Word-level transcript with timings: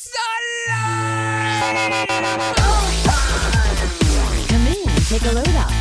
It's 0.00 0.14
alive! 0.14 1.76
Come 4.46 4.66
in, 4.68 4.86
take 5.06 5.24
a 5.24 5.32
load 5.32 5.56
off. 5.56 5.77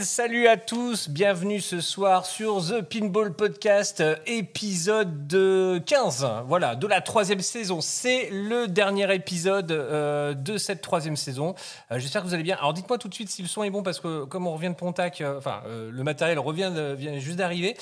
Salut 0.00 0.46
à 0.46 0.58
tous, 0.58 1.08
bienvenue 1.08 1.58
ce 1.58 1.80
soir 1.80 2.26
sur 2.26 2.62
The 2.62 2.82
Pinball 2.82 3.32
Podcast, 3.32 4.02
euh, 4.02 4.14
épisode 4.26 5.26
de 5.26 5.80
15, 5.86 6.26
voilà, 6.46 6.74
de 6.76 6.86
la 6.86 7.00
troisième 7.00 7.40
saison. 7.40 7.80
C'est 7.80 8.28
le 8.30 8.66
dernier 8.66 9.14
épisode 9.14 9.72
euh, 9.72 10.34
de 10.34 10.58
cette 10.58 10.82
troisième 10.82 11.16
saison. 11.16 11.54
Euh, 11.90 11.98
J'espère 11.98 12.20
que 12.20 12.26
vous 12.26 12.34
allez 12.34 12.42
bien. 12.42 12.56
Alors 12.58 12.74
dites-moi 12.74 12.98
tout 12.98 13.08
de 13.08 13.14
suite 13.14 13.30
si 13.30 13.40
le 13.40 13.48
son 13.48 13.62
est 13.62 13.70
bon, 13.70 13.82
parce 13.82 14.00
que 14.00 14.24
comme 14.24 14.46
on 14.46 14.52
revient 14.52 14.68
de 14.68 14.74
Pontac, 14.74 15.22
enfin, 15.38 15.62
le 15.66 16.02
matériel 16.02 16.38
revient 16.38 16.70
vient 16.94 17.18
juste 17.18 17.36
d'arriver. 17.36 17.74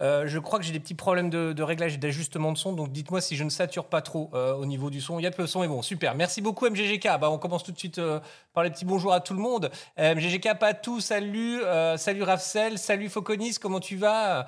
Euh, 0.00 0.26
je 0.26 0.38
crois 0.38 0.58
que 0.58 0.64
j'ai 0.64 0.72
des 0.72 0.80
petits 0.80 0.94
problèmes 0.94 1.30
de, 1.30 1.62
réglage 1.62 1.94
et 1.94 1.98
d'ajustement 1.98 2.52
de 2.52 2.58
son, 2.58 2.72
donc 2.72 2.90
dites-moi 2.90 3.20
si 3.20 3.36
je 3.36 3.44
ne 3.44 3.50
sature 3.50 3.86
pas 3.86 4.02
trop 4.02 4.30
euh, 4.34 4.54
au 4.54 4.66
niveau 4.66 4.90
du 4.90 5.00
son. 5.00 5.18
Yep, 5.18 5.38
le 5.38 5.46
son 5.46 5.62
est 5.62 5.68
bon, 5.68 5.82
super. 5.82 6.14
Merci 6.14 6.40
beaucoup 6.40 6.68
MGGK. 6.68 7.18
Bah, 7.20 7.30
on 7.30 7.38
commence 7.38 7.62
tout 7.62 7.72
de 7.72 7.78
suite 7.78 7.98
euh, 7.98 8.20
par 8.54 8.64
les 8.64 8.70
petits 8.70 8.84
bonjours 8.84 9.12
à 9.12 9.20
tout 9.20 9.34
le 9.34 9.40
monde. 9.40 9.70
MGGK 9.98 10.58
Patou, 10.58 11.00
salut, 11.00 11.62
euh, 11.62 11.96
salut 11.96 12.22
Rafsel, 12.22 12.78
salut 12.78 13.08
Foconis, 13.08 13.56
comment 13.60 13.80
tu 13.80 13.96
vas? 13.96 14.46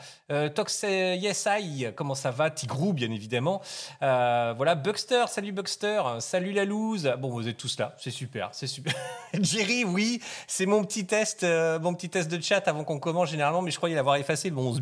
Tox 0.54 0.82
Yes 0.82 1.48
I, 1.50 1.88
comment 1.94 2.14
ça 2.14 2.30
va? 2.30 2.50
Tigrou, 2.50 2.92
bien 2.92 3.10
évidemment. 3.10 3.60
Voilà, 4.00 4.74
Buxter, 4.74 5.24
salut 5.28 5.52
Buxter, 5.52 6.02
salut 6.18 6.52
la 6.52 6.64
loose. 6.64 7.12
Bon, 7.18 7.30
vous 7.30 7.48
êtes 7.48 7.56
tous 7.56 7.78
là, 7.78 7.94
c'est 7.98 8.10
super, 8.10 8.48
c'est 8.52 8.66
super. 8.66 8.94
Jerry, 9.40 9.84
oui, 9.84 10.20
c'est 10.46 10.66
mon 10.66 10.84
petit 10.84 11.06
test, 11.06 11.44
mon 11.80 11.94
petit 11.94 12.08
test 12.08 12.30
de 12.30 12.42
chat 12.42 12.66
avant 12.66 12.84
qu'on 12.84 12.98
commence 12.98 13.30
généralement, 13.30 13.62
mais 13.62 13.70
je 13.70 13.76
croyais 13.76 13.94
l'avoir 13.94 14.16
effacé. 14.16 14.50
Bon, 14.50 14.62
on 14.68 14.74
se 14.74 14.80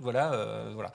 voilà, 0.00 0.32
euh, 0.32 0.72
voilà. 0.74 0.92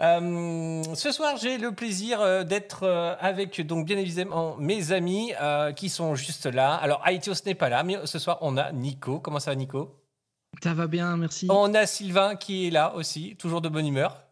Euh, 0.00 0.82
ce 0.94 1.12
soir, 1.12 1.36
j'ai 1.36 1.58
le 1.58 1.72
plaisir 1.72 2.20
euh, 2.20 2.42
d'être 2.44 2.88
avec, 3.20 3.60
donc 3.64 3.86
bien 3.86 3.98
évidemment, 3.98 4.56
mes 4.58 4.92
amis 4.92 5.32
euh, 5.40 5.72
qui 5.72 5.88
sont 5.88 6.14
juste 6.14 6.46
là. 6.46 6.74
Alors, 6.74 7.06
Aetios 7.06 7.34
n'est 7.46 7.54
pas 7.54 7.68
là, 7.68 7.82
mais 7.84 7.98
ce 8.06 8.18
soir, 8.18 8.38
on 8.40 8.56
a 8.56 8.72
Nico. 8.72 9.20
Comment 9.20 9.38
ça 9.38 9.52
va, 9.52 9.54
Nico? 9.56 9.96
Ça 10.62 10.74
va 10.74 10.86
bien, 10.86 11.16
merci. 11.16 11.46
On 11.50 11.72
a 11.74 11.86
Sylvain 11.86 12.36
qui 12.36 12.66
est 12.66 12.70
là 12.70 12.94
aussi, 12.94 13.36
toujours 13.36 13.60
de 13.60 13.68
bonne 13.68 13.86
humeur. 13.86 14.24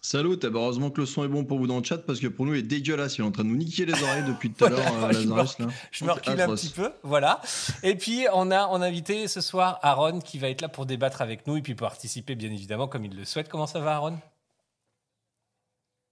Salut, 0.00 0.34
eh 0.42 0.48
ben, 0.48 0.60
heureusement 0.60 0.90
que 0.90 1.00
le 1.00 1.06
son 1.06 1.24
est 1.24 1.28
bon 1.28 1.44
pour 1.44 1.58
vous 1.58 1.66
dans 1.66 1.78
le 1.78 1.84
chat 1.84 1.98
parce 1.98 2.20
que 2.20 2.28
pour 2.28 2.46
nous 2.46 2.54
il 2.54 2.60
est 2.60 2.62
dégueulasse, 2.62 3.18
il 3.18 3.22
est 3.22 3.24
en 3.26 3.32
train 3.32 3.42
de 3.42 3.48
nous 3.48 3.56
niquer 3.56 3.84
les 3.84 4.00
oreilles 4.02 4.24
depuis 4.24 4.50
tout 4.52 4.64
à 4.64 4.68
l'heure, 4.70 4.80
Voilà, 4.92 5.08
euh, 5.18 5.20
je 5.20 5.26
me 5.26 5.30
Lazarus, 5.36 5.58
là. 5.58 5.66
Je 5.90 6.04
me 6.04 6.12
recule 6.12 6.40
un 6.40 6.48
petit 6.54 6.68
peu, 6.68 6.92
voilà. 7.02 7.40
Et 7.82 7.96
puis, 7.96 8.26
on 8.32 8.50
a 8.52 8.66
en 8.66 8.80
invité 8.80 9.26
ce 9.26 9.40
soir 9.40 9.78
Aaron 9.82 10.20
qui 10.20 10.38
va 10.38 10.48
être 10.50 10.60
là 10.62 10.68
pour 10.68 10.86
débattre 10.86 11.20
avec 11.20 11.46
nous 11.46 11.56
et 11.56 11.62
puis 11.62 11.74
participer, 11.74 12.36
bien 12.36 12.50
évidemment, 12.50 12.86
comme 12.86 13.04
il 13.04 13.16
le 13.16 13.24
souhaite. 13.24 13.48
Comment 13.48 13.66
ça 13.66 13.80
va, 13.80 13.96
Aaron? 13.96 14.18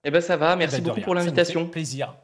Eh 0.04 0.10
ben 0.10 0.20
ça 0.20 0.36
va, 0.36 0.54
merci 0.56 0.76
Eh 0.76 0.78
ben, 0.80 0.84
de 0.84 0.88
beaucoup 0.88 0.96
rien, 0.96 1.04
pour 1.04 1.14
l'invitation. 1.14 1.64
fait 1.66 1.70
Plaisir. 1.70 2.14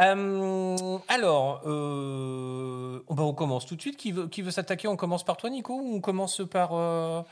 Euh, 0.00 0.98
alors, 1.08 1.62
euh, 1.66 3.02
bah, 3.10 3.22
on 3.22 3.34
commence 3.34 3.66
tout 3.66 3.76
de 3.76 3.80
suite. 3.80 3.96
Qui 3.96 4.12
veut, 4.12 4.28
qui 4.28 4.42
veut 4.42 4.50
s'attaquer? 4.50 4.88
On 4.88 4.96
commence 4.96 5.24
par 5.24 5.36
toi, 5.36 5.50
Nico 5.50 5.74
Ou 5.74 5.96
on 5.96 6.00
commence 6.00 6.40
par. 6.50 6.70
euh, 6.74 7.22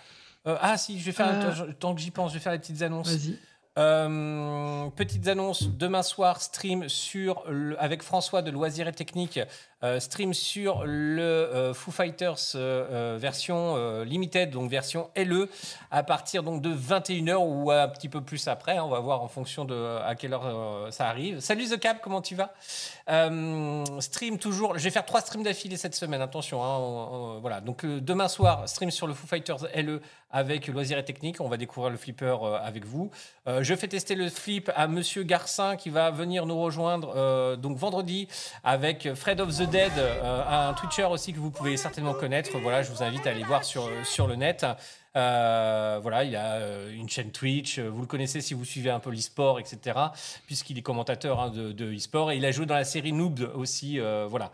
euh, 0.47 0.57
ah, 0.61 0.77
si, 0.77 0.99
je 0.99 1.05
vais 1.05 1.13
faire. 1.13 1.29
Euh. 1.31 1.73
tant 1.79 1.95
que 1.95 2.01
j'y 2.01 2.11
pense, 2.11 2.31
je 2.33 2.35
vais 2.39 2.43
faire 2.43 2.53
les 2.53 2.59
petites 2.59 2.83
annonces. 2.83 3.09
Vas-y. 3.09 3.39
Euh, 3.79 4.89
petites 4.97 5.29
annonces. 5.29 5.69
Demain 5.69 6.03
soir, 6.03 6.41
stream 6.41 6.89
sur 6.89 7.45
avec 7.79 8.03
François 8.03 8.41
de 8.41 8.51
Loisirs 8.51 8.89
et 8.89 8.92
Techniques. 8.92 9.41
euh, 9.85 10.01
stream 10.01 10.33
sur 10.33 10.85
le 10.87 11.23
euh, 11.23 11.75
Foo 11.75 11.91
Fighters 11.91 12.57
version 13.19 14.03
limited, 14.05 14.51
donc 14.51 14.70
version 14.70 15.11
LE, 15.15 15.51
à 15.91 16.03
partir 16.03 16.42
donc 16.42 16.63
de 16.63 16.75
21h 16.75 17.36
ou 17.36 17.70
un 17.70 17.89
petit 17.89 18.09
peu 18.09 18.23
plus 18.23 18.48
après. 18.48 18.79
on 18.79 18.89
va 18.89 19.01
voir 19.01 19.23
en 19.23 19.29
fonction 19.29 19.67
de 19.67 19.98
à 20.03 20.15
quelle 20.15 20.33
heure 20.33 20.89
ça 20.91 21.09
arrive. 21.09 21.41
Salut 21.41 21.67
The 21.67 21.79
Cap, 21.79 22.01
comment 22.03 22.23
tu 22.23 22.35
vas? 22.35 22.55
Stream 24.01 24.39
toujours. 24.39 24.79
Je 24.79 24.85
vais 24.85 24.91
faire 24.91 25.05
trois 25.05 25.20
streams 25.20 25.42
d'affilée 25.42 25.77
cette 25.77 25.95
semaine. 25.95 26.23
Attention, 26.23 26.65
hein, 26.65 27.39
voilà. 27.41 27.61
Donc 27.61 27.85
demain 27.85 28.29
soir, 28.29 28.67
stream 28.67 28.91
sur 28.91 29.07
le 29.07 29.13
Foo 29.13 29.27
Fighters 29.27 29.67
LE 29.75 30.01
avec 30.31 30.67
Loisirs 30.69 30.98
et 30.98 31.05
Techniques. 31.05 31.41
On 31.41 31.48
va 31.48 31.57
découvrir 31.57 31.91
le 31.91 31.97
flipper 31.97 32.39
euh, 32.42 32.59
avec 32.63 32.85
vous. 32.85 33.11
Euh, 33.47 33.63
je 33.63 33.75
fais 33.75 33.89
tester 33.89 34.14
le 34.14 34.29
flip 34.29 34.70
à 34.75 34.89
Monsieur 34.89 35.23
Garcin 35.23 35.77
qui 35.77 35.91
va 35.91 36.11
venir 36.11 36.47
nous 36.47 36.61
rejoindre 36.61 37.13
euh, 37.17 37.57
donc 37.57 37.77
vendredi 37.77 38.29
avec 38.65 39.15
Fred 39.15 39.41
of 39.41 39.57
the 39.57 39.69
Dead, 39.69 39.92
un 40.25 40.75
Twitcher 40.75 41.05
aussi 41.05 41.33
que 41.33 41.39
vous 41.39 41.51
pouvez 41.51 41.77
certainement 41.77 42.15
connaître. 42.15 42.59
Voilà, 42.59 42.83
je 42.83 42.91
vous 42.91 43.03
invite 43.03 43.27
à 43.27 43.31
aller 43.31 43.45
voir 43.45 43.65
sur, 43.65 43.89
sur 44.05 44.27
le 44.27 44.36
net. 44.36 44.67
Euh, 45.17 45.99
voilà, 46.03 46.25
il 46.25 46.37
a 46.37 46.55
euh, 46.57 46.93
une 46.95 47.09
chaîne 47.09 47.31
Twitch. 47.31 47.79
euh, 47.79 47.89
Vous 47.89 48.03
le 48.03 48.07
connaissez 48.07 48.41
si 48.41 48.55
vous 48.55 48.65
suivez 48.65 48.91
un 48.91 49.01
peu 49.01 49.11
l'e-sport, 49.11 49.59
etc. 49.59 49.99
Puisqu'il 50.47 50.77
est 50.79 50.83
commentateur 50.83 51.41
hein, 51.41 51.51
de, 51.51 51.73
de 51.73 51.95
e-sport 51.95 52.31
et 52.33 52.37
il 52.37 52.45
a 52.45 52.51
joué 52.51 52.67
dans 52.67 52.75
la 52.75 52.85
série 52.85 53.13
Noob 53.13 53.51
aussi. 53.55 53.99
voilà, 54.29 54.53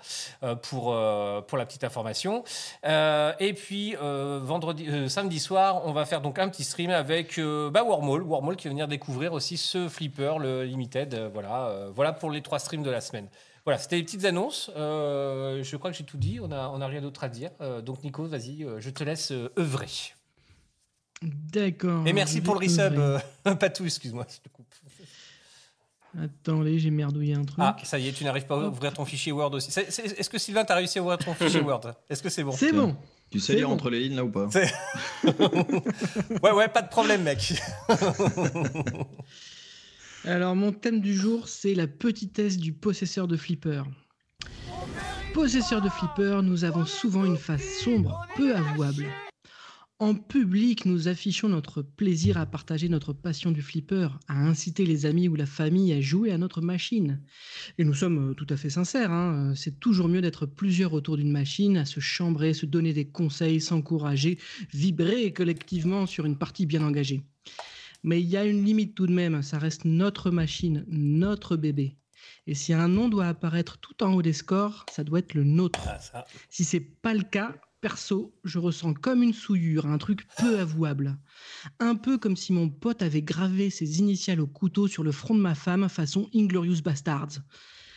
pour 0.62 0.94
pour 1.46 1.58
la 1.58 1.66
petite 1.66 1.84
information. 1.84 2.44
Et 2.84 3.54
puis 3.54 3.94
vendredi, 3.98 4.88
samedi 5.10 5.40
soir, 5.40 5.82
on 5.86 5.92
va 5.92 6.04
faire 6.04 6.20
donc 6.20 6.38
un 6.38 6.48
petit 6.48 6.64
stream 6.64 6.90
avec 6.90 7.38
bah, 7.38 7.82
Wormhole 7.82 8.56
qui 8.56 8.68
va 8.68 8.70
venir 8.70 8.88
découvrir 8.88 9.32
aussi 9.32 9.56
ce 9.56 9.88
flipper, 9.88 10.38
le 10.38 10.64
limited. 10.64 11.30
voilà, 11.32 11.88
voilà 11.94 12.12
pour 12.12 12.30
les 12.30 12.42
trois 12.42 12.58
streams 12.58 12.82
de 12.82 12.90
la 12.90 13.00
semaine. 13.00 13.28
Voilà, 13.64 13.78
c'était 13.78 13.96
les 13.96 14.02
petites 14.02 14.24
annonces. 14.24 14.70
Je 14.76 15.76
crois 15.76 15.90
que 15.90 15.96
j'ai 15.96 16.04
tout 16.04 16.18
dit. 16.18 16.38
On 16.42 16.50
a, 16.52 16.68
on 16.68 16.86
rien 16.86 17.00
d'autre 17.00 17.24
à 17.24 17.28
dire. 17.28 17.50
Donc 17.84 18.02
Nico, 18.04 18.24
vas-y, 18.24 18.66
je 18.78 18.90
te 18.90 19.04
laisse 19.04 19.32
œuvrer. 19.58 19.88
D'accord. 21.22 22.06
Et 22.06 22.12
merci 22.12 22.40
pour 22.40 22.54
le 22.54 22.60
resub. 22.60 22.94
euh, 22.98 23.18
pas 23.54 23.70
tout, 23.70 23.84
excuse-moi. 23.84 24.26
je 24.28 24.38
te 24.40 24.48
coupe. 24.48 24.66
Attendez, 26.20 26.78
j'ai 26.78 26.90
merdouillé 26.90 27.34
un 27.34 27.42
truc. 27.44 27.58
Ah, 27.58 27.74
ça 27.84 27.98
y 27.98 28.08
est, 28.08 28.12
tu 28.12 28.22
n'arrives 28.24 28.44
pas 28.44 28.56
à 28.62 28.68
ouvrir 28.68 28.92
ton 28.92 29.06
fichier 29.06 29.32
Word 29.32 29.54
aussi. 29.54 29.70
Est-ce 29.80 30.28
que 30.28 30.36
Sylvain, 30.36 30.62
tu 30.64 30.72
as 30.72 30.76
réussi 30.76 30.98
à 30.98 31.02
ouvrir 31.02 31.16
ton 31.16 31.32
fichier 31.32 31.60
Word? 31.64 31.80
Est-ce 32.10 32.22
que 32.22 32.28
c'est 32.28 32.44
bon? 32.44 32.52
C'est 32.52 32.72
bon. 32.72 32.94
Tu 33.30 33.40
sais 33.40 33.54
lire 33.54 33.68
bon. 33.68 33.74
entre 33.74 33.88
les 33.88 34.00
lignes 34.00 34.16
là 34.16 34.24
ou 34.24 34.28
pas? 34.30 34.46
Ouais, 36.42 36.50
ouais, 36.52 36.68
pas 36.68 36.82
de 36.82 36.88
problème, 36.88 37.22
mec. 37.22 37.54
Alors, 40.24 40.54
mon 40.54 40.72
thème 40.72 41.00
du 41.00 41.14
jour, 41.14 41.48
c'est 41.48 41.74
la 41.74 41.86
petitesse 41.86 42.58
du 42.58 42.72
possesseur 42.74 43.26
de 43.26 43.36
flipper. 43.38 43.82
Possesseur 45.32 45.80
de 45.80 45.88
flipper, 45.88 46.42
nous 46.42 46.64
avons 46.64 46.84
souvent 46.84 47.24
une 47.24 47.38
face 47.38 47.78
sombre, 47.82 48.20
peu 48.36 48.54
avouable. 48.54 49.06
En 50.02 50.16
public, 50.16 50.84
nous 50.84 51.06
affichons 51.06 51.48
notre 51.48 51.80
plaisir 51.80 52.36
à 52.36 52.44
partager 52.44 52.88
notre 52.88 53.12
passion 53.12 53.52
du 53.52 53.62
flipper, 53.62 54.08
à 54.26 54.34
inciter 54.34 54.84
les 54.84 55.06
amis 55.06 55.28
ou 55.28 55.36
la 55.36 55.46
famille 55.46 55.92
à 55.92 56.00
jouer 56.00 56.32
à 56.32 56.38
notre 56.38 56.60
machine. 56.60 57.22
Et 57.78 57.84
nous 57.84 57.94
sommes 57.94 58.30
euh, 58.30 58.34
tout 58.34 58.48
à 58.50 58.56
fait 58.56 58.68
sincères, 58.68 59.12
hein, 59.12 59.52
euh, 59.52 59.54
c'est 59.54 59.78
toujours 59.78 60.08
mieux 60.08 60.20
d'être 60.20 60.44
plusieurs 60.44 60.92
autour 60.92 61.16
d'une 61.18 61.30
machine, 61.30 61.76
à 61.76 61.84
se 61.84 62.00
chambrer, 62.00 62.52
se 62.52 62.66
donner 62.66 62.92
des 62.92 63.04
conseils, 63.04 63.60
s'encourager, 63.60 64.40
vibrer 64.72 65.32
collectivement 65.32 66.06
sur 66.06 66.26
une 66.26 66.36
partie 66.36 66.66
bien 66.66 66.82
engagée. 66.82 67.22
Mais 68.02 68.20
il 68.20 68.26
y 68.26 68.36
a 68.36 68.44
une 68.44 68.64
limite 68.64 68.96
tout 68.96 69.06
de 69.06 69.12
même, 69.12 69.40
ça 69.40 69.60
reste 69.60 69.84
notre 69.84 70.32
machine, 70.32 70.84
notre 70.88 71.56
bébé. 71.56 71.94
Et 72.48 72.56
si 72.56 72.72
un 72.72 72.88
nom 72.88 73.08
doit 73.08 73.28
apparaître 73.28 73.78
tout 73.78 74.02
en 74.02 74.12
haut 74.14 74.22
des 74.22 74.32
scores, 74.32 74.84
ça 74.90 75.04
doit 75.04 75.20
être 75.20 75.34
le 75.34 75.44
nôtre. 75.44 75.86
Ah, 75.86 76.00
ça. 76.00 76.24
Si 76.50 76.64
c'est 76.64 76.80
pas 76.80 77.14
le 77.14 77.22
cas, 77.22 77.54
perso, 77.82 78.34
je 78.44 78.58
ressens 78.58 78.94
comme 78.94 79.22
une 79.22 79.34
souillure, 79.34 79.86
un 79.86 79.98
truc 79.98 80.26
peu 80.38 80.58
avouable. 80.58 81.18
Un 81.80 81.96
peu 81.96 82.16
comme 82.16 82.36
si 82.36 82.54
mon 82.54 82.70
pote 82.70 83.02
avait 83.02 83.20
gravé 83.20 83.68
ses 83.68 83.98
initiales 83.98 84.40
au 84.40 84.46
couteau 84.46 84.86
sur 84.86 85.02
le 85.02 85.12
front 85.12 85.34
de 85.34 85.40
ma 85.40 85.54
femme 85.54 85.86
façon 85.90 86.30
Inglorious 86.34 86.80
Bastards. 86.82 87.40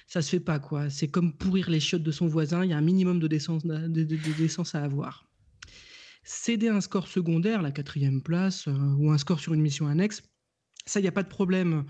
Ça 0.08 0.22
se 0.22 0.30
fait 0.30 0.40
pas 0.42 0.60
quoi, 0.60 0.90
c'est 0.90 1.08
comme 1.08 1.32
pourrir 1.32 1.70
les 1.70 1.80
chiottes 1.80 2.04
de 2.04 2.12
son 2.12 2.28
voisin, 2.28 2.66
il 2.66 2.72
y 2.72 2.74
a 2.74 2.78
un 2.78 2.82
minimum 2.82 3.20
de 3.20 3.28
décence, 3.28 4.76
à 4.76 4.84
avoir. 4.84 5.30
Céder 6.24 6.70
un 6.70 6.82
score 6.82 7.08
secondaire, 7.08 7.62
la 7.62 7.72
quatrième 7.72 8.22
place, 8.22 8.68
euh, 8.68 8.96
ou 8.98 9.12
un 9.12 9.18
score 9.18 9.40
sur 9.40 9.54
une 9.54 9.62
mission 9.62 9.88
annexe, 9.88 10.24
ça, 10.88 11.00
il 11.00 11.04
n'y 11.04 11.10
a 11.10 11.12
pas 11.12 11.24
de 11.24 11.30
problème. 11.30 11.86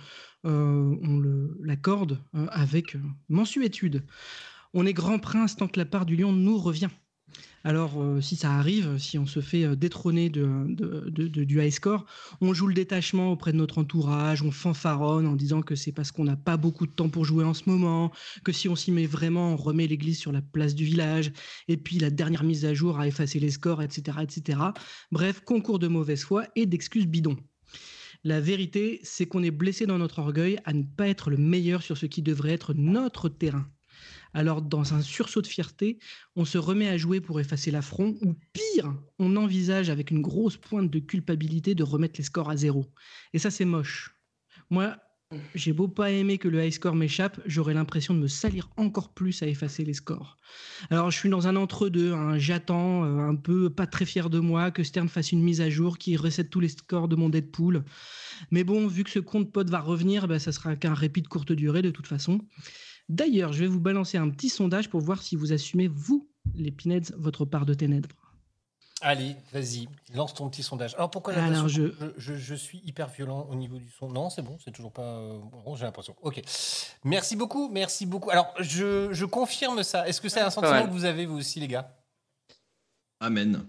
Euh, 0.46 0.98
on 1.02 1.22
l'accorde 1.62 2.24
euh, 2.34 2.48
avec 2.50 2.96
mensuétude. 3.28 4.06
On 4.74 4.86
est 4.86 4.94
grand 4.94 5.20
prince 5.20 5.58
tant 5.58 5.68
que 5.68 5.80
la 5.80 5.86
part 5.86 6.06
du 6.06 6.16
lion 6.16 6.32
nous 6.32 6.58
revient. 6.58 6.90
Alors, 7.68 8.00
euh, 8.00 8.22
si 8.22 8.36
ça 8.36 8.52
arrive, 8.52 9.00
si 9.00 9.18
on 9.18 9.26
se 9.26 9.42
fait 9.42 9.64
euh, 9.64 9.76
détrôner 9.76 10.30
de, 10.30 10.68
du 11.10 11.60
high 11.64 11.72
score, 11.72 12.06
on 12.40 12.54
joue 12.54 12.68
le 12.68 12.76
détachement 12.76 13.32
auprès 13.32 13.54
de 13.54 13.58
notre 13.58 13.80
entourage, 13.80 14.44
on 14.44 14.52
fanfaronne 14.52 15.26
en 15.26 15.36
disant 15.36 15.64
que 15.64 15.74
c'est 15.74 15.92
parce 15.92 16.12
qu'on 16.12 16.26
n'a 16.26 16.36
pas 16.36 16.58
beaucoup 16.58 16.86
de 16.86 16.92
temps 16.92 17.10
pour 17.10 17.26
jouer 17.26 17.44
en 17.44 17.56
ce 17.56 17.64
moment, 17.68 18.12
que 18.44 18.52
si 18.52 18.70
on 18.70 18.76
s'y 18.76 18.92
met 18.92 19.08
vraiment, 19.08 19.54
on 19.54 19.56
remet 19.56 19.88
l'église 19.88 20.20
sur 20.20 20.32
la 20.32 20.44
place 20.44 20.76
du 20.76 20.86
village, 20.86 21.32
et 21.68 21.76
puis 21.76 21.98
la 21.98 22.12
dernière 22.12 22.44
mise 22.44 22.66
à 22.66 22.76
jour 22.76 23.00
a 23.00 23.08
effacé 23.08 23.40
les 23.40 23.50
scores, 23.50 23.82
etc. 23.82 24.20
etc. 24.22 24.60
Bref, 25.12 25.42
concours 25.44 25.80
de 25.80 25.88
mauvaise 25.88 26.24
foi 26.24 26.46
et 26.56 26.68
d'excuses 26.68 27.08
bidons. 27.08 27.38
La 28.24 28.42
vérité, 28.42 29.00
c'est 29.02 29.26
qu'on 29.26 29.42
est 29.42 29.50
blessé 29.50 29.88
dans 29.88 29.98
notre 29.98 30.20
orgueil 30.20 30.60
à 30.66 30.74
ne 30.74 30.84
pas 30.84 31.08
être 31.08 31.32
le 31.32 31.38
meilleur 31.38 31.82
sur 31.82 31.98
ce 31.98 32.06
qui 32.06 32.22
devrait 32.22 32.54
être 32.54 32.76
notre 32.76 33.28
terrain. 33.28 33.66
Alors, 34.36 34.62
dans 34.62 34.94
un 34.94 35.02
sursaut 35.02 35.42
de 35.42 35.48
fierté, 35.48 35.98
on 36.36 36.44
se 36.44 36.58
remet 36.58 36.90
à 36.90 36.98
jouer 36.98 37.22
pour 37.22 37.40
effacer 37.40 37.72
l'affront, 37.72 38.18
ou 38.22 38.36
pire, 38.52 38.94
on 39.18 39.38
envisage 39.38 39.90
avec 39.90 40.12
une 40.12 40.22
grosse 40.22 40.58
pointe 40.58 40.92
de 40.92 41.00
culpabilité 41.00 41.74
de 41.74 41.84
remettre 41.84 42.16
les 42.18 42.26
scores 42.26 42.50
à 42.50 42.58
zéro. 42.58 42.86
Et 43.32 43.40
ça, 43.40 43.50
c'est 43.50 43.64
moche. 43.64 44.14
Moi, 44.70 44.98
j'ai 45.56 45.72
beau 45.72 45.88
pas 45.88 46.12
aimer 46.12 46.38
que 46.38 46.50
le 46.50 46.62
high 46.62 46.74
score 46.74 46.96
m'échappe, 46.96 47.40
j'aurais 47.46 47.74
l'impression 47.74 48.14
de 48.14 48.20
me 48.20 48.28
salir 48.28 48.70
encore 48.76 49.14
plus 49.14 49.42
à 49.42 49.48
effacer 49.48 49.86
les 49.86 49.94
scores. 49.94 50.36
Alors, 50.90 51.12
je 51.12 51.18
suis 51.18 51.30
dans 51.30 51.48
un 51.48 51.56
entre-deux, 51.56 52.12
hein, 52.12 52.38
j'attends, 52.38 53.06
euh, 53.06 53.30
un 53.30 53.36
peu 53.36 53.70
pas 53.70 53.88
très 53.88 54.06
fier 54.06 54.30
de 54.30 54.40
moi, 54.40 54.70
que 54.70 54.84
Stern 54.84 55.08
fasse 55.08 55.32
une 55.32 55.44
mise 55.44 55.62
à 55.62 55.70
jour 55.70 55.98
qui 55.98 56.18
recette 56.18 56.50
tous 56.50 56.60
les 56.60 56.68
scores 56.68 57.08
de 57.08 57.16
mon 57.16 57.30
Deadpool. 57.30 57.86
Mais 58.52 58.66
bon, 58.66 58.86
vu 58.88 59.06
que 59.06 59.10
ce 59.10 59.20
compte 59.20 59.54
pod 59.54 59.70
va 59.70 59.80
revenir, 59.80 60.28
bah, 60.28 60.40
ça 60.40 60.52
sera 60.52 60.76
qu'un 60.76 60.94
répit 60.94 61.22
de 61.22 61.30
courte 61.30 61.54
durée 61.54 61.82
de 61.82 61.92
toute 61.92 62.08
façon. 62.08 62.42
D'ailleurs, 63.10 63.54
je 63.54 63.60
vais 63.62 63.68
vous 63.68 63.80
balancer 63.80 64.18
un 64.18 64.30
petit 64.30 64.50
sondage 64.50 64.90
pour 64.90 65.02
voir 65.02 65.22
si 65.22 65.36
vous 65.36 65.54
assumez, 65.54 65.88
vous, 65.88 66.28
les 66.56 66.72
Pinheads, 66.72 67.12
votre 67.18 67.46
part 67.46 67.66
de 67.66 67.74
ténèbres. 67.74 68.10
Allez, 69.02 69.36
vas-y, 69.54 69.88
lance 70.16 70.34
ton 70.34 70.50
petit 70.50 70.64
sondage. 70.64 70.96
Alors 70.96 71.12
pourquoi 71.12 71.34
Alors, 71.34 71.46
l'impression 71.52 71.68
je- 71.68 71.88
que 71.90 72.14
je, 72.18 72.34
je- 72.34 72.40
je 72.40 72.56
suis 72.56 72.82
hyper 72.86 73.10
violent 73.10 73.46
au 73.52 73.56
niveau 73.56 73.78
du 73.78 73.90
son 73.90 74.10
Non, 74.10 74.30
c'est 74.30 74.42
bon, 74.42 74.58
c'est 74.64 74.72
toujours 74.72 74.94
pas. 74.94 75.18
euh, 75.20 75.38
bon, 75.66 75.76
j'ai 75.76 75.84
l'impression. 75.84 76.16
Ok. 76.22 76.42
Merci 77.04 77.36
beaucoup, 77.36 77.70
merci 77.70 78.06
beaucoup. 78.06 78.32
Alors, 78.32 78.54
je, 78.60 79.10
je 79.12 79.26
confirme 79.26 79.84
ça. 79.84 80.08
Est-ce 80.08 80.22
que 80.22 80.30
c'est 80.30 80.40
un 80.40 80.50
sentiment 80.50 80.88
que 80.88 80.92
vous 80.92 81.06
avez 81.06 81.26
vous 81.26 81.38
aussi, 81.38 81.60
les 81.60 81.68
gars? 81.68 81.94
Amen. 83.20 83.66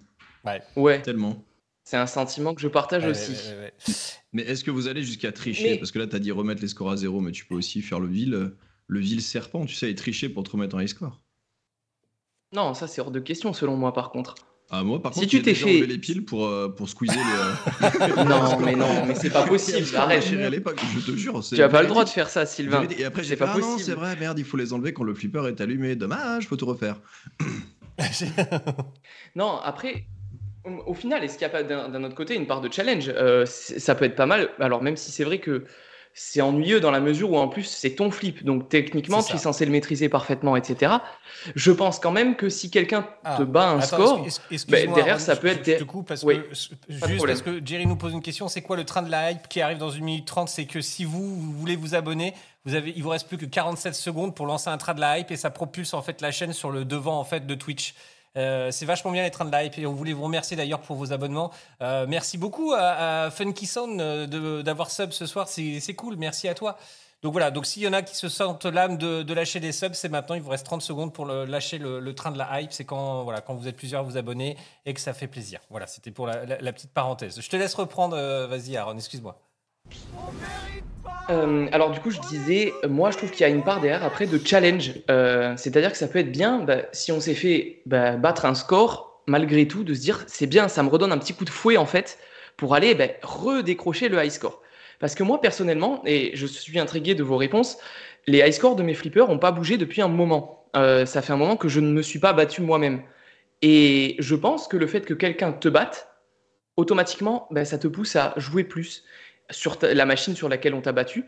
Ouais, 0.77 1.03
Tellement. 1.03 1.43
c'est 1.83 1.97
un 1.97 2.07
sentiment 2.07 2.55
que 2.55 2.61
je 2.61 2.69
partage 2.69 3.03
Ouais, 3.05 3.11
aussi. 3.11 3.33
ouais, 3.33 3.53
ouais, 3.53 3.59
ouais. 3.89 3.95
Mais 4.33 4.43
est-ce 4.43 4.63
que 4.63 4.71
vous 4.71 4.87
allez 4.87 5.03
jusqu'à 5.03 5.33
tricher? 5.33 5.73
Mais- 5.73 5.79
Parce 5.79 5.91
que 5.91 5.99
là, 5.99 6.07
t'as 6.07 6.21
dit 6.21 6.31
remettre 6.31 6.63
les 6.63 6.69
scores 6.69 6.93
à 6.93 6.97
zéro, 6.97 7.21
mais 7.21 7.33
tu 7.33 7.45
peux 7.47 7.57
aussi 7.57 7.83
faire 7.83 7.99
le 7.99 8.07
vil, 8.07 8.53
le 8.87 9.01
vil 9.01 9.21
serpent, 9.23 9.67
tu 9.67 9.75
sais, 9.75 9.91
et 9.91 9.95
tricher 9.95 10.29
pour 10.29 10.43
te 10.45 10.51
remettre 10.51 10.77
en 10.77 10.81
high 10.81 10.89
score. 10.89 11.21
Non, 12.53 12.75
ça 12.75 12.87
c'est 12.87 13.01
hors 13.01 13.11
de 13.11 13.21
question 13.21 13.53
selon 13.53 13.77
moi 13.77 13.93
par 13.93 14.11
contre. 14.11 14.35
Ah, 14.69 14.83
moi, 14.83 15.01
par 15.01 15.15
Si 15.15 15.21
contre, 15.21 15.31
tu 15.31 15.43
t'es 15.43 15.55
fait- 15.55 15.87
les 15.87 15.99
piles 15.99 16.25
pour, 16.25 16.45
euh, 16.47 16.69
pour 16.69 16.89
squeezer 16.89 17.15
les. 17.21 17.87
euh, 18.19 18.25
non, 18.25 18.59
mais 18.59 18.75
non, 18.75 19.07
mais 19.07 19.15
c'est 19.15 19.31
pas 19.31 19.43
possible, 19.47 19.95
arrête. 19.97 20.25
À 20.33 20.51
l'époque, 20.51 20.81
je 20.93 21.13
te 21.13 21.17
jure. 21.17 21.41
Tu 21.45 21.63
as 21.63 21.69
pas 21.69 21.83
le 21.83 21.89
droit 21.89 22.03
de 22.03 22.09
faire 22.09 22.29
ça, 22.29 22.47
Sylvain. 22.47 22.85
Et 22.99 23.05
après, 23.05 23.23
j'ai 23.23 23.37
pas 23.37 23.49
ah 23.55 23.59
non, 23.59 23.75
possible. 23.75 23.81
c'est 23.85 23.95
vrai, 23.95 24.17
merde, 24.17 24.41
il 24.41 24.45
faut 24.45 24.57
les 24.57 24.73
enlever 24.73 24.93
quand 24.93 25.05
le 25.05 25.15
flipper 25.15 25.47
est 25.47 25.61
allumé. 25.61 25.95
Dommage, 25.95 26.49
faut 26.49 26.57
tout 26.57 26.67
refaire. 26.67 27.01
Non, 29.37 29.59
après, 29.63 30.05
au 30.65 30.95
final, 30.95 31.23
est-ce 31.25 31.39
qu'il 31.39 31.47
n'y 31.47 31.55
a 31.55 31.63
pas 31.63 31.63
d'un 31.63 32.03
autre 32.05 32.15
côté 32.15 32.35
une 32.35 32.47
part 32.47 32.61
de 32.61 32.73
challenge? 32.73 33.09
Euh, 33.15 33.47
Ça 33.47 33.95
peut 33.95 34.05
être 34.05 34.17
pas 34.17 34.27
mal. 34.27 34.51
Alors, 34.59 34.83
même 34.83 34.97
si 34.97 35.13
c'est 35.13 35.25
vrai 35.25 35.39
que 35.39 35.65
c'est 36.19 36.41
ennuyeux 36.41 36.81
dans 36.81 36.91
la 36.91 37.01
mesure 37.01 37.31
où 37.31 37.37
en 37.37 37.47
plus 37.47 37.65
c'est 37.65 37.91
ton 37.95 38.11
flip, 38.11 38.43
donc 38.43 38.71
techniquement 38.71 39.23
tu 39.23 39.37
es 39.37 39.39
censé 39.39 39.67
le 39.67 39.71
maîtriser 39.71 40.09
parfaitement, 40.09 40.57
etc. 40.57 40.95
Je 41.55 41.71
pense 41.71 41.99
quand 42.01 42.11
même 42.11 42.37
que 42.37 42.49
si 42.49 42.71
quelqu'un 42.71 43.07
Ah, 43.23 43.37
te 43.37 43.43
bat 43.43 43.69
un 43.69 43.79
Attends, 43.81 43.87
score, 44.25 44.27
bah, 44.69 44.79
derrière, 44.95 45.21
ça 45.21 45.37
peut 45.37 45.49
être 45.49 45.63
des- 45.63 45.77
te 45.77 45.85
coupe 45.85 46.09
parce 46.09 46.23
Oui, 46.23 46.41
que 46.41 46.55
juste 46.55 46.75
problème. 47.17 47.27
parce 47.27 47.43
que 47.43 47.61
Jerry 47.65 47.87
nous 47.87 47.97
pose 47.97 48.15
une 48.15 48.23
question. 48.23 48.49
C'est 48.49 48.63
quoi 48.63 48.77
le 48.77 48.85
train 48.85 49.03
de 49.03 49.11
la 49.11 49.31
hype 49.33 49.47
qui 49.49 49.61
arrive 49.61 49.77
dans 49.77 49.91
une 49.91 50.05
minute 50.05 50.25
trente? 50.27 50.49
C'est 50.49 50.65
que 50.65 50.81
si 50.81 51.05
vous, 51.05 51.37
vous 51.39 51.53
voulez 51.53 51.77
vous 51.77 51.95
abonner, 51.95 52.33
vous 52.65 52.75
avez, 52.75 52.95
il 52.97 53.03
vous 53.03 53.11
reste 53.11 53.29
plus 53.29 53.37
que 53.37 53.45
47 53.45 53.95
secondes 53.95 54.35
pour 54.35 54.47
lancer 54.47 54.71
un 54.71 54.79
train 54.79 54.95
de 54.95 55.01
la 55.03 55.19
hype 55.19 55.31
et 55.31 55.37
ça 55.37 55.51
propulse 55.51 55.93
en 55.93 56.01
fait 56.01 56.23
la 56.23 56.31
chaîne 56.33 56.55
sur 56.55 56.71
le 56.71 56.87
devant 56.87 57.19
en 57.21 57.25
fait 57.25 57.47
de 57.47 57.55
Twitch. 57.55 57.95
Euh, 58.37 58.71
c'est 58.71 58.87
vachement 58.87 59.11
bien 59.11 59.23
les 59.23 59.31
trains 59.31 59.45
de 59.45 59.53
la 59.53 59.65
hype 59.65 59.79
et 59.79 59.87
on 59.87 59.93
voulait 59.93 60.13
vous 60.13 60.25
remercier 60.25 60.57
d'ailleurs 60.57 60.81
pour 60.81 60.97
vos 60.97 61.13
abonnements. 61.13 61.51
Euh, 61.83 62.07
merci 62.09 62.39
beaucoup 62.39 62.73
à, 62.73 63.25
à 63.25 63.31
Funky 63.31 63.67
Sound 63.67 64.01
euh, 64.01 64.63
d'avoir 64.63 64.91
sub 64.91 65.13
ce 65.13 65.27
soir, 65.27 65.49
c'est 65.49 65.95
cool, 65.95 66.17
merci 66.17 66.49
à 66.49 66.55
toi. 66.55 66.77
Donc 67.23 67.33
voilà, 67.33 67.51
donc 67.51 67.65
s'il 67.65 67.83
y 67.83 67.89
en 67.89 67.95
a 67.95 68.03
qui 68.03 68.15
se 68.15 68.29
sentent 68.29 68.67
l'âme 68.67 68.99
de, 68.99 69.33
lâcher 69.33 69.59
des 69.59 69.73
subs, 69.73 69.95
c'est 69.95 70.11
maintenant, 70.11 70.35
il 70.35 70.43
vous 70.43 70.51
reste 70.51 70.67
30 70.67 70.83
secondes 70.83 71.13
pour 71.15 71.25
lâcher 71.27 71.79
le, 71.79 72.15
train 72.15 72.31
de 72.31 72.39
la 72.39 72.61
hype, 72.61 72.73
c'est 72.73 72.85
quand, 72.85 73.25
voilà, 73.25 73.41
quand 73.41 73.55
vous 73.55 73.67
êtes 73.69 73.77
plusieurs 73.77 74.01
à 74.01 74.05
vous 74.05 74.19
abonner 74.19 74.57
et 74.85 74.93
que 74.93 75.01
ça 75.01 75.15
fait 75.15 75.27
plaisir. 75.27 75.61
Voilà, 75.71 75.87
c'était 75.87 76.11
pour 76.11 76.27
la, 76.27 76.73
petite 76.73 76.93
parenthèse. 76.93 77.41
Je 77.41 77.49
te 77.49 77.57
laisse 77.57 77.75
reprendre, 77.75 78.17
vas-y 78.47 78.77
Aaron, 78.77 78.97
excuse-moi. 78.97 79.41
Euh, 81.29 81.67
alors 81.73 81.91
du 81.91 82.01
coup, 82.01 82.11
je 82.11 82.21
disais, 82.21 82.73
moi 82.89 83.11
je 83.11 83.17
trouve 83.17 83.31
qu'il 83.31 83.41
y 83.41 83.45
a 83.45 83.49
une 83.49 83.65
part 83.65 83.81
derrière 83.81 84.05
après 84.05 84.27
de 84.27 84.39
challenge. 84.45 84.93
Euh, 85.11 85.55
C'est-à-dire 85.57 85.91
que 85.91 85.99
ça 85.99 86.09
peut 86.09 86.19
être 86.19 86.31
bien 86.31 86.61
bah, 86.61 86.83
si 86.93 87.13
on 87.13 87.21
s'est 87.21 87.35
fait 87.35 87.83
bah, 87.87 88.17
battre 88.17 88.45
un 88.45 88.55
score, 88.55 89.23
malgré 89.27 89.67
tout, 89.67 89.83
de 89.83 89.95
se 89.95 90.01
dire, 90.01 90.25
c'est 90.27 90.47
bien, 90.47 90.69
ça 90.69 90.83
me 90.83 90.89
redonne 90.89 91.13
un 91.13 91.19
petit 91.19 91.35
coup 91.35 91.45
de 91.45 91.51
fouet 91.51 91.77
en 91.77 91.87
fait 91.87 92.19
pour 92.57 92.75
aller 92.75 92.95
bah, 92.95 93.09
redécrocher 93.23 94.09
le 94.09 94.23
high 94.23 94.31
score. 94.31 94.63
Parce 95.01 95.15
que 95.15 95.23
moi 95.23 95.41
personnellement, 95.41 96.03
et 96.07 96.31
je 96.35 96.47
suis 96.47 96.79
intrigué 96.79 97.15
de 97.15 97.23
vos 97.23 97.37
réponses, 97.37 97.79
les 98.27 98.39
high 98.39 98.53
scores 98.53 98.77
de 98.77 98.83
mes 98.83 98.95
flippers 98.95 99.29
n'ont 99.29 99.39
pas 99.39 99.53
bougé 99.53 99.77
depuis 99.77 100.03
un 100.03 100.09
moment. 100.09 100.65
Euh, 100.77 101.07
ça 101.07 101.23
fait 101.23 101.33
un 101.33 101.37
moment 101.37 101.57
que 101.57 101.69
je 101.69 101.81
ne 101.81 101.93
me 101.93 102.03
suis 102.03 102.19
pas 102.19 102.33
battu 102.33 102.63
moi-même. 102.63 103.03
Et 103.63 104.17
je 104.19 104.35
pense 104.35 104.69
que 104.69 104.77
le 104.77 104.87
fait 104.87 105.03
que 105.03 105.15
quelqu'un 105.15 105.53
te 105.53 105.69
batte, 105.69 106.09
automatiquement, 106.77 107.49
ça 107.65 107.79
te 107.79 107.89
pousse 107.89 108.17
à 108.17 108.35
jouer 108.37 108.65
plus 108.65 109.05
sur 109.51 109.79
ta- 109.79 109.93
la 109.95 110.05
machine 110.07 110.35
sur 110.35 110.49
laquelle 110.49 110.75
on 110.75 110.81
t'a 110.81 110.93
battu 110.93 111.25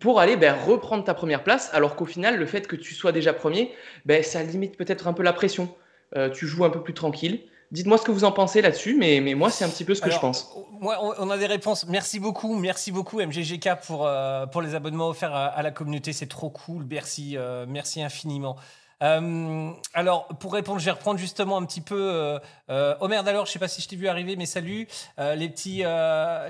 pour 0.00 0.20
aller 0.20 0.36
ben, 0.36 0.54
reprendre 0.54 1.04
ta 1.04 1.14
première 1.14 1.42
place, 1.44 1.70
alors 1.72 1.96
qu'au 1.96 2.04
final, 2.06 2.36
le 2.36 2.46
fait 2.46 2.66
que 2.66 2.76
tu 2.76 2.94
sois 2.94 3.12
déjà 3.12 3.32
premier, 3.32 3.72
ben, 4.04 4.22
ça 4.22 4.42
limite 4.42 4.76
peut-être 4.76 5.08
un 5.08 5.12
peu 5.12 5.22
la 5.22 5.32
pression. 5.32 5.74
Euh, 6.16 6.28
tu 6.30 6.46
joues 6.46 6.64
un 6.64 6.70
peu 6.70 6.82
plus 6.82 6.94
tranquille. 6.94 7.40
Dites-moi 7.72 7.98
ce 7.98 8.02
que 8.04 8.10
vous 8.10 8.24
en 8.24 8.32
pensez 8.32 8.62
là-dessus, 8.62 8.96
mais, 8.98 9.20
mais 9.20 9.34
moi, 9.34 9.48
c'est 9.48 9.64
un 9.64 9.68
petit 9.68 9.84
peu 9.84 9.94
ce 9.94 10.00
que 10.00 10.06
Alors, 10.06 10.16
je 10.16 10.20
pense. 10.20 10.50
Moi, 10.80 10.96
on- 11.20 11.30
a 11.30 11.38
des 11.38 11.46
réponses. 11.46 11.86
Merci 11.86 12.18
beaucoup, 12.18 12.56
merci 12.56 12.90
beaucoup 12.90 13.20
MGGK 13.20 13.76
pour, 13.86 14.06
euh, 14.06 14.44
pour 14.46 14.60
les 14.60 14.74
abonnements 14.74 15.08
offerts 15.08 15.32
à, 15.34 15.46
à 15.46 15.62
la 15.62 15.70
communauté. 15.70 16.12
C'est 16.12 16.26
trop 16.26 16.50
cool. 16.50 16.84
Merci, 16.90 17.36
euh, 17.36 17.66
merci 17.68 18.02
infiniment. 18.02 18.56
Euh, 19.02 19.70
alors, 19.94 20.26
pour 20.40 20.52
répondre, 20.52 20.78
je 20.78 20.84
vais 20.84 20.90
reprendre 20.90 21.18
justement 21.18 21.56
un 21.58 21.64
petit 21.64 21.80
peu. 21.80 21.96
Euh, 22.12 22.38
euh, 22.70 22.94
oh 23.00 23.08
merde, 23.08 23.26
alors, 23.28 23.46
je 23.46 23.52
sais 23.52 23.58
pas 23.58 23.68
si 23.68 23.80
je 23.80 23.88
t'ai 23.88 23.96
vu 23.96 24.08
arriver, 24.08 24.36
mais 24.36 24.46
salut. 24.46 24.86
Les 25.18 25.48
petits, 25.48 25.84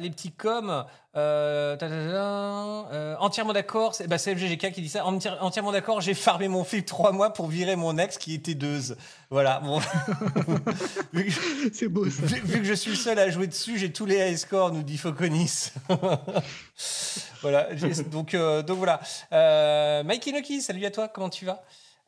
les 0.01 0.11
petits 0.11 0.33
coms. 0.33 0.85
Euh, 1.17 1.77
ta, 1.77 1.89
ta, 1.89 1.97
ta, 1.97 2.13
ta, 2.13 2.95
euh, 2.95 3.17
entièrement 3.19 3.53
d'accord. 3.53 3.97
C'est 3.97 4.07
bah, 4.07 4.17
MGGK 4.17 4.71
qui 4.71 4.81
dit 4.81 4.89
ça. 4.89 5.03
Enti- 5.03 5.29
entièrement 5.41 5.73
d'accord. 5.73 6.01
J'ai 6.01 6.15
farmé 6.15 6.47
mon 6.47 6.63
flip 6.63 6.87
trois 6.87 7.11
mois 7.11 7.33
pour 7.33 7.49
virer 7.49 7.75
mon 7.75 7.99
ex 7.99 8.17
qui 8.17 8.35
était 8.35 8.55
deux. 8.55 8.97
Voilà. 9.29 9.61
Bon. 9.61 9.81
C'est 11.73 11.89
beau 11.89 12.09
ça. 12.09 12.23
Vu, 12.27 12.41
vu 12.45 12.59
que 12.61 12.65
je 12.65 12.75
suis 12.75 12.93
le 12.93 12.97
seul 12.97 13.19
à 13.19 13.29
jouer 13.29 13.49
dessus, 13.49 13.77
j'ai 13.77 13.93
tous 13.93 14.07
les 14.07 14.19
high 14.31 14.37
scores, 14.37 14.73
nous 14.73 14.85
dit 14.85 14.99
Foconis. 14.99 15.73
voilà, 17.43 17.69
donc, 18.11 18.35
euh, 18.35 18.63
donc 18.63 18.79
voilà. 18.79 19.01
Euh, 19.33 20.05
Mike 20.05 20.27
Inoki, 20.29 20.61
salut 20.61 20.85
à 20.87 20.91
toi, 20.93 21.09
comment 21.09 21.29
tu 21.31 21.45
vas? 21.45 21.63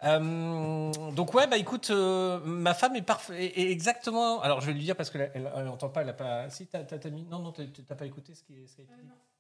Euh, 0.05 0.91
donc 1.13 1.33
ouais 1.35 1.47
bah 1.47 1.57
écoute 1.59 1.91
euh, 1.91 2.41
ma 2.45 2.75
femme 2.75 2.97
est 2.97 3.03
parfait 3.03 3.53
exactement 3.71 4.41
alors 4.43 4.61
je 4.61 4.67
vais 4.67 4.73
lui 4.73 4.83
dire 4.83 4.97
parce 4.97 5.11
que 5.11 5.19
elle, 5.19 5.31
elle, 5.35 5.51
elle 5.57 5.69
entend 5.69 5.91
pas 5.91 6.03
elle 6.03 6.09
a 6.09 6.13
pas 6.13 6.51
si 6.51 6.67
t'as 6.67 6.83
t'as- 6.83 6.99
t'as 6.99 7.11
mis 7.11 7.23
non 7.25 7.39
non 7.39 7.53
t'as 7.53 7.95
pas 7.95 8.07
écouté 8.07 8.35
ce 8.35 8.43
qui, 8.43 8.55
est- 8.55 8.67
ce 8.67 8.77
qui 8.77 8.83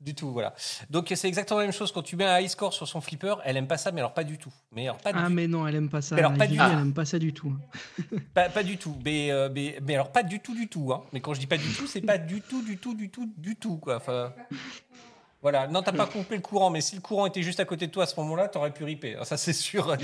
du 0.00 0.14
tout 0.14 0.32
voilà 0.32 0.54
donc 0.90 1.12
c'est 1.14 1.26
exactement 1.28 1.58
la 1.60 1.66
même 1.66 1.72
chose 1.72 1.90
quand 1.90 2.02
tu 2.02 2.14
mets 2.16 2.24
un 2.26 2.38
high 2.38 2.48
score 2.48 2.72
sur 2.72 2.86
son 2.86 3.00
flipper 3.00 3.36
elle 3.44 3.56
aime 3.56 3.66
pas 3.66 3.76
ça 3.76 3.90
mais 3.90 4.00
alors 4.00 4.14
pas 4.14 4.22
du 4.24 4.38
tout 4.38 4.52
mais 4.72 4.84
alors 4.84 4.98
pas 4.98 5.12
du 5.12 5.18
Ah 5.20 5.26
tout 5.26 5.32
mais 5.32 5.48
non, 5.48 5.66
elle 5.66 5.74
aime 5.74 5.88
pas 5.90 6.00
ça. 6.02 6.14
Mais 6.14 6.22
alors, 6.22 6.34
pas 6.38 6.46
du- 6.46 6.54
elle 6.60 6.78
aime 6.78 6.94
pas 6.94 7.04
ça 7.04 7.18
du 7.18 7.32
tout. 7.32 7.52
pas, 8.34 8.48
pas 8.48 8.62
du 8.62 8.78
tout. 8.78 8.96
Mais, 9.04 9.30
euh, 9.30 9.48
mais, 9.52 9.78
mais 9.86 9.94
alors, 9.94 10.10
pas 10.10 10.22
du 10.22 10.40
tout, 10.40 10.54
du 10.54 10.66
tout. 10.68 10.92
Hein. 10.92 11.02
Mais 11.12 11.20
quand 11.20 11.34
je 11.34 11.40
dis 11.40 11.46
pas 11.46 11.58
du 11.58 11.68
tout, 11.74 11.86
c'est 11.86 12.00
pas 12.00 12.16
du 12.18 12.40
tout, 12.40 12.62
du 12.62 12.78
tout, 12.78 12.94
du 12.94 13.10
tout, 13.10 13.30
du 13.36 13.54
tout. 13.56 13.76
Quoi. 13.76 13.96
Enfin, 13.96 14.32
voilà. 15.42 15.66
Non, 15.66 15.82
t'as 15.82 15.92
pas 15.92 16.06
coupé 16.06 16.36
le 16.36 16.40
courant, 16.40 16.70
mais 16.70 16.80
si 16.80 16.94
le 16.94 17.02
courant 17.02 17.26
était 17.26 17.42
juste 17.42 17.60
à 17.60 17.64
côté 17.66 17.86
de 17.88 17.92
toi 17.92 18.04
à 18.04 18.06
ce 18.06 18.18
moment-là, 18.20 18.48
t'aurais 18.48 18.70
pu 18.72 18.84
riper. 18.84 19.16
Ça, 19.24 19.36
c'est 19.36 19.52
sûr. 19.52 19.94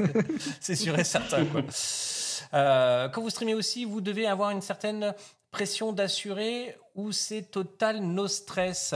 c'est 0.60 0.76
sûr 0.76 0.98
et 0.98 1.04
certain. 1.04 1.44
Quoi. 1.44 1.62
Euh, 2.54 3.08
quand 3.08 3.20
vous 3.20 3.30
streamez 3.30 3.54
aussi, 3.54 3.84
vous 3.84 4.00
devez 4.00 4.26
avoir 4.26 4.50
une 4.50 4.62
certaine 4.62 5.14
pression 5.50 5.92
d'assurer 5.92 6.76
ou 6.94 7.12
c'est 7.12 7.42
total 7.42 8.00
no 8.00 8.28
stress? 8.28 8.94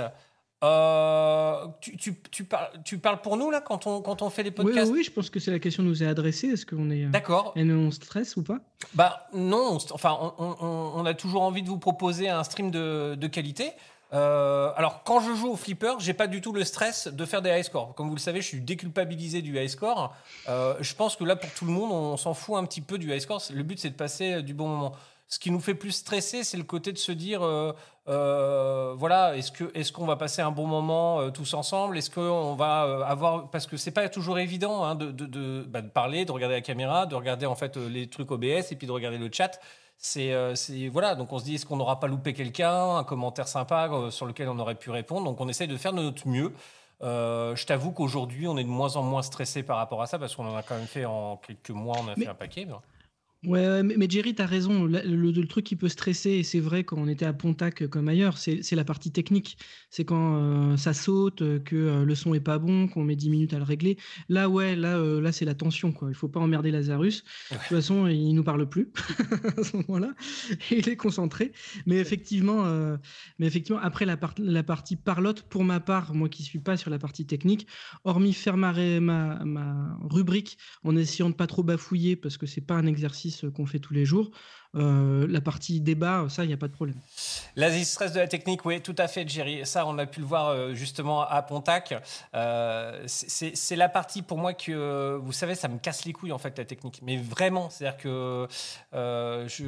Euh, 0.65 1.67
tu, 1.81 1.97
tu, 1.97 2.15
tu, 2.33 2.43
parles, 2.45 2.71
tu 2.85 2.99
parles 2.99 3.21
pour 3.21 3.37
nous 3.37 3.49
là 3.51 3.61
quand 3.61 3.87
on, 3.87 4.01
quand 4.03 4.23
on 4.23 4.31
fait 4.31 4.43
les 4.43 4.51
Oui, 4.51 4.57
oui, 4.59 4.65
podcasts? 4.65 4.93
oui, 4.93 5.05
je 5.05 5.11
pense 5.13 5.31
que 5.31 5.39
c'est 5.39 5.53
la 5.53 5.61
question 5.61 5.85
nous 5.85 6.03
est 6.03 6.07
adressée. 6.07 6.49
Est-ce 6.49 6.67
qu'on 6.67 6.91
est, 6.91 7.05
euh, 7.05 7.11
D'accord. 7.11 7.53
est 7.55 7.63
on 7.71 7.91
stresse 7.93 8.37
ou 8.37 8.43
pas? 8.43 8.59
Bah 8.95 9.29
non, 9.33 9.79
on, 9.79 9.95
enfin, 9.95 10.19
on, 10.21 10.35
on- 10.39 10.57
on- 10.61 10.93
on 10.97 11.07
a 11.07 11.15
toujours 11.15 11.43
envie 11.43 11.63
de 11.63 11.69
vous 11.69 11.79
proposer 11.79 12.29
un 12.29 12.43
stream 12.43 12.71
de, 12.73 13.15
de 13.15 13.27
qualité. 13.29 13.71
Euh, 14.13 14.73
alors, 14.77 15.03
quand 15.05 15.21
je 15.21 15.35
joue 15.35 15.51
au 15.51 15.57
flipper, 15.57 16.01
j'ai 16.01 16.15
pas 16.15 16.27
du 16.27 16.41
tout 16.41 16.53
le 16.53 16.65
stress 16.65 17.09
de 17.09 17.25
faire 17.25 17.43
des 17.43 17.51
high 17.51 17.63
scores. 17.63 17.95
Comme 17.95 18.09
vous 18.09 18.15
le 18.15 18.21
savez, 18.21 18.41
je 18.41 18.47
suis 18.47 18.61
déculpabilisé 18.61 19.43
du 19.43 19.59
high 19.59 19.69
score. 19.69 20.15
Euh, 20.49 20.75
je 20.81 20.95
pense 20.95 21.17
que 21.17 21.25
là, 21.25 21.37
pour 21.37 21.51
tout 21.51 21.67
le 21.67 21.73
monde, 21.73 21.93
on 21.93 22.17
s'en 22.17 22.35
fout 22.35 22.57
un 22.57 22.65
petit 22.65 22.81
peu 22.81 22.99
du 22.99 23.13
high 23.13 23.21
score. 23.21 23.43
Le 23.53 23.63
but, 23.63 23.79
c'est 23.79 23.91
de 23.91 23.95
passer 23.95 24.35
euh, 24.35 24.43
du 24.43 24.55
bon 24.55 24.69
moment. 24.69 24.93
Ce 25.31 25.39
qui 25.39 25.51
nous 25.51 25.61
fait 25.61 25.75
plus 25.75 25.93
stresser, 25.93 26.43
c'est 26.43 26.57
le 26.57 26.65
côté 26.65 26.91
de 26.91 26.97
se 26.97 27.13
dire, 27.13 27.41
voilà, 28.07 29.37
est-ce 29.37 29.93
qu'on 29.93 30.07
va 30.07 30.17
passer 30.17 30.41
un 30.41 30.51
bon 30.51 30.67
moment 30.67 31.31
tous 31.31 31.53
ensemble? 31.53 31.99
Est-ce 31.99 32.09
qu'on 32.09 32.55
va 32.55 33.05
avoir 33.07 33.51
parce 33.51 33.67
que 33.67 33.77
c'est 33.77 33.91
pas 33.91 34.09
toujours 34.09 34.39
évident 34.39 34.85
hein, 34.85 34.95
de, 34.95 35.67
bah, 35.69 35.83
de 35.83 35.91
parler, 35.91 36.25
de 36.25 36.33
regarder 36.33 36.55
la 36.55 36.63
caméra, 36.63 37.05
de 37.05 37.15
regarder 37.15 37.45
en 37.45 37.57
fait 37.57 37.77
les 37.77 38.09
trucs 38.09 38.31
OBS 38.31 38.73
et 38.73 38.77
puis 38.79 38.87
de 38.87 38.93
regarder 38.93 39.19
le 39.19 39.29
chat. 39.31 39.61
C'est 40.01 40.33
euh, 40.33 40.55
c'est- 40.55 40.89
voilà, 40.89 41.17
donc 41.17 41.33
on 41.33 41.39
se 41.41 41.45
dit 41.45 41.57
est-ce 41.57 41.67
qu'on 41.67 41.77
n'aura 41.77 41.99
pas 41.99 42.07
loupé 42.07 42.33
quelqu'un, 42.33 42.97
un 42.99 43.05
commentaire 43.05 43.49
sympa 43.49 43.89
euh, 43.93 44.11
sur 44.11 44.27
lequel 44.27 44.49
on 44.49 44.59
aurait 44.61 44.77
pu 44.77 44.91
répondre? 44.91 45.25
Donc 45.25 45.41
on 45.41 45.49
essaye 45.49 45.67
de 45.67 45.77
faire 45.77 45.93
de 45.93 46.01
notre 46.01 46.29
mieux. 46.29 46.53
Euh, 47.03 47.55
je 47.57 47.67
t'avoue 47.67 47.91
qu'aujourd'hui, 47.93 48.47
on 48.49 48.57
est 48.59 48.65
de 48.65 48.69
moins 48.69 48.95
en 48.97 49.03
moins 49.03 49.23
stressé 49.23 49.63
par 49.65 49.77
rapport 49.77 50.01
à 50.03 50.07
ça 50.07 50.19
parce 50.19 50.35
qu'on 50.37 50.47
en 50.49 50.57
a 50.57 50.63
quand 50.63 50.77
même 50.77 50.87
fait 50.87 51.05
en 51.05 51.37
quelques 51.37 51.71
mois, 51.71 51.97
on 52.01 52.07
a 52.09 52.15
Mais- 52.17 52.25
fait 52.25 52.31
un 52.31 52.35
paquet. 52.35 52.65
mais- 52.65 52.75
Ouais, 53.45 53.61
ouais, 53.69 53.85
mais, 53.85 54.11
Jerry, 54.11 54.35
tu 54.35 54.43
as 54.43 54.47
raison. 54.47 54.85
Le, 54.85 55.01
le- 55.05 55.31
le 55.31 55.47
truc 55.47 55.65
qui 55.65 55.77
peut 55.77 55.89
stresser, 55.89 56.31
et 56.31 56.43
c'est 56.43 56.59
vrai 56.59 56.83
quand 56.83 56.97
on 56.99 57.07
était 57.07 57.25
à 57.25 57.33
Pontac 57.33 57.83
euh, 57.83 57.87
comme 57.89 58.09
ailleurs, 58.09 58.37
c'est 58.37 58.73
la 58.73 58.85
partie 58.85 59.13
technique. 59.13 59.57
C'est 59.91 60.05
quand 60.05 60.73
euh, 60.73 60.77
ça 60.77 60.93
saute, 60.93 61.43
euh, 61.43 61.61
que 61.61 61.77
euh, 61.77 62.05
le 62.05 62.15
son 62.17 62.35
est 62.35 62.41
pas 62.41 62.59
bon, 62.59 62.89
qu'on 62.89 63.05
met 63.05 63.15
10 63.15 63.31
minutes 63.31 63.53
à 63.55 63.59
le 63.59 63.63
régler. 63.63 63.97
Là, 64.29 64.49
ouais, 64.49 64.75
là, 64.75 64.97
euh, 64.99 65.21
là 65.21 65.31
c'est 65.31 65.45
la 65.45 65.55
tension. 65.55 65.93
Quoi. 65.93 66.09
Il 66.11 66.17
faut 66.17 66.29
pas 66.29 66.41
emmerder 66.41 66.73
Lazarus. 66.73 67.23
De 67.53 67.57
toute 67.59 67.77
façon, 67.77 68.09
il 68.09 68.33
nous 68.35 68.43
parle 68.43 68.69
plus 68.69 68.91
à 69.57 69.63
ce 69.63 69.77
moment-là. 69.77 70.15
Il 70.73 70.89
est 70.89 70.97
concentré. 70.97 71.53
Mais 71.87 71.99
effectivement, 71.99 72.65
mais 73.39 73.47
effectivement 73.47 73.81
après 73.81 74.05
la, 74.05 74.17
part- 74.17 74.35
la 74.39 74.63
partie 74.63 74.97
parlotte, 74.97 75.43
pour 75.43 75.65
ma 75.65 75.81
part, 75.81 76.15
moi 76.15 76.29
qui 76.29 76.43
suis 76.43 76.59
pas 76.59 76.77
sur 76.77 76.91
la 76.91 76.99
partie 76.99 77.27
technique, 77.27 77.67
hormis 78.05 78.33
faire 78.33 78.57
ma, 78.57 78.73
ma, 79.01 79.45
ma 79.45 79.97
rubrique 80.03 80.59
en 80.83 80.97
essayant 80.97 81.31
de 81.31 81.35
pas 81.35 81.47
trop 81.47 81.63
bafouiller 81.63 82.17
parce 82.17 82.37
que 82.37 82.47
c'est 82.47 82.61
pas 82.61 82.75
un 82.75 82.87
exercice 82.87 83.28
qu'on 83.55 83.67
fait 83.67 83.81
tous 83.81 83.95
les 83.95 84.05
jours. 84.05 84.31
Euh, 84.79 85.27
la 85.29 85.41
partie 85.41 85.81
débat, 85.81 86.25
ça, 86.29 86.45
il 86.45 86.49
n'y 86.49 86.55
a 86.55 86.57
pas 86.57 86.69
de 86.69 86.73
problème. 86.73 86.97
L'Asie 87.57 87.85
stress 87.85 88.13
de 88.13 88.21
la 88.21 88.29
technique, 88.29 88.65
oui, 88.65 88.81
tout 88.81 88.95
à 88.99 89.09
fait, 89.09 89.29
Jerry. 89.29 89.67
Ça, 89.67 89.85
on 89.85 89.99
a 89.99 90.07
pu 90.07 90.21
le 90.21 90.27
voir 90.27 90.49
euh, 90.49 90.75
justement 90.75 91.23
à 91.23 91.43
Pontac. 91.43 91.93
Euh, 92.35 93.03
c'est 93.07 93.75
la 93.77 93.89
partie 93.89 94.23
pour 94.23 94.39
moi 94.39 94.55
que, 94.55 94.71
euh, 94.71 95.19
vous 95.21 95.33
savez, 95.33 95.57
ça 95.57 95.67
me 95.67 95.79
casse 95.79 96.05
les 96.05 96.13
couilles 96.13 96.31
en 96.31 96.39
fait 96.39 96.57
la 96.57 96.65
technique. 96.65 97.01
Mais 97.03 97.17
vraiment, 97.17 97.69
c'est-à-dire 97.69 97.99
que 97.99 98.47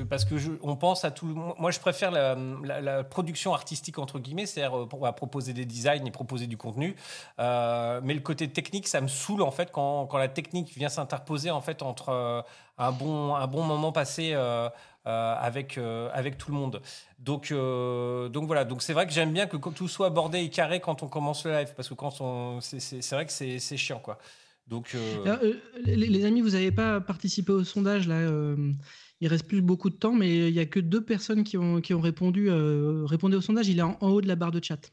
parce 0.08 0.24
que 0.24 0.34
on 0.62 0.76
pense 0.76 1.04
à 1.04 1.10
tout. 1.10 1.26
Moi, 1.26 1.72
je 1.72 1.80
préfère 1.80 2.12
la, 2.12 3.02
production 3.02 3.54
artistique 3.54 3.98
entre 3.98 4.20
guillemets, 4.20 4.46
c'est-à-dire 4.46 4.86
proposer 5.16 5.52
des 5.52 5.64
designs 5.64 6.06
et 6.06 6.10
proposer 6.12 6.46
du 6.46 6.56
contenu. 6.56 6.94
Mais 7.38 8.14
le 8.14 8.20
côté 8.20 8.48
technique, 8.48 8.86
ça 8.86 9.00
me 9.00 9.08
saoule 9.08 9.42
en 9.42 9.50
fait 9.50 9.72
quand, 9.72 10.06
quand 10.06 10.18
la 10.18 10.28
technique 10.28 10.72
vient 10.76 10.88
s'interposer 10.88 11.50
en 11.50 11.60
fait 11.60 11.82
entre 11.82 12.44
un 12.78 12.92
bon 12.92 13.34
un 13.34 13.46
bon 13.48 13.64
moment 13.64 13.90
passé. 13.90 14.36
Euh, 15.06 15.34
avec, 15.38 15.78
euh, 15.78 16.10
avec 16.12 16.36
tout 16.36 16.50
le 16.50 16.58
monde. 16.58 16.82
Donc, 17.18 17.52
euh, 17.52 18.28
donc 18.28 18.46
voilà, 18.46 18.66
donc 18.66 18.82
c'est 18.82 18.92
vrai 18.92 19.06
que 19.06 19.12
j'aime 19.14 19.32
bien 19.32 19.46
que 19.46 19.56
tout 19.56 19.88
soit 19.88 20.08
abordé 20.08 20.40
et 20.40 20.50
carré 20.50 20.80
quand 20.80 21.02
on 21.02 21.08
commence 21.08 21.46
le 21.46 21.52
live, 21.52 21.72
parce 21.74 21.88
que 21.88 21.94
quand 21.94 22.20
on, 22.20 22.60
c'est, 22.60 23.10
vrai 23.12 23.24
que 23.24 23.32
c'est, 23.32 23.76
chiant 23.78 23.98
quoi. 23.98 24.18
Donc, 24.66 24.94
les, 25.84 26.24
amis, 26.26 26.42
vous 26.42 26.50
n'avez 26.50 26.70
pas 26.70 27.00
participé 27.00 27.50
au 27.50 27.64
sondage 27.64 28.08
là. 28.08 28.20
il 29.22 29.28
reste 29.28 29.46
plus 29.46 29.62
beaucoup 29.62 29.88
de 29.88 29.96
temps, 29.96 30.12
mais 30.12 30.48
il 30.48 30.54
y 30.54 30.60
a 30.60 30.66
que 30.66 30.80
deux 30.80 31.02
personnes 31.02 31.44
qui 31.44 31.56
ont, 31.56 31.80
qui 31.80 31.94
ont 31.94 32.00
répondu. 32.00 32.50
Répondez 32.50 33.38
au 33.38 33.40
sondage. 33.40 33.68
Il 33.68 33.78
est 33.78 33.82
en, 33.82 33.96
en 34.02 34.10
haut 34.10 34.20
de 34.20 34.28
la 34.28 34.36
barre 34.36 34.52
de 34.52 34.62
chat. 34.62 34.92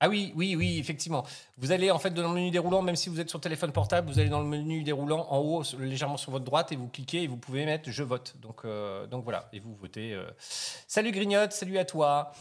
Ah 0.00 0.08
oui, 0.08 0.32
oui, 0.34 0.56
oui, 0.56 0.78
effectivement. 0.78 1.26
Vous 1.58 1.72
allez 1.72 1.90
en 1.90 1.98
fait 1.98 2.10
dans 2.10 2.22
le 2.22 2.34
menu 2.34 2.50
déroulant, 2.50 2.80
même 2.80 2.96
si 2.96 3.10
vous 3.10 3.20
êtes 3.20 3.28
sur 3.28 3.38
téléphone 3.40 3.70
portable, 3.70 4.10
vous 4.10 4.18
allez 4.18 4.30
dans 4.30 4.40
le 4.40 4.46
menu 4.46 4.82
déroulant 4.82 5.26
en 5.28 5.38
haut, 5.38 5.62
légèrement 5.78 6.16
sur 6.16 6.32
votre 6.32 6.44
droite, 6.46 6.72
et 6.72 6.76
vous 6.76 6.88
cliquez 6.88 7.22
et 7.24 7.26
vous 7.26 7.36
pouvez 7.36 7.66
mettre 7.66 7.90
je 7.90 8.02
vote. 8.02 8.34
Donc, 8.40 8.62
euh, 8.64 9.06
donc 9.06 9.24
voilà, 9.24 9.48
et 9.52 9.60
vous 9.60 9.74
votez. 9.74 10.14
euh. 10.14 10.24
Salut 10.38 11.12
Grignotte, 11.12 11.52
salut 11.52 11.76
à 11.78 11.84
toi. 11.84 12.32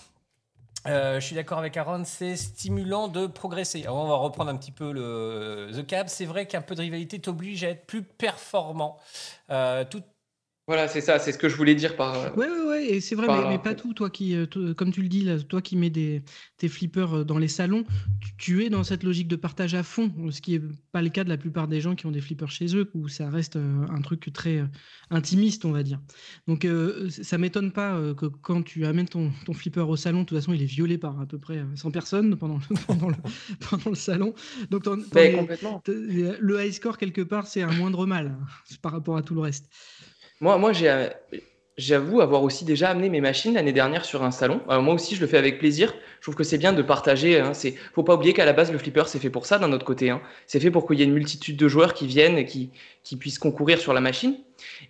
Euh, 0.87 1.19
je 1.19 1.25
suis 1.25 1.35
d'accord 1.35 1.57
avec 1.57 1.75
Aaron, 1.75 2.03
c'est 2.05 2.37
stimulant 2.37 3.09
de 3.09 3.27
progresser. 3.27 3.83
Alors, 3.83 3.97
on 3.97 4.07
va 4.07 4.15
reprendre 4.15 4.49
un 4.49 4.55
petit 4.55 4.71
peu 4.71 4.93
le 4.93 5.69
The 5.75 5.85
Cab. 5.85 6.07
C'est 6.07 6.25
vrai 6.25 6.47
qu'un 6.47 6.61
peu 6.61 6.75
de 6.75 6.81
rivalité 6.81 7.19
t'oblige 7.19 7.65
à 7.65 7.71
être 7.71 7.85
plus 7.85 8.03
performant. 8.03 8.97
Tout, 9.89 10.03
Voilà, 10.69 10.87
c'est 10.87 11.01
ça, 11.01 11.17
c'est 11.17 11.31
ce 11.31 11.39
que 11.39 11.49
je 11.49 11.55
voulais 11.55 11.73
dire 11.73 11.95
par. 11.95 12.13
euh, 12.15 12.29
Ouais, 12.35 12.47
ouais, 12.47 12.67
ouais, 12.67 12.85
et 12.91 13.01
c'est 13.01 13.15
vrai, 13.15 13.25
Par 13.25 13.49
mais, 13.49 13.57
pas 13.57 13.73
tout. 13.73 13.91
Toi 13.95 14.11
qui, 14.11 14.35
euh, 14.35 14.45
toi- 14.45 14.75
comme 14.75 14.91
tu 14.91 15.01
le 15.01 15.07
dis, 15.07 15.23
là, 15.23 15.39
toi 15.39 15.63
qui 15.63 15.75
mets 15.75 15.89
des, 15.89 16.21
tes 16.57 16.67
flippers 16.67 17.11
euh, 17.11 17.23
dans 17.23 17.39
les 17.39 17.47
salons, 17.47 17.85
tu, 18.21 18.35
tu 18.37 18.63
es 18.63 18.69
dans 18.69 18.83
cette 18.83 19.01
logique 19.01 19.27
de 19.27 19.35
partage 19.35 19.73
à 19.73 19.81
fond, 19.81 20.13
ce 20.29 20.41
qui 20.41 20.53
est 20.53 20.61
pas 20.91 21.01
le 21.01 21.09
cas 21.09 21.23
de 21.23 21.29
la 21.29 21.37
plupart 21.37 21.67
des 21.67 21.81
gens 21.81 21.95
qui 21.95 22.05
ont 22.05 22.11
des 22.11 22.21
flippers 22.21 22.51
chez 22.51 22.75
eux, 22.75 22.87
où 22.93 23.07
ça 23.07 23.31
reste 23.31 23.55
euh, 23.55 23.87
un 23.89 23.99
truc 24.01 24.31
très 24.31 24.57
euh, 24.59 24.65
intimiste, 25.09 25.65
on 25.65 25.71
va 25.71 25.81
dire. 25.81 25.99
Donc, 26.47 26.65
euh, 26.65 27.09
ça 27.09 27.39
m'étonne 27.39 27.71
pas 27.71 27.95
euh, 27.95 28.13
que 28.13 28.27
quand 28.27 28.61
tu 28.61 28.85
amènes 28.85 29.09
ton, 29.09 29.31
ton 29.47 29.53
flipper 29.53 29.89
au 29.89 29.95
salon, 29.95 30.19
de 30.19 30.25
toute 30.25 30.37
façon, 30.37 30.53
il 30.53 30.61
est 30.61 30.65
violé 30.65 30.99
par 30.99 31.19
à 31.19 31.25
peu 31.25 31.39
près 31.39 31.57
euh, 31.57 31.75
100 31.75 31.89
personnes 31.89 32.35
pendant, 32.37 32.59
pendant, 32.87 33.09
le, 33.09 33.15
pendant 33.71 33.89
le 33.89 33.95
salon. 33.95 34.35
Donc, 34.69 34.83
complètement. 34.83 35.81
le 35.87 36.63
high 36.63 36.71
score, 36.73 36.99
quelque 36.99 37.21
part, 37.23 37.47
c'est 37.47 37.63
un 37.63 37.73
moindre 37.73 38.05
mal 38.05 38.37
hein, 38.39 38.45
par 38.83 38.91
rapport 38.91 39.17
à 39.17 39.23
tout 39.23 39.33
le 39.33 39.41
reste. 39.41 39.67
Moi, 40.41 40.57
moi 40.57 40.71
j'avoue 41.77 42.21
avoir 42.21 42.43
aussi 42.43 42.65
déjà 42.65 42.89
amené 42.89 43.09
mes 43.09 43.21
machines 43.21 43.53
l'année 43.53 43.71
dernière 43.71 44.05
sur 44.05 44.23
un 44.23 44.31
salon. 44.31 44.61
Euh, 44.69 44.81
moi 44.81 44.93
aussi, 44.93 45.15
je 45.15 45.21
le 45.21 45.27
fais 45.27 45.37
avec 45.37 45.59
plaisir. 45.59 45.93
Je 46.17 46.23
trouve 46.23 46.35
que 46.35 46.43
c'est 46.43 46.57
bien 46.57 46.73
de 46.73 46.81
partager. 46.81 47.39
Hein. 47.39 47.53
C'est, 47.53 47.71
faut 47.93 48.03
pas 48.03 48.15
oublier 48.15 48.33
qu'à 48.33 48.45
la 48.45 48.53
base, 48.53 48.71
le 48.71 48.77
flipper, 48.77 49.07
c'est 49.07 49.19
fait 49.19 49.29
pour 49.29 49.45
ça 49.45 49.59
d'un 49.59 49.71
autre 49.71 49.85
côté. 49.85 50.09
Hein. 50.09 50.21
C'est 50.45 50.59
fait 50.59 50.71
pour 50.71 50.87
qu'il 50.87 50.99
y 50.99 51.01
ait 51.01 51.05
une 51.05 51.13
multitude 51.13 51.57
de 51.57 51.67
joueurs 51.67 51.93
qui 51.93 52.07
viennent 52.07 52.37
et 52.37 52.45
qui, 52.45 52.71
qui 53.03 53.15
puissent 53.15 53.39
concourir 53.39 53.79
sur 53.79 53.93
la 53.93 54.01
machine. 54.01 54.35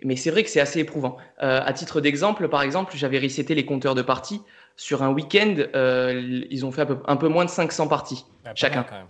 Mais 0.04 0.16
c'est 0.16 0.32
vrai 0.32 0.44
que 0.44 0.50
c'est 0.50 0.62
assez 0.62 0.80
éprouvant. 0.80 1.18
Euh, 1.44 1.62
à 1.64 1.74
titre 1.74 2.02
d'exemple, 2.02 2.48
par 2.50 2.64
exemple, 2.64 2.94
j'avais 2.96 3.20
reseté 3.20 3.54
les 3.56 3.66
compteurs 3.66 3.96
de 3.96 4.02
parties. 4.02 4.42
Sur 4.76 5.04
un 5.04 5.12
week-end, 5.12 5.56
euh, 5.76 6.44
ils 6.50 6.66
ont 6.66 6.72
fait 6.72 6.82
un 6.82 6.86
peu, 6.86 6.98
un 7.06 7.18
peu 7.18 7.28
moins 7.28 7.46
de 7.46 7.50
500 7.50 7.88
parties. 7.88 8.26
Ah, 8.46 8.52
Chacun. 8.56 8.78
mal, 8.78 8.86
quand 8.90 8.96
même. 8.96 9.08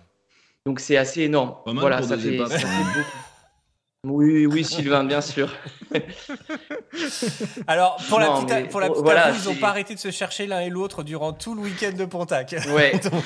Donc 0.65 0.79
c'est 0.79 0.97
assez 0.97 1.21
énorme. 1.21 1.55
Pas 1.63 1.73
mal 1.73 1.81
voilà, 1.81 1.97
pour 1.97 2.07
ça 2.07 2.17
fait, 2.17 2.37
ça 2.37 2.57
fait 2.57 2.67
beaucoup. 2.67 3.28
Oui, 4.05 4.45
oui, 4.45 4.63
Sylvain, 4.63 5.03
bien 5.03 5.19
sûr. 5.19 5.53
Alors, 7.67 7.97
pour 8.07 8.19
la 8.19 8.29
petite, 8.31 8.49
mais 8.49 8.63
pour 8.69 8.79
la 8.79 8.87
petite 8.89 9.03
voilà, 9.03 9.27
info, 9.27 9.49
ils 9.49 9.53
n'ont 9.53 9.59
pas 9.59 9.69
arrêté 9.69 9.93
de 9.93 9.99
se 9.99 10.11
chercher 10.11 10.47
l'un 10.47 10.61
et 10.61 10.69
l'autre 10.69 11.03
durant 11.03 11.33
tout 11.33 11.53
le 11.53 11.61
week-end 11.61 11.91
de 11.91 12.05
Pontac. 12.05 12.55
Ouais. 12.73 12.97
Donc, 13.03 13.23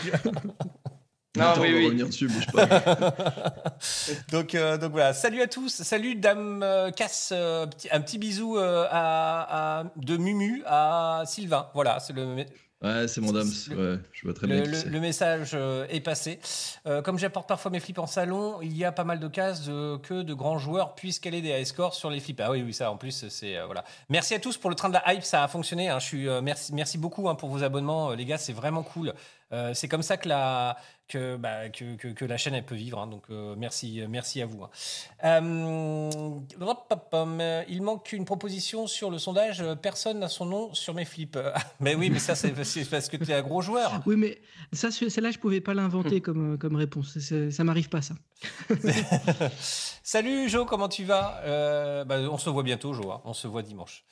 Non, 1.38 1.46
Attends, 1.46 1.62
oui, 1.62 1.70
on 1.70 1.82
va 1.90 1.94
oui. 1.96 2.04
dessus, 2.04 2.28
bouge 2.28 2.46
pas. 2.52 2.66
donc, 4.32 4.54
euh, 4.54 4.78
donc 4.78 4.92
voilà. 4.92 5.14
Salut 5.14 5.42
à 5.42 5.48
tous. 5.48 5.82
Salut 5.82 6.14
Dame 6.16 6.62
euh, 6.62 6.92
Casse. 6.92 7.30
euh, 7.34 7.66
petit- 7.66 7.90
un 7.92 8.02
petit 8.02 8.20
bisou 8.20 8.58
euh, 8.58 8.86
à, 8.92 9.80
à- 9.80 9.84
de 9.96 10.16
Mumu 10.18 10.62
à 10.68 11.24
Sylvain. 11.26 11.70
Voilà, 11.74 12.00
c'est 12.00 12.14
le, 12.14 12.46
Ouais, 12.84 13.08
c'est 13.08 13.22
mon 13.22 13.32
dame. 13.32 13.48
Ouais, 13.48 13.98
je 14.12 14.24
vois 14.24 14.34
très 14.34 14.46
le, 14.46 14.62
bien 14.62 14.84
le- 14.92 15.00
message 15.00 15.52
euh, 15.54 15.86
est 15.90 16.02
passé. 16.02 16.40
Euh, 16.86 17.02
comme 17.02 17.18
j'apporte 17.18 17.48
parfois 17.48 17.72
mes 17.72 17.80
flips 17.80 17.98
en 18.00 18.08
salon, 18.08 18.60
il 18.62 18.76
y 18.78 18.84
a 18.84 18.92
pas 18.92 19.06
mal 19.06 19.20
de 19.20 19.28
cases 19.30 19.66
de- 19.66 19.98
que 19.98 20.22
de 20.22 20.34
grands 20.34 20.58
joueurs 20.58 20.94
puissent 20.94 21.20
caler 21.20 21.42
des 21.42 21.50
high 21.58 21.66
scores 21.66 21.94
sur 21.96 22.10
les 22.10 22.20
flips. 22.20 22.42
Ah 22.42 22.52
oui, 22.52 22.62
oui, 22.62 22.74
ça 22.74 22.92
en 22.92 22.98
plus, 22.98 23.26
c'est. 23.30 23.56
euh, 23.58 23.66
voilà. 23.66 23.86
Merci 24.10 24.34
à 24.36 24.40
tous 24.40 24.58
pour 24.58 24.70
le 24.70 24.76
train 24.76 24.90
de 24.90 24.96
la 24.96 25.14
hype, 25.14 25.24
ça 25.24 25.44
a 25.44 25.48
fonctionné. 25.48 25.88
hein. 25.90 26.00
Je 26.00 26.06
suis, 26.06 26.28
euh, 26.28 26.42
merci, 26.42 26.74
merci 26.74 26.98
beaucoup 26.98 27.30
hein, 27.30 27.36
pour 27.36 27.50
vos 27.50 27.64
abonnements, 27.64 28.12
euh, 28.12 28.16
les 28.16 28.26
gars, 28.26 28.38
c'est 28.38 28.54
vraiment 28.54 28.84
cool. 28.84 29.14
Euh, 29.54 29.74
c'est 29.74 29.88
comme 29.88 30.02
ça 30.04 30.18
que 30.18 30.28
la, 30.28 30.78
que, 31.08 31.36
bah, 31.38 31.70
que, 31.70 31.96
que- 31.96 32.08
que 32.08 32.26
la 32.26 32.38
chaîne 32.38 32.56
elle 32.56 32.66
peut 32.66 32.76
vivre. 32.76 33.00
hein. 33.00 33.08
donc 33.08 33.24
euh, 33.30 33.56
merci, 33.58 34.02
merci 34.10 34.42
à 34.42 34.46
vous. 34.46 34.64
hein. 34.64 34.70
Euh, 35.24 36.10
il 37.70 37.82
manque 37.82 38.12
une 38.14 38.26
proposition 38.26 38.88
sur 38.88 39.10
le 39.12 39.18
sondage. 39.20 39.64
Personne 39.82 40.20
n'a 40.20 40.30
son 40.30 40.46
nom 40.46 40.74
sur 40.74 40.94
mes 40.94 41.06
flips. 41.06 41.38
mais 41.80 41.96
oui, 41.96 42.10
mais 42.10 42.20
ça 42.20 42.36
c'est 42.36 42.54
c'est 42.64 42.86
parce 42.90 43.10
que 43.10 43.18
tu 43.18 43.32
es 43.32 43.34
un 43.34 43.42
gros 43.42 43.62
joueur. 43.62 44.02
Oui, 44.06 44.16
mais 44.18 44.42
ça, 44.72 44.92
ce- 44.92 45.10
celle-là, 45.10 45.32
je 45.32 45.40
pouvais 45.40 45.62
pas 45.62 45.74
l'inventer 45.74 46.22
comme, 46.22 46.58
comme 46.58 46.76
réponse. 46.76 47.18
Ça 47.20 47.64
m'arrive 47.64 47.90
pas, 47.90 48.02
ça. 48.02 48.16
Salut 50.06 50.50
Jo, 50.50 50.66
comment 50.66 50.90
tu 50.90 51.06
vas? 51.06 51.40
Euh, 51.46 52.04
bah, 52.06 52.20
On 52.30 52.38
se 52.38 52.50
voit 52.50 52.64
bientôt, 52.64 52.94
Jo. 52.94 53.12
hein. 53.12 53.22
On 53.26 53.34
se 53.34 53.48
voit 53.48 53.62
dimanche. 53.62 54.04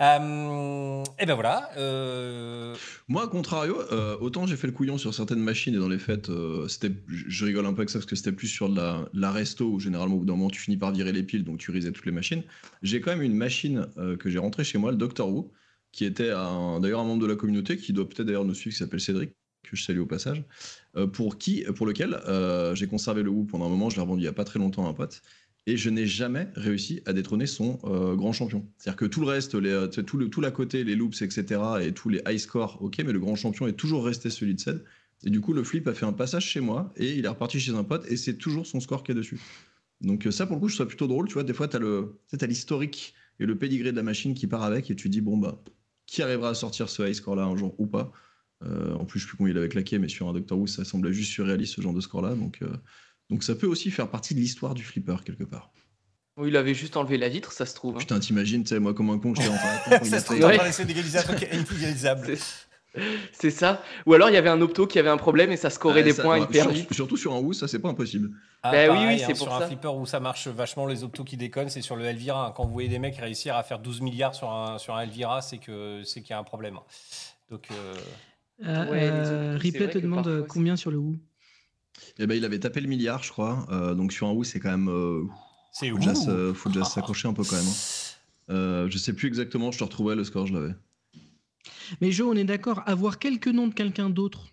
Euh, 0.00 1.02
et 1.18 1.26
ben 1.26 1.34
voilà. 1.34 1.70
euh, 1.76 2.74
Moi, 3.08 3.24
à 3.24 3.28
contrario, 3.28 3.80
euh, 3.92 4.16
autant 4.20 4.46
j'ai 4.46 4.56
fait 4.56 4.66
le 4.66 4.72
couillon 4.72 4.98
sur 4.98 5.14
certaines 5.14 5.40
machines 5.40 5.74
et 5.74 5.78
dans 5.78 5.88
les 5.88 5.98
fêtes, 5.98 6.25
euh, 6.30 6.68
c'était, 6.68 6.92
je 7.08 7.44
rigole 7.44 7.66
un 7.66 7.72
peu 7.72 7.80
avec 7.80 7.90
ça 7.90 7.98
parce 7.98 8.06
que 8.06 8.16
c'était 8.16 8.32
plus 8.32 8.48
sur 8.48 8.68
la, 8.68 9.30
resto 9.30 9.66
où 9.70 9.80
généralement 9.80 10.16
au 10.16 10.18
bout 10.20 10.24
d'un 10.24 10.36
moment 10.36 10.50
tu 10.50 10.60
finis 10.60 10.76
par 10.76 10.92
virer 10.92 11.12
les 11.12 11.22
piles 11.22 11.44
donc 11.44 11.58
tu 11.58 11.70
risais 11.70 11.92
toutes 11.92 12.06
les 12.06 12.12
machines. 12.12 12.42
J'ai 12.82 13.00
quand 13.00 13.10
même 13.10 13.22
une 13.22 13.36
machine 13.36 13.86
euh, 13.98 14.16
que 14.16 14.30
j'ai 14.30 14.38
rentrée 14.38 14.64
chez 14.64 14.78
moi, 14.78 14.90
le 14.90 14.96
Doctor 14.96 15.28
Who, 15.28 15.52
qui 15.92 16.04
était 16.04 16.28
d'ailleurs 16.28 17.00
un 17.00 17.04
membre 17.04 17.22
de 17.22 17.26
la 17.26 17.36
communauté 17.36 17.76
qui 17.76 17.92
doit 17.92 18.08
peut-être 18.08 18.26
d'ailleurs 18.26 18.44
nous 18.44 18.54
suivre, 18.54 18.74
qui 18.74 18.78
s'appelle 18.78 19.00
Cédric, 19.00 19.30
que 19.62 19.76
je 19.76 19.82
salue 19.82 20.00
au 20.00 20.06
passage, 20.06 20.44
euh, 20.96 21.06
pour, 21.06 21.38
qui, 21.38 21.64
pour 21.74 21.86
lequel 21.86 22.18
j'ai 22.74 22.86
conservé 22.86 23.22
le 23.22 23.30
Who 23.30 23.44
pendant 23.44 23.66
un 23.66 23.70
moment, 23.70 23.90
je 23.90 23.96
l'ai 23.96 24.02
revendu 24.02 24.22
il 24.22 24.24
y 24.24 24.28
a 24.28 24.32
pas 24.32 24.44
très 24.44 24.58
longtemps 24.58 24.86
à 24.86 24.90
un 24.90 24.94
pote. 24.94 25.22
et 25.66 25.76
je 25.76 25.90
n'ai 25.90 26.06
jamais 26.06 26.48
réussi 26.54 27.02
à 27.06 27.12
détrôner 27.12 27.46
son 27.46 27.74
grand 28.16 28.32
champion. 28.32 28.66
C'est-à-dire 28.78 28.96
que 28.96 29.06
tout 29.06 29.20
le 29.20 29.26
reste, 29.26 29.52
tout, 29.52 29.60
le, 30.18 30.50
côté, 30.50 30.84
les 30.84 30.94
loops, 30.94 31.22
etc., 31.22 31.60
et 31.82 31.92
tous 31.92 32.08
les 32.08 32.20
high 32.28 32.38
scores, 32.38 32.80
ok, 32.82 32.98
mais 32.98 33.12
le 33.12 33.18
grand 33.18 33.34
champion 33.34 33.66
est 33.66 33.72
toujours 33.72 34.04
resté 34.04 34.30
celui 34.30 34.54
de 34.54 34.60
Ced. 34.60 34.84
Et 35.24 35.30
du 35.30 35.40
coup, 35.40 35.52
le 35.52 35.64
flip 35.64 35.86
a 35.88 35.94
fait 35.94 36.06
un 36.06 36.12
passage 36.12 36.44
chez 36.46 36.60
moi, 36.60 36.92
et 36.96 37.12
il 37.14 37.24
est 37.24 37.28
reparti 37.28 37.58
chez 37.58 37.72
un 37.72 37.84
pote, 37.84 38.06
et 38.10 38.16
c'est 38.16 38.36
toujours 38.36 38.66
son 38.66 38.80
score 38.80 39.02
qui 39.02 39.12
est 39.12 39.14
dessus. 39.14 39.40
Donc 40.02 40.26
euh, 40.26 40.30
ça, 40.30 40.46
pour 40.46 40.56
le 40.56 40.60
coup, 40.60 40.68
je 40.68 40.74
trouve 40.74 40.84
ça 40.84 40.88
plutôt 40.88 41.06
drôle. 41.06 41.26
Tu 41.28 41.34
vois, 41.34 41.42
des 41.44 41.54
fois, 41.54 41.68
tu 41.68 41.76
as 41.76 42.46
l'historique 42.46 43.14
et 43.40 43.46
le 43.46 43.56
pédigré 43.56 43.92
de 43.92 43.96
la 43.96 44.02
machine 44.02 44.34
qui 44.34 44.46
part 44.46 44.62
avec, 44.62 44.90
et 44.90 44.96
tu 44.96 45.08
dis, 45.08 45.20
bon, 45.22 45.36
bah, 45.38 45.58
qui 46.06 46.22
arrivera 46.22 46.50
à 46.50 46.54
sortir 46.54 46.88
ce 46.88 47.02
high 47.02 47.14
score-là 47.14 47.44
un 47.44 47.56
jour 47.56 47.74
ou 47.78 47.86
pas? 47.86 48.12
Euh, 48.62 48.94
En 48.94 49.04
plus, 49.04 49.20
je 49.20 49.24
sais 49.24 49.28
plus 49.28 49.36
combien 49.38 49.52
il 49.52 49.58
avait 49.58 49.68
claqué, 49.68 49.98
mais 49.98 50.08
sur 50.08 50.28
un 50.28 50.32
Doctor 50.32 50.58
Who, 50.58 50.66
ça 50.66 50.84
semblait 50.84 51.12
juste 51.12 51.32
surréaliste, 51.32 51.74
ce 51.74 51.80
genre 51.80 51.92
de 51.94 52.00
score-là. 52.00 52.34
Donc, 52.34 52.58
euh, 52.62 52.68
donc 53.30 53.42
ça 53.42 53.54
peut 53.54 53.66
aussi 53.66 53.90
faire 53.90 54.08
partie 54.10 54.34
de 54.34 54.40
l'histoire 54.40 54.74
du 54.74 54.82
flipper, 54.84 55.16
quelque 55.24 55.44
part. 55.44 55.72
Oui, 56.38 56.48
il 56.48 56.56
avait 56.56 56.74
juste 56.74 56.96
enlevé 56.98 57.16
la 57.16 57.30
vitre, 57.30 57.52
ça 57.52 57.64
se 57.64 57.74
trouve. 57.74 57.96
hein. 57.96 57.98
Putain, 57.98 58.20
t'imagines, 58.20 58.62
tu 58.62 58.68
sais, 58.68 58.78
moi, 58.78 58.92
comme 58.92 59.08
un 59.10 59.18
con, 59.18 59.34
j'étais 59.34 59.48
en 59.48 59.56
train 59.56 60.00
de 60.00 60.04
Ça 60.10 60.20
se 60.20 60.24
trouve, 60.26 60.36
il 60.38 60.44
on 60.44 60.48
a 60.48 60.68
essayer 60.68 60.84
d'égaliser 60.86 61.18
un 61.18 61.22
truc 61.22 61.48
inélisable. 61.50 62.34
C'est 63.32 63.50
ça. 63.50 63.82
Ou 64.06 64.14
alors 64.14 64.30
il 64.30 64.34
y 64.34 64.36
avait 64.36 64.48
un 64.48 64.60
opto 64.60 64.86
qui 64.86 64.98
avait 64.98 65.08
un 65.08 65.16
problème 65.16 65.50
et 65.52 65.56
ça 65.56 65.70
scorait 65.70 65.96
Ouais, 65.96 66.02
des 66.02 66.12
ça- 66.12 66.22
points 66.22 66.38
ouais, 66.38 66.44
hyper 66.44 66.62
sur- 66.64 66.72
vite. 66.72 66.92
Surtout 66.94 67.16
sur 67.16 67.34
un 67.34 67.38
Woo, 67.38 67.52
ça, 67.52 67.68
c'est 67.68 67.78
pas 67.78 67.88
impossible. 67.88 68.30
Ah, 68.62 68.72
Bah 68.72 68.78
oui, 68.82 68.86
pareil, 68.88 69.06
oui, 69.06 69.14
hein, 69.22 69.24
c'est 69.28 69.34
sur 69.34 69.46
pour 69.46 69.54
un 69.54 69.60
ça. 69.60 69.66
flipper 69.66 69.88
où 69.94 70.06
ça 70.06 70.20
marche 70.20 70.48
vachement, 70.48 70.86
les 70.86 71.04
optos 71.04 71.24
qui 71.24 71.36
déconnent, 71.36 71.68
c'est 71.68 71.82
sur 71.82 71.96
le 71.96 72.04
Elvira. 72.04 72.46
hein. 72.48 72.52
Quand 72.56 72.64
vous 72.64 72.72
voyez 72.72 72.88
des 72.88 72.98
mecs 72.98 73.16
réussir 73.16 73.54
à 73.56 73.62
faire 73.62 73.78
12 73.78 74.00
milliards 74.00 74.34
sur 74.34 74.50
un, 74.50 74.78
sur 74.78 74.94
un 74.96 75.00
Elvira, 75.02 75.42
c'est 75.42 75.58
que 75.58 76.02
c'est 76.04 76.20
qu'il 76.22 76.30
y 76.30 76.34
a 76.34 76.38
un 76.38 76.44
problème. 76.44 76.78
Donc, 77.50 77.68
euh, 77.70 77.94
Euh, 78.64 78.90
Ouais, 78.90 79.00
euh, 79.12 79.56
Ripley 79.60 79.90
te 79.90 79.98
demande 79.98 80.24
parfois, 80.24 80.46
combien 80.48 80.76
sur 80.76 80.90
le 80.90 80.96
Who. 80.96 81.16
Et 82.18 82.26
ben, 82.26 82.34
il 82.36 82.44
avait 82.44 82.58
tapé 82.58 82.80
le 82.80 82.88
milliard, 82.88 83.22
je 83.22 83.30
crois. 83.30 83.66
Euh, 83.70 83.94
donc 83.94 84.12
sur 84.12 84.26
un 84.26 84.32
Woo, 84.32 84.44
c'est 84.44 84.60
quand 84.60 84.70
même. 84.70 84.88
Euh, 84.88 85.24
c'est 85.72 85.90
faut 85.90 85.98
déjà 85.98 86.14
se- 86.14 86.52
faut 86.54 86.70
déjà 86.70 86.84
s'accrocher 86.84 87.28
un 87.28 87.34
peu 87.34 87.42
quand 87.44 87.56
même. 87.56 87.66
hein. 87.66 88.52
Euh, 88.54 88.86
je 88.88 88.96
sais 88.96 89.12
plus 89.12 89.28
exactement, 89.28 89.72
je 89.72 89.78
te 89.78 89.84
retrouvais 89.84 90.14
le 90.14 90.24
score, 90.24 90.46
je 90.46 90.54
l'avais. 90.54 90.72
Mais 92.00 92.10
Jo, 92.12 92.30
on 92.30 92.36
est 92.36 92.44
d'accord, 92.44 92.82
avoir 92.86 93.18
quelques 93.18 93.48
noms 93.48 93.66
de 93.68 93.74
quelqu'un 93.74 94.10
d'autre 94.10 94.46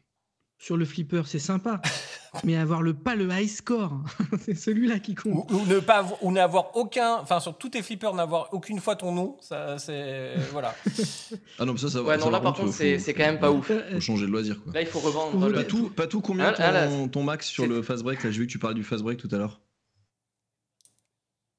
sur 0.60 0.78
le 0.78 0.86
flipper, 0.86 1.24
c'est 1.26 1.40
sympa. 1.40 1.82
Mais 2.46 2.56
avoir 2.56 2.82
le 2.82 2.94
pas 2.96 3.16
le 3.16 3.30
high 3.30 3.48
score, 3.50 4.00
c'est 4.40 4.56
celui-là 4.56 4.98
qui 5.00 5.14
compte. 5.14 5.52
Ou, 5.52 5.58
ou 5.58 5.66
ne 5.68 5.80
pas 5.80 6.08
ou 6.22 6.32
n'avoir 6.32 6.76
aucun, 6.76 7.18
enfin 7.18 7.40
sur 7.40 7.58
tous 7.58 7.70
tes 7.70 7.84
flippers, 7.84 8.14
n'avoir 8.16 8.48
aucune 8.54 8.80
fois 8.80 8.96
ton 8.96 9.12
nom, 9.12 9.38
ça 9.42 9.78
c'est 9.78 10.36
voilà. 10.52 10.74
Ah 11.60 11.66
non, 11.66 11.74
mais 11.74 11.80
ça, 11.80 11.90
ça 11.90 12.02
va. 12.02 12.10
Ouais, 12.10 12.18
ça, 12.18 12.26
non, 12.26 12.32
là 12.32 12.40
par 12.40 12.54
contre, 12.56 12.74
c'est 12.74 13.14
quand 13.14 13.24
même 13.26 13.40
pas 13.40 13.52
ouf. 13.52 13.70
Euh, 13.70 13.96
Faut 13.96 14.00
changer 14.00 14.26
de 14.26 14.32
loisir, 14.32 14.64
quoi. 14.64 14.74
Là, 14.74 14.82
il 14.82 14.88
faut 14.88 15.00
revendre. 15.00 15.48
Le- 15.48 15.54
Pas 15.54 15.64
tout, 15.64 15.90
pas 15.90 16.08
tout. 16.08 16.22
Combien 16.22 16.46
Ah, 16.48 16.56
ah, 16.58 16.72
là, 16.72 16.88
ton, 16.88 17.08
ton 17.10 17.24
max 17.24 17.48
sur 17.48 17.68
le 17.68 17.82
fast 17.84 18.02
break 18.04 18.24
Là, 18.24 18.32
j'ai 18.32 18.40
vu 18.40 18.48
que 18.48 18.52
tu 18.52 18.58
parlais 18.60 18.76
du 18.76 18.84
fast 18.84 19.04
break 19.04 19.20
tout 19.20 19.30
à 19.32 19.38
l'heure. 19.38 19.62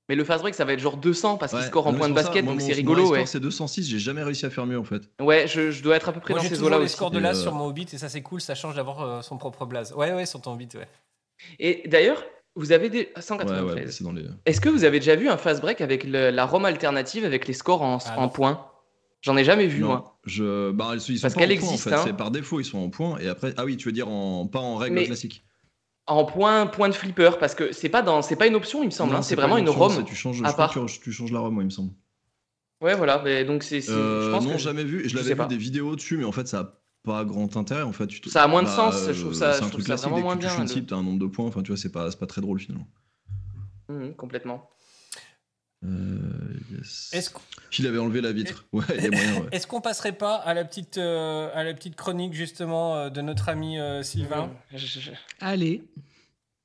Mais 0.08 0.16
le 0.16 0.24
fast 0.24 0.42
break, 0.42 0.54
ça 0.54 0.64
va 0.66 0.74
être 0.74 0.80
genre 0.80 0.98
200 0.98 1.38
parce 1.38 1.52
qu'il 1.52 1.60
Ouais, 1.60 1.66
score 1.66 1.86
en 1.86 1.94
point 1.94 2.08
de 2.10 2.14
ça, 2.14 2.22
basket, 2.24 2.44
moi, 2.44 2.52
donc 2.52 2.60
c'est 2.60 2.74
rigolo, 2.74 3.04
score, 3.06 3.12
ouais. 3.12 3.26
c'est 3.26 3.40
206, 3.40 3.88
j'ai 3.88 3.98
jamais 3.98 4.22
réussi 4.22 4.44
à 4.44 4.50
faire 4.50 4.66
mieux 4.66 4.78
en 4.78 4.84
fait. 4.84 5.02
Ouais, 5.20 5.46
je, 5.48 5.70
je 5.70 5.82
dois 5.82 5.96
être 5.96 6.08
à 6.10 6.12
peu 6.12 6.20
près 6.20 6.34
Moi 6.34 6.42
dans 6.42 6.48
j'ai 6.48 6.54
ces 6.54 6.62
eaux-là 6.62 6.86
scores 6.88 7.10
de 7.10 7.18
l'as 7.18 7.30
euh, 7.38 7.42
sur 7.42 7.52
mon 7.54 7.66
Hobbit 7.66 7.86
et 7.92 7.96
ça 7.98 8.10
c'est 8.10 8.20
cool, 8.20 8.40
ça 8.42 8.54
change 8.54 8.74
d'avoir 8.76 9.00
euh, 9.02 9.22
son 9.22 9.38
propre 9.38 9.64
blaze. 9.64 9.92
Ouais 9.94 10.12
ouais 10.12 10.26
sur 10.26 10.42
ton 10.42 10.52
Hobbit 10.52 10.68
ouais. 10.74 10.88
Et 11.58 11.82
d'ailleurs, 11.88 12.22
vous 12.54 12.72
avez 12.72 12.90
des. 12.90 13.10
Ouais, 13.16 13.22
193. 13.22 13.74
ouais, 13.86 13.90
c'est 13.90 14.04
dans 14.04 14.12
les. 14.12 14.24
Est-ce 14.46 14.60
que 14.60 14.68
vous 14.68 14.84
avez 14.84 15.00
déjà 15.00 15.16
vu 15.16 15.28
un 15.28 15.36
fast 15.38 15.60
break 15.62 15.80
avec 15.80 16.04
le- 16.04 16.30
la 16.30 16.44
ROM 16.46 16.64
alternative 16.66 17.24
avec 17.24 17.46
les 17.48 17.54
scores 17.54 17.82
en, 17.82 17.98
Ah 18.06 18.20
en 18.20 18.28
points? 18.28 18.66
J'en 19.22 19.38
ai 19.38 19.44
jamais 19.44 19.66
vu, 19.66 19.80
Non, 19.80 19.86
moi. 19.88 20.18
je... 20.26 20.70
bah, 20.70 20.90
ils 20.94 21.00
sont 21.00 21.14
Parce 21.22 21.32
pas 21.34 21.40
qu'elle 21.40 21.52
en 21.52 21.56
point, 21.60 21.68
existe, 21.70 21.86
en 21.86 21.90
fait. 21.90 21.96
hein. 21.96 22.02
C'est 22.04 22.12
par 22.12 22.30
défaut, 22.30 22.60
ils 22.60 22.64
sont 22.66 22.78
en 22.78 22.90
point. 22.90 23.16
Et 23.20 23.28
après, 23.28 23.54
ah 23.56 23.64
oui, 23.64 23.78
tu 23.78 23.88
veux 23.88 23.92
dire 23.92 24.06
en 24.08 24.46
pas 24.46 24.58
en 24.60 24.76
règle 24.76 24.96
Mais- 24.96 25.04
classique. 25.06 25.42
En 26.06 26.24
point, 26.26 26.66
point 26.66 26.88
de 26.90 26.94
flipper, 26.94 27.38
parce 27.38 27.54
que 27.54 27.72
c'est 27.72 27.88
pas, 27.88 28.02
dans... 28.02 28.20
c'est 28.20 28.36
pas 28.36 28.46
une 28.46 28.54
option, 28.56 28.82
il 28.82 28.86
me 28.86 28.90
semble. 28.90 29.14
Hein, 29.14 29.22
C'est 29.22 29.36
vraiment 29.36 29.56
une 29.56 29.68
option, 29.68 29.84
ROM. 29.88 30.04
Tu 30.04 30.14
changes, 30.14 30.42
à 30.42 30.48
je 30.48 30.52
crois 30.52 30.66
part. 30.66 30.74
que 30.74 30.86
tu, 30.86 31.00
tu 31.00 31.12
changes 31.12 31.32
la 31.32 31.40
ROM, 31.40 31.54
moi, 31.54 31.62
il 31.62 31.66
me 31.66 31.70
semble. 31.70 31.92
Ouais, 32.82 32.94
voilà. 32.94 33.22
Mais 33.24 33.44
donc, 33.44 33.62
c'est. 33.62 33.88
Euh, 33.88 34.26
je 34.26 34.30
pense 34.30 34.44
non, 34.44 34.52
que- 34.52 34.58
jamais 34.58 34.84
vu. 34.84 35.04
Je 35.04 35.08
je 35.08 35.16
l'avais 35.16 35.30
vu 35.30 35.36
pas. 35.36 35.46
des 35.46 35.56
vidéos 35.56 35.96
dessus, 35.96 36.18
mais 36.18 36.24
en 36.24 36.32
fait, 36.32 36.46
ça 36.46 36.60
a 36.60 36.72
pas 37.04 37.24
grand 37.24 37.56
intérêt. 37.56 37.82
En 37.82 37.92
fait, 37.92 38.06
tu 38.06 38.28
Ça 38.28 38.42
a 38.42 38.46
moins 38.48 38.62
de 38.62 38.66
Bah, 38.66 38.74
sens, 38.76 39.10
je 39.12 39.18
trouve 39.20 39.32
ça- 39.32 39.54
C'est 39.54 39.64
un 39.64 39.68
truc 39.70 39.86
ça 39.86 39.96
vraiment 39.96 40.16
Dès 40.16 40.20
que 40.22 40.24
moins 40.26 40.34
tu 40.36 40.40
bien, 40.40 40.54
une 40.56 40.62
le- 40.62 40.68
cible, 40.68 40.86
t'as 40.86 40.96
un 40.96 41.02
nombre 41.02 41.20
de 41.20 41.26
points. 41.26 41.46
Enfin, 41.46 41.62
tu 41.62 41.68
vois, 41.72 41.78
c'est 41.78 41.92
pas, 41.92 42.10
pas 42.10 42.26
très 42.26 42.42
drôle 42.42 42.60
finalement. 42.60 42.86
Mhm, 43.88 44.14
complètement. 44.14 44.68
Euh, 45.84 46.18
yes. 46.70 47.10
Est-ce 47.12 47.30
avait 47.86 47.98
enlevé 47.98 48.20
la 48.20 48.32
vitre. 48.32 48.64
Ouais. 48.72 48.82
Ouais. 48.88 49.10
est-ce 49.52 49.66
qu'on 49.66 49.80
passerait 49.80 50.12
pas 50.16 50.36
à 50.36 50.54
la 50.54 50.64
petite 50.64 50.96
euh, 50.98 51.50
à 51.54 51.62
la 51.64 51.74
petite 51.74 51.96
chronique 51.96 52.32
justement 52.32 52.96
euh, 52.96 53.10
de 53.10 53.20
notre 53.20 53.48
ami 53.48 53.78
euh, 53.78 54.02
Sylvain 54.02 54.50
je- 54.74 55.10
Allez, 55.40 55.82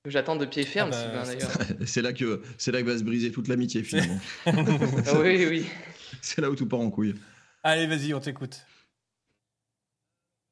J'attends 0.05 0.37
de 0.37 0.45
pied 0.45 0.63
ferme, 0.63 0.91
Ah 0.93 1.07
bah, 1.07 1.25
Sylvain, 1.25 1.25
c'est 1.25 1.65
d'ailleurs. 1.67 1.77
C'est 1.87 2.01
là 2.01 2.13
que 2.13 2.41
c'est 2.57 2.71
là 2.71 2.81
que 2.81 2.87
va 2.87 2.97
se 2.97 3.03
briser 3.03 3.31
toute 3.31 3.47
l'amitié 3.49 3.83
finalement. 3.83 4.19
Ah 4.45 5.19
oui, 5.21 5.45
oui. 5.49 5.65
c'est 6.21 6.39
là 6.41 6.49
où 6.49 6.55
tout 6.55 6.67
part 6.67 6.79
en 6.79 6.89
couille. 6.89 7.15
Allez 7.63 7.87
vas-y 7.87 8.13
on 8.13 8.19
t'écoute. 8.19 8.65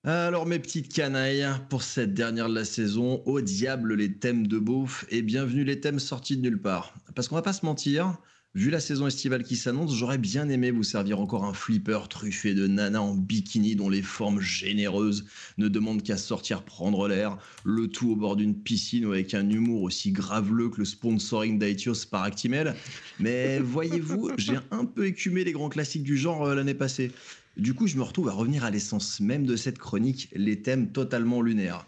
Alors 0.03 0.45
mes 0.45 0.59
petites 0.59 0.93
canailles, 0.93 1.45
pour 1.69 1.83
cette 1.83 2.13
dernière 2.13 2.47
de 2.49 2.55
la 2.55 2.63
saison, 2.65 3.21
au 3.25 3.41
diable 3.41 3.95
les 3.95 4.13
thèmes 4.17 4.47
de 4.47 4.57
beauf 4.59 5.05
et 5.09 5.21
bienvenue 5.21 5.63
les 5.65 5.79
thèmes 5.81 5.99
sortis 5.99 6.37
de 6.37 6.41
nulle 6.41 6.61
part. 6.61 6.93
Parce 7.15 7.27
qu'on 7.27 7.35
va 7.35 7.41
pas 7.41 7.53
se 7.53 7.65
mentir, 7.65 8.17
vu 8.57 8.71
la 8.71 8.79
saison 8.79 9.05
estivale 9.05 9.43
qui 9.43 9.55
s'annonce, 9.55 9.95
j'aurais 9.95 10.17
bien 10.17 10.49
aimé 10.49 10.71
vous 10.71 10.81
servir 10.81 11.19
encore 11.19 11.45
un 11.45 11.53
flipper 11.53 12.09
truffé 12.09 12.55
de 12.55 12.65
nanas 12.65 13.01
en 13.01 13.13
bikini 13.13 13.75
dont 13.75 13.87
les 13.87 14.01
formes 14.01 14.41
généreuses 14.41 15.25
ne 15.59 15.67
demandent 15.67 16.01
qu'à 16.01 16.17
sortir 16.17 16.63
prendre 16.63 17.07
l'air, 17.07 17.37
le 17.63 17.87
tout 17.87 18.09
au 18.09 18.15
bord 18.15 18.35
d'une 18.35 18.55
piscine 18.55 19.05
ou 19.05 19.11
avec 19.11 19.35
un 19.35 19.47
humour 19.47 19.83
aussi 19.83 20.11
graveleux 20.11 20.69
que 20.69 20.79
le 20.79 20.85
sponsoring 20.85 21.59
d'Aetios 21.59 22.07
par 22.09 22.23
Actimel. 22.23 22.73
Mais 23.19 23.59
voyez-vous, 23.63 24.31
j'ai 24.39 24.57
un 24.71 24.85
peu 24.85 25.05
écumé 25.05 25.43
les 25.43 25.51
grands 25.51 25.69
classiques 25.69 26.01
du 26.01 26.17
genre 26.17 26.43
euh, 26.43 26.55
l'année 26.55 26.73
passée. 26.73 27.11
Du 27.57 27.75
coup, 27.75 27.85
je 27.85 27.97
me 27.97 28.01
retrouve 28.01 28.29
à 28.29 28.33
revenir 28.33 28.65
à 28.65 28.71
l'essence 28.71 29.19
même 29.19 29.45
de 29.45 29.55
cette 29.55 29.77
chronique, 29.77 30.29
les 30.35 30.63
thèmes 30.63 30.91
totalement 30.91 31.43
lunaires. 31.43 31.85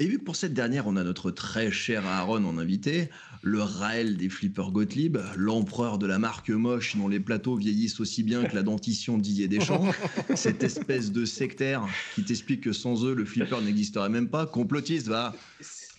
Et 0.00 0.06
vu 0.06 0.18
que 0.18 0.24
pour 0.24 0.36
cette 0.36 0.54
dernière, 0.54 0.86
on 0.86 0.96
a 0.96 1.04
notre 1.04 1.30
très 1.30 1.70
cher 1.70 2.04
Aaron 2.06 2.44
en 2.44 2.58
invité, 2.58 3.08
le 3.42 3.62
Raël 3.62 4.16
des 4.16 4.28
flippers 4.28 4.72
Gottlieb, 4.72 5.18
l'empereur 5.36 5.98
de 5.98 6.06
la 6.06 6.18
marque 6.18 6.50
moche 6.50 6.96
dont 6.96 7.08
les 7.08 7.20
plateaux 7.20 7.56
vieillissent 7.56 8.00
aussi 8.00 8.22
bien 8.22 8.44
que 8.44 8.54
la 8.54 8.62
dentition 8.62 9.18
Didier 9.18 9.48
Deschamps, 9.48 9.90
cette 10.34 10.62
espèce 10.62 11.12
de 11.12 11.24
sectaire 11.24 11.86
qui 12.14 12.24
t'explique 12.24 12.62
que 12.62 12.72
sans 12.72 13.04
eux, 13.06 13.14
le 13.14 13.24
flipper 13.24 13.60
n'existerait 13.62 14.08
même 14.08 14.28
pas, 14.28 14.46
complotiste, 14.46 15.06
va. 15.06 15.34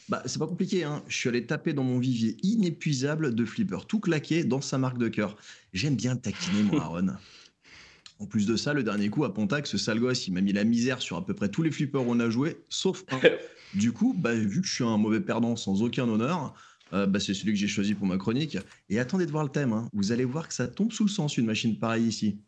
Bah, 0.10 0.22
c'est 0.26 0.40
pas 0.40 0.48
compliqué, 0.48 0.84
hein. 0.84 1.04
Je 1.08 1.18
suis 1.18 1.30
allé 1.30 1.46
taper 1.46 1.74
dans 1.74 1.84
mon 1.84 2.00
vivier 2.00 2.38
inépuisable 2.44 3.34
de 3.34 3.46
flippers, 3.46 3.86
tout 3.88 4.00
claqué 4.00 4.44
dans 4.44 4.62
sa 4.62 4.78
marque 4.78 4.98
de 4.98 5.08
cœur. 5.08 5.38
J'aime 5.74 5.96
bien 5.96 6.16
taquiner, 6.16 6.64
mon 6.64 6.80
Aaron. 6.80 7.08
En 8.20 8.26
plus 8.26 8.48
de 8.48 8.56
ça, 8.56 8.74
le 8.74 8.84
dernier 8.84 9.10
coup 9.10 9.26
à 9.26 9.34
Pontac, 9.34 9.68
ce 9.68 9.78
sale 9.78 10.00
gosse, 10.00 10.28
il 10.28 10.34
m'a 10.34 10.42
mis 10.42 10.54
la 10.54 10.64
misère 10.64 11.02
sur 11.02 11.18
à 11.18 11.26
peu 11.26 11.34
près 11.34 11.50
tous 11.50 11.62
les 11.62 11.72
flippers 11.72 12.06
où 12.06 12.12
on 12.12 12.20
a 12.20 12.30
joué, 12.30 12.58
sauf 12.70 13.04
un. 13.12 13.20
Du 13.74 13.92
coup, 13.92 14.16
bah, 14.18 14.34
vu 14.34 14.62
que 14.62 14.68
je 14.68 14.74
suis 14.74 14.84
un 14.86 14.98
mauvais 14.98 15.20
perdant 15.20 15.58
sans 15.58 15.84
aucun 15.84 16.08
honneur, 16.08 16.54
euh, 16.94 17.06
bah, 17.06 17.20
c'est 17.20 17.34
celui 17.34 17.52
que 17.52 17.60
j'ai 17.60 17.68
choisi 17.68 17.94
pour 17.96 18.08
ma 18.08 18.18
chronique. 18.18 18.58
Et 18.90 18.98
attendez 18.98 19.26
de 19.26 19.32
voir 19.32 19.44
le 19.44 19.50
thème, 19.50 19.74
hein. 19.74 19.90
vous 19.94 20.12
allez 20.14 20.24
voir 20.24 20.48
que 20.48 20.54
ça 20.54 20.68
tombe 20.68 20.92
sous 20.92 21.04
le 21.04 21.10
sens 21.10 21.38
une 21.38 21.46
machine 21.46 21.78
pareille 21.78 22.06
ici. 22.06 22.40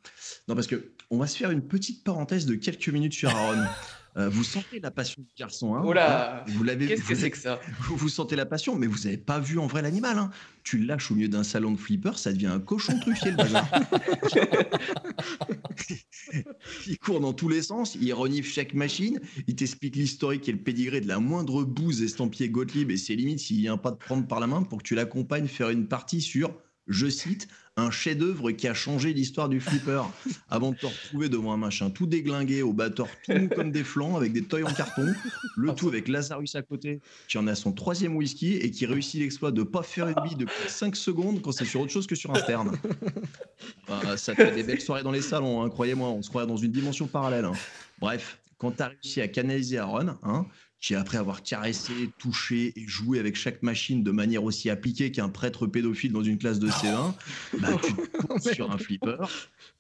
Non, 0.47 0.55
parce 0.55 0.67
que 0.67 0.93
on 1.10 1.17
va 1.17 1.27
se 1.27 1.36
faire 1.36 1.51
une 1.51 1.62
petite 1.62 2.03
parenthèse 2.03 2.45
de 2.45 2.55
quelques 2.55 2.89
minutes 2.89 3.13
sur 3.13 3.29
Aaron. 3.29 3.65
Euh, 4.17 4.30
vous 4.30 4.43
sentez 4.43 4.80
la 4.80 4.91
passion 4.91 5.22
du 5.22 5.34
garçon, 5.38 5.76
hein 5.76 5.84
Oh 5.86 5.93
là 5.93 6.43
Vous 6.48 6.63
l'avez 6.63 6.88
Qu'est-ce 6.88 7.04
que 7.04 7.15
c'est 7.15 7.30
que 7.30 7.38
ça 7.38 7.60
vous, 7.82 7.95
vous 7.95 8.10
sentez 8.10 8.36
la 8.36 8.45
passion, 8.45 8.76
mais 8.76 8.88
vous 8.88 9.04
n'avez 9.04 9.17
pas 9.17 9.39
vu 9.39 9.60
en 9.60 9.67
vrai 9.67 9.82
l'animal. 9.82 10.17
Hein. 10.17 10.30
Tu 10.63 10.78
le 10.78 10.86
lâches 10.86 11.12
au 11.12 11.15
milieu 11.15 11.28
d'un 11.28 11.43
salon 11.43 11.72
de 11.72 11.78
flipper, 11.78 12.17
ça 12.17 12.34
devient 12.34 12.48
un 12.48 12.60
cochon 12.60 13.00
truffier 13.00 13.32
le 13.32 13.38
bazar. 13.38 13.67
il 16.88 16.98
court 17.00 17.19
dans 17.19 17.34
tous 17.34 17.50
les 17.50 17.62
sens, 17.62 17.95
il 17.95 18.13
renifle 18.13 18.50
chaque 18.50 18.74
machine, 18.74 19.19
il 19.48 19.56
t'explique 19.56 19.95
l'historique 19.95 20.48
et 20.50 20.52
le 20.52 20.60
pédigré 20.60 21.02
de 21.02 21.08
la 21.08 21.19
moindre 21.19 21.63
bouse 21.63 22.02
estampillée 22.02 22.50
Gottlieb 22.50 22.91
et 22.91 22.98
ses 22.98 23.15
limites 23.15 23.39
s'il 23.39 23.58
vient 23.58 23.78
pas 23.78 23.91
te 23.91 24.04
prendre 24.04 24.28
par 24.28 24.39
la 24.39 24.48
main 24.48 24.63
pour 24.63 24.80
que 24.80 24.84
tu 24.84 24.95
l'accompagnes 24.95 25.48
faire 25.48 25.69
une 25.69 25.88
partie 25.88 26.22
sur, 26.22 26.54
je 26.88 27.08
cite, 27.08 27.48
un 27.80 27.92
chef-d'œuvre 27.92 28.52
qui 28.52 28.68
a 28.68 28.74
changé 28.74 29.13
l'histoire 29.13 29.50
du 29.50 29.60
flipper 29.60 30.04
avant 30.50 30.72
de 30.72 30.78
te 30.78 30.86
retrouver 30.86 31.30
devant 31.30 31.54
un 31.54 31.58
machin 31.58 31.89
tout 31.89 32.06
déglingué 32.06 32.62
au 32.62 32.74
batteur 32.74 33.08
tout 33.26 33.50
comme 33.56 33.72
des 33.72 33.84
flancs 33.84 34.15
avec 34.15 34.34
des 34.34 34.44
toys 34.44 34.63
en 34.63 34.74
carton, 34.74 35.13
le 35.56 35.74
tout 35.74 35.88
avec 35.88 36.08
Lazarus 36.08 36.56
à 36.56 36.62
côté 36.62 37.00
qui 37.28 37.38
en 37.38 37.48
a 37.48 37.56
son 37.56 37.72
troisième 37.72 38.15
whisky 38.15 38.56
et 38.56 38.72
qui 38.72 38.86
réussit 38.86 39.22
l'exploit 39.22 39.52
de 39.52 39.63
pas 39.63 39.84
faire 39.84 40.08
une 40.08 40.22
bille 40.24 40.36
depuis 40.36 40.70
5 40.70 40.96
secondes 40.96 41.42
quand 41.42 41.52
c'est 41.52 41.65
sur 41.65 41.82
autre 41.82 41.92
chose 41.92 42.08
que 42.08 42.15
sur 42.15 42.32
un. 42.32 42.39
Enfin, 43.88 44.18
ça 44.18 44.36
fait 44.36 44.56
des 44.56 44.63
belles 44.63 44.82
soirées 44.82 45.04
dans 45.04 45.12
les 45.12 45.22
salons, 45.22 45.62
hein, 45.62 45.70
croyez-moi, 45.70 46.10
on 46.10 46.22
se 46.22 46.30
croirait 46.30 46.48
dans 46.48 46.58
une 46.58 46.72
dimension 46.72 47.08
parallèle. 47.08 47.46
hein. 47.46 47.54
Bref, 48.00 48.39
quand 48.58 48.72
tu 48.72 48.84
as 48.84 48.88
réussi 48.88 49.22
à 49.22 49.28
canaliser 49.28 49.78
Aaron, 49.78 50.18
hein, 50.24 50.46
qui 50.82 50.96
après 50.96 51.18
avoir 51.18 51.44
caressé, 51.44 52.12
touché 52.18 52.74
et 52.76 52.88
joué 52.88 53.20
avec 53.20 53.36
chaque 53.36 53.62
machine 53.63 54.04
de 54.04 54.12
manière 54.12 54.44
aussi 54.44 54.70
appliquée 54.70 55.12
qu'un 55.12 55.30
prêtre 55.30 55.68
pédophile 55.68 56.13
dans 56.13 56.24
une 56.24 56.38
classe 56.38 56.60
de 56.60 56.70
C1, 56.70 57.13
bah, 57.60 57.70
tu 57.84 57.94
te 57.94 58.50
sur 58.54 58.72
un 58.72 58.78
flipper 58.78 59.18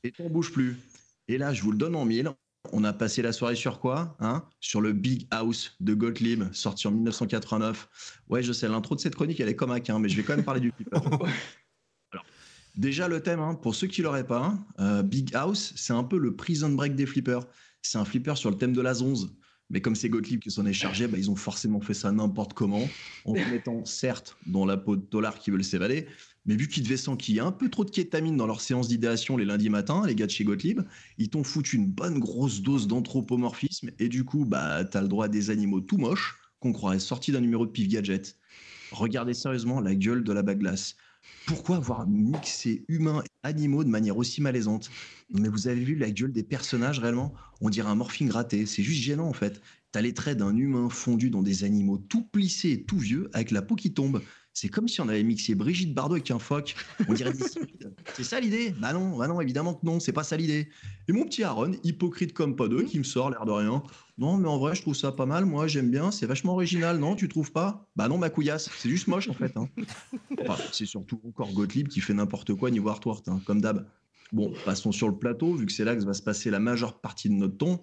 et 0.03 0.11
t'en 0.11 0.29
bouges 0.29 0.51
plus. 0.51 0.77
Et 1.27 1.37
là, 1.37 1.53
je 1.53 1.61
vous 1.61 1.71
le 1.71 1.77
donne 1.77 1.95
en 1.95 2.05
mille, 2.05 2.31
On 2.73 2.83
a 2.83 2.91
passé 2.91 3.21
la 3.21 3.31
soirée 3.31 3.55
sur 3.55 3.79
quoi 3.79 4.17
hein? 4.19 4.43
Sur 4.59 4.81
le 4.81 4.91
Big 4.91 5.27
House 5.31 5.75
de 5.79 5.93
Gottlieb, 5.93 6.43
sorti 6.51 6.87
en 6.87 6.91
1989. 6.91 8.21
Ouais, 8.27 8.43
je 8.43 8.51
sais, 8.51 8.67
l'intro 8.67 8.95
de 8.95 8.99
cette 8.99 9.15
chronique, 9.15 9.39
elle 9.39 9.49
est 9.49 9.55
comme 9.55 9.71
un 9.71 9.79
quin, 9.79 9.99
mais 9.99 10.09
je 10.09 10.17
vais 10.17 10.23
quand 10.23 10.35
même 10.35 10.45
parler 10.45 10.59
du 10.59 10.71
flipper. 10.71 10.97
Alors, 12.11 12.25
déjà, 12.75 13.07
le 13.07 13.21
thème, 13.21 13.39
hein, 13.39 13.55
pour 13.55 13.75
ceux 13.75 13.87
qui 13.87 14.01
l'auraient 14.01 14.27
pas, 14.27 14.57
euh, 14.79 15.01
Big 15.01 15.33
House, 15.33 15.71
c'est 15.77 15.93
un 15.93 16.03
peu 16.03 16.17
le 16.17 16.35
prison 16.35 16.69
break 16.69 16.95
des 16.95 17.05
flippers. 17.05 17.45
C'est 17.81 17.97
un 17.97 18.05
flipper 18.05 18.35
sur 18.35 18.49
le 18.49 18.57
thème 18.57 18.73
de 18.73 18.81
la 18.81 18.93
zonze. 18.95 19.33
Mais 19.69 19.81
comme 19.81 19.95
c'est 19.95 20.09
Gottlieb 20.09 20.39
qui 20.39 20.49
s'en 20.49 20.65
est 20.65 20.73
chargé, 20.73 21.07
bah, 21.07 21.17
ils 21.17 21.29
ont 21.29 21.35
forcément 21.35 21.79
fait 21.79 21.93
ça 21.93 22.11
n'importe 22.11 22.53
comment, 22.53 22.87
en 23.25 23.35
se 23.35 23.39
mettant 23.51 23.85
certes 23.85 24.37
dans 24.47 24.65
la 24.65 24.77
peau 24.77 24.95
de 24.95 25.05
dollars 25.09 25.37
qui 25.37 25.51
veulent 25.51 25.63
s'évader, 25.63 26.07
mais 26.45 26.55
vu 26.55 26.67
qu'ils 26.67 26.83
devaient 26.83 26.97
s'enquiller 26.97 27.41
un 27.41 27.51
peu 27.51 27.69
trop 27.69 27.85
de 27.85 27.91
kétamine 27.91 28.35
dans 28.35 28.47
leur 28.47 28.61
séance 28.61 28.87
d'idéation 28.87 29.37
les 29.37 29.45
lundis 29.45 29.69
matins, 29.69 30.03
les 30.07 30.15
gars 30.15 30.25
de 30.25 30.31
chez 30.31 30.43
Gottlieb, 30.43 30.81
ils 31.17 31.29
t'ont 31.29 31.43
foutu 31.43 31.75
une 31.75 31.87
bonne 31.87 32.19
grosse 32.19 32.61
dose 32.61 32.87
d'anthropomorphisme, 32.87 33.91
et 33.99 34.09
du 34.09 34.23
coup, 34.23 34.45
bah, 34.45 34.83
t'as 34.85 35.01
le 35.01 35.07
droit 35.07 35.25
à 35.25 35.29
des 35.29 35.51
animaux 35.51 35.81
tout 35.81 35.97
moches 35.97 36.35
qu'on 36.59 36.73
croirait 36.73 36.99
sortis 36.99 37.31
d'un 37.31 37.41
numéro 37.41 37.65
de 37.65 37.71
Pif 37.71 37.87
Gadget. 37.87 38.37
Regardez 38.91 39.33
sérieusement 39.33 39.79
la 39.79 39.95
gueule 39.95 40.23
de 40.23 40.33
la 40.33 40.41
baglace. 40.41 40.95
Pourquoi 41.45 41.77
avoir 41.77 42.07
mixé 42.07 42.85
humains 42.87 43.23
et 43.25 43.47
animaux 43.47 43.83
de 43.83 43.89
manière 43.89 44.17
aussi 44.17 44.41
malaisante? 44.41 44.89
Mais 45.31 45.49
vous 45.49 45.67
avez 45.67 45.83
vu 45.83 45.95
la 45.95 46.11
gueule 46.11 46.31
des 46.31 46.43
personnages 46.43 46.99
réellement? 46.99 47.33
On 47.61 47.69
dirait 47.69 47.89
un 47.89 47.95
morphine 47.95 48.31
raté. 48.31 48.65
C'est 48.65 48.83
juste 48.83 49.01
gênant 49.01 49.27
en 49.27 49.33
fait. 49.33 49.61
T'as 49.91 50.01
les 50.01 50.13
traits 50.13 50.37
d'un 50.37 50.55
humain 50.55 50.89
fondu 50.89 51.31
dans 51.31 51.41
des 51.41 51.63
animaux 51.63 51.97
tout 51.97 52.23
plissés 52.23 52.71
et 52.71 52.83
tout 52.83 52.99
vieux 52.99 53.29
avec 53.33 53.49
la 53.49 53.63
peau 53.63 53.75
qui 53.75 53.93
tombe. 53.93 54.21
C'est 54.53 54.69
comme 54.69 54.87
si 54.87 54.99
on 54.99 55.07
avait 55.07 55.23
mixé 55.23 55.55
Brigitte 55.55 55.93
Bardot 55.93 56.15
avec 56.15 56.29
un 56.31 56.39
phoque. 56.39 56.75
On 57.07 57.13
dirait 57.13 57.33
des. 57.33 57.39
C'est 58.13 58.23
ça 58.23 58.39
l'idée? 58.39 58.71
Bah 58.79 58.93
non, 58.93 59.17
bah 59.17 59.27
non, 59.27 59.39
évidemment 59.41 59.73
que 59.73 59.85
non, 59.85 59.99
c'est 59.99 60.11
pas 60.11 60.23
ça 60.23 60.35
l'idée. 60.35 60.69
Et 61.07 61.13
mon 61.13 61.23
petit 61.23 61.43
Aaron, 61.43 61.71
hypocrite 61.83 62.33
comme 62.33 62.55
pas 62.55 62.67
deux, 62.67 62.83
qui 62.83 62.99
me 62.99 63.03
sort 63.03 63.29
l'air 63.29 63.45
de 63.45 63.51
rien. 63.51 63.81
Non, 64.19 64.37
mais 64.37 64.49
en 64.49 64.57
vrai, 64.59 64.75
je 64.75 64.81
trouve 64.81 64.95
ça 64.95 65.11
pas 65.13 65.25
mal. 65.25 65.45
Moi, 65.45 65.67
j'aime 65.67 65.89
bien. 65.89 66.11
C'est 66.11 66.25
vachement 66.25 66.53
original, 66.53 66.99
non? 66.99 67.15
Tu 67.15 67.27
trouves 67.29 67.51
pas? 67.53 67.87
Bah 67.95 68.07
non, 68.09 68.17
ma 68.17 68.29
couillasse. 68.29 68.69
C'est 68.77 68.89
juste 68.89 69.07
moche 69.07 69.29
en 69.29 69.33
fait. 69.33 69.55
hein. 69.55 69.67
Enfin, 70.41 70.57
c'est 70.73 70.85
surtout 70.85 71.21
encore 71.25 71.51
Gottlieb 71.53 71.87
qui 71.87 72.01
fait 72.01 72.13
n'importe 72.13 72.53
quoi 72.53 72.69
niveau 72.69 72.89
artwork, 72.89 73.27
hein, 73.29 73.39
comme 73.45 73.61
d'hab. 73.61 73.87
Bon, 74.31 74.53
passons 74.65 74.91
sur 74.91 75.07
le 75.07 75.15
plateau, 75.17 75.55
vu 75.55 75.65
que 75.65 75.71
c'est 75.71 75.83
là 75.85 75.95
que 75.95 76.03
va 76.03 76.13
se 76.13 76.21
passer 76.21 76.49
la 76.51 76.59
majeure 76.59 76.99
partie 77.01 77.29
de 77.29 77.33
notre 77.33 77.57
ton. 77.57 77.81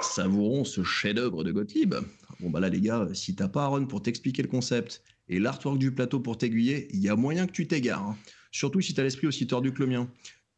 Savourons 0.00 0.64
ce 0.64 0.82
chef-d'œuvre 0.82 1.44
de 1.44 1.52
Gottlieb. 1.52 1.94
Bon, 2.40 2.48
bah 2.50 2.60
là, 2.60 2.68
les 2.68 2.80
gars, 2.80 3.08
si 3.12 3.34
t'as 3.34 3.48
pas 3.48 3.64
Aaron 3.64 3.86
pour 3.86 4.02
t'expliquer 4.02 4.42
le 4.42 4.48
concept 4.48 5.02
et 5.28 5.38
l'artwork 5.38 5.78
du 5.78 5.92
plateau 5.92 6.20
pour 6.20 6.38
t'aiguiller, 6.38 6.88
il 6.92 7.00
y 7.00 7.08
a 7.08 7.16
moyen 7.16 7.46
que 7.46 7.52
tu 7.52 7.66
t'égares. 7.66 8.02
hein. 8.02 8.16
Surtout 8.52 8.80
si 8.80 8.94
t'as 8.94 9.02
l'esprit 9.02 9.26
aussi 9.26 9.46
tordu 9.46 9.72
que 9.72 9.80
le 9.80 9.86
mien. 9.88 10.08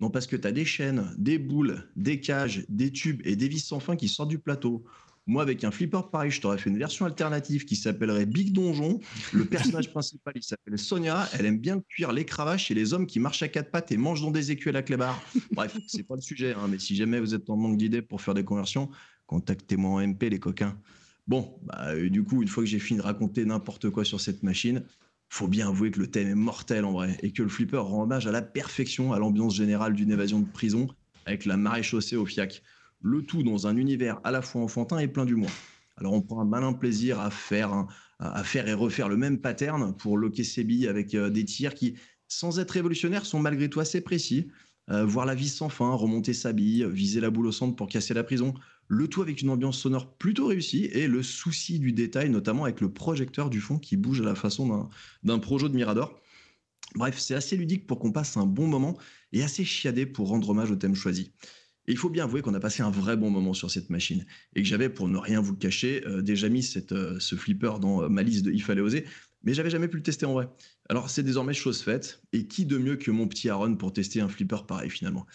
Non, 0.00 0.10
parce 0.10 0.26
que 0.26 0.36
t'as 0.36 0.52
des 0.52 0.64
chaînes, 0.64 1.14
des 1.18 1.38
boules, 1.38 1.88
des 1.96 2.20
cages, 2.20 2.64
des 2.68 2.90
tubes 2.90 3.20
et 3.24 3.36
des 3.36 3.48
vis 3.48 3.60
sans 3.64 3.80
fin 3.80 3.96
qui 3.96 4.08
sortent 4.08 4.28
du 4.30 4.38
plateau. 4.40 4.84
Moi, 5.26 5.42
avec 5.42 5.64
un 5.64 5.70
flipper 5.70 6.10
pareil, 6.10 6.30
je 6.30 6.40
t'aurais 6.40 6.58
fait 6.58 6.68
une 6.68 6.78
version 6.78 7.06
alternative 7.06 7.64
qui 7.64 7.76
s'appellerait 7.76 8.26
Big 8.26 8.52
Donjon. 8.52 9.00
Le 9.32 9.46
personnage 9.46 9.90
principal, 9.92 10.34
il 10.36 10.42
s'appelle 10.42 10.78
Sonia. 10.78 11.26
Elle 11.32 11.46
aime 11.46 11.58
bien 11.58 11.80
cuire 11.88 12.12
les 12.12 12.26
cravaches 12.26 12.70
et 12.70 12.74
les 12.74 12.92
hommes 12.92 13.06
qui 13.06 13.20
marchent 13.20 13.42
à 13.42 13.48
quatre 13.48 13.70
pattes 13.70 13.90
et 13.90 13.96
mangent 13.96 14.20
dans 14.20 14.30
des 14.30 14.50
écuelles 14.50 14.76
à 14.76 14.82
clébard. 14.82 15.22
Bref, 15.52 15.78
c'est 15.86 16.02
pas 16.02 16.16
le 16.16 16.20
sujet, 16.20 16.52
hein, 16.52 16.68
mais 16.68 16.78
si 16.78 16.94
jamais 16.94 17.20
vous 17.20 17.34
êtes 17.34 17.48
en 17.48 17.56
manque 17.56 17.78
d'idées 17.78 18.02
pour 18.02 18.20
faire 18.20 18.34
des 18.34 18.44
conversions, 18.44 18.90
contactez-moi 19.26 20.02
en 20.02 20.06
MP, 20.06 20.24
les 20.28 20.38
coquins. 20.38 20.78
Bon, 21.26 21.58
bah, 21.62 21.86
euh, 21.88 22.10
du 22.10 22.22
coup, 22.22 22.42
une 22.42 22.48
fois 22.48 22.62
que 22.62 22.68
j'ai 22.68 22.78
fini 22.78 22.98
de 22.98 23.04
raconter 23.04 23.46
n'importe 23.46 23.88
quoi 23.88 24.04
sur 24.04 24.20
cette 24.20 24.42
machine, 24.42 24.84
faut 25.30 25.48
bien 25.48 25.68
avouer 25.68 25.90
que 25.90 26.00
le 26.00 26.06
thème 26.06 26.28
est 26.28 26.34
mortel 26.34 26.84
en 26.84 26.92
vrai 26.92 27.18
et 27.22 27.32
que 27.32 27.42
le 27.42 27.48
flipper 27.48 27.78
rend 27.78 28.02
hommage 28.02 28.26
à 28.26 28.30
la 28.30 28.42
perfection 28.42 29.12
à 29.14 29.18
l'ambiance 29.18 29.56
générale 29.56 29.94
d'une 29.94 30.10
évasion 30.10 30.40
de 30.40 30.46
prison 30.46 30.88
avec 31.24 31.46
la 31.46 31.56
marée 31.56 31.82
chaussée 31.82 32.16
au 32.16 32.26
fiac. 32.26 32.62
Le 33.06 33.22
tout 33.22 33.42
dans 33.42 33.66
un 33.66 33.76
univers 33.76 34.18
à 34.24 34.30
la 34.30 34.40
fois 34.40 34.62
enfantin 34.62 34.98
et 34.98 35.08
plein 35.08 35.26
d'humour. 35.26 35.50
Alors 35.98 36.14
on 36.14 36.22
prend 36.22 36.40
un 36.40 36.46
malin 36.46 36.72
plaisir 36.72 37.20
à 37.20 37.30
faire, 37.30 37.86
et 38.20 38.72
refaire 38.72 39.10
le 39.10 39.18
même 39.18 39.42
pattern 39.42 39.94
pour 39.94 40.16
loquer 40.16 40.42
ses 40.42 40.64
billes 40.64 40.88
avec 40.88 41.14
euh, 41.14 41.28
des 41.28 41.44
tirs 41.44 41.74
qui, 41.74 41.96
sans 42.28 42.58
être 42.58 42.70
révolutionnaires, 42.70 43.26
sont 43.26 43.38
malgré 43.38 43.68
tout 43.68 43.80
assez 43.80 44.00
précis. 44.00 44.48
Euh, 44.90 45.04
voir 45.04 45.26
la 45.26 45.34
vis 45.34 45.50
sans 45.50 45.68
fin, 45.68 45.92
remonter 45.92 46.32
sa 46.32 46.54
bille, 46.54 46.86
viser 46.90 47.20
la 47.20 47.28
boule 47.28 47.46
au 47.46 47.52
centre 47.52 47.76
pour 47.76 47.88
casser 47.88 48.14
la 48.14 48.24
prison. 48.24 48.54
Le 48.88 49.06
tout 49.06 49.20
avec 49.20 49.42
une 49.42 49.50
ambiance 49.50 49.78
sonore 49.78 50.16
plutôt 50.16 50.46
réussie 50.46 50.86
et 50.86 51.06
le 51.06 51.22
souci 51.22 51.78
du 51.78 51.92
détail, 51.92 52.30
notamment 52.30 52.64
avec 52.64 52.80
le 52.80 52.90
projecteur 52.90 53.50
du 53.50 53.60
fond 53.60 53.78
qui 53.78 53.98
bouge 53.98 54.22
à 54.22 54.24
la 54.24 54.34
façon 54.34 54.66
d'un- 54.66 54.88
d'un 55.24 55.38
projo 55.38 55.68
de 55.68 55.74
Mirador. 55.74 56.18
Bref, 56.94 57.18
c'est 57.18 57.34
assez 57.34 57.56
ludique 57.56 57.86
pour 57.86 57.98
qu'on 57.98 58.12
passe 58.12 58.38
un 58.38 58.46
bon 58.46 58.66
moment 58.66 58.96
et 59.32 59.42
assez 59.42 59.64
chiadé 59.64 60.06
pour 60.06 60.28
rendre 60.28 60.48
hommage 60.48 60.70
au 60.70 60.76
thème 60.76 60.94
choisi. 60.94 61.32
Et 61.86 61.92
il 61.92 61.98
faut 61.98 62.10
bien 62.10 62.24
avouer 62.24 62.42
qu'on 62.42 62.54
a 62.54 62.60
passé 62.60 62.82
un 62.82 62.90
vrai 62.90 63.16
bon 63.16 63.30
moment 63.30 63.54
sur 63.54 63.70
cette 63.70 63.90
machine 63.90 64.24
et 64.54 64.62
que 64.62 64.68
j'avais, 64.68 64.88
pour 64.88 65.08
ne 65.08 65.18
rien 65.18 65.40
vous 65.40 65.52
le 65.52 65.58
cacher, 65.58 66.02
euh, 66.06 66.22
déjà 66.22 66.48
mis 66.48 66.68
euh, 66.92 67.18
ce 67.18 67.34
flipper 67.34 67.78
dans 67.80 68.02
euh, 68.02 68.08
ma 68.08 68.22
liste 68.22 68.44
de 68.44 68.52
Il 68.52 68.62
fallait 68.62 68.80
oser, 68.80 69.04
mais 69.42 69.54
j'avais 69.54 69.70
jamais 69.70 69.88
pu 69.88 69.98
le 69.98 70.02
tester 70.02 70.26
en 70.26 70.32
vrai. 70.32 70.48
Alors 70.88 71.10
c'est 71.10 71.22
désormais 71.22 71.54
chose 71.54 71.82
faite, 71.82 72.22
et 72.32 72.46
qui 72.46 72.64
de 72.64 72.78
mieux 72.78 72.96
que 72.96 73.10
mon 73.10 73.28
petit 73.28 73.48
Aaron 73.48 73.76
pour 73.76 73.92
tester 73.92 74.20
un 74.20 74.28
flipper 74.28 74.66
pareil 74.66 74.90
finalement? 74.90 75.26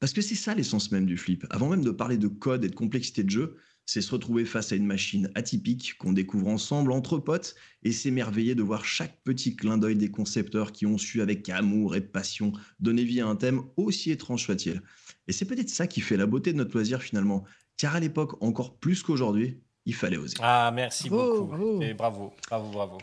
Parce 0.00 0.12
que 0.12 0.20
c'est 0.20 0.34
ça 0.34 0.54
l'essence 0.54 0.90
même 0.90 1.06
du 1.06 1.16
flip. 1.16 1.46
Avant 1.50 1.68
même 1.68 1.84
de 1.84 1.92
parler 1.92 2.18
de 2.18 2.26
code 2.26 2.64
et 2.64 2.68
de 2.68 2.74
complexité 2.74 3.22
de 3.22 3.30
jeu, 3.30 3.56
c'est 3.86 4.00
se 4.00 4.10
retrouver 4.10 4.44
face 4.44 4.72
à 4.72 4.76
une 4.76 4.86
machine 4.86 5.30
atypique 5.34 5.96
qu'on 5.98 6.12
découvre 6.12 6.48
ensemble 6.48 6.92
entre 6.92 7.18
potes 7.18 7.54
et 7.82 7.92
s'émerveiller 7.92 8.54
de 8.54 8.62
voir 8.62 8.84
chaque 8.84 9.22
petit 9.22 9.54
clin 9.54 9.78
d'œil 9.78 9.96
des 9.96 10.10
concepteurs 10.10 10.72
qui 10.72 10.86
ont 10.86 10.98
su 10.98 11.20
avec 11.20 11.48
amour 11.48 11.94
et 11.94 12.00
passion 12.00 12.52
donner 12.80 13.04
vie 13.04 13.20
à 13.20 13.26
un 13.26 13.36
thème 13.36 13.62
aussi 13.76 14.10
étrange 14.10 14.44
soit-il. 14.44 14.82
Et 15.28 15.32
c'est 15.32 15.44
peut-être 15.44 15.68
ça 15.70 15.86
qui 15.86 16.00
fait 16.00 16.16
la 16.16 16.26
beauté 16.26 16.52
de 16.52 16.58
notre 16.58 16.72
loisir 16.74 17.00
finalement, 17.02 17.44
car 17.76 17.94
à 17.96 18.00
l'époque 18.00 18.42
encore 18.42 18.76
plus 18.76 19.02
qu'aujourd'hui, 19.02 19.60
il 19.86 19.94
fallait 19.94 20.16
oser. 20.16 20.36
Ah, 20.40 20.70
merci 20.74 21.08
Bravo, 21.10 21.32
beaucoup. 21.32 21.44
bravo. 21.46 21.82
Et 21.82 21.94
bravo, 21.94 22.32
bravo, 22.48 22.70
bravo. 22.70 22.98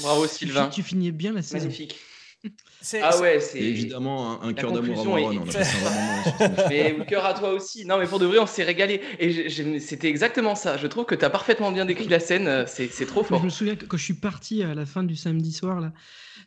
Bravo 0.00 0.26
Tu, 0.26 0.34
Sylvain. 0.34 0.68
tu 0.68 0.82
finis 0.82 1.12
bien 1.12 1.32
la 1.32 1.42
saison. 1.42 1.64
Magnifique. 1.66 1.96
C'est- 2.80 3.00
Ah 3.02 3.12
c'est- 3.12 3.20
ouais, 3.20 3.40
c'est. 3.40 3.58
évidemment, 3.60 4.42
un, 4.42 4.52
cœur 4.54 4.72
d'amour 4.72 5.00
à 5.16 5.20
machine. 5.20 5.42
Mais 6.70 6.96
cœur 7.06 7.24
à 7.26 7.34
toi 7.34 7.52
aussi. 7.52 7.84
Non, 7.84 7.98
mais 7.98 8.06
pour 8.06 8.18
de 8.18 8.24
vrai, 8.26 8.38
on 8.38 8.46
s'est 8.46 8.62
régalé. 8.64 9.02
Et 9.18 9.50
c'était 9.80 10.08
exactement 10.08 10.54
ça. 10.54 10.76
Je 10.78 10.86
trouve 10.86 11.04
que 11.04 11.14
tu 11.14 11.24
as 11.24 11.30
parfaitement 11.30 11.70
bien 11.72 11.84
décrit 11.84 12.08
la 12.08 12.20
scène. 12.20 12.46
euh, 12.48 12.64
C'est 12.66 12.88
c'est 12.90 13.04
trop 13.06 13.22
fort. 13.24 13.40
Je 13.40 13.44
me 13.44 13.50
souviens 13.50 13.76
que 13.76 13.84
quand 13.84 13.96
je 13.98 14.04
suis 14.04 14.14
parti 14.14 14.62
à 14.62 14.74
la 14.74 14.86
fin 14.86 15.02
du 15.02 15.16
samedi 15.16 15.52
soir, 15.52 15.80
là, 15.80 15.92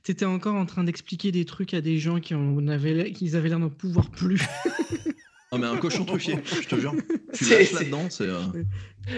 tu 0.03 0.12
étais 0.12 0.25
encore 0.25 0.56
en 0.56 0.65
train 0.65 0.84
d'expliquer 0.84 1.32
des 1.32 1.45
trucs 1.45 1.73
à 1.75 1.82
des 1.82 1.97
gens 1.99 2.19
qui 2.19 2.34
en 2.34 2.67
avaient, 2.67 2.93
l'air- 2.93 3.13
qui 3.13 3.36
avaient 3.36 3.49
l'air 3.49 3.60
d'en 3.60 3.69
pouvoir 3.69 4.10
plus. 4.10 4.41
Ah 5.56 5.60
mais 5.60 5.67
un 5.67 5.77
cochon 5.77 6.03
truffier, 6.03 6.39
je 6.63 6.67
te 6.67 6.75
jure. 6.79 6.95
Tu 7.32 7.45
C'est- 7.45 7.60
lâches 7.60 7.67
c'est- 7.67 7.75
là-dedans, 7.75 8.08
c'est... 8.10 8.23
euh, 8.23 8.39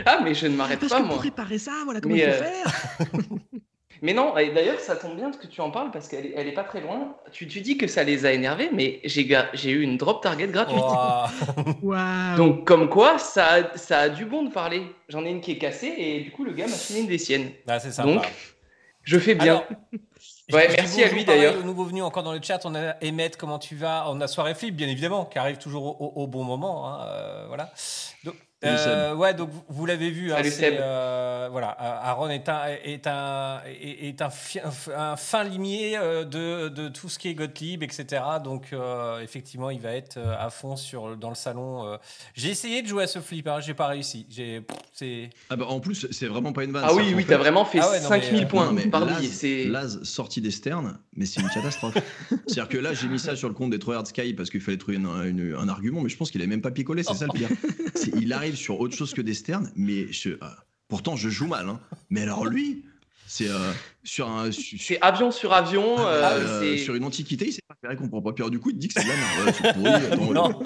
Ah, 0.05 0.19
mais 0.21 0.33
je 0.35 0.47
ne 0.47 0.55
m'arrête 0.57 0.81
Parce 0.81 0.91
pas, 0.91 0.97
que 0.99 1.03
pour 1.05 1.13
moi. 1.13 1.21
réparer 1.23 1.57
ça, 1.57 1.71
voilà 1.85 2.01
comment 2.01 2.13
il 2.13 2.23
faut 2.23 2.27
euh, 2.27 2.33
faire. 2.33 2.99
Mais 4.01 4.13
non, 4.13 4.38
et 4.38 4.51
d'ailleurs, 4.51 4.79
ça 4.79 4.95
tombe 4.95 5.15
bien 5.15 5.31
que 5.31 5.47
tu 5.47 5.62
en 5.62 5.71
parles 5.71 5.91
parce 5.91 6.08
qu'elle 6.08 6.25
est, 6.27 6.34
elle 6.36 6.47
est 6.47 6.53
pas 6.53 6.63
très 6.63 6.81
loin. 6.81 7.15
Tu, 7.31 7.47
tu 7.47 7.62
dis 7.62 7.77
que 7.77 7.88
ça 7.88 8.03
les 8.03 8.25
a 8.25 8.31
énervés, 8.34 8.69
mais 8.73 8.99
j'ai 9.03 9.71
eu 9.71 9.81
une 9.81 9.97
drop 9.97 10.21
target 10.21 10.47
gratuite. 10.47 10.77
Donc, 12.38 12.65
comme 12.65 12.89
quoi, 12.89 13.17
ça 13.19 13.47
a, 13.53 13.77
ça 13.77 13.99
a 13.99 14.10
du 14.10 14.25
bon 14.25 14.43
de 14.43 14.51
parler. 14.51 14.84
J'en 15.10 15.23
ai 15.25 15.29
une 15.29 15.41
qui 15.41 15.51
est 15.51 15.58
cassée 15.58 15.93
et 15.97 16.21
du 16.21 16.31
coup, 16.31 16.43
le 16.43 16.53
gars 16.53 16.67
m'a 16.67 16.73
filé 16.73 17.01
une 17.01 17.08
des 17.08 17.17
siennes. 17.17 17.51
Ah, 17.67 17.79
c'est 17.79 17.91
sympa. 17.91 18.10
Donc, 18.12 18.23
Je 19.03 19.17
fais 19.19 19.36
bien. 19.36 19.43
Alors, 19.53 19.65
Ouais, 20.51 20.67
merci 20.77 21.03
à 21.03 21.08
lui, 21.10 21.25
d'ailleurs. 21.25 21.55
Au 21.60 21.63
nouveau 21.63 21.86
venu 21.86 22.03
encore 22.03 22.21
dans 22.21 22.31
le 22.34 22.39
chat, 22.41 22.60
on 22.65 22.75
a 22.75 22.93
Emmet, 23.03 23.31
comment 23.38 23.58
tu 23.58 23.75
vas? 23.75 24.05
On 24.10 24.21
a 24.21 24.27
Soirée 24.27 24.53
Flip, 24.53 24.75
bien 24.75 24.88
évidemment, 24.88 25.25
qui 25.25 25.39
arrive 25.39 25.58
toujours 25.58 25.99
au, 25.99 26.05
au- 26.05 26.23
au 26.23 26.27
bon 26.27 26.43
moment. 26.43 26.88
hein, 26.88 27.05
euh, 27.08 27.45
voilà. 27.47 27.71
Donc, 28.23 28.36
euh, 28.63 29.13
ouais, 29.15 29.34
donc 29.34 29.50
vous, 29.50 29.63
vous 29.70 29.86
l'avez 29.86 30.10
vu. 30.10 30.32
hein, 30.32 30.38
Salut, 30.38 30.50
c'est, 30.50 30.72
Seb. 30.72 30.78
euh, 30.80 31.50
voilà, 31.52 31.72
euh, 31.82 32.10
Aaron 32.10 32.30
est 32.30 32.48
un 32.50 32.62
est 32.84 33.06
un 33.08 33.62
est, 33.68 34.22
un, 34.22 34.30
fi- 34.30 34.60
un 34.96 35.15
fin 35.18 35.44
limier 35.44 35.98
de, 36.00 36.70
de 36.70 36.88
tout 36.88 37.10
ce 37.10 37.20
qui 37.20 37.28
est 37.30 37.34
Gottlieb, 37.36 37.84
etc. 37.84 38.24
Donc 38.44 38.68
euh, 38.74 39.20
effectivement, 39.22 39.70
il 39.70 39.80
va 39.82 39.91
être 39.91 40.18
à 40.18 40.50
fond 40.50 40.76
sur 40.76 41.18
dans 41.18 41.30
le 41.30 41.36
salon. 41.36 41.98
J'ai 42.34 42.50
essayé 42.50 42.82
de 42.82 42.88
jouer 42.88 43.04
à 43.04 43.08
ce 43.08 43.20
flip, 43.20 43.48
hein, 43.48 43.60
j'ai 43.60 43.74
pas 43.74 43.88
réussi. 43.88 44.26
J'ai 44.30 44.65
c'est 44.94 45.30
Ah 45.50 45.56
bah 45.58 45.65
en 45.68 45.80
plus, 45.80 46.08
c'est 46.12 46.28
vraiment 46.28 46.54
pas 46.54 46.63
une 46.63 46.72
vanne. 46.72 46.86
Ah 46.88 46.94
oui, 46.94 47.13
oui, 47.15 47.26
t'as 47.28 47.38
vraiment 47.38 47.65
fait 47.65 47.80
Ah 47.82 47.89
ouais, 47.91 48.00
non, 48.00 48.08
5000 48.10 48.32
mais, 48.34 48.46
euh, 48.46 48.48
points 48.48 48.65
Non, 48.68 48.72
mais 48.74 48.88
par 48.88 49.06
Laz- 49.06 49.44
Laz 49.68 50.04
sorti 50.04 50.39
des 50.41 50.52
sternes, 50.52 50.98
mais 51.15 51.25
c'est 51.25 51.41
une 51.41 51.49
catastrophe. 51.49 51.95
C'est-à-dire 52.47 52.67
que 52.69 52.78
là, 52.78 52.93
j'ai 52.93 53.08
mis 53.08 53.19
ça 53.19 53.36
sur 53.36 53.47
le 53.47 53.54
compte 53.54 53.71
des 53.71 53.80
Tryhard 53.80 54.06
Sky 54.08 54.34
parce 54.34 54.49
qu'il 54.49 54.62
fallait 54.62 54.78
trouver 54.78 54.97
une- 54.97 55.06
une- 55.06 55.56
un 55.58 55.69
argument, 55.69 56.01
mais 56.01 56.10
je 56.10 56.17
pense 56.17 56.32
qu'il 56.32 56.41
avait 56.41 56.47
même 56.49 56.62
pas 56.62 56.71
picolé, 56.71 57.04
c'est 57.04 57.13
ça 57.13 57.25
le 57.28 57.34
pire. 57.38 57.49
Il 58.21 58.34
arrive 58.34 58.56
sur 58.56 58.80
autre 58.80 58.95
chose 58.95 59.13
que 59.13 59.21
des 59.21 59.34
sternes, 59.34 59.71
mais 59.75 60.12
je- 60.12 60.30
euh, 60.30 60.38
pourtant 60.88 61.15
je 61.15 61.30
joue 61.30 61.47
mal. 61.47 61.67
hein. 61.69 61.80
Mais 62.10 62.21
alors 62.21 62.45
lui, 62.45 62.84
c'est 63.28 63.49
euh, 63.49 63.71
sur 64.06 64.30
un. 64.30 64.50
c'est 64.52 64.98
avion 65.02 65.32
sur 65.32 65.52
avion. 65.54 66.00
euh, 66.00 66.04
euh, 66.24 66.62
c'est- 66.62 66.78
sur 66.84 66.96
une 66.96 67.04
antiquité, 67.04 67.48
il 67.48 67.54
s'est 67.54 67.60
pas 67.68 67.76
fait 67.89 67.96
comprend 67.98 68.22
pas. 68.22 68.32
Puis 68.34 68.41
alors, 68.44 68.52
du 68.52 68.60
coup, 68.60 68.70
il 68.70 68.76
te 68.76 68.80
dit 68.80 68.88
que 68.88 68.94
c'est 68.96 69.04
de 69.04 69.10
la 69.10 69.15
merde. 69.15 69.46
Ouais, 69.46 69.54
c'est 69.54 69.74
pourri. 69.74 70.06
Attends, 70.12 70.34
Non. 70.34 70.63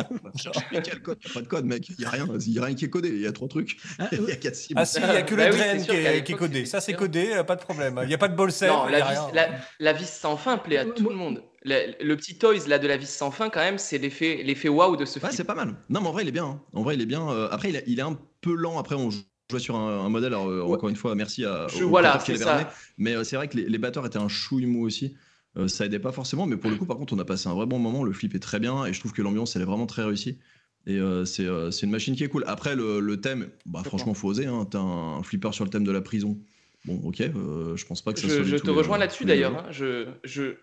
euh, 0.75 0.82
quel 0.84 1.02
code? 1.02 1.17
Il 1.23 1.28
y 1.28 1.32
a 1.32 1.34
pas 1.34 1.41
de 1.41 1.47
code, 1.47 1.65
mec. 1.65 1.89
Il 1.89 2.02
y 2.02 2.06
a 2.06 2.10
rien. 2.10 2.28
Il 2.45 2.54
y 2.54 2.60
a 2.60 2.65
rien 2.65 2.75
qui 2.75 2.86
est 2.86 2.89
codé. 2.89 3.10
Il 3.10 3.21
y 3.21 3.28
a 3.28 3.32
trois 3.32 3.47
trucs. 3.47 3.78
Ah, 3.97 4.08
Il 4.12 4.23
y 4.23 4.32
a 4.32 4.36
quatre 4.36 4.56
cibles. 4.56 4.80
ah 4.80 4.86
si, 4.86 4.99
il 4.99 5.04
y 5.08 5.17
a 5.17 5.21
que 5.23 5.36
le 5.36 5.43
Bah 5.43 5.49
drain 5.49 5.78
qui, 5.78 5.91
est, 5.91 6.02
l'époque, 6.04 6.23
qui 6.25 6.32
est 6.32 6.36
codé. 6.36 6.65
Ça 6.65 6.82
c'est 6.82 6.93
codé, 6.93 7.32
euh, 7.34 7.43
pas 7.43 7.56
de 7.56 7.62
problème. 7.62 7.99
Il 8.04 8.10
y 8.10 8.13
a 8.13 8.17
pas 8.17 8.28
de 8.28 8.49
save, 8.52 8.69
Non, 8.69 8.86
la 8.86 8.99
vis, 9.02 9.34
la, 9.34 9.49
la 9.80 9.93
vis 9.93 10.10
sans 10.10 10.38
fin 10.38 10.58
plaît 10.58 10.78
à 10.78 10.86
tout 10.86 11.10
le 11.10 11.15
monde. 11.15 11.43
Le, 11.65 11.91
le 12.02 12.15
petit 12.15 12.38
toys 12.38 12.56
là 12.67 12.80
de 12.80 12.88
la 12.88 12.95
vis 12.95 13.10
sans 13.10 13.32
fin, 13.32 13.49
quand 13.49 13.60
même, 13.60 13.78
c'est 13.78 13.97
l'effet 13.97 14.41
l'effet 14.45 14.69
waouh 14.69 14.95
de 14.95 15.04
ce 15.06 15.15
Ouais, 15.19 15.25
flip. 15.28 15.34
c'est 15.36 15.43
pas 15.43 15.56
mal. 15.56 15.75
Non, 15.89 15.99
mais 16.02 16.08
en 16.08 16.12
vrai, 16.13 16.23
il 16.23 16.30
est 16.30 16.32
bien. 16.34 16.45
hein. 16.45 16.62
En 16.73 16.84
vrai, 16.84 16.95
il 16.95 17.02
est 17.02 17.06
bien. 17.06 17.30
Euh, 17.30 17.49
après, 17.52 17.69
il, 17.69 17.75
est- 17.75 17.84
il 17.86 17.99
est 17.99 18.04
un 18.04 18.17
peu 18.39 18.54
lent. 18.56 18.80
Après, 18.80 18.95
on 18.95 19.10
jouait 19.49 19.59
sur 19.59 19.75
un, 19.75 20.05
un 20.05 20.09
modèle. 20.09 20.33
Alors, 20.33 20.47
euh, 20.49 20.62
Ouais. 20.63 20.73
encore 20.75 20.89
une 20.89 20.95
fois, 20.95 21.15
merci 21.15 21.45
à. 21.45 21.67
Je- 21.67 21.83
voilà, 21.83 22.21
qui. 22.23 22.33
Mais 22.97 23.15
euh, 23.15 23.23
c'est 23.23 23.35
vrai 23.35 23.47
que 23.47 23.57
les, 23.57 23.67
les 23.67 23.77
batteurs 23.77 24.05
étaient 24.05 24.17
un 24.17 24.27
chouille 24.27 24.65
mou 24.65 24.85
aussi. 24.85 25.15
Euh, 25.57 25.67
ça 25.67 25.85
aidait 25.85 25.99
pas 25.99 26.12
forcément. 26.12 26.45
Mais 26.45 26.57
pour 26.57 26.69
le 26.69 26.75
coup, 26.77 26.85
par 26.85 26.97
contre, 26.97 27.13
on 27.13 27.19
a 27.19 27.25
passé 27.25 27.49
un 27.49 27.53
vrai 27.53 27.65
bon 27.65 27.79
moment. 27.79 28.03
Le 28.03 28.13
flip 28.13 28.35
est 28.35 28.39
très 28.39 28.59
bien. 28.59 28.85
Et 28.85 28.93
je 28.93 28.99
trouve 28.99 29.13
que 29.13 29.21
l'ambiance, 29.21 29.55
elle 29.55 29.62
est 29.63 29.65
vraiment 29.65 29.88
très 29.88 30.03
réussie. 30.03 30.38
Et 30.85 30.97
euh, 30.97 31.25
c'est 31.25 31.45
euh, 31.45 31.71
une 31.71 31.89
machine 31.89 32.15
qui 32.15 32.23
est 32.23 32.29
cool. 32.29 32.43
Après, 32.47 32.75
le, 32.75 32.99
le 32.99 33.19
thème, 33.19 33.49
bah, 33.65 33.81
franchement, 33.83 34.13
faut 34.13 34.27
oser. 34.29 34.45
Hein. 34.45 34.67
T'as 34.69 34.79
un 34.79 35.23
flipper 35.23 35.51
sur 35.51 35.63
le 35.63 35.69
thème 35.69 35.83
de 35.83 35.91
la 35.91 36.01
prison. 36.01 36.38
Bon, 36.85 36.99
ok. 37.03 37.17
je 37.19 37.85
pense 37.85 38.01
pas 38.01 38.13
que 38.13 38.19
ça. 38.19 38.27
Je, 38.27 38.43
je 38.43 38.55
te 38.57 38.69
rejoins 38.69 38.97
là-dessus 38.97 39.25
d'ailleurs. 39.25 39.55
hein. 39.57 39.65
Je, 39.71 40.07
je... 40.23 40.53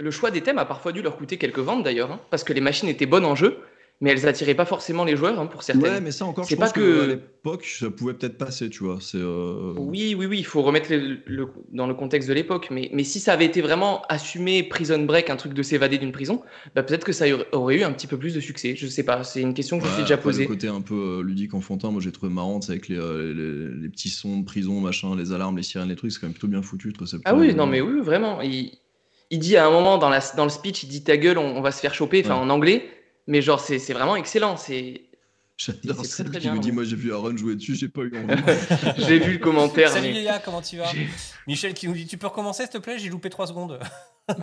Le 0.00 0.10
choix 0.10 0.32
des 0.32 0.40
thèmes 0.42 0.58
a 0.58 0.64
parfois 0.64 0.90
dû 0.90 1.02
leur 1.02 1.16
coûter 1.16 1.38
quelques 1.38 1.60
ventes 1.60 1.84
d'ailleurs, 1.84 2.10
hein, 2.10 2.20
parce 2.30 2.42
que 2.42 2.52
les 2.52 2.60
machines 2.60 2.88
étaient 2.88 3.06
bonnes 3.06 3.24
en 3.24 3.36
jeu, 3.36 3.58
mais 4.00 4.10
elles 4.10 4.26
attiraient 4.26 4.54
pas 4.54 4.64
forcément 4.66 5.04
les 5.04 5.16
joueurs 5.16 5.38
hein, 5.40 5.46
pour 5.46 5.62
certaines. 5.62 5.82
Ouais, 5.84 6.00
mais 6.00 6.10
ça 6.10 6.26
encore, 6.26 6.44
je 6.44 6.50
C'est 6.50 6.56
pas 6.56 6.70
que... 6.70 6.80
que- 6.80 7.02
à 7.04 7.06
l'époque, 7.06 7.64
ça 7.64 7.90
pouvait 7.90 8.12
peut-être 8.14 8.36
passer, 8.36 8.68
tu 8.68 8.82
vois. 8.84 8.98
C'est. 9.00 9.18
euh, 9.18 9.72
Oui, 9.76 10.14
oui, 10.18 10.26
oui, 10.26 10.38
il 10.38 10.44
faut 10.44 10.62
remettre 10.62 10.90
le, 10.92 11.18
le- 11.26 11.48
dans 11.72 11.86
le 11.86 11.94
contexte 11.94 12.28
de 12.28 12.34
l'époque. 12.34 12.68
Mais, 12.70 12.90
mais 12.92 13.04
si 13.04 13.20
ça 13.20 13.32
avait 13.32 13.44
été 13.44 13.60
vraiment 13.62 14.02
assumé 14.08 14.62
Prison 14.62 14.98
Break, 15.04 15.30
un 15.30 15.36
truc 15.36 15.54
de 15.54 15.62
s'évader 15.62 15.98
d'une 15.98 16.12
prison, 16.12 16.42
bah, 16.74 16.82
peut-être 16.82 17.04
que 17.04 17.12
ça 17.12 17.26
aurait- 17.52 17.76
eu 17.76 17.82
un 17.84 17.92
petit 17.92 18.06
peu 18.06 18.18
plus 18.18 18.34
de 18.34 18.40
succès. 18.40 18.74
Je 18.76 18.86
sais 18.88 19.04
pas, 19.04 19.22
c'est 19.24 19.40
une 19.40 19.54
question 19.54 19.78
que 19.78 19.84
je 19.84 19.88
me 19.90 19.94
suis 19.94 20.02
déjà 20.02 20.16
posée. 20.16 20.42
Le 20.42 20.48
côté 20.48 20.68
un 20.68 20.80
peu 20.80 20.94
euh, 21.20 21.22
ludique, 21.22 21.54
enfantin, 21.54 21.90
moi 21.90 22.00
j'ai 22.02 22.12
trouvé 22.12 22.32
marrant, 22.32 22.60
c'est 22.60 22.72
avec 22.72 22.88
les, 22.88 22.98
euh, 22.98 23.32
les, 23.74 23.82
les 23.82 23.88
petits 23.88 24.10
sons 24.10 24.40
de 24.40 24.44
prison, 24.44 24.80
machin, 24.80 25.14
les 25.16 25.32
alarmes, 25.32 25.56
les 25.56 25.62
sirènes, 25.62 25.88
les 25.88 25.96
trucs, 25.96 26.12
c'est 26.12 26.20
quand 26.20 26.26
même 26.26 26.34
plutôt 26.34 26.48
bien 26.48 26.62
foutu. 26.62 26.92
ça 27.06 27.16
Ah 27.24 27.34
oui, 27.34 27.54
non, 27.54 27.66
mais 27.66 27.80
oui, 27.80 28.00
vraiment. 28.00 28.40
Il, 28.42 28.72
il 29.30 29.38
dit 29.38 29.56
à 29.56 29.66
un 29.66 29.70
moment 29.70 29.98
dans, 29.98 30.08
la, 30.10 30.20
dans 30.36 30.44
le 30.44 30.50
speech, 30.50 30.82
il 30.82 30.88
dit 30.88 31.04
ta 31.04 31.16
gueule, 31.16 31.38
on, 31.38 31.56
on 31.56 31.60
va 31.60 31.70
se 31.72 31.80
faire 31.80 31.94
choper, 31.94 32.22
enfin 32.24 32.34
Ouais. 32.34 32.40
en 32.40 32.50
anglais. 32.50 32.86
Mais 33.26 33.40
genre, 33.42 33.60
c'est 33.60 33.78
c'est 33.78 33.92
vraiment 33.94 34.16
excellent. 34.16 34.56
C'est 34.56 35.02
J'adore 35.56 36.04
celle 36.04 36.26
très 36.30 36.38
qui 36.40 36.46
bien, 36.46 36.54
nous 36.54 36.60
dit 36.60 36.68
ouais. 36.70 36.74
Moi 36.74 36.84
j'ai 36.84 36.96
vu 36.96 37.12
Aaron 37.12 37.36
jouer 37.36 37.54
dessus, 37.54 37.76
j'ai 37.76 37.88
pas 37.88 38.00
eu 38.02 38.12
envie. 38.16 38.42
J'ai 39.06 39.18
vu 39.20 39.34
le 39.34 39.38
commentaire. 39.38 39.88
Salut 39.90 40.08
mais- 40.08 40.14
Léa, 40.14 40.40
comment 40.40 40.60
tu 40.60 40.76
vas 40.78 40.90
Michel 41.46 41.74
qui 41.74 41.86
nous 41.86 41.94
dit 41.94 42.06
Tu 42.06 42.18
peux 42.18 42.26
recommencer, 42.26 42.64
s'il 42.64 42.72
te 42.72 42.78
plaît 42.78 42.98
J'ai 42.98 43.08
loupé 43.08 43.30
3 43.30 43.46
secondes. 43.46 43.78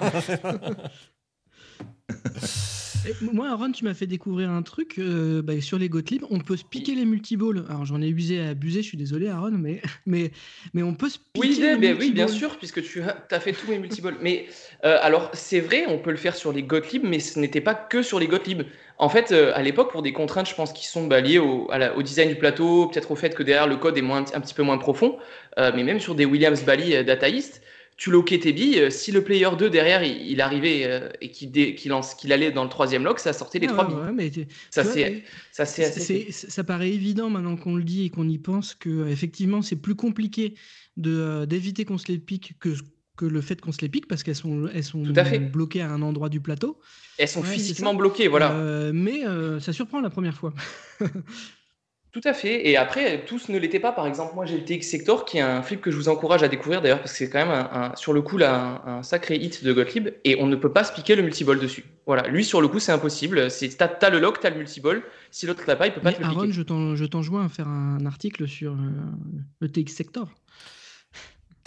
Et 3.03 3.15
moi, 3.19 3.49
Aaron, 3.49 3.71
tu 3.71 3.83
m'as 3.83 3.95
fait 3.95 4.05
découvrir 4.05 4.51
un 4.51 4.61
truc 4.61 4.99
euh, 4.99 5.41
bah, 5.41 5.59
sur 5.59 5.79
les 5.79 5.89
Gottlieb. 5.89 6.23
On 6.29 6.39
peut 6.39 6.55
se 6.55 6.63
piquer 6.63 6.93
les 6.93 7.05
multiballs. 7.05 7.65
Alors, 7.67 7.83
j'en 7.83 7.99
ai 7.99 8.07
usé 8.07 8.39
à 8.39 8.49
abuser, 8.49 8.83
je 8.83 8.87
suis 8.87 8.97
désolé, 8.97 9.27
Aaron, 9.27 9.51
mais, 9.51 9.81
mais, 10.05 10.31
mais 10.75 10.83
on 10.83 10.93
peut 10.93 11.09
se 11.09 11.17
piquer 11.17 11.47
Oui, 11.47 11.57
les 11.59 11.77
ben, 11.77 11.97
oui, 11.99 12.11
bien 12.11 12.27
sûr, 12.27 12.57
puisque 12.57 12.83
tu 12.83 13.01
as 13.01 13.39
fait 13.39 13.53
tous 13.53 13.67
mes 13.71 13.79
multiballs. 13.79 14.17
Mais 14.21 14.45
euh, 14.85 14.99
alors, 15.01 15.31
c'est 15.33 15.61
vrai, 15.61 15.85
on 15.87 15.97
peut 15.97 16.11
le 16.11 16.17
faire 16.17 16.35
sur 16.35 16.53
les 16.53 16.61
Gottlieb, 16.61 17.03
mais 17.03 17.19
ce 17.19 17.39
n'était 17.39 17.61
pas 17.61 17.73
que 17.73 18.03
sur 18.03 18.19
les 18.19 18.27
Gottlieb. 18.27 18.63
En 18.99 19.09
fait, 19.09 19.31
euh, 19.31 19.51
à 19.55 19.63
l'époque, 19.63 19.91
pour 19.91 20.03
des 20.03 20.13
contraintes, 20.13 20.47
je 20.47 20.53
pense, 20.53 20.71
qui 20.71 20.85
sont 20.85 21.07
bah, 21.07 21.21
liées 21.21 21.39
au, 21.39 21.71
à 21.71 21.79
la- 21.79 21.97
au 21.97 22.03
design 22.03 22.29
du 22.29 22.35
plateau, 22.35 22.85
peut-être 22.87 23.09
au 23.09 23.15
fait 23.15 23.33
que 23.33 23.41
derrière 23.41 23.65
le 23.67 23.77
code 23.77 23.97
est 23.97 24.03
moins, 24.03 24.23
un 24.33 24.41
petit 24.41 24.53
peu 24.53 24.61
moins 24.61 24.77
profond, 24.77 25.17
mais 25.57 25.83
même 25.83 25.99
sur 25.99 26.13
des 26.13 26.25
Williams 26.25 26.63
Bally 26.63 27.03
Data 27.03 27.27
East, 27.27 27.61
tu 28.01 28.09
loquais 28.09 28.39
tes 28.39 28.51
billes. 28.51 28.79
euh, 28.79 28.89
si 28.89 29.11
le 29.11 29.23
player 29.23 29.47
2 29.55 29.69
derrière, 29.69 30.03
il, 30.03 30.25
il 30.25 30.41
arrivait 30.41 30.85
euh, 30.85 31.09
et 31.21 31.29
qu'il 31.29 31.51
lance- 31.91 32.15
qu'il 32.15 32.33
allait 32.33 32.51
dans 32.51 32.63
le 32.63 32.69
troisième 32.69 33.03
lock, 33.03 33.19
ça 33.19 33.31
sortait 33.31 33.59
les 33.59 33.67
Ah, 33.67 33.73
trois 33.73 33.87
billes. 33.87 33.95
ouais, 33.97 34.11
mais 34.11 34.31
tu- 34.31 34.47
Ça, 34.71 34.83
c'est 34.83 35.23
ça, 35.51 35.65
c'est 35.67 36.31
ça 36.31 36.63
paraît 36.63 36.89
évident 36.89 37.29
maintenant 37.29 37.55
qu'on 37.57 37.75
le 37.75 37.83
dit 37.83 38.05
et 38.05 38.09
qu'on 38.09 38.27
y 38.27 38.39
pense 38.39 38.73
que 38.73 38.89
euh, 38.89 39.07
effectivement 39.11 39.61
c'est 39.61 39.75
plus 39.75 39.93
compliqué 39.93 40.55
de, 40.97 41.11
euh, 41.15 41.45
d'éviter 41.45 41.85
qu'on 41.85 41.99
se 41.99 42.11
les 42.11 42.17
pique 42.17 42.55
que, 42.59 42.69
que 43.17 43.25
le 43.25 43.39
fait 43.39 43.61
qu'on 43.61 43.71
se 43.71 43.81
les 43.81 43.89
pique 43.89 44.07
parce 44.07 44.23
qu'elles 44.23 44.35
sont, 44.35 44.67
elles 44.73 44.83
sont 44.83 45.03
Tout 45.03 45.13
à 45.15 45.23
fait. 45.23 45.37
bloquées 45.37 45.81
à 45.81 45.91
un 45.91 46.01
endroit 46.01 46.29
du 46.29 46.41
plateau. 46.41 46.79
Elles 47.19 47.27
sont 47.27 47.41
Ouais, 47.41 47.53
physiquement 47.53 47.93
bloquées, 47.93 48.27
voilà. 48.27 48.53
Euh, 48.53 48.91
mais 48.95 49.21
ça 49.59 49.73
surprend 49.73 50.01
la 50.01 50.09
première 50.09 50.35
fois. 50.35 50.55
Tout 52.11 52.21
à 52.25 52.33
fait. 52.33 52.67
Et 52.67 52.75
après, 52.75 53.23
tous 53.25 53.47
ne 53.47 53.57
l'étaient 53.57 53.79
pas. 53.79 53.93
Par 53.93 54.05
exemple, 54.05 54.35
moi, 54.35 54.45
j'ai 54.45 54.57
le 54.57 54.65
TX 54.65 54.81
Sector, 54.89 55.23
qui 55.23 55.37
est 55.37 55.41
un 55.41 55.61
flip 55.61 55.79
que 55.79 55.91
je 55.91 55.95
vous 55.95 56.09
encourage 56.09 56.43
à 56.43 56.49
découvrir 56.49 56.81
d'ailleurs, 56.81 56.99
parce 56.99 57.11
que 57.13 57.17
c'est 57.17 57.29
quand 57.29 57.39
même, 57.39 57.49
un, 57.51 57.69
un- 57.91 57.95
sur 57.95 58.11
le 58.11 58.21
coup, 58.21 58.37
là, 58.37 58.81
un, 58.85 58.97
un 58.97 59.03
sacré 59.03 59.37
hit 59.37 59.63
de 59.63 59.71
Gottlieb. 59.71 60.09
Et 60.25 60.35
on 60.41 60.47
ne 60.47 60.57
peut 60.57 60.71
pas 60.73 60.83
se 60.83 60.91
piquer 60.91 61.15
le 61.15 61.21
multiball 61.23 61.57
dessus. 61.59 61.85
Voilà. 62.05 62.27
Lui, 62.27 62.43
sur 62.43 62.59
le 62.61 62.67
coup, 62.67 62.79
c'est 62.79 62.91
impossible. 62.91 63.49
C'est, 63.49 63.69
t'as, 63.77 63.87
t'as 63.87 64.09
le 64.09 64.19
lock, 64.19 64.39
t'as 64.41 64.49
le 64.49 64.57
multiball. 64.57 65.03
Si 65.29 65.45
l'autre 65.47 65.63
l'a 65.67 65.77
pas, 65.77 65.87
il 65.87 65.93
peut 65.93 66.01
pas 66.01 66.09
Mais 66.09 66.15
te 66.17 66.21
le 66.21 66.25
Aaron, 66.27 66.41
piquer. 66.41 66.51
je 66.53 66.61
t'en, 66.63 66.95
je 66.97 67.05
t'enjoins 67.05 67.45
à 67.45 67.49
faire 67.49 67.69
un 67.69 68.05
article 68.05 68.45
sur 68.47 68.73
euh, 68.73 68.75
le 69.61 69.69
TX 69.71 69.93
Sector. 69.95 70.27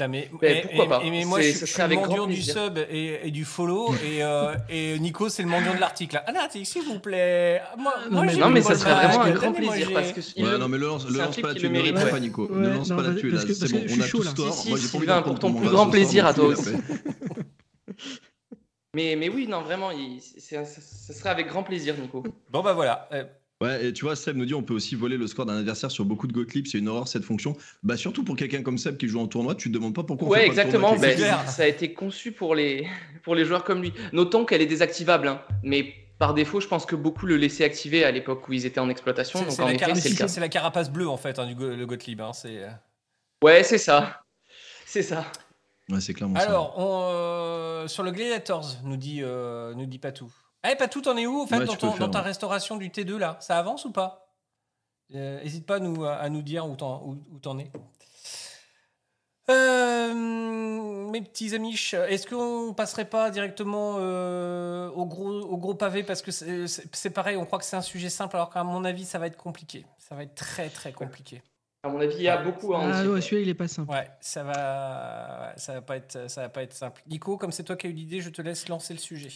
Mais, 0.00 0.28
Ben, 0.40 0.56
et- 0.56 0.62
pourquoi 0.62 0.84
et- 0.84 0.88
pas 0.88 1.02
et- 1.04 1.10
mais 1.10 1.24
moi, 1.24 1.40
C'est- 1.40 1.52
je, 1.52 1.58
ce 1.58 1.66
je 1.66 1.70
suis 1.70 1.78
le 1.78 1.84
avec 1.84 1.98
grand 2.00 2.08
mendiant 2.08 2.26
du 2.26 2.42
sub 2.42 2.78
et, 2.90 3.20
et 3.22 3.30
du 3.30 3.44
follow, 3.44 3.94
et, 4.04 4.24
euh, 4.24 4.54
et 4.68 4.98
Nico, 4.98 5.28
c'est 5.28 5.42
le 5.44 5.48
mendiant 5.48 5.72
de 5.74 5.78
l'article. 5.78 6.20
Ah, 6.26 6.32
l'article, 6.32 6.66
s'il 6.66 6.82
vous 6.82 6.98
plaît. 6.98 7.60
Moi, 7.78 7.92
non, 8.06 8.10
moi, 8.10 8.24
mais- 8.24 8.34
Non, 8.36 8.50
mais 8.50 8.60
ça 8.62 8.74
serait 8.74 8.92
vraiment 8.92 9.20
un 9.22 9.30
grand 9.30 9.52
plaisir. 9.52 9.90
Parce 9.92 10.12
que 10.12 10.20
Ouais, 10.20 10.50
le- 10.50 10.58
non, 10.58 10.68
mais 10.68 10.78
le 10.78 10.86
lance, 10.86 11.02
c'est 11.06 11.12
le 11.14 11.20
un 11.20 11.24
lance 11.26 11.36
pas 11.36 11.48
là-dessus, 11.48 11.66
ne 11.68 11.72
mérite, 11.72 11.96
réponds 11.96 12.10
pas, 12.10 12.20
Nico. 12.20 12.48
Ouais, 12.50 12.56
ne 12.66 12.68
lance 12.74 12.90
non, 12.90 12.96
pas 12.96 13.02
là-dessus, 13.02 13.30
là. 13.30 13.40
C'est 13.40 13.70
bon, 13.72 13.80
on 13.88 14.00
a 14.00 14.08
tous 14.08 14.34
tort. 14.34 14.52
Si, 14.52 14.68
Moi, 14.70 14.78
si, 14.78 14.98
j'ai 14.98 15.06
pas 15.06 15.14
envie 15.18 15.24
pour 15.24 15.38
ton 15.38 15.52
plus 15.54 15.68
grand 15.68 15.86
ce 15.86 15.90
plaisir 15.90 16.26
à 16.26 16.34
toi 16.34 16.46
aussi. 16.46 16.70
Mais, 18.94 19.16
mais 19.16 19.28
oui, 19.28 19.48
non, 19.48 19.60
vraiment, 19.62 19.90
il- 19.90 20.20
c'est, 20.20 20.38
ça, 20.40 20.64
ça 20.64 21.12
serait 21.12 21.30
avec 21.30 21.48
grand 21.48 21.64
plaisir, 21.64 21.96
Nico. 22.00 22.22
Bon, 22.50 22.62
bah 22.62 22.74
voilà. 22.74 23.08
Euh, 23.64 23.78
Ouais, 23.78 23.86
et 23.86 23.92
tu 23.92 24.04
vois, 24.04 24.14
Seb 24.16 24.36
nous 24.36 24.44
dit 24.46 24.54
on 24.54 24.62
peut 24.62 24.74
aussi 24.74 24.94
voler 24.94 25.16
le 25.16 25.26
score 25.26 25.46
d'un 25.46 25.56
adversaire 25.58 25.90
sur 25.90 26.04
beaucoup 26.04 26.26
de 26.26 26.32
Gottlieb, 26.32 26.66
c'est 26.66 26.78
une 26.78 26.88
horreur 26.88 27.08
cette 27.08 27.24
fonction. 27.24 27.56
Bah, 27.82 27.96
surtout 27.96 28.24
pour 28.24 28.36
quelqu'un 28.36 28.62
comme 28.62 28.78
Seb 28.78 28.96
qui 28.96 29.08
joue 29.08 29.20
en 29.20 29.26
tournoi, 29.26 29.54
tu 29.54 29.68
te 29.70 29.74
demandes 29.74 29.94
pas 29.94 30.02
pourquoi 30.04 30.28
on 30.28 30.30
Ouais, 30.30 30.50
fait 30.50 30.54
pas 30.56 30.64
de 30.64 30.70
tournoi 30.72 30.92
exactement. 30.94 31.16
clair. 31.16 31.50
ça 31.50 31.62
a 31.62 31.66
été 31.66 31.92
conçu 31.94 32.32
pour 32.32 32.54
les, 32.54 32.86
pour 33.22 33.34
les 33.34 33.44
joueurs 33.44 33.64
comme 33.64 33.82
lui. 33.82 33.92
Notons 34.12 34.44
qu'elle 34.44 34.62
est 34.62 34.66
désactivable, 34.66 35.28
hein, 35.28 35.42
mais 35.62 35.94
par 36.18 36.32
défaut, 36.34 36.60
je 36.60 36.68
pense 36.68 36.86
que 36.86 36.94
beaucoup 36.96 37.26
le 37.26 37.36
laissaient 37.36 37.64
activer 37.64 38.04
à 38.04 38.10
l'époque 38.12 38.48
où 38.48 38.52
ils 38.52 38.66
étaient 38.66 38.78
en 38.80 38.88
exploitation. 38.88 39.38
C'est 39.40 39.44
Donc 39.46 39.54
c'est 39.54 39.62
en 39.62 39.66
la, 40.40 40.48
carapace 40.48 40.90
bleue, 40.90 41.08
en 41.08 41.16
fait, 41.16 41.38
hein, 41.38 41.46
du 41.46 41.54
go- 41.54 41.74
le 41.74 41.86
Gottlieb. 41.86 42.20
hein, 42.20 42.32
c'est... 42.32 42.62
Ouais, 43.42 43.62
c'est 43.64 43.78
ça. 43.78 44.20
C'est 44.86 45.02
ça. 45.02 45.24
Ouais, 45.90 46.00
c'est 46.00 46.14
clairement 46.14 46.38
ça. 46.38 46.46
Alors, 46.46 46.74
on, 46.78 47.08
euh, 47.10 47.88
sur 47.88 48.04
le 48.04 48.12
Gladiators, 48.12 48.76
nous 48.84 48.96
dit, 48.96 49.20
euh, 49.22 49.74
nous 49.74 49.86
dit 49.86 49.98
Patou. 49.98 50.32
Eh, 50.70 50.76
Patou, 50.76 51.00
t'en 51.02 51.16
es 51.16 51.26
où, 51.26 51.42
en 51.42 51.46
fait, 51.46 51.58
Ouais, 51.58 51.64
dans, 51.66 51.76
ton- 51.76 51.92
faire, 51.92 52.10
ta 52.10 52.22
restauration 52.22 52.76
du 52.76 52.88
T2, 52.90 53.16
là? 53.18 53.36
Ça 53.40 53.58
avance 53.58 53.84
ou 53.84 53.92
pas? 53.92 54.34
N'hésite 55.10 55.66
pas 55.66 55.76
à 55.76 55.78
nous, 55.80 56.04
à 56.04 56.28
nous 56.30 56.42
dire 56.42 56.66
où 56.66 56.74
t'en, 56.76 57.02
où, 57.04 57.18
où 57.32 57.38
t'en 57.38 57.58
es. 57.58 57.70
Euh, 59.50 60.14
mes 61.10 61.20
petits 61.20 61.54
amis, 61.54 61.74
est-ce 61.74 62.26
qu'on 62.26 62.72
passerait 62.72 63.04
pas 63.04 63.30
directement 63.30 63.96
euh, 63.98 64.88
au, 64.90 65.04
gros, 65.04 65.30
au 65.32 65.56
gros 65.58 65.74
pavé? 65.74 66.02
Parce 66.02 66.22
que 66.22 66.30
c'est, 66.30 66.66
c'est- 66.66 66.86
c'est 66.96 67.10
pareil, 67.10 67.36
on 67.36 67.44
croit 67.44 67.58
que 67.58 67.64
c'est 67.66 67.76
un 67.76 67.82
sujet 67.82 68.08
simple, 68.08 68.36
alors 68.36 68.48
qu'à 68.50 68.64
mon 68.64 68.84
avis, 68.84 69.04
ça 69.04 69.18
va 69.18 69.26
être 69.26 69.36
compliqué. 69.36 69.84
Ça 69.98 70.14
va 70.14 70.22
être 70.22 70.34
très, 70.34 70.70
très 70.70 70.92
compliqué. 70.92 71.42
À 71.84 71.88
mon 71.90 72.00
avis, 72.00 72.14
il 72.16 72.22
y 72.22 72.28
a 72.28 72.42
beaucoup 72.42 72.72
à 72.74 72.78
en 72.78 72.90
Ah 72.90 73.06
ouais, 73.06 73.20
celui-là, 73.20 73.42
il 73.42 73.48
est 73.50 73.54
pas 73.54 73.68
simple. 73.68 73.92
Ouais, 73.92 74.08
ça 74.20 74.42
va, 74.42 75.52
ça 75.58 75.74
va 75.74 75.82
pas 75.82 75.96
être, 75.98 76.30
ça 76.30 76.40
va 76.42 76.48
pas 76.48 76.62
être 76.62 76.72
simple. 76.72 77.02
Nico, 77.08 77.36
comme 77.36 77.52
c'est 77.52 77.62
toi 77.62 77.76
qui 77.76 77.86
as 77.86 77.90
eu 77.90 77.92
l'idée, 77.92 78.22
je 78.22 78.30
te 78.30 78.40
laisse 78.40 78.68
lancer 78.68 78.94
le 78.94 78.98
sujet. 78.98 79.28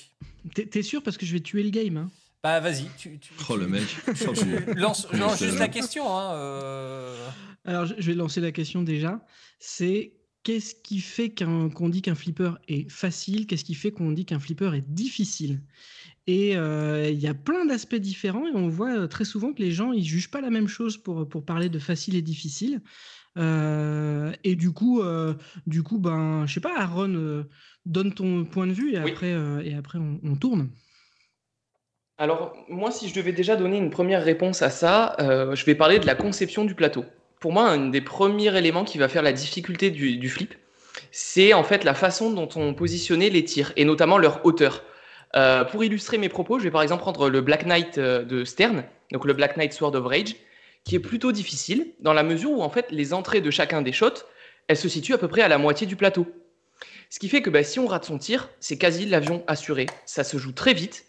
T'es, 0.55 0.65
t'es 0.65 0.83
sûr 0.83 1.03
parce 1.03 1.19
que 1.19 1.27
je 1.27 1.35
vais 1.35 1.41
tuer 1.41 1.63
le 1.63 1.69
game. 1.71 1.99
hein? 1.99 2.11
Bah 2.43 2.59
vas-y, 2.61 2.87
tu, 2.97 3.19
tu, 3.19 3.33
Oh 3.51 3.55
tu- 3.55 3.61
le 3.61 3.67
mec. 3.69 3.83
tu- 4.07 4.15
tu- 4.15 4.75
lance, 4.77 5.07
juste 5.39 5.59
la 5.59 5.69
question. 5.69 6.09
Hein, 6.17 6.33
euh. 6.37 7.29
Alors, 7.67 7.85
je 7.85 7.95
je 7.99 8.07
vais 8.07 8.15
lancer 8.15 8.41
la 8.41 8.53
question 8.53 8.83
déjà. 8.83 9.21
C'est 9.59 10.15
qu'est-ce 10.43 10.75
qui 10.75 11.01
fait 11.01 11.29
qu'un- 11.31 11.69
qu'on 11.69 11.91
dit 11.91 12.01
qu'un 12.01 12.15
flipper 12.15 12.53
est 12.69 12.89
facile? 12.91 13.47
Qu'est-ce 13.47 13.65
qui 13.65 13.75
fait 13.75 13.91
qu'on 13.91 14.13
dit 14.13 14.25
qu'un 14.25 14.39
flipper 14.39 14.75
est 14.75 14.89
difficile? 14.89 15.61
Et 16.31 16.57
euh, 16.57 17.09
il 17.11 17.19
y 17.19 17.27
a 17.27 17.33
plein 17.33 17.65
d'aspects 17.65 17.95
différents 17.97 18.47
et 18.47 18.55
on 18.55 18.69
voit 18.69 18.95
euh, 18.99 19.07
très 19.07 19.25
souvent 19.25 19.55
que 19.55 19.63
les 19.63 19.73
gens 19.73 19.93
ils 19.93 20.05
jugent 20.05 20.31
pas 20.31 20.43
la 20.43 20.51
même 20.51 20.69
chose 20.69 20.99
pour, 20.99 21.27
pour 21.27 21.43
parler 21.43 21.71
de 21.71 21.79
facile 21.79 22.15
et 22.17 22.23
difficile. 22.23 22.83
Euh, 23.39 24.31
et 24.45 24.55
du 24.55 24.71
coup, 24.73 25.01
euh, 25.01 25.33
du 25.67 25.83
coup, 25.83 25.99
ben, 25.99 26.45
je 26.47 26.53
sais 26.53 26.61
pas, 26.61 26.77
Aaron, 26.77 27.15
euh, 27.15 27.45
donne 27.87 28.13
ton 28.13 28.45
point 28.45 28.67
de 28.67 28.73
vue 28.73 28.93
et 28.95 28.99
Oui. 28.99 29.11
après, 29.11 29.33
euh, 29.33 29.63
et 29.65 29.75
après 29.75 29.99
on, 29.99 30.21
on 30.23 30.37
tourne. 30.37 30.69
Alors, 32.19 32.55
moi, 32.69 32.91
si 32.91 33.09
je 33.09 33.15
devais 33.15 33.33
déjà 33.33 33.57
donner 33.57 33.79
une 33.79 33.91
première 33.91 34.23
réponse 34.23 34.61
à 34.61 34.69
ça, 34.71 35.17
euh, 35.21 35.55
je 35.55 35.65
vais 35.65 35.77
parler 35.77 35.99
de 35.99 36.07
la 36.07 36.15
conception 36.15 36.65
du 36.67 36.75
plateau. 36.75 37.05
Pour 37.41 37.53
moi, 37.53 37.71
un 37.71 37.89
des 37.89 38.01
premiers 38.03 38.55
éléments 38.59 38.85
qui 38.85 38.99
va 38.99 39.09
faire 39.09 39.23
la 39.23 39.33
difficulté 39.33 39.91
du, 39.91 40.17
du 40.19 40.29
flip, 40.29 40.55
c'est 41.11 41.55
en 41.55 41.63
fait 41.63 41.85
la 41.85 41.95
façon 41.95 42.33
dont 42.33 42.49
on 42.57 42.75
positionnait 42.75 43.31
les 43.31 43.45
tirs, 43.45 43.73
et 43.77 43.85
notamment 43.87 44.19
leur 44.19 44.45
hauteur. 44.45 44.83
Euh, 45.37 45.65
pour 45.65 45.85
illustrer 45.85 46.19
mes 46.19 46.29
propos, 46.29 46.59
je 46.59 46.65
vais 46.65 46.71
par 46.71 46.83
exemple 46.83 47.03
prendre 47.03 47.29
le 47.29 47.41
Black 47.41 47.67
Knight 47.67 47.99
euh, 47.99 48.25
de 48.25 48.45
Stern, 48.45 48.85
donc 49.13 49.25
le 49.25 49.35
Black 49.35 49.57
Knight 49.57 49.73
Sword 49.73 49.95
of 49.95 50.07
Rage, 50.07 50.37
qui 50.85 50.97
est 50.97 51.01
plutôt 51.01 51.33
difficile, 51.33 51.93
dans 52.01 52.15
la 52.15 52.23
mesure 52.23 52.51
où 52.53 52.63
en 52.63 52.71
fait 52.71 52.87
les 52.91 53.13
entrées 53.13 53.41
de 53.41 53.51
chacun 53.51 53.83
des 53.83 53.93
shots, 53.93 54.25
elles 54.69 54.77
se 54.77 54.89
situent 54.89 55.15
à 55.15 55.19
peu 55.19 55.29
près 55.29 55.43
à 55.43 55.49
la 55.49 55.59
moitié 55.59 55.87
du 55.87 55.97
plateau. 55.97 56.27
Ce 57.11 57.19
qui 57.19 57.29
fait 57.29 57.43
que 57.43 57.51
bah, 57.51 57.63
si 57.63 57.79
on 57.79 57.87
rate 57.87 58.05
son 58.05 58.19
tir, 58.19 58.49
c'est 58.61 58.79
quasi 58.79 59.07
l'avion 59.07 59.43
assuré. 59.47 59.87
Ça 60.07 60.25
se 60.25 60.37
joue 60.39 60.53
très 60.53 60.75
vite, 60.75 61.05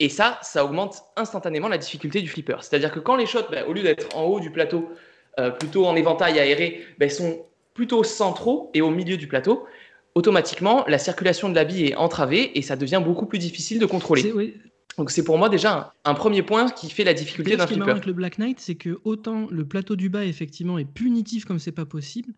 et 0.00 0.08
ça, 0.08 0.38
ça 0.42 0.64
augmente 0.64 1.02
instantanément 1.16 1.68
la 1.68 1.78
difficulté 1.78 2.22
du 2.22 2.28
flipper. 2.28 2.56
C'est-à-dire 2.62 2.90
que 2.90 3.00
quand 3.00 3.16
les 3.16 3.26
shots, 3.26 3.50
bah, 3.50 3.66
au 3.66 3.72
lieu 3.72 3.82
d'être 3.82 4.16
en 4.16 4.24
haut 4.24 4.40
du 4.40 4.50
plateau, 4.50 4.90
euh, 5.38 5.50
plutôt 5.50 5.86
en 5.86 5.94
éventail 5.94 6.38
aéré, 6.38 6.84
bah, 6.98 7.08
sont 7.08 7.44
plutôt 7.74 8.02
centraux 8.02 8.70
et 8.74 8.80
au 8.80 8.90
milieu 8.90 9.16
du 9.16 9.28
plateau, 9.28 9.66
automatiquement, 10.14 10.84
la 10.86 10.98
circulation 10.98 11.48
de 11.48 11.54
la 11.54 11.64
bille 11.64 11.86
est 11.86 11.94
entravée 11.94 12.58
et 12.58 12.62
ça 12.62 12.76
devient 12.76 13.02
beaucoup 13.04 13.26
plus 13.26 13.38
difficile 13.38 13.78
de 13.78 13.86
contrôler. 13.86 14.54
Donc 14.98 15.10
c'est 15.12 15.24
pour 15.24 15.38
moi 15.38 15.48
déjà 15.48 15.94
un, 16.04 16.10
un 16.10 16.14
premier 16.14 16.42
point 16.42 16.68
qui 16.68 16.90
fait 16.90 17.04
la 17.04 17.14
difficulté 17.14 17.56
d'un 17.56 17.62
ce 17.62 17.68
qui 17.68 17.74
est 17.74 17.76
marrant 17.78 17.92
flipper. 17.92 17.92
avec 17.92 18.06
le 18.06 18.12
Black 18.12 18.38
Knight, 18.38 18.58
c'est 18.60 18.74
que 18.74 19.00
autant 19.04 19.46
le 19.50 19.64
plateau 19.64 19.94
du 19.96 20.08
bas 20.10 20.24
effectivement 20.24 20.78
est 20.78 20.84
punitif 20.84 21.44
comme 21.44 21.58
c'est 21.60 21.72
pas 21.72 21.86
possible, 21.86 22.34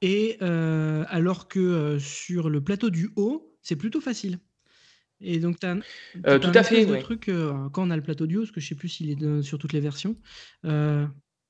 et 0.00 0.38
euh, 0.40 1.04
alors 1.08 1.48
que 1.48 1.58
euh, 1.58 1.98
sur 1.98 2.50
le 2.50 2.60
plateau 2.62 2.90
du 2.90 3.10
haut, 3.16 3.52
c'est 3.62 3.76
plutôt 3.76 4.00
facile. 4.00 4.38
Et 5.20 5.40
donc, 5.40 5.58
tu 5.58 5.66
as, 5.66 5.76
Euh, 6.28 6.38
tout 6.38 6.52
à 6.54 6.62
fait, 6.62 6.86
de 6.86 6.92
ouais. 6.92 7.00
truc 7.02 7.28
euh, 7.28 7.52
quand 7.72 7.82
on 7.86 7.90
a 7.90 7.96
le 7.96 8.02
plateau 8.02 8.26
du 8.28 8.36
haut, 8.36 8.42
parce 8.42 8.52
que 8.52 8.60
je 8.60 8.68
sais 8.68 8.76
plus 8.76 8.88
s'il 8.88 9.10
est 9.10 9.16
de- 9.16 9.42
sur 9.42 9.58
toutes 9.58 9.72
les 9.72 9.80
versions. 9.80 10.16
euh, 10.64 11.04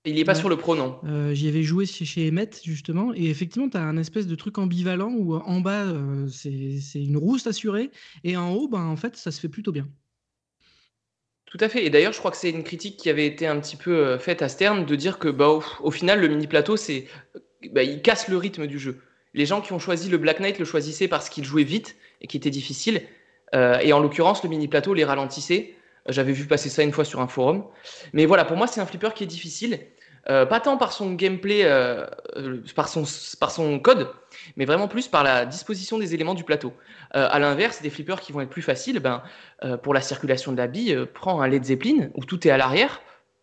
Il 0.09 0.15
n'est 0.17 0.25
pas 0.25 0.33
Ouais. 0.33 0.39
sur 0.39 0.49
le 0.49 0.57
pro, 0.57 0.75
non. 0.77 0.99
euh, 1.05 1.35
J'y 1.35 1.49
avais 1.49 1.63
joué 1.63 1.87
chez, 1.87 2.05
chez 2.05 2.29
Emmet, 2.29 2.51
justement, 2.65 3.13
et 3.15 3.27
effectivement, 3.31 3.69
tu 3.69 3.77
as 3.77 3.83
un 3.83 3.97
espèce 3.97 4.27
de 4.27 4.35
truc 4.35 4.59
ambivalent 4.59 5.13
où 5.13 5.35
euh, 5.35 5.41
en 5.45 5.61
bas, 5.61 5.85
euh, 5.85 6.27
c'est 6.29 7.03
une 7.03 7.17
rousse 7.17 7.47
assurée, 7.47 7.91
et 8.25 8.37
en 8.37 8.53
haut, 8.53 8.69
ben, 8.69 8.85
en 8.85 8.97
fait, 8.97 9.17
ça 9.17 9.31
se 9.31 9.41
fait 9.41 9.49
plutôt 9.49 9.73
bien. 9.73 9.89
Tout 11.47 11.59
à 11.61 11.69
fait. 11.69 11.85
Et 11.87 11.91
d'ailleurs, 11.91 12.13
je 12.13 12.19
crois 12.19 12.31
que 12.31 12.37
c'est 12.37 12.51
une 12.51 12.63
critique 12.65 12.97
qui 12.99 13.09
avait 13.09 13.27
été 13.27 13.47
un 13.47 13.59
petit 13.61 13.77
peu 13.77 13.97
euh, 13.97 14.19
faite 14.19 14.43
à 14.43 14.49
Stern 14.49 14.85
de 14.85 14.97
dire 14.97 15.19
que, 15.19 15.29
bah, 15.29 15.49
au, 15.49 15.63
au 15.81 15.91
final, 15.91 16.21
le 16.21 16.29
mini 16.29 16.47
plateau, 16.47 16.77
c'est, 16.77 17.07
bah, 17.73 17.83
il 17.83 18.03
casse 18.03 18.29
le 18.29 18.37
rythme 18.37 18.67
du 18.67 18.79
jeu. 18.79 19.01
Les 19.35 19.47
gens 19.47 19.61
qui 19.61 19.73
ont 19.73 19.79
choisi 19.79 20.09
le 20.11 20.19
Black 20.19 20.41
Knight 20.41 20.59
le 20.59 20.65
choisissaient 20.65 21.09
parce 21.09 21.29
qu'il 21.31 21.45
jouait 21.45 21.65
vite 21.65 21.97
et 22.21 22.27
qui 22.27 22.37
était 22.37 22.51
difficile. 22.51 23.03
Euh, 23.55 23.79
et 23.79 23.93
en 23.95 24.01
l'occurrence, 24.01 24.43
le 24.43 24.51
mini 24.51 24.69
plateau 24.69 24.93
les 24.95 25.05
ralentissait. 25.05 25.75
J'avais 26.07 26.33
vu 26.33 26.47
passer 26.47 26.69
ça 26.71 26.83
une 26.83 26.93
fois 26.93 27.05
sur 27.05 27.21
un 27.21 27.29
forum. 27.29 27.65
Mais 28.15 28.25
voilà, 28.27 28.45
pour 28.45 28.57
moi, 28.57 28.67
c'est 28.67 28.81
un 28.81 28.87
flipper 28.87 29.13
qui 29.15 29.25
est 29.25 29.27
difficile. 29.27 29.79
Euh, 30.31 30.45
pas 30.47 30.61
tant 30.61 30.77
par 30.77 30.93
son 30.93 31.13
gameplay, 31.15 31.63
euh, 31.65 32.07
euh, 32.37 32.63
par, 32.75 32.89
son, 32.89 33.05
par 33.41 33.51
son 33.51 33.79
code, 33.79 34.11
mais 34.57 34.65
vraiment 34.67 34.89
plus 34.89 35.09
par 35.09 35.25
la 35.25 35.47
disposition 35.47 35.99
des 35.99 36.15
éléments 36.15 36.35
du 36.35 36.45
plateau. 36.45 36.73
Euh, 37.17 37.27
à 37.31 37.39
l'inverse, 37.39 37.81
des 37.81 37.91
flippers 37.91 38.21
qui 38.21 38.33
vont 38.33 38.41
être 38.41 38.51
plus 38.51 38.63
faciles, 38.63 39.01
ben, 39.01 39.23
pour 39.83 39.95
la 39.95 40.01
circulation 40.01 40.53
de 40.53 40.59
la 40.59 40.67
bille, 40.67 40.99
prends 41.15 41.41
un 41.41 41.49
Led 41.49 41.65
Zeppelin 41.65 42.11
où 42.15 42.25
tout 42.25 42.47
est 42.47 42.51
à 42.51 42.57
l'arrière. 42.57 43.01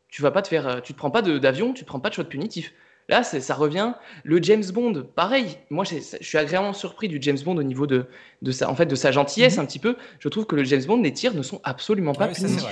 Tu 0.09 0.21
vas 0.21 0.31
pas 0.31 0.41
te 0.41 0.47
faire, 0.47 0.81
tu 0.81 0.93
te 0.93 0.97
prends 0.97 1.11
pas 1.11 1.21
d'avion, 1.21 1.73
tu 1.73 1.83
te 1.83 1.87
prends 1.87 1.99
pas 1.99 2.09
de 2.09 2.13
shot 2.15 2.23
punitif. 2.25 2.71
Là, 3.07 3.21
ça 3.23 3.53
revient. 3.53 3.93
Le 4.23 4.41
James 4.41 4.63
Bond, 4.73 5.05
pareil. 5.15 5.57
Moi, 5.69 5.83
je 5.85 5.97
suis 6.21 6.37
agréablement 6.39 6.73
surpris 6.73 7.07
du 7.07 7.19
James 7.21 7.37
Bond 7.43 7.57
au 7.57 7.63
niveau 7.63 7.85
de, 7.85 8.05
de 8.41 8.51
sa, 8.51 8.69
en 8.69 8.75
fait, 8.75 8.87
de 8.87 8.95
sa 8.95 9.11
gentillesse 9.11 9.57
Mhm. 9.57 9.63
un 9.63 9.65
petit 9.65 9.77
peu. 9.79 9.95
Je 10.19 10.27
trouve 10.29 10.45
que 10.47 10.55
le 10.55 10.63
James 10.63 10.83
Bond, 10.85 11.01
les 11.03 11.13
tirs 11.13 11.33
ne 11.35 11.43
sont 11.43 11.61
absolument 11.63 12.13
pas 12.15 12.25
Ah 12.25 12.33
punitifs. 12.33 12.63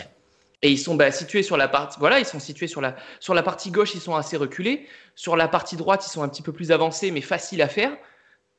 Et 0.64 0.72
ils 0.72 0.78
sont 0.80 0.96
bah, 0.96 1.12
situés 1.12 1.44
sur 1.44 1.58
la 1.58 1.68
partie, 1.68 2.00
voilà, 2.00 2.20
ils 2.20 2.26
sont 2.26 2.40
situés 2.40 2.68
sur 2.68 2.80
la, 2.82 2.96
sur 3.20 3.34
la 3.36 3.44
partie 3.44 3.70
gauche, 3.70 3.94
ils 3.96 4.02
sont 4.02 4.16
assez 4.16 4.38
reculés. 4.38 4.88
Sur 5.14 5.36
la 5.36 5.48
partie 5.48 5.76
droite, 5.76 6.04
ils 6.08 6.10
sont 6.10 6.24
un 6.24 6.30
petit 6.30 6.42
peu 6.42 6.54
plus 6.54 6.72
avancés, 6.72 7.12
mais 7.12 7.22
faciles 7.22 7.62
à 7.62 7.68
faire. 7.68 7.92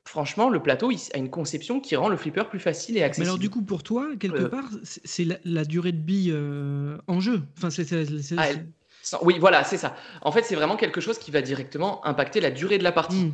Franchement, 0.07 0.51
le 0.51 0.61
plateau 0.63 0.91
il 0.91 0.99
a 1.15 1.17
une 1.17 1.31
conception 1.31 1.81
qui 1.81 1.97
rend 1.97 2.11
le 2.11 2.19
flipper 2.19 2.45
plus 2.51 2.61
facile 2.61 2.97
et 2.99 3.01
Mais 3.01 3.05
accessible. 3.07 3.29
alors, 3.29 3.39
du 3.39 3.49
coup, 3.49 3.63
pour 3.63 3.83
toi, 3.83 4.09
quelque 4.21 4.43
Euh. 4.43 4.49
part, 4.51 4.69
c'est 4.83 5.25
la, 5.25 5.37
la 5.47 5.65
durée 5.65 5.93
de 5.93 5.97
bille 5.99 6.31
euh, 6.31 6.99
en 7.07 7.21
jeu. 7.21 7.41
Enfin, 7.57 7.71
c'est. 7.71 7.91
Ah, 8.37 8.51
elle- 8.51 8.67
Oui, 9.23 9.37
voilà, 9.41 9.65
c'est 9.65 9.79
ça. 9.79 9.97
En 10.21 10.31
fait, 10.31 10.43
c'est 10.43 10.55
vraiment 10.57 10.77
quelque 10.77 11.01
chose 11.01 11.19
qui 11.19 11.31
va 11.31 11.41
directement 11.41 12.05
impacter 12.07 12.41
la 12.43 12.51
durée 12.51 12.77
de 12.77 12.85
la 12.85 12.93
partie. 12.93 13.17
Hmm. 13.25 13.33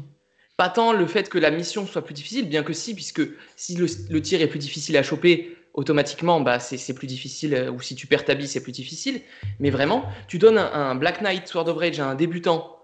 Pas 0.56 0.68
tant 0.68 0.92
le 0.92 1.06
fait 1.06 1.28
que 1.28 1.38
la 1.38 1.50
mission 1.50 1.86
soit 1.88 2.02
plus 2.02 2.14
difficile, 2.14 2.48
bien 2.48 2.62
que 2.62 2.72
si, 2.72 2.94
puisque 2.94 3.22
si 3.56 3.74
le, 3.76 3.86
le 4.08 4.22
tir 4.22 4.40
est 4.40 4.46
plus 4.46 4.58
difficile 4.60 4.96
à 4.96 5.02
choper, 5.02 5.56
automatiquement, 5.74 6.40
bah, 6.40 6.58
c'est 6.58 6.94
plus 6.94 7.06
difficile, 7.06 7.54
euh, 7.54 7.70
ou 7.70 7.80
si 7.80 7.94
tu 7.94 8.06
perds 8.06 8.24
ta 8.24 8.34
bille, 8.34 8.48
c'est 8.48 8.62
plus 8.62 8.72
difficile. 8.72 9.22
Mais 9.58 9.70
vraiment, 9.70 10.04
tu 10.28 10.38
donnes 10.38 10.58
un, 10.58 10.94
Black 10.94 11.20
Knight 11.22 11.46
Sword 11.46 11.68
of 11.68 11.76
Rage 11.76 12.00
à 12.00 12.06
un 12.06 12.14
débutant, 12.14 12.76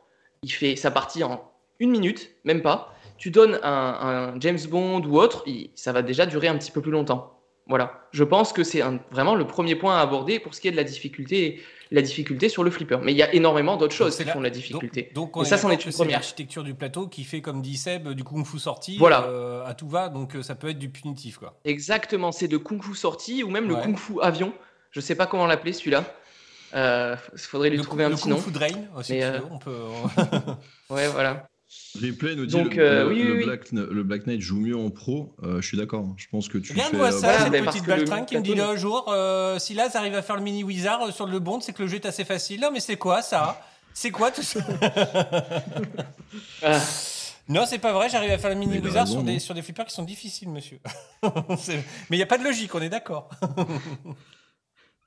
il 0.43 0.53
fait 0.53 0.77
sa 0.77 0.91
partie 0.91 1.25
en 1.25 1.51
une 1.81 1.91
minute, 1.91 2.31
même 2.45 2.63
pas. 2.63 2.95
Tu 3.19 3.31
donnes 3.31 3.59
un, 3.63 4.35
James 4.41 4.59
Bond 4.69 5.03
ou 5.03 5.19
autre, 5.19 5.45
ça 5.75 5.93
va 5.93 6.03
déjà 6.03 6.27
durer 6.27 6.49
un 6.49 6.57
petit 6.57 6.71
peu 6.71 6.81
plus 6.81 6.91
longtemps. 6.91 7.36
Voilà, 7.69 8.01
je 8.13 8.23
pense 8.23 8.53
que 8.53 8.63
c'est 8.63 8.81
vraiment 9.11 9.35
le 9.35 9.45
premier 9.47 9.75
point 9.75 9.97
à 9.97 10.01
aborder 10.01 10.39
pour 10.39 10.55
ce 10.55 10.61
qui 10.61 10.69
est 10.69 10.71
de 10.71 10.77
la 10.77 10.85
difficulté, 10.85 11.61
la 11.91 12.01
difficulté 12.01 12.49
sur 12.49 12.63
le 12.63 12.71
flipper. 12.71 12.99
Mais 13.03 13.11
il 13.13 13.19
y 13.19 13.23
a 13.25 13.35
énormément 13.35 13.77
d'autres 13.77 13.95
choses 13.95 14.17
qui 14.17 14.25
là- 14.25 14.33
font 14.33 14.39
de 14.39 14.45
la 14.45 14.51
difficulté. 14.51 15.11
Donc, 15.15 15.35
donc 15.35 15.45
Et 15.45 15.49
ça, 15.49 15.59
c'en 15.59 15.71
est 15.71 15.85
une 15.85 15.93
première. 15.93 16.19
l'architecture 16.19 16.63
du 16.63 16.75
plateau 16.75 17.09
qui 17.09 17.25
fait, 17.25 17.41
comme 17.41 17.63
dit 17.63 17.77
Seb, 17.77 18.09
du 18.11 18.23
kung 18.23 18.45
fu 18.47 18.61
sorti 18.61 18.99
Voilà. 18.99 19.25
euh, 19.25 19.67
à 19.67 19.75
tout 19.75 19.89
va, 19.89 20.09
donc 20.09 20.37
euh, 20.37 20.43
ça 20.43 20.55
peut 20.55 20.69
être 20.69 20.79
du 20.79 20.91
punitif. 20.91 21.39
Quoi. 21.39 21.59
Exactement, 21.65 22.31
c'est 22.31 22.47
de 22.49 22.57
Kung 22.57 22.81
Fu 22.83 22.95
sorti 22.95 23.43
ou 23.43 23.51
même 23.51 23.67
le 23.69 23.75
Ouais. 23.75 23.83
Kung 23.83 23.97
Fu 23.99 24.21
avion. 24.23 24.53
Je 24.93 25.01
sais 25.01 25.17
pas 25.17 25.27
comment 25.27 25.47
l'appeler 25.47 25.73
celui-là. 25.73 26.05
Euh, 26.75 27.17
faudrait 27.37 27.71
lui 27.71 27.77
le 27.79 27.83
trouver 27.85 28.05
un 28.05 28.09
le 28.11 28.15
petit 28.15 28.23
kung 28.25 28.33
nom. 28.33 28.39
fu 28.39 28.51
drain 28.51 28.67
aussi, 28.97 29.13
Mais, 29.15 29.25
euh, 29.25 29.41
on 29.51 29.59
peut. 29.59 29.75
Ouais, 30.91 31.09
voilà. 31.09 31.49
Replay 32.01 32.37
nous 32.37 32.45
dit 32.47 32.53
Donc, 32.53 32.75
le, 32.75 32.83
euh, 32.83 33.03
le- 33.05 33.09
oui, 33.09 33.23
le 33.23 33.33
oui, 33.33 33.39
oui. 33.39 33.45
Black, 33.47 33.73
le 33.73 34.03
Black 34.03 34.27
Knight 34.27 34.41
joue 34.43 34.61
mieux 34.61 34.77
en 34.77 34.91
pro. 34.91 35.35
Euh, 35.43 35.63
je 35.63 35.67
suis 35.67 35.79
d'accord. 35.79 36.05
hein. 36.05 36.15
Je 36.19 36.27
pense 36.31 36.49
que 36.49 36.59
tu 36.59 36.73
Regarde-moi 36.75 37.09
fais, 37.11 37.17
euh, 37.17 37.21
ça, 37.21 37.51
parce 37.51 37.75
petite 37.75 37.87
baltringue 37.87 38.27
qui 38.27 38.37
me 38.37 38.43
dit 38.43 38.55
là 38.55 38.77
jour, 38.77 39.07
euh, 39.09 39.59
si 39.59 39.73
Laz 39.73 39.97
arrive 39.97 40.15
à 40.15 40.21
faire 40.23 40.37
le 40.37 40.43
mini 40.43 40.63
wizard 40.63 41.11
sur 41.13 41.27
le 41.27 41.39
bond, 41.39 41.61
c'est 41.61 41.73
que 41.73 41.83
le 41.83 41.89
jeu 41.89 41.95
est 41.97 42.07
assez 42.07 42.25
facile. 42.27 42.61
Non, 42.61 42.71
mais 42.71 42.81
c'est 42.81 42.97
quoi 42.97 43.23
ça? 43.23 43.61
C'est 43.95 44.11
quoi 44.11 44.31
tout 44.31 44.43
ça? 44.43 44.61
Ah, 46.63 46.81
Non, 47.49 47.65
c'est 47.65 47.79
pas 47.79 47.93
vrai, 47.93 48.09
j'arrive 48.11 48.33
à 48.33 48.39
faire 48.39 48.51
le 48.51 48.57
mini 48.57 48.79
wizard 48.79 49.05
raison, 49.05 49.13
sur, 49.15 49.23
des, 49.23 49.33
non 49.35 49.39
sur 49.39 49.55
des 49.55 49.63
flippers 49.63 49.87
qui 49.87 49.95
sont 49.95 50.03
difficiles, 50.03 50.49
monsieur. 50.51 50.81
C'est- 51.59 51.77
mais 52.11 52.17
il 52.17 52.19
n'y 52.19 52.23
a 52.23 52.27
pas 52.27 52.39
de 52.39 52.45
logique, 52.45 52.75
on 52.75 52.83
est 52.83 52.89
d'accord. 52.89 53.31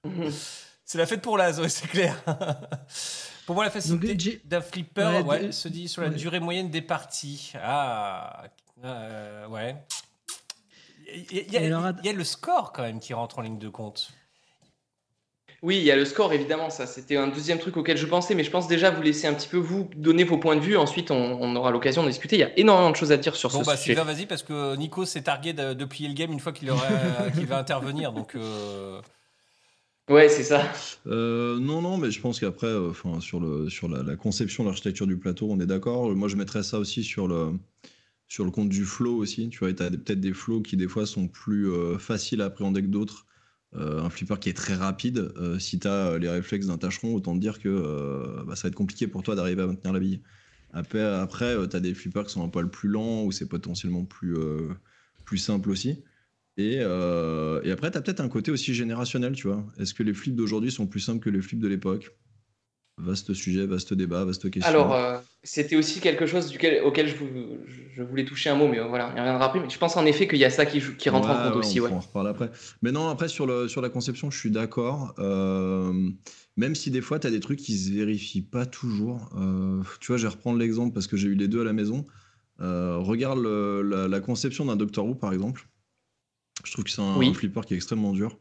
c'est 0.86 0.98
la 0.98 1.06
fête 1.06 1.22
pour 1.22 1.38
Laz, 1.38 1.60
ouais, 1.60 1.70
c'est 1.70 1.88
clair. 1.88 2.16
Pour 3.50 3.56
moi, 3.56 3.66
la 3.66 3.72
facilité 3.72 4.42
d'un 4.46 4.62
flipper 4.62 5.02
Ouais, 5.02 5.22
ouais, 5.24 5.46
de- 5.48 5.52
se 5.52 5.68
dit 5.68 5.88
sur 5.90 6.04
la 6.04 6.10
ouais. 6.10 6.14
durée 6.16 6.40
moyenne 6.40 6.70
des 6.70 6.84
parties. 6.84 7.54
Ah, 7.60 8.44
euh, 8.86 9.48
ouais. 9.48 9.76
Il 11.32 11.52
y, 11.52 11.58
a- 11.58 11.62
alors, 11.66 11.94
il 12.04 12.12
y 12.12 12.14
le 12.14 12.24
score 12.24 12.72
quand 12.72 12.84
même 12.84 13.00
qui 13.00 13.16
rentre 13.16 13.40
en 13.40 13.42
ligne 13.42 13.58
de 13.58 13.68
compte. 13.70 14.12
Oui, 15.64 15.78
il 15.80 15.84
y 15.84 15.90
a 15.90 15.96
le 15.96 16.06
score 16.06 16.32
évidemment, 16.32 16.70
ça 16.70 16.86
c'était 16.86 17.18
un 17.18 17.26
deuxième 17.28 17.58
truc 17.58 17.76
auquel 17.76 17.98
je 17.98 18.06
pensais, 18.06 18.36
mais 18.36 18.44
je 18.44 18.52
pense 18.52 18.68
déjà 18.68 18.92
vous 18.92 19.02
laisser 19.02 19.26
un 19.26 19.34
petit 19.34 19.48
peu 19.48 19.58
vous 19.58 19.90
donner 19.96 20.24
vos 20.26 20.38
points 20.38 20.56
de 20.56 20.62
vue. 20.62 20.78
Ensuite, 20.78 21.10
on, 21.10 21.18
on 21.42 21.56
aura 21.56 21.72
l'occasion 21.72 22.04
de 22.04 22.08
discuter. 22.10 22.36
Il 22.36 22.40
y 22.42 22.44
a 22.44 22.56
énormément 22.60 22.92
de 22.92 22.96
choses 22.96 23.12
à 23.12 23.18
dire 23.18 23.36
sur 23.36 23.50
Bon, 23.50 23.62
ce 23.62 23.66
bah, 23.66 23.76
sujet. 23.78 23.96
Sylvain, 23.96 24.04
vas-y, 24.04 24.28
parce 24.28 24.44
que 24.44 24.76
Nico 24.76 25.06
s'est 25.06 25.24
targué 25.24 25.54
de, 25.54 25.74
de 25.74 25.86
plier 25.86 26.08
le 26.08 26.14
game 26.14 26.32
une 26.32 26.40
fois 26.40 26.52
qu'il 26.54 26.70
aura- 26.70 26.86
qu'il 27.34 27.48
va 27.48 27.58
intervenir. 27.58 28.14
Donc, 28.14 28.36
euh, 28.36 29.02
Ouais, 30.10 30.28
c'est 30.28 30.44
ça. 30.44 30.72
Euh, 31.06 31.60
non, 31.60 31.82
non, 31.84 31.98
mais 31.98 32.10
je 32.10 32.20
pense 32.20 32.40
qu'après, 32.40 32.68
euh, 32.68 32.90
enfin, 32.90 33.20
sur, 33.20 33.40
le, 33.40 33.70
sur 33.70 33.88
la, 33.88 34.02
la 34.02 34.16
conception, 34.16 34.64
l'architecture 34.64 35.06
du 35.06 35.18
plateau, 35.18 35.48
on 35.52 35.60
est 35.60 35.68
d'accord. 35.68 36.16
Moi, 36.16 36.28
je 36.28 36.36
mettrais 36.36 36.64
ça 36.64 36.80
aussi 36.80 37.04
sur 37.04 37.28
le, 37.28 37.52
sur 38.28 38.46
le 38.46 38.52
compte 38.52 38.70
du 38.70 38.86
flow 38.86 39.18
aussi. 39.18 39.50
Tu 39.50 39.60
vois, 39.60 39.74
tu 39.74 39.84
as 39.84 39.92
peut-être 39.92 40.20
des 40.22 40.34
flows 40.34 40.62
qui, 40.62 40.78
des 40.78 40.88
fois, 40.88 41.06
sont 41.06 41.28
plus 41.28 41.70
euh, 41.72 42.00
faciles 42.00 42.42
à 42.42 42.46
appréhender 42.46 42.82
que 42.82 42.88
d'autres. 42.88 43.26
Un 43.76 44.10
flipper 44.10 44.40
qui 44.40 44.50
est 44.50 44.54
très 44.54 44.74
rapide, 44.74 45.32
si 45.60 45.80
tu 45.80 45.88
as 45.88 46.18
les 46.18 46.28
réflexes 46.28 46.66
d'un 46.66 46.80
tâcheron, 46.80 47.14
autant 47.14 47.36
te 47.36 47.40
dire 47.40 47.60
que 47.60 48.44
bah, 48.48 48.56
ça 48.56 48.64
va 48.64 48.70
être 48.70 48.76
compliqué 48.76 49.08
pour 49.08 49.22
toi 49.22 49.36
d'arriver 49.36 49.62
à 49.62 49.68
maintenir 49.68 49.94
la 49.94 50.00
bille. 50.00 50.24
Après, 50.74 51.04
après 51.04 51.56
tu 51.70 51.76
as 51.76 51.80
des 51.80 51.94
flippers 51.94 52.24
qui 52.26 52.32
sont 52.34 52.44
un 52.44 52.50
poil 52.50 52.72
plus 52.72 52.90
lents 52.90 53.26
ou 53.26 53.32
c'est 53.32 53.48
potentiellement 53.48 54.06
plus, 54.06 54.36
plus 55.24 55.38
simple 55.38 55.70
aussi. 55.70 56.04
Et, 56.60 56.80
euh, 56.82 57.62
et 57.64 57.72
après, 57.72 57.90
tu 57.90 57.98
as 57.98 58.02
peut-être 58.02 58.20
un 58.20 58.28
côté 58.28 58.52
aussi 58.52 58.74
générationnel, 58.74 59.32
tu 59.34 59.48
vois. 59.48 59.64
Est-ce 59.80 59.94
que 59.94 60.04
les 60.04 60.14
flips 60.14 60.36
d'aujourd'hui 60.36 60.72
sont 60.74 60.88
plus 60.88 61.00
simples 61.00 61.24
que 61.24 61.30
les 61.30 61.42
flips 61.42 61.62
de 61.62 61.70
l'époque? 61.70 62.14
Vaste 62.98 63.34
sujet, 63.34 63.66
vaste 63.66 63.94
débat, 63.94 64.26
vaste 64.26 64.52
question. 64.52 64.70
Alors, 64.70 64.94
euh, 64.94 65.20
c'était 65.42 65.78
aussi 65.78 66.02
quelque 66.02 66.26
chose 66.26 66.50
duquel, 66.50 66.84
auquel 66.84 67.08
je, 67.08 67.16
vou- 67.16 67.60
je 67.96 68.04
voulais 68.04 68.26
toucher 68.26 68.50
un 68.50 68.56
mot, 68.56 68.68
mais 68.68 68.80
voilà, 68.82 69.08
on 69.14 69.16
y 69.16 69.20
reviendra 69.22 69.46
après. 69.46 69.62
Mais 69.62 69.70
je 69.70 69.78
pense 69.78 69.96
en 69.96 70.06
effet 70.06 70.28
qu'il 70.28 70.38
y 70.40 70.44
a 70.44 70.50
ça 70.50 70.66
qui, 70.66 70.80
rentre 71.10 71.30
en 71.30 71.32
Ouais, 71.38 71.44
compte 71.44 71.54
ouais, 71.54 71.60
aussi. 71.60 71.80
on 71.80 71.84
Ouais. 71.84 71.90
pourra 71.92 72.00
en 72.02 72.06
reparler 72.06 72.30
après. 72.32 72.52
Mais 72.82 72.92
non, 72.92 73.08
après, 73.08 73.30
sur, 73.30 73.48
le, 73.48 73.70
sur 73.70 73.80
la 73.82 73.88
conception, 73.88 74.30
je 74.30 74.38
suis 74.38 74.52
d'accord. 74.52 75.16
Euh, 75.20 75.94
même 76.58 76.76
si 76.76 76.92
des 76.92 77.00
fois, 77.00 77.20
tu 77.20 77.28
as 77.28 77.32
des 77.32 77.40
trucs 77.40 77.60
qui 77.60 77.78
se 77.78 77.90
vérifient 77.94 78.42
pas 78.42 78.66
toujours. 78.66 79.30
Euh, 79.38 79.82
tu 80.02 80.08
vois, 80.08 80.18
je 80.18 80.24
vais 80.24 80.34
reprendre 80.34 80.60
l'exemple 80.60 80.94
parce 80.94 81.08
que 81.08 81.16
j'ai 81.16 81.30
eu 81.30 81.36
les 81.36 81.48
deux 81.48 81.62
à 81.62 81.64
la 81.64 81.72
maison. 81.72 82.06
Regarde 82.60 83.40
le- 83.40 83.82
la, 83.82 84.10
la 84.10 84.20
conception 84.20 84.66
d'un 84.66 84.76
Doctor 84.76 85.06
Who, 85.06 85.16
par 85.16 85.32
exemple. 85.32 85.70
Je 86.66 86.72
trouve 86.72 86.86
que 86.86 86.92
c'est 86.92 87.02
un, 87.02 87.18
Oui. 87.18 87.30
un 87.30 87.34
flipper 87.34 87.62
qui 87.66 87.74
est 87.74 87.78
extrêmement 87.78 88.14
dur. 88.14 88.38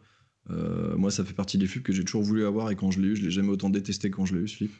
Euh, 0.50 0.96
moi, 0.96 1.10
ça 1.10 1.24
fait 1.24 1.34
partie 1.34 1.58
des 1.58 1.66
flips 1.66 1.82
que 1.82 1.92
j'ai 1.92 2.04
toujours 2.04 2.22
voulu 2.22 2.46
avoir 2.46 2.70
et 2.70 2.76
quand 2.76 2.90
je 2.90 3.00
l'ai 3.00 3.08
eu, 3.08 3.16
je 3.16 3.22
l'ai 3.24 3.30
jamais 3.30 3.50
autant 3.50 3.70
détesté 3.70 4.10
que 4.10 4.16
quand 4.16 4.24
je 4.24 4.34
l'ai 4.34 4.42
eu, 4.42 4.48
ce 4.48 4.56
flip. 4.56 4.72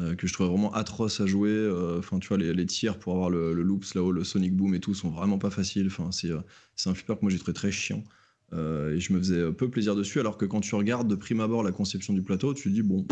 Euh, 0.00 0.14
que 0.14 0.26
je 0.26 0.32
trouvais 0.32 0.48
vraiment 0.48 0.72
atroce 0.72 1.20
à 1.20 1.26
jouer. 1.26 1.50
Euh, 1.50 1.98
Enfin, 1.98 2.18
tu 2.18 2.28
vois, 2.28 2.38
les, 2.38 2.54
les 2.54 2.64
tirs 2.64 2.98
pour 2.98 3.12
avoir 3.12 3.28
le, 3.28 3.52
le 3.52 3.62
loops 3.62 3.94
là-haut, 3.94 4.10
le 4.10 4.24
Sonic 4.24 4.56
Boom 4.56 4.74
et 4.74 4.80
tout 4.80 4.94
sont 4.94 5.10
vraiment 5.10 5.36
pas 5.38 5.50
faciles. 5.50 5.86
Enfin, 5.88 6.08
c'est 6.12 6.30
un 6.88 6.94
flipper 6.94 7.14
que 7.16 7.20
moi 7.22 7.30
j'ai 7.30 7.38
trouvé 7.38 7.52
très 7.52 7.70
chiant. 7.70 8.02
Et 8.54 9.00
je 9.00 9.12
me 9.12 9.18
faisais 9.18 9.50
peu 9.52 9.70
plaisir 9.70 9.94
dessus, 9.96 10.20
alors 10.20 10.36
que 10.38 10.44
quand 10.46 10.60
tu 10.60 10.74
regardes 10.74 11.08
de 11.08 11.14
prime 11.14 11.40
abord 11.40 11.62
la 11.62 11.72
conception 11.72 12.12
du 12.14 12.22
plateau, 12.22 12.52
tu 12.54 12.64
te 12.68 12.74
dis, 12.74 12.82
bon, 12.82 13.02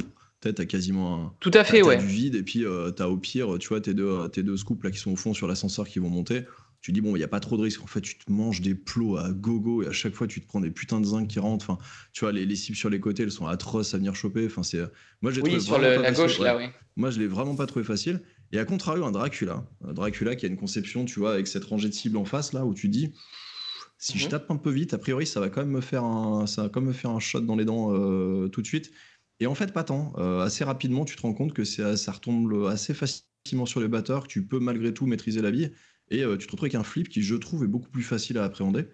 peut-être 0.40 0.56
t'as 0.56 0.64
quasiment 0.66 1.22
un. 1.24 1.32
Tout 1.40 1.50
à 1.54 1.64
fait, 1.64 1.82
ouais. 1.82 1.96
du 1.98 2.06
vide, 2.06 2.34
et 2.34 2.42
puis 2.42 2.64
t'as 2.96 3.08
au 3.08 3.16
pire, 3.16 3.58
tu 3.58 3.68
vois, 3.68 3.80
tes 3.80 3.92
deux, 3.94 4.28
tes 4.28 4.42
deux 4.42 4.56
scoops 4.58 4.82
là 4.84 4.90
qui 4.90 4.98
sont 4.98 5.12
au 5.12 5.16
fond 5.16 5.32
sur 5.34 5.48
l'ascenseur 5.48 5.86
qui 5.88 5.98
vont 5.98 6.10
monter. 6.10 6.42
Tu 6.80 6.92
dis, 6.92 7.00
bon, 7.02 7.14
il 7.14 7.18
n'y 7.18 7.24
a 7.24 7.28
pas 7.28 7.40
trop 7.40 7.56
de 7.58 7.62
risques. 7.62 7.82
En 7.82 7.86
fait, 7.86 8.00
tu 8.00 8.16
te 8.18 8.32
manges 8.32 8.62
des 8.62 8.74
plots 8.74 9.16
à 9.18 9.30
gogo, 9.32 9.82
et 9.82 9.86
à 9.86 9.92
chaque 9.92 10.14
fois, 10.14 10.26
tu 10.26 10.40
te 10.40 10.46
prends 10.46 10.60
des 10.60 10.70
putains 10.70 11.00
de 11.00 11.06
zinc 11.06 11.28
qui 11.28 11.38
rentrent. 11.38 11.68
Enfin, 11.70 11.82
tu 12.12 12.20
vois, 12.24 12.32
les, 12.32 12.46
les 12.46 12.56
cibles 12.56 12.76
sur 12.76 12.88
les 12.88 13.00
côtés, 13.00 13.22
elles 13.24 13.30
sont 13.32 13.46
atroces 13.46 13.92
à 13.94 13.98
venir 13.98 14.14
choper. 14.14 14.46
Enfin, 14.46 14.62
c'est. 14.62 14.80
Moi, 15.20 15.30
j'ai 15.30 15.42
Oui, 15.42 15.48
trouvé 15.50 15.60
sur 15.62 15.78
le- 15.78 15.88
la 15.88 15.94
facile, 16.02 16.14
gauche, 16.14 16.38
ouais. 16.38 16.44
là, 16.46 16.56
oui. 16.56 16.64
Moi, 16.96 17.10
je 17.10 17.18
l'ai 17.18 17.26
vraiment 17.26 17.54
pas 17.54 17.66
trouvé 17.66 17.84
facile. 17.84 18.22
Et 18.52 18.58
à 18.58 18.64
contrario, 18.64 19.04
un 19.04 19.12
Dracula, 19.12 19.64
un 19.86 19.92
Dracula 19.92 20.36
qui 20.36 20.46
a 20.46 20.48
une 20.48 20.56
conception, 20.56 21.04
tu 21.04 21.20
vois, 21.20 21.34
avec 21.34 21.46
cette 21.46 21.64
rangée 21.64 21.88
de 21.88 21.94
cibles 21.94 22.16
en 22.16 22.24
face, 22.24 22.52
là, 22.52 22.64
où 22.64 22.72
tu 22.74 22.88
dis, 22.88 23.12
si 23.98 24.18
je 24.18 24.24
Mhm. 24.24 24.30
tape 24.30 24.50
un 24.50 24.56
peu 24.56 24.70
vite, 24.70 24.94
a 24.94 24.98
priori, 24.98 25.26
ça 25.26 25.40
va 25.40 25.50
quand 25.50 25.60
même 25.60 25.70
me 25.70 25.80
faire 25.82 26.04
un, 26.04 26.46
ça 26.46 26.62
va 26.62 26.68
quand 26.70 26.80
même 26.80 26.88
me 26.88 26.94
faire 26.94 27.10
un 27.10 27.20
shot 27.20 27.40
dans 27.40 27.56
les 27.56 27.64
dents 27.66 27.92
euh, 27.94 28.48
tout 28.48 28.62
de 28.62 28.66
suite. 28.66 28.90
Et 29.38 29.46
en 29.46 29.54
fait, 29.54 29.72
pas 29.72 29.84
tant. 29.84 30.12
Euh, 30.18 30.40
assez 30.40 30.64
rapidement, 30.64 31.04
tu 31.04 31.16
te 31.16 31.22
rends 31.22 31.34
compte 31.34 31.52
que 31.52 31.64
ça 31.64 31.94
retombe 32.12 32.66
assez 32.66 32.94
facilement 32.94 33.66
sur 33.66 33.80
les 33.80 33.88
batteurs, 33.88 34.22
que 34.24 34.28
tu 34.28 34.46
peux 34.46 34.58
malgré 34.60 34.92
tout 34.94 35.06
maîtriser 35.06 35.42
la 35.42 35.50
bille. 35.50 35.72
Et 36.10 36.22
euh, 36.24 36.36
tu 36.36 36.46
te 36.46 36.52
retrouves 36.52 36.66
avec 36.66 36.74
un 36.74 36.82
flip 36.84 37.08
qui, 37.08 37.22
je 37.22 37.34
trouve, 37.36 37.64
est 37.64 37.68
beaucoup 37.68 37.88
plus 37.90 38.02
facile 38.02 38.38
à 38.38 38.44
appréhender. 38.44 38.86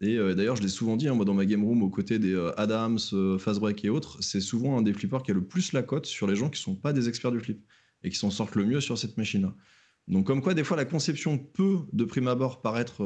Et 0.00 0.16
euh, 0.16 0.34
d'ailleurs, 0.34 0.56
je 0.56 0.62
l'ai 0.62 0.68
souvent 0.68 0.96
dit, 0.96 1.08
hein, 1.08 1.14
moi, 1.14 1.24
dans 1.24 1.34
ma 1.34 1.44
game 1.44 1.64
room, 1.64 1.82
aux 1.82 1.90
côtés 1.90 2.18
des 2.18 2.32
euh, 2.34 2.52
Adams, 2.60 2.98
euh, 3.12 3.38
Fast 3.38 3.58
Break 3.58 3.84
et 3.84 3.88
autres, 3.88 4.18
c'est 4.22 4.40
souvent 4.40 4.78
un 4.78 4.82
des 4.82 4.92
flippers 4.92 5.22
qui 5.22 5.32
a 5.32 5.34
le 5.34 5.44
plus 5.44 5.72
la 5.72 5.82
cote 5.82 6.06
sur 6.06 6.26
les 6.26 6.36
gens 6.36 6.50
qui 6.50 6.60
sont 6.60 6.76
pas 6.76 6.92
des 6.92 7.08
experts 7.08 7.32
du 7.32 7.40
flip 7.40 7.60
et 8.04 8.10
qui 8.10 8.16
s'en 8.16 8.30
sortent 8.30 8.54
le 8.54 8.64
mieux 8.64 8.80
sur 8.80 8.96
cette 8.96 9.16
machine-là. 9.16 9.54
Donc, 10.06 10.26
comme 10.26 10.40
quoi, 10.40 10.54
des 10.54 10.64
fois, 10.64 10.76
la 10.76 10.84
conception 10.84 11.36
peut, 11.36 11.78
de 11.92 12.04
prime 12.04 12.28
abord, 12.28 12.62
paraître 12.62 13.02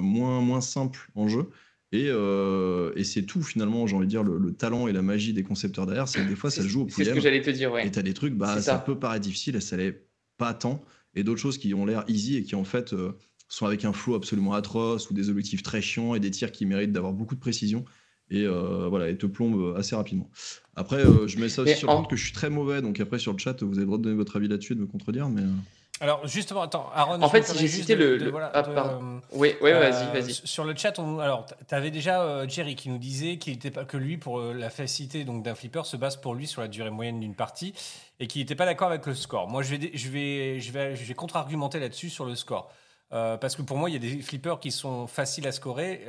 moins, 0.00 0.40
moins 0.40 0.60
simple 0.60 1.10
en 1.14 1.28
jeu. 1.28 1.50
Et, 1.92 2.06
euh, 2.08 2.92
et 2.96 3.04
c'est 3.04 3.22
tout, 3.22 3.42
finalement, 3.42 3.86
j'ai 3.86 3.94
envie 3.94 4.06
de 4.06 4.10
dire, 4.10 4.24
le, 4.24 4.38
le 4.38 4.52
talent 4.52 4.88
et 4.88 4.92
la 4.92 5.02
magie 5.02 5.32
des 5.32 5.44
concepteurs 5.44 5.86
derrière, 5.86 6.08
c'est 6.08 6.20
que 6.24 6.28
des 6.28 6.34
fois, 6.34 6.50
ça 6.50 6.62
se 6.62 6.68
joue 6.68 6.82
au 6.82 6.88
C'est 6.88 7.04
ce 7.04 7.10
que 7.10 7.10
pouillem. 7.10 7.22
j'allais 7.22 7.42
te 7.42 7.50
dire, 7.50 7.72
ouais. 7.72 7.86
Et 7.86 7.90
t'as 7.90 8.02
des 8.02 8.14
trucs, 8.14 8.34
bah, 8.34 8.60
ça. 8.60 8.78
peut 8.78 8.98
paraître 8.98 9.22
difficile 9.22 9.54
et 9.54 9.60
ça 9.60 9.76
l'est 9.76 10.04
pas 10.36 10.52
tant. 10.52 10.82
Et 11.16 11.24
d'autres 11.24 11.40
choses 11.40 11.58
qui 11.58 11.74
ont 11.74 11.84
l'air 11.86 12.04
easy 12.08 12.36
et 12.36 12.44
qui 12.44 12.54
en 12.54 12.64
fait 12.64 12.92
euh, 12.92 13.12
sont 13.48 13.66
avec 13.66 13.84
un 13.84 13.92
flow 13.92 14.14
absolument 14.14 14.52
atroce 14.54 15.10
ou 15.10 15.14
des 15.14 15.30
objectifs 15.30 15.62
très 15.62 15.82
chiants 15.82 16.14
et 16.14 16.20
des 16.20 16.30
tirs 16.30 16.52
qui 16.52 16.66
méritent 16.66 16.92
d'avoir 16.92 17.12
beaucoup 17.12 17.34
de 17.34 17.40
précision. 17.40 17.84
Et 18.30 18.44
euh, 18.44 18.88
voilà, 18.88 19.08
et 19.08 19.16
te 19.18 19.26
plombent 19.26 19.74
assez 19.76 19.94
rapidement. 19.96 20.30
Après, 20.74 20.96
euh, 20.98 21.26
je 21.28 21.38
mets 21.38 21.48
ça 21.48 21.62
aussi 21.62 21.70
Mais 21.72 21.76
sur 21.76 21.88
le 21.88 21.92
en- 21.92 21.96
compte 21.98 22.10
que 22.10 22.16
je 22.16 22.24
suis 22.24 22.32
très 22.32 22.50
mauvais, 22.50 22.82
donc 22.82 22.98
après 23.00 23.18
sur 23.20 23.32
le 23.32 23.38
chat, 23.38 23.62
vous 23.62 23.72
avez 23.74 23.80
le 23.80 23.86
droit 23.86 23.98
de 23.98 24.02
donner 24.02 24.16
votre 24.16 24.36
avis 24.36 24.48
là-dessus 24.48 24.72
et 24.72 24.76
de 24.76 24.80
me 24.80 24.86
contredire. 24.86 25.28
Mais 25.30 25.42
euh, 25.42 25.54
Alors, 26.00 26.26
justement, 26.26 26.60
attends, 26.62 26.90
Aaron. 26.94 27.22
En 27.22 27.28
fait, 27.30 27.42
si 27.42 27.54
j'ai 27.56 27.66
juste 27.68 27.80
cité 27.82 27.94
le- 27.94 28.18
de- 28.18 28.24
le- 28.26 28.30
voilà, 28.30 28.50
ah, 28.52 28.62
de, 28.62 28.74
pardon. 28.74 29.00
euh, 29.16 29.20
Oui, 29.32 29.54
ouais, 29.62 29.72
Euh, 29.72 29.80
vas-y, 29.90 30.12
vas-y. 30.12 30.34
Sur 30.34 30.64
le 30.64 30.76
chat, 30.76 30.98
on, 30.98 31.20
alors, 31.20 31.46
tu 31.46 31.74
avais 31.74 31.90
déjà 31.90 32.20
euh, 32.20 32.46
Jerry 32.46 32.76
qui 32.76 32.90
nous 32.90 32.98
disait 32.98 33.38
qu'il 33.38 33.54
était 33.54 33.70
pas, 33.70 33.86
que 33.86 33.96
lui, 33.96 34.18
pour 34.18 34.38
euh, 34.40 34.52
la 34.52 34.68
facilité 34.68 35.24
donc 35.24 35.42
d'un 35.42 35.54
flipper, 35.54 35.86
se 35.86 35.96
base 35.96 36.16
pour 36.16 36.34
lui 36.34 36.46
sur 36.46 36.60
la 36.60 36.68
durée 36.68 36.90
moyenne 36.90 37.18
d'une 37.20 37.34
partie 37.34 37.72
et 38.20 38.26
qu'il 38.26 38.42
n'était 38.42 38.54
pas 38.54 38.66
d'accord 38.66 38.88
avec 38.88 39.06
le 39.06 39.14
score. 39.14 39.48
Moi, 39.48 39.62
je 39.62 39.74
vais, 39.74 39.90
je 39.94 40.08
vais, 40.10 40.60
je 40.60 40.70
vais, 40.70 40.96
je 40.96 41.04
vais 41.04 41.14
contre-argumenter 41.14 41.80
là-dessus 41.80 42.10
sur 42.10 42.26
le 42.26 42.34
score. 42.34 42.70
Parce 43.10 43.56
que 43.56 43.62
pour 43.62 43.78
moi, 43.78 43.88
il 43.88 43.92
y 43.94 43.96
a 43.96 44.00
des 44.00 44.20
flippers 44.20 44.58
qui 44.60 44.70
sont 44.72 45.06
faciles 45.06 45.46
à 45.46 45.52
scorer 45.52 46.02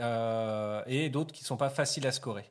et 0.88 1.10
d'autres 1.10 1.32
qui 1.32 1.44
ne 1.44 1.48
sont 1.48 1.56
pas 1.56 1.70
faciles 1.70 2.06
à 2.08 2.12
scorer. 2.12 2.44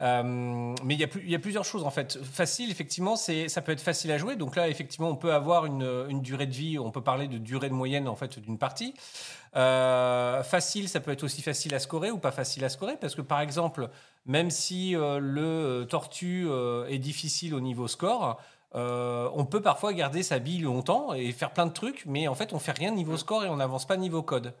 Euh, 0.00 0.74
mais 0.84 0.94
il 0.94 1.00
y, 1.00 1.04
a 1.04 1.08
plus- 1.08 1.22
il 1.24 1.30
y 1.30 1.34
a 1.34 1.38
plusieurs 1.40 1.64
choses 1.64 1.82
en 1.84 1.90
fait. 1.90 2.18
Facile, 2.22 2.70
effectivement, 2.70 3.16
c'est 3.16 3.48
ça 3.48 3.62
peut 3.62 3.72
être 3.72 3.80
facile 3.80 4.12
à 4.12 4.18
jouer. 4.18 4.36
Donc 4.36 4.54
là, 4.54 4.68
effectivement, 4.68 5.08
on 5.08 5.16
peut 5.16 5.32
avoir 5.32 5.66
une, 5.66 6.06
une 6.08 6.20
durée 6.22 6.46
de 6.46 6.52
vie. 6.54 6.78
On 6.78 6.90
peut 6.90 7.02
parler 7.02 7.26
de 7.26 7.38
durée 7.38 7.68
de 7.68 7.74
moyenne 7.74 8.06
en 8.08 8.14
fait 8.14 8.38
d'une 8.38 8.58
partie. 8.58 8.94
Euh, 9.56 10.42
facile, 10.42 10.88
ça 10.88 11.00
peut 11.00 11.10
être 11.10 11.24
aussi 11.24 11.42
facile 11.42 11.74
à 11.74 11.78
scorer 11.80 12.10
ou 12.10 12.18
pas 12.18 12.30
facile 12.32 12.64
à 12.64 12.68
scorer 12.68 12.96
parce 12.96 13.14
que 13.14 13.22
par 13.22 13.40
exemple, 13.40 13.88
même 14.26 14.50
si 14.50 14.94
euh, 14.94 15.18
le 15.20 15.86
tortue 15.88 16.48
est 16.88 16.98
difficile 16.98 17.54
au 17.54 17.60
niveau 17.60 17.88
score. 17.88 18.40
on 18.74 19.46
peut 19.50 19.62
parfois 19.62 19.92
garder 19.94 20.22
sa 20.22 20.38
bille 20.38 20.60
longtemps 20.60 21.12
et 21.14 21.32
faire 21.32 21.52
plein 21.52 21.66
de 21.66 21.72
trucs, 21.72 22.04
mais 22.06 22.28
en 22.28 22.34
fait, 22.34 22.52
on 22.52 22.58
fait 22.58 22.72
rien 22.72 22.92
niveau 22.92 23.16
score 23.16 23.44
et 23.44 23.48
on 23.48 23.56
n'avance 23.56 23.86
pas 23.86 23.96
niveau 23.96 24.22
code. 24.22 24.54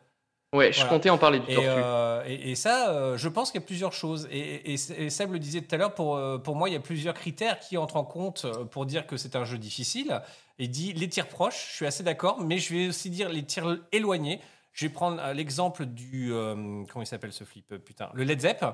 Ouais, 0.54 0.72
je 0.72 0.78
Voilà. 0.78 0.90
comptais 0.94 1.10
en 1.10 1.18
parler 1.18 1.40
du 1.40 1.50
Et, 1.50 1.54
tortue. 1.54 1.68
euh, 1.70 2.22
et- 2.26 2.52
et 2.52 2.54
ça, 2.54 2.88
euh, 2.90 3.18
je 3.18 3.28
pense 3.28 3.50
qu'il 3.50 3.60
y 3.60 3.64
a 3.64 3.66
plusieurs 3.66 3.92
choses. 3.92 4.26
Et, 4.30 4.72
et, 4.72 4.76
Seb 5.10 5.30
le 5.32 5.38
disait 5.38 5.60
tout 5.60 5.74
à 5.74 5.78
l'heure, 5.78 5.94
pour, 5.94 6.16
euh, 6.16 6.38
pour 6.38 6.56
moi, 6.56 6.70
il 6.70 6.72
y 6.72 6.76
a 6.76 6.80
plusieurs 6.80 7.12
critères 7.12 7.58
qui 7.60 7.76
entrent 7.76 7.96
en 7.96 8.04
compte 8.04 8.46
pour 8.70 8.86
dire 8.86 9.06
que 9.06 9.18
c'est 9.18 9.36
un 9.36 9.44
jeu 9.44 9.58
difficile. 9.58 10.22
Il 10.58 10.70
dit 10.70 10.94
les 10.94 11.08
tirs 11.08 11.28
proches, 11.28 11.66
je 11.70 11.76
suis 11.76 11.86
assez 11.86 12.02
d'accord, 12.02 12.40
mais 12.40 12.56
je 12.58 12.74
vais 12.74 12.88
aussi 12.88 13.10
dire 13.10 13.28
les 13.28 13.42
tirs 13.44 13.76
éloignés. 13.92 14.40
Je 14.78 14.86
vais 14.86 14.92
prendre 14.92 15.20
euh, 15.20 15.32
l'exemple 15.32 15.86
du. 15.86 16.32
euh, 16.32 16.54
comment 16.88 17.02
il 17.02 17.06
s'appelle 17.06 17.32
ce 17.32 17.42
flip 17.42 17.72
euh, 17.72 17.78
Putain. 17.78 18.10
Le 18.14 18.22
Led 18.22 18.40
Zepp. 18.40 18.64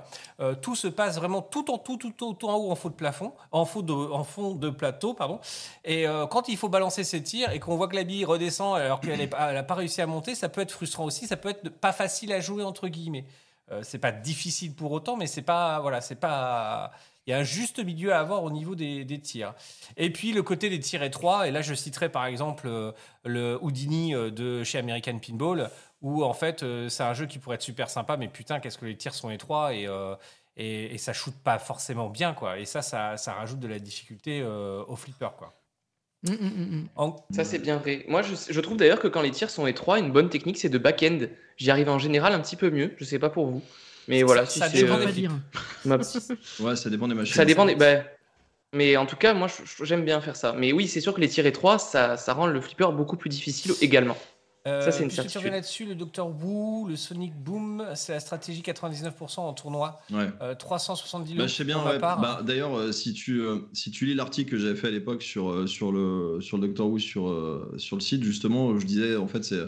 Tout 0.61 0.75
se 0.77 0.87
passe 0.87 1.17
vraiment 1.17 1.41
tout 1.41 1.71
en 1.71 1.79
tout, 1.79 1.97
tout, 1.97 2.13
tout, 2.13 2.47
en 2.47 2.57
haut, 2.57 2.71
en 2.71 2.75
fond 2.75 2.91
de 2.91 2.95
plafond, 2.95 3.33
en 3.53 3.65
fond 3.65 3.83
en 4.13 4.23
fond 4.23 4.55
de 4.55 4.69
plateau, 4.69 5.15
pardon. 5.15 5.41
Et 5.83 6.05
quand 6.31 6.49
il 6.49 6.59
faut 6.59 6.69
balancer 6.69 7.05
ses 7.05 7.23
tirs 7.23 7.51
et 7.53 7.59
qu'on 7.61 7.77
voit 7.77 7.89
que 7.89 7.97
la 7.97 8.05
bille 8.05 8.27
redescend 8.27 8.77
alors 8.77 9.01
qu'elle 9.01 9.31
n'a 9.31 9.63
pas 9.63 9.75
réussi 9.75 10.03
à 10.03 10.07
monter, 10.07 10.35
ça 10.35 10.51
peut 10.51 10.61
être 10.61 10.73
frustrant 10.73 11.05
aussi. 11.05 11.27
Ça 11.27 11.37
peut 11.37 11.49
être 11.49 11.71
pas 11.71 11.93
facile 11.93 12.33
à 12.33 12.41
jouer 12.41 12.65
entre 12.65 12.89
guillemets. 12.89 13.25
C'est 13.83 13.99
pas 13.99 14.13
difficile 14.13 14.75
pour 14.75 14.93
autant, 14.93 15.17
mais 15.17 15.27
c'est 15.27 15.43
pas 15.43 15.81
voilà, 15.81 16.03
c'est 16.03 16.21
pas. 16.21 16.91
Il 17.27 17.31
y 17.31 17.33
a 17.33 17.39
un 17.39 17.45
juste 17.45 17.83
milieu 17.83 18.13
à 18.13 18.21
avoir 18.21 18.43
au 18.43 18.51
niveau 18.51 18.75
des, 18.75 19.07
des 19.07 19.19
tirs. 19.19 19.55
Et 19.97 20.11
puis 20.11 20.33
le 20.33 20.43
côté 20.43 20.69
des 20.69 20.81
tirs 20.81 21.03
étroits. 21.03 21.49
Et 21.49 21.51
là, 21.51 21.63
je 21.63 21.73
citerai 21.73 22.11
par 22.11 22.27
exemple 22.27 22.69
le 23.25 23.59
Houdini 23.63 24.13
de 24.13 24.63
chez 24.63 24.79
American 24.79 25.19
Pinball, 25.19 25.71
où 26.05 26.23
en 26.23 26.35
fait 26.35 26.63
euh, 26.63 26.89
c'est 26.89 27.03
un 27.03 27.15
jeu 27.15 27.27
qui 27.27 27.39
pourrait 27.41 27.57
être 27.57 27.63
super 27.63 27.89
sympa, 27.91 28.17
mais 28.17 28.29
putain, 28.29 28.61
qu'est-ce 28.61 28.79
que 28.79 28.85
les 28.87 28.97
tirs 28.97 29.15
sont 29.15 29.31
étroits 29.31 29.75
et 29.75 29.87
euh, 29.89 30.15
et, 30.57 30.95
et 30.95 30.99
ça 30.99 31.13
shoot 31.13 31.35
pas 31.43 31.59
forcément 31.59 32.09
bien 32.11 32.35
quoi. 32.35 32.59
Et 32.61 32.65
ça, 32.67 32.83
ça, 32.83 33.17
ça 33.17 33.33
rajoute 33.35 33.59
de 33.59 33.67
la 33.67 33.79
difficulté 33.81 34.41
euh, 34.43 34.85
au 34.87 34.95
flipper 34.97 35.31
quoi. 35.37 35.53
Hum, 36.27 36.35
hum. 36.41 36.89
En- 36.97 37.17
Ça, 37.31 37.45
c'est 37.45 37.59
bien 37.59 37.77
vrai. 37.77 38.05
Moi, 38.09 38.23
je, 38.23 38.35
je 38.49 38.61
trouve 38.61 38.77
d'ailleurs 38.79 39.01
que 39.01 39.09
quand 39.09 39.21
les 39.21 39.31
tirs 39.31 39.51
sont 39.51 39.67
étroits, 39.67 39.99
une 39.99 40.11
bonne 40.13 40.31
technique, 40.31 40.57
c'est 40.59 40.71
de 40.71 40.79
back-end. 40.79 41.19
J'y 41.59 41.71
arrive 41.71 41.89
en 41.91 41.99
général 41.99 42.33
un 42.33 42.41
petit 42.41 42.57
peu 42.57 42.71
mieux. 42.71 42.95
Je 42.99 43.05
sais 43.05 43.19
pas 43.19 43.29
pour 43.31 43.47
vous. 43.47 43.63
Mais 44.09 44.23
voilà, 44.23 44.47
si 44.47 44.59
ça 44.61 44.69
dépend 44.69 44.99
euh, 44.99 45.11
dire. 45.11 45.33
ma- 45.85 45.99
ouais, 46.61 46.77
ça 46.77 46.89
dépend 46.91 47.09
des 47.09 47.15
machines. 47.15 47.35
Ça 47.35 47.45
dépend 47.45 47.67
des. 47.67 47.75
bah, 47.75 48.05
mais 48.75 48.97
en 48.97 49.07
tout 49.07 49.17
cas, 49.17 49.35
moi, 49.35 49.49
j'aime 49.83 50.05
bien 50.05 50.21
faire 50.21 50.37
ça. 50.37 50.53
Mais 50.53 50.73
oui, 50.73 50.89
c'est 50.89 51.01
sûr 51.01 51.15
que 51.15 51.21
les 51.21 51.29
tirs 51.29 51.47
étroits, 51.47 51.79
ça, 51.79 52.17
ça 52.17 52.33
rend 52.33 52.47
le 52.47 52.61
flipper 52.61 52.91
beaucoup 52.93 53.17
plus 53.17 53.29
difficile 53.31 53.73
également. 53.81 54.17
Ça, 54.67 54.93
c'est 54.93 55.05
une 55.05 55.11
certitude. 55.11 55.51
là-dessus, 55.51 55.85
le 55.85 55.95
Dr 55.95 56.27
Wu, 56.27 56.89
le 56.89 56.97
Sonic 56.97 57.35
Boom, 57.37 57.85
c'est 57.95 58.13
la 58.15 58.21
stratégie 58.21 58.63
99% 58.63 59.41
en 59.41 59.53
tournoi. 59.53 60.01
Ouais. 60.11 60.29
Euh, 60.41 60.55
370 60.55 61.35
Bah, 61.35 61.43
lots 61.43 61.49
je 61.49 61.55
sais 61.55 61.65
bien. 61.65 61.85
ouais. 61.85 61.99
Bah, 61.99 62.41
D'ailleurs, 62.43 62.75
euh, 62.77 62.91
si, 62.93 63.13
tu, 63.13 63.41
euh, 63.41 63.59
si 63.75 63.91
tu 63.91 64.07
lis 64.07 64.15
l'article 64.15 64.53
que 64.53 64.59
j'avais 64.59 64.77
fait 64.77 64.89
à 64.89 64.91
l'époque 64.91 65.23
sur, 65.23 65.51
euh, 65.51 65.67
sur, 65.67 65.93
le, 65.93 66.39
sur 66.41 66.57
le 66.57 66.67
Doctor 66.67 66.89
Who 66.89 66.99
sur, 66.99 67.29
euh, 67.29 67.75
sur 67.77 67.97
le 67.97 68.01
site, 68.01 68.23
justement, 68.25 68.79
je 68.79 68.87
disais, 68.87 69.17
en 69.17 69.27
fait, 69.29 69.45
c'est. 69.45 69.61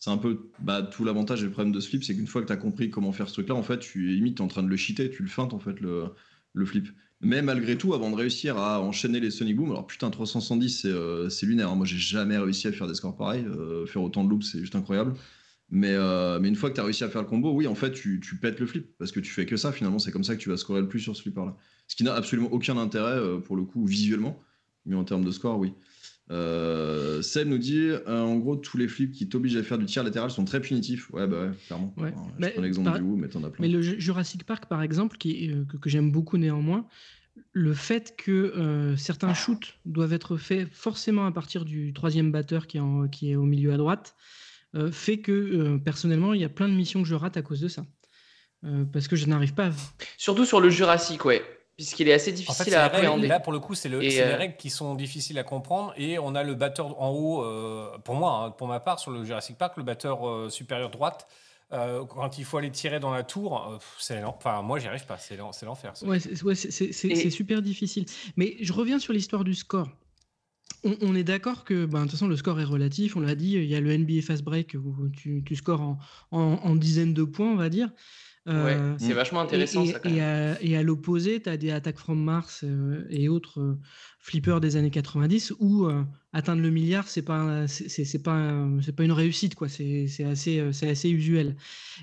C'est 0.00 0.10
un 0.10 0.18
peu 0.18 0.50
bah, 0.58 0.82
tout 0.82 1.02
l'avantage 1.02 1.40
et 1.40 1.44
le 1.46 1.50
problème 1.50 1.72
de 1.72 1.80
ce 1.80 1.88
flip, 1.88 2.04
c'est 2.04 2.14
qu'une 2.14 2.26
fois 2.26 2.42
que 2.42 2.46
tu 2.46 2.52
as 2.52 2.58
compris 2.58 2.90
comment 2.90 3.10
faire 3.12 3.26
ce 3.26 3.32
truc-là, 3.34 3.54
en 3.54 3.62
fait, 3.62 3.78
tu 3.78 4.08
limite, 4.08 4.38
es 4.38 4.42
en 4.42 4.48
train 4.48 4.62
de 4.62 4.68
le 4.68 4.76
cheater, 4.76 5.08
tu 5.08 5.22
le 5.22 5.30
feintes, 5.30 5.54
en 5.54 5.58
fait, 5.58 5.80
le, 5.80 6.08
le 6.52 6.66
flip. 6.66 6.88
Mais 7.24 7.42
malgré 7.42 7.76
tout, 7.78 7.94
avant 7.94 8.10
de 8.10 8.16
réussir 8.16 8.56
à 8.58 8.80
enchaîner 8.80 9.18
les 9.20 9.30
Sonic 9.30 9.56
Boom, 9.56 9.70
alors 9.70 9.86
putain, 9.86 10.10
370, 10.10 10.68
c'est 10.82 10.88
euh, 10.88 11.28
lunaire. 11.42 11.70
hein. 11.70 11.74
Moi, 11.74 11.86
j'ai 11.86 11.96
jamais 11.98 12.36
réussi 12.38 12.68
à 12.68 12.72
faire 12.72 12.86
des 12.86 12.94
scores 12.94 13.16
pareils. 13.16 13.44
Euh, 13.46 13.86
faire 13.86 14.02
autant 14.02 14.24
de 14.24 14.30
loops, 14.30 14.46
c'est 14.50 14.58
juste 14.60 14.76
incroyable. 14.76 15.14
Mais, 15.70 15.92
euh, 15.92 16.38
mais 16.40 16.48
une 16.48 16.56
fois 16.56 16.68
que 16.70 16.74
tu 16.74 16.80
as 16.80 16.84
réussi 16.84 17.02
à 17.04 17.08
faire 17.08 17.22
le 17.22 17.26
combo, 17.28 17.52
oui, 17.52 17.66
en 17.66 17.74
fait, 17.74 17.92
tu, 17.92 18.20
tu 18.20 18.36
pètes 18.36 18.60
le 18.60 18.66
flip. 18.66 18.96
Parce 18.98 19.10
que 19.12 19.20
tu 19.20 19.30
fais 19.32 19.46
que 19.46 19.56
ça, 19.56 19.72
finalement, 19.72 19.98
c'est 19.98 20.12
comme 20.12 20.24
ça 20.24 20.36
que 20.36 20.40
tu 20.40 20.50
vas 20.50 20.56
scorer 20.56 20.80
le 20.82 20.88
plus 20.88 21.00
sur 21.00 21.16
ce 21.16 21.22
flipper-là. 21.22 21.56
Ce 21.88 21.96
qui 21.96 22.04
n'a 22.04 22.14
absolument 22.14 22.52
aucun 22.52 22.76
intérêt, 22.76 23.16
euh, 23.16 23.38
pour 23.38 23.56
le 23.56 23.64
coup, 23.64 23.84
visuellement. 23.86 24.38
Mais 24.86 24.94
en 24.94 25.04
termes 25.04 25.24
de 25.24 25.30
score, 25.30 25.58
oui. 25.58 25.72
Euh, 26.30 27.20
Seb 27.22 27.48
nous 27.48 27.58
dit, 27.58 27.78
euh, 27.88 28.20
en 28.20 28.36
gros, 28.36 28.56
tous 28.56 28.78
les 28.78 28.88
flips 28.88 29.12
qui 29.12 29.28
t'obligent 29.28 29.56
à 29.56 29.62
faire 29.62 29.78
du 29.78 29.84
tir 29.84 30.02
latéral 30.04 30.30
sont 30.30 30.44
très 30.44 30.60
punitifs. 30.60 31.10
Ouais, 31.10 31.26
bah 31.26 31.46
ouais, 31.46 31.50
clairement. 31.66 31.92
Ouais. 31.98 32.08
Alors, 32.08 32.30
je 32.38 32.48
prends 32.48 32.62
l'exemple 32.62 32.88
par- 32.90 32.98
du 32.98 33.04
Who, 33.04 33.16
mais 33.16 33.28
t'en 33.28 33.44
as 33.44 33.50
plein. 33.50 33.62
Mais 33.66 33.68
le 33.68 33.82
Ju- 33.82 34.00
Jurassic 34.00 34.44
Park, 34.44 34.66
par 34.66 34.82
exemple, 34.82 35.18
qui, 35.18 35.50
euh, 35.50 35.64
que 35.80 35.90
j'aime 35.90 36.10
beaucoup 36.10 36.38
néanmoins, 36.38 36.86
le 37.52 37.74
fait 37.74 38.16
que 38.16 38.30
euh, 38.30 38.96
certains 38.96 39.34
shoots 39.34 39.74
doivent 39.84 40.12
être 40.12 40.36
faits 40.36 40.68
forcément 40.72 41.26
à 41.26 41.32
partir 41.32 41.64
du 41.64 41.92
troisième 41.92 42.30
batteur 42.32 42.66
qui 42.66 42.76
est, 42.76 42.80
en- 42.80 43.08
qui 43.08 43.32
est 43.32 43.36
au 43.36 43.42
milieu 43.44 43.72
à 43.72 43.76
droite, 43.76 44.14
euh, 44.74 44.90
fait 44.90 45.18
que 45.18 45.32
euh, 45.32 45.78
personnellement, 45.78 46.32
il 46.34 46.40
y 46.40 46.44
a 46.44 46.48
plein 46.48 46.68
de 46.68 46.74
missions 46.74 47.02
que 47.02 47.08
je 47.08 47.14
rate 47.14 47.36
à 47.36 47.42
cause 47.42 47.60
de 47.60 47.68
ça. 47.68 47.84
Euh, 48.64 48.84
parce 48.92 49.08
que 49.08 49.16
je 49.16 49.26
n'arrive 49.26 49.54
pas 49.54 49.66
à... 49.66 49.70
Surtout 50.16 50.44
sur 50.44 50.60
le 50.60 50.70
Jurassic, 50.70 51.24
ouais. 51.24 51.42
Puisqu'il 51.76 52.08
est 52.08 52.12
assez 52.12 52.30
En 52.30 52.34
fait, 52.34 52.40
difficile 52.40 52.74
à 52.76 52.84
appréhender. 52.84 53.26
Là, 53.26 53.40
pour 53.40 53.52
le 53.52 53.58
coup, 53.58 53.74
c'est 53.74 53.88
le- 53.88 53.98
les 53.98 54.22
règles 54.36 54.56
qui 54.56 54.70
sont 54.70 54.94
difficiles 54.94 55.38
à 55.38 55.42
comprendre. 55.42 55.92
Et 55.96 56.18
on 56.20 56.34
a 56.36 56.44
le 56.44 56.54
batteur 56.54 57.00
en 57.02 57.10
haut, 57.10 57.42
euh, 57.44 57.98
pour 58.04 58.14
moi, 58.14 58.44
hein, 58.46 58.50
pour 58.52 58.68
ma 58.68 58.78
part, 58.80 59.00
sur 59.00 59.10
le 59.10 59.24
Jurassic 59.24 59.58
Park, 59.58 59.76
le 59.76 59.82
batteur 59.82 60.26
euh, 60.28 60.48
supérieur 60.50 60.90
droite. 60.90 61.26
Euh, 61.74 62.04
quand 62.04 62.38
il 62.38 62.44
faut 62.44 62.56
aller 62.58 62.70
tirer 62.70 63.00
dans 63.00 63.10
la 63.12 63.22
tour, 63.24 63.68
euh, 63.68 63.78
c'est 63.98 64.22
enfin 64.24 64.62
moi 64.62 64.78
j'y 64.78 64.86
arrive 64.86 65.04
pas, 65.06 65.18
c'est 65.18 65.36
l'en- 65.36 65.52
c'est 65.52 65.66
l'enfer. 65.66 65.92
Ouais, 66.02 66.20
c'est 66.20 66.42
ouais, 66.42 66.54
c'est- 66.54 66.70
c'est- 66.70 66.92
c'est- 66.92 67.08
Et- 67.08 67.14
c'est 67.16 67.30
super 67.30 67.60
difficile. 67.62 68.04
Mais 68.36 68.56
je 68.60 68.72
reviens 68.72 68.98
sur 68.98 69.12
l'histoire 69.12 69.44
du 69.44 69.54
score. 69.54 69.88
On, 70.84 70.96
on 71.00 71.14
est 71.14 71.24
d'accord 71.24 71.64
que, 71.64 71.86
ben, 71.86 72.00
de 72.00 72.02
toute 72.04 72.12
façon, 72.12 72.28
le 72.28 72.36
score 72.36 72.60
est 72.60 72.64
relatif. 72.64 73.16
On 73.16 73.20
l'a 73.20 73.34
dit, 73.34 73.52
il 73.52 73.64
y 73.64 73.74
a 73.74 73.80
le 73.80 73.90
NBA 73.98 74.22
Fast 74.22 74.42
Break 74.44 74.74
où 74.74 75.08
tu, 75.08 75.42
tu 75.44 75.56
scores 75.56 75.80
en, 75.80 75.98
en- 76.30 76.58
en 76.62 76.76
dizaines 76.76 77.14
de 77.14 77.24
points, 77.24 77.50
on 77.50 77.56
va 77.56 77.68
dire. 77.70 77.90
Ouais, 78.46 78.52
Euh, 78.76 78.94
c'est 78.98 79.14
vachement 79.14 79.40
intéressant 79.40 79.84
et, 79.84 79.92
ça 79.92 80.00
quand 80.00 80.10
et- 80.10 80.12
même. 80.12 80.20
et 80.20 80.22
à, 80.22 80.62
et 80.62 80.76
à 80.76 80.82
l'opposé, 80.82 81.40
tu 81.40 81.48
as 81.48 81.56
des 81.56 81.70
attaques 81.70 81.96
from 81.98 82.22
Mars 82.22 82.62
euh, 82.62 83.06
et 83.08 83.28
autres 83.30 83.58
euh, 83.60 83.78
flippers 84.18 84.60
des 84.60 84.76
années 84.76 84.90
90 84.90 85.54
où 85.60 85.86
euh, 85.86 86.04
atteindre 86.34 86.60
le 86.60 86.68
milliard, 86.70 87.08
c'est 87.08 87.22
pas 87.22 87.66
c'est 87.68 87.88
c'est- 87.88 88.04
c'est 88.04 88.22
pas 88.22 88.68
c'est 88.82 88.94
pas 88.94 89.04
une 89.04 89.12
réussite 89.12 89.54
quoi. 89.54 89.70
C'est 89.70 90.08
c'est 90.08 90.24
assez 90.24 90.62
c'est 90.72 90.90
assez 90.90 91.08
usuel. 91.10 91.56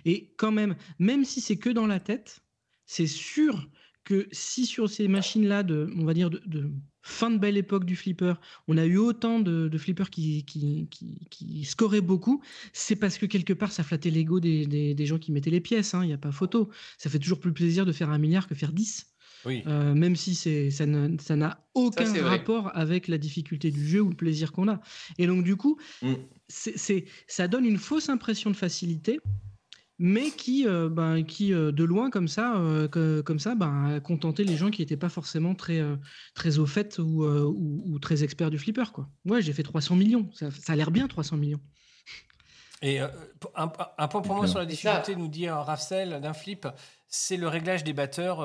Et 0.06 0.34
quand 0.38 0.52
même, 0.52 0.76
même 0.98 1.26
si 1.26 1.42
c'est 1.42 1.58
que 1.58 1.70
dans 1.70 1.86
la 1.86 2.00
tête, 2.00 2.40
c'est 2.88 3.08
sûr 3.08 3.70
que 4.04 4.28
si 4.32 4.66
sur 4.66 4.90
ces 4.90 5.08
machines-là, 5.08 5.64
de, 5.64 5.90
on 5.98 6.06
va 6.06 6.14
dire 6.14 6.30
de, 6.30 6.42
de 6.46 6.72
fin 7.04 7.32
de 7.32 7.38
belle 7.38 7.58
époque 7.58 7.86
du 7.86 7.96
flipper, 7.96 8.34
on 8.68 8.78
a 8.78 8.86
eu 8.86 8.98
autant 8.98 9.40
de, 9.40 9.68
de 9.68 9.78
flippers 9.78 10.10
qui, 10.10 10.44
qui, 10.46 10.88
qui, 10.92 11.28
qui 11.30 11.66
scoraient 11.66 12.02
beaucoup, 12.02 12.42
c'est 12.74 12.96
parce 12.96 13.18
que 13.18 13.26
quelque 13.26 13.54
part 13.54 13.72
ça 13.72 13.84
flattait 13.84 14.10
l'ego 14.12 14.40
des, 14.40 14.66
des, 14.66 14.94
des 14.94 15.06
gens 15.06 15.18
qui 15.20 15.32
mettaient 15.32 15.50
les 15.52 15.62
pièces, 15.62 15.94
hein, 15.94 16.04
il 16.04 16.08
n'y 16.08 16.14
a 16.14 16.18
pas 16.18 16.32
photo. 16.32 16.70
Ça 16.98 17.10
fait 17.10 17.20
toujours 17.20 17.40
plus 17.40 17.54
plaisir 17.54 17.86
de 17.86 17.92
faire 17.92 18.10
un 18.10 18.18
milliard 18.18 18.48
que 18.48 18.56
faire 18.56 18.72
10. 18.72 19.08
Oui. 19.44 19.64
Euh, 19.66 19.96
même 19.96 20.16
si 20.16 20.36
c'est, 20.36 20.70
ça, 20.70 20.86
ne- 20.86 21.18
ça 21.20 21.36
n'a 21.36 21.66
aucun 21.74 22.04
vrai. 22.06 22.22
rapport 22.22 22.70
avec 22.78 23.08
la 23.08 23.18
difficulté 23.18 23.72
du 23.72 23.88
jeu 23.88 24.02
ou 24.02 24.10
le 24.10 24.16
plaisir 24.16 24.52
qu'on 24.52 24.68
a. 24.68 24.80
Et 25.18 25.26
donc, 25.26 25.44
du 25.44 25.56
coup, 25.56 25.80
Mm. 26.04 26.14
c'est, 26.48 26.78
c'est- 26.78 27.06
ça 27.28 27.48
donne 27.48 27.66
une 27.66 27.80
fausse 27.80 28.10
impression 28.10 28.52
de 28.52 28.56
facilité, 28.56 29.20
mais 30.04 30.32
qui, 30.32 30.68
euh, 30.68 30.90
ben, 30.90 31.24
qui 31.24 31.54
euh, 31.54 31.72
de 31.72 31.84
loin, 31.84 32.10
comme 32.10 32.28
ça, 32.28 32.56
euh, 32.58 32.88
que- 32.88 33.22
comme 33.22 33.40
ça 33.40 33.54
ben, 33.54 33.98
a 33.98 34.00
contenté 34.00 34.44
les 34.44 34.58
gens 34.58 34.72
qui 34.72 34.82
n'étaient 34.82 34.98
pas 34.98 35.10
forcément 35.10 35.54
très, 35.54 35.80
euh, 35.80 35.96
très 36.34 36.58
au 36.58 36.66
fait 36.66 36.98
ou, 36.98 37.24
euh, 37.24 37.44
ou, 37.46 37.84
ou 37.86 38.00
très 38.00 38.24
experts 38.24 38.50
du 38.50 38.58
flipper. 38.58 38.92
Quoi. 38.92 39.08
Ouais, 39.26 39.44
j'ai 39.44 39.54
fait 39.54 39.62
300 39.64 39.96
millions. 39.96 40.28
Ça, 40.34 40.50
ça 40.50 40.74
a 40.74 40.76
l'air 40.76 40.90
bien, 40.90 41.08
300 41.08 41.38
millions. 41.38 41.60
Et 42.82 43.00
euh, 43.00 43.08
un, 43.56 43.72
un 44.00 44.08
point 44.08 44.22
pour 44.22 44.36
moi 44.36 44.48
sur 44.48 44.58
la 44.58 44.68
C'est 44.68 44.76
ça. 44.76 44.90
difficulté, 44.98 45.16
nous 45.22 45.28
dit 45.28 45.48
un 45.48 45.62
Rafsel 45.62 46.20
d'un 46.20 46.34
flip, 46.34 46.68
c'est 47.08 47.38
le 47.38 47.48
réglage 47.48 47.84
des 47.84 47.94
batteurs 47.94 48.42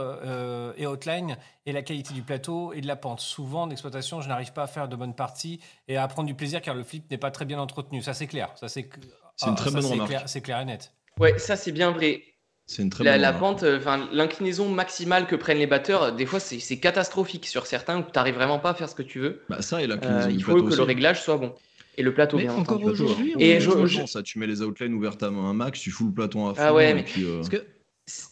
et 0.76 0.86
outline 0.86 1.38
et 1.64 1.72
la 1.72 1.80
qualité 1.82 2.12
du 2.12 2.20
plateau 2.22 2.74
et 2.74 2.82
de 2.82 2.86
la 2.86 2.96
pente. 2.96 3.20
Souvent, 3.20 3.62
en 3.62 3.70
exploitation, 3.70 4.20
je 4.20 4.28
n'arrive 4.28 4.52
pas 4.52 4.64
à 4.64 4.66
faire 4.66 4.88
de 4.88 4.96
bonnes 4.96 5.14
parties 5.14 5.58
et 5.88 5.96
à 5.96 6.06
prendre 6.08 6.26
du 6.26 6.34
plaisir 6.34 6.60
car 6.60 6.74
le 6.74 6.82
flip 6.82 7.10
n'est 7.10 7.16
pas 7.16 7.30
très 7.30 7.46
bien 7.46 7.58
entretenu. 7.58 8.02
Ça, 8.02 8.12
c'est 8.12 8.26
clair. 8.26 8.52
Ça, 8.56 8.68
c'est 8.68 8.90
C'est 9.36 9.48
une 9.48 9.54
très 9.54 9.70
bonne 9.70 9.80
c'est 9.82 9.92
remarque. 9.92 10.08
clair- 10.10 10.28
C'est 10.28 10.40
clair 10.42 10.60
et 10.60 10.64
net. 10.66 10.92
Ouais, 11.20 11.38
ça 11.38 11.56
c'est 11.56 11.72
bien 11.72 11.90
vrai. 11.92 12.22
C'est 12.68 12.82
une 12.82 12.90
très 12.90 13.04
La, 13.04 13.12
bonne 13.12 13.22
la 13.22 13.32
pente, 13.32 13.62
euh, 13.62 13.78
enfin 13.78 14.08
l'inclinaison 14.12 14.68
maximale 14.68 15.26
que 15.26 15.36
prennent 15.36 15.58
les 15.58 15.68
batteurs, 15.68 16.12
des 16.14 16.26
fois 16.26 16.40
c'est 16.40 16.78
catastrophique 16.78 17.46
sur 17.46 17.64
certains 17.66 18.00
où 18.00 18.02
tu 18.02 18.08
n'arrives 18.16 18.34
vraiment 18.34 18.58
pas 18.58 18.70
à 18.70 18.74
faire 18.74 18.88
ce 18.88 18.94
que 18.96 19.02
tu 19.04 19.20
veux. 19.20 19.40
Bah, 19.48 19.62
ça 19.62 19.82
et 19.82 19.86
la 19.86 19.94
Euh, 20.02 20.28
il 20.30 20.42
faut 20.42 20.62
que 20.62 20.74
le 20.74 20.82
réglage 20.82 21.22
soit 21.22 21.36
bon. 21.36 21.54
Et 21.98 22.02
le 22.02 22.12
plateau, 22.12 22.36
Mais 22.36 22.42
bien 22.42 22.54
encore 22.54 22.82
aujourd'hui, 22.82 23.34
Et 23.38 23.58
je- 23.60 23.86
je- 23.86 24.04
ça, 24.04 24.22
tu 24.22 24.38
mets 24.38 24.46
les 24.46 24.60
outlines 24.60 24.92
ouvertes 24.92 25.22
à 25.22 25.28
un 25.28 25.54
max, 25.54 25.80
tu 25.80 25.90
fous 25.90 26.06
le 26.08 26.12
platon 26.12 26.46
à 26.48 26.54
fond. 26.54 26.60
Ah 26.62 26.74
ouais, 26.74 26.90
et 26.90 26.94
mais- 26.94 27.04
puis, 27.04 27.24
euh, 27.24 27.36
Parce 27.36 27.48
que 27.48 27.64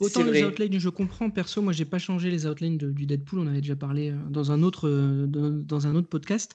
Autant 0.01 0.23
les 0.23 0.43
vrai. 0.43 0.45
outlines, 0.45 0.79
je 0.79 0.89
comprends. 0.89 1.31
Perso, 1.31 1.61
moi, 1.63 1.73
j'ai 1.73 1.85
pas 1.87 1.99
changé 1.99 2.31
les 2.31 2.47
outlines 2.47 2.77
de- 2.79 2.91
du 2.93 3.07
Deadpool. 3.07 3.41
On 3.41 3.47
avait 3.49 3.61
déjà 3.61 3.75
parlé 3.75 4.13
dans 4.31 4.53
un 4.53 4.63
autre, 4.63 4.89
dans, 5.27 5.51
dans 5.51 5.87
un 5.89 5.95
autre 5.97 6.09
podcast. 6.09 6.55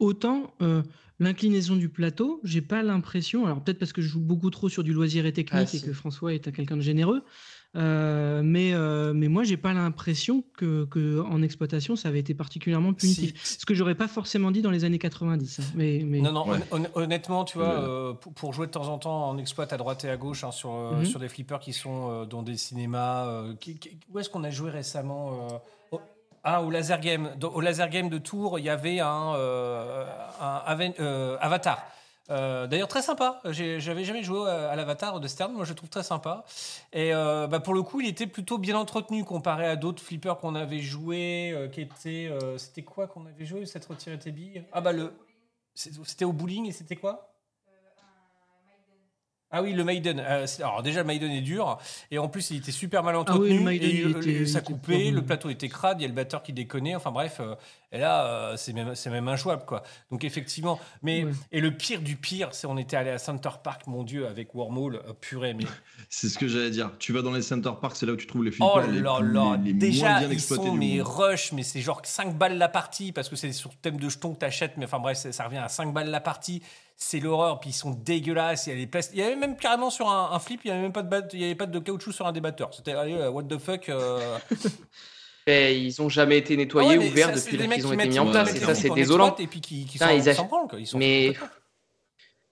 Autant 0.00 0.52
euh, 0.62 0.82
l'inclinaison 1.18 1.76
du 1.76 1.88
plateau, 1.88 2.40
j'ai 2.44 2.60
pas 2.62 2.82
l'impression. 2.82 3.46
Alors 3.46 3.62
peut-être 3.62 3.78
parce 3.78 3.92
que 3.92 4.02
je 4.02 4.08
joue 4.08 4.20
beaucoup 4.20 4.50
trop 4.50 4.68
sur 4.68 4.82
du 4.84 4.92
loisir 4.92 5.24
et 5.26 5.32
technique 5.32 5.68
Ah, 5.72 5.76
et 5.76 5.80
que 5.80 5.92
François 5.92 6.34
est 6.34 6.46
un- 6.48 6.52
quelqu'un 6.52 6.76
de 6.76 6.82
généreux. 6.82 7.22
euh, 7.74 8.40
mais, 8.42 8.72
euh, 8.72 9.12
mais 9.14 9.28
moi, 9.28 9.44
j'ai 9.44 9.58
pas 9.58 9.74
l'impression 9.74 10.42
que, 10.56 10.86
que 10.86 11.20
en 11.20 11.42
exploitation, 11.42 11.94
ça 11.94 12.08
avait 12.08 12.20
été 12.20 12.32
particulièrement 12.34 12.94
punitif. 12.94 13.34
Si- 13.42 13.58
Ce 13.60 13.66
que 13.66 13.74
j'aurais 13.74 13.94
pas 13.94 14.08
forcément 14.08 14.50
dit 14.50 14.62
dans 14.62 14.70
les 14.70 14.84
années 14.84 14.98
90. 14.98 15.60
hein. 15.60 15.62
Mais, 15.74 16.02
mais... 16.06 16.20
Non, 16.22 16.32
non, 16.32 16.48
Ouais. 16.48 16.58
honnêtement, 16.94 17.44
tu 17.44 17.58
vois, 17.58 17.68
Ouais. 17.68 17.86
euh, 17.86 18.12
pour, 18.14 18.54
jouer 18.54 18.66
de 18.66 18.70
temps 18.72 18.88
en 18.88 18.96
temps 18.98 19.28
en 19.28 19.36
exploit 19.36 19.70
à 19.70 19.76
droite 19.76 20.04
et 20.04 20.08
à 20.08 20.16
gauche 20.16 20.42
hein, 20.44 20.52
sur, 20.52 20.72
euh, 20.74 21.00
Mhm. 21.00 21.04
sur 21.04 21.20
des 21.20 21.28
flippers 21.28 21.60
qui 21.60 21.74
sont 21.74 22.08
euh, 22.10 22.24
dans 22.24 22.42
des 22.42 22.56
cinémas. 22.56 23.26
euh, 23.26 23.54
qui- 23.60 23.78
qui- 23.78 23.98
où 24.10 24.18
est-ce 24.18 24.30
qu'on 24.30 24.44
a 24.44 24.50
joué 24.50 24.70
récemment 24.70 25.32
euh, 25.50 25.58
Ah, 26.48 26.62
au 26.62 26.70
Laser 26.70 27.00
Game. 27.00 27.32
Au 27.42 27.60
Laser 27.60 27.88
Game 27.90 28.08
de 28.08 28.18
Tours, 28.18 28.60
il 28.60 28.64
y 28.64 28.70
avait 28.70 29.00
un, 29.00 29.34
euh, 29.34 30.06
euh, 31.00 31.36
Avatar. 31.40 31.84
Euh, 32.30 32.68
D'ailleurs, 32.68 32.86
très 32.86 33.02
sympa. 33.02 33.40
J'avais 33.46 34.04
jamais 34.04 34.22
joué 34.22 34.48
à, 34.48 34.76
l'Avatar 34.76 35.18
de 35.18 35.26
Stern. 35.26 35.52
Moi, 35.52 35.64
je 35.64 35.70
le 35.70 35.74
trouve 35.74 35.88
très 35.88 36.04
sympa. 36.04 36.44
Et 36.92 37.10
bah, 37.10 37.58
pour 37.58 37.74
le 37.74 37.82
coup, 37.82 38.00
il 38.00 38.06
était 38.06 38.28
plutôt 38.28 38.58
bien 38.58 38.78
entretenu 38.78 39.24
comparé 39.24 39.66
à 39.66 39.74
d'autres 39.74 40.00
flippers 40.00 40.38
qu'on 40.38 40.54
avait 40.54 40.82
joué. 40.82 41.68
qui 41.72 41.88
c'était 42.58 42.82
quoi 42.82 43.08
qu'on 43.08 43.26
avait 43.26 43.44
joué 43.44 43.66
Cette 43.66 43.86
retiré 43.86 44.16
tes 44.16 44.30
billes 44.30 44.62
Ah, 44.72 44.80
bah, 44.80 44.92
le. 44.92 45.12
C'était 45.74 46.24
au 46.24 46.32
bowling 46.32 46.66
et 46.66 46.72
c'était 46.72 46.96
quoi? 46.96 47.35
Ah 49.50 49.62
oui, 49.62 49.72
le 49.72 49.84
Maiden. 49.84 50.20
Euh, 50.20 50.46
alors 50.58 50.82
déjà, 50.82 51.00
le 51.00 51.06
Maiden 51.06 51.30
est 51.30 51.40
dur. 51.40 51.78
Et 52.10 52.18
en 52.18 52.28
plus, 52.28 52.50
il 52.50 52.58
était 52.58 52.72
super 52.72 53.02
mal 53.02 53.16
entretenu. 53.16 53.46
Ah 53.46 53.50
oui, 53.52 53.58
le 53.58 53.64
Maiden, 53.64 53.90
et 53.90 53.94
il 53.94 54.06
euh, 54.06 54.18
était- 54.20 54.32
il 54.32 54.48
ça 54.48 54.60
coupait, 54.60 55.10
le 55.10 55.22
plateau 55.24 55.50
était 55.50 55.68
crade, 55.68 55.98
il 56.00 56.02
y 56.02 56.04
a 56.04 56.08
le 56.08 56.14
batteur 56.14 56.42
qui 56.42 56.52
déconnait. 56.52 56.94
Enfin 56.96 57.10
bref. 57.12 57.38
euh, 57.40 57.54
et 57.92 57.98
là, 57.98 58.26
euh, 58.26 58.56
c'est 58.56 58.72
même, 58.72 58.94
c'est 58.96 59.10
même 59.10 59.28
injouable, 59.28 59.62
quoi. 59.64 59.82
Donc 60.10 60.24
effectivement. 60.24 60.78
Mais, 61.02 61.24
Ouais. 61.24 61.32
Et 61.52 61.60
le 61.60 61.70
pire 61.70 62.00
du 62.02 62.16
pire, 62.16 62.48
c'est 62.52 62.66
on 62.66 62.76
était 62.76 62.96
allé 62.96 63.10
à 63.10 63.18
Center 63.18 63.48
Park, 63.62 63.86
mon 63.86 64.02
Dieu, 64.02 64.26
avec 64.26 64.54
Wormhole. 64.54 64.96
euh, 64.96 65.12
purée, 65.20 65.54
mais... 65.54 65.64
C'est 66.10 66.28
ce 66.28 66.38
que 66.38 66.46
j'allais 66.48 66.70
dire. 66.70 66.90
Tu 66.98 67.12
vas 67.12 67.22
dans 67.22 67.32
les 67.32 67.42
center 67.42 67.70
parks, 67.80 67.96
c'est 67.96 68.06
là 68.06 68.12
où 68.12 68.16
tu 68.16 68.26
trouves 68.26 68.44
les 68.44 68.50
Oh 68.60 68.72
flippers 68.74 68.92
les, 68.92 69.00
là 69.00 69.18
là, 69.20 69.56
déjà 69.58 70.10
moins 70.10 70.18
bien 70.20 70.28
ils 70.30 70.40
sont 70.40 70.74
mais 70.74 71.00
rush, 71.00 71.52
mais 71.52 71.62
c'est 71.62 71.80
genre 71.80 72.00
5 72.04 72.36
balles 72.36 72.58
la 72.58 72.68
partie 72.68 73.12
parce 73.12 73.28
que 73.28 73.34
c'est 73.36 73.50
sur 73.52 73.70
le 73.70 73.76
thème 73.82 73.98
de 73.98 74.08
jetons 74.08 74.34
que 74.34 74.38
t'achètes, 74.38 74.74
mais 74.76 74.84
enfin 74.84 74.98
bref, 75.00 75.18
ça, 75.18 75.32
ça 75.32 75.44
revient 75.44 75.58
à 75.58 75.68
5 75.68 75.92
balles 75.92 76.10
la 76.10 76.20
partie. 76.20 76.62
C'est 76.98 77.20
l'horreur, 77.20 77.60
puis 77.60 77.70
ils 77.70 77.74
sont 77.74 77.90
dégueulasses. 77.90 78.66
Il 78.66 78.70
y 78.70 78.72
a 78.72 78.76
les. 78.76 78.90
Il 79.12 79.18
y 79.18 79.22
avait 79.22 79.36
même 79.36 79.56
carrément 79.56 79.90
sur 79.90 80.08
un, 80.08 80.30
un 80.32 80.38
flip, 80.38 80.62
il 80.64 80.68
y 80.68 80.70
avait 80.70 80.80
même 80.80 80.92
pas 80.92 81.02
de 81.02 81.08
bat- 81.10 81.28
il 81.34 81.40
y 81.40 81.44
avait 81.44 81.54
pas 81.54 81.66
de 81.66 81.78
caoutchouc 81.78 82.12
sur 82.12 82.26
un 82.26 82.32
débatteur. 82.32 82.70
C'était 82.72 82.94
euh, 82.94 83.28
what 83.30 83.42
the 83.44 83.58
fuck. 83.58 83.88
euh. 83.90 84.38
Et 85.48 85.78
ils 85.78 86.02
ont 86.02 86.08
jamais 86.08 86.38
été 86.38 86.56
nettoyés 86.56 86.94
Ah 86.94 86.98
ouais, 86.98 87.08
ouverts 87.08 87.28
ça, 87.28 87.34
depuis 87.36 87.56
qu'ils 87.68 87.86
ont 87.86 87.92
été 87.92 88.08
mis 88.08 88.18
en 88.18 88.26
place. 88.30 88.52
Et 88.54 88.58
ça, 88.60 88.74
c'est 88.74 88.90
désolant. 88.90 89.36
Et 89.38 89.46
puis 89.46 89.60
qui, 89.60 89.86
s'en- 89.98 90.08
ils 90.10 90.28
ach- 90.28 90.36
s'en 90.36 90.46
branlent, 90.46 90.68
quoi. 90.68 90.80
Ils 90.80 90.86
s'en 90.86 90.98
Mais- 90.98 91.28
foutent, 91.34 91.38
quoi. 91.38 91.48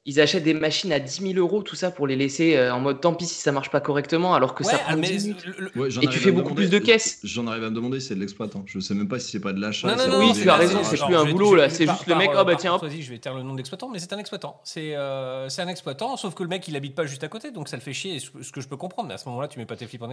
Ils 0.07 0.21
achètent 0.21 0.43
des 0.45 0.53
machines 0.53 0.93
à 0.93 1.01
10 1.01 1.23
000 1.33 1.35
euros, 1.39 1.63
tout 1.63 1.77
ça, 1.77 1.91
pour 1.91 2.07
les 2.07 2.15
laisser 2.15 2.57
euh, 2.57 2.75
en 2.75 2.79
mode 2.81 3.01
tant 3.01 3.15
pis 3.15 3.25
si 3.25 3.41
ça 3.41 3.53
marche 3.53 3.71
pas 3.71 3.81
correctement, 3.81 4.35
alors 4.35 4.55
que 4.55 4.63
ça 4.63 4.73
Ouais, 4.75 4.83
prend 4.83 4.97
mais 4.99 5.09
10 5.09 5.29
minutes. 5.29 5.47
le- 5.47 5.71
le- 5.75 5.81
Ouais, 5.81 5.91
j'en 5.91 6.03
Et 6.03 6.05
tu 6.05 6.09
arrive 6.09 6.21
fais 6.21 6.29
à 6.29 6.33
me 6.33 6.37
beaucoup 6.43 6.51
demander- 6.55 6.69
plus 6.69 6.79
de 6.79 6.85
caisses. 6.85 7.21
J'en 7.25 7.47
arrive 7.47 7.65
à 7.65 7.71
me 7.71 7.75
demander 7.75 8.01
si 8.01 8.09
c'est 8.09 8.15
de 8.15 8.21
l'exploitant. 8.21 8.63
Je 8.67 8.81
sais 8.81 8.93
même 8.93 9.09
pas 9.09 9.19
si 9.19 9.31
c'est 9.31 9.41
pas 9.41 9.55
de 9.55 9.61
l'achat. 9.63 9.97
Oui, 10.19 10.33
tu 10.35 10.47
as 10.51 10.57
raison, 10.57 10.85
c'est- 10.85 11.03
plus 11.03 11.15
un 11.17 11.25
boulot, 11.25 11.55
là, 11.55 11.71
c'est 11.71 11.87
par- 11.87 11.97
juste 11.97 12.07
le 12.07 12.17
mec, 12.17 12.31
par 12.33 12.41
ah 12.41 12.45
bah 12.45 12.55
tiens, 12.55 12.79
je 12.83 13.11
vais 13.11 13.19
taire 13.19 13.33
le 13.35 13.43
nom 13.43 13.53
de 13.53 13.57
l'exploitant, 13.57 13.89
mais 13.91 13.99
c'est 13.99 14.13
un 14.13 14.19
exploitant. 14.19 14.61
C'est 14.63 14.95
euh, 14.95 15.49
c'est 15.49 15.63
un 15.63 15.69
exploitant, 15.69 16.19
sauf 16.19 16.35
que 16.35 16.43
le 16.43 16.51
mec 16.51 16.69
il 16.69 16.77
habite 16.77 16.95
pas 16.95 17.07
juste 17.07 17.25
à 17.25 17.29
côté, 17.29 17.51
donc 17.51 17.69
ça 17.69 17.77
le 17.79 17.83
fait 17.83 17.95
chier, 17.95 18.19
ce 18.19 18.53
que 18.53 18.61
je 18.61 18.69
peux 18.69 18.77
comprendre. 18.77 19.09
Mais 19.09 19.15
à 19.15 19.19
ce 19.19 19.27
moment-là, 19.31 19.49
tu 19.49 19.59
mets 19.59 19.65
pas 19.65 19.77
tes 19.77 19.87
flips 19.87 20.03
en 20.03 20.11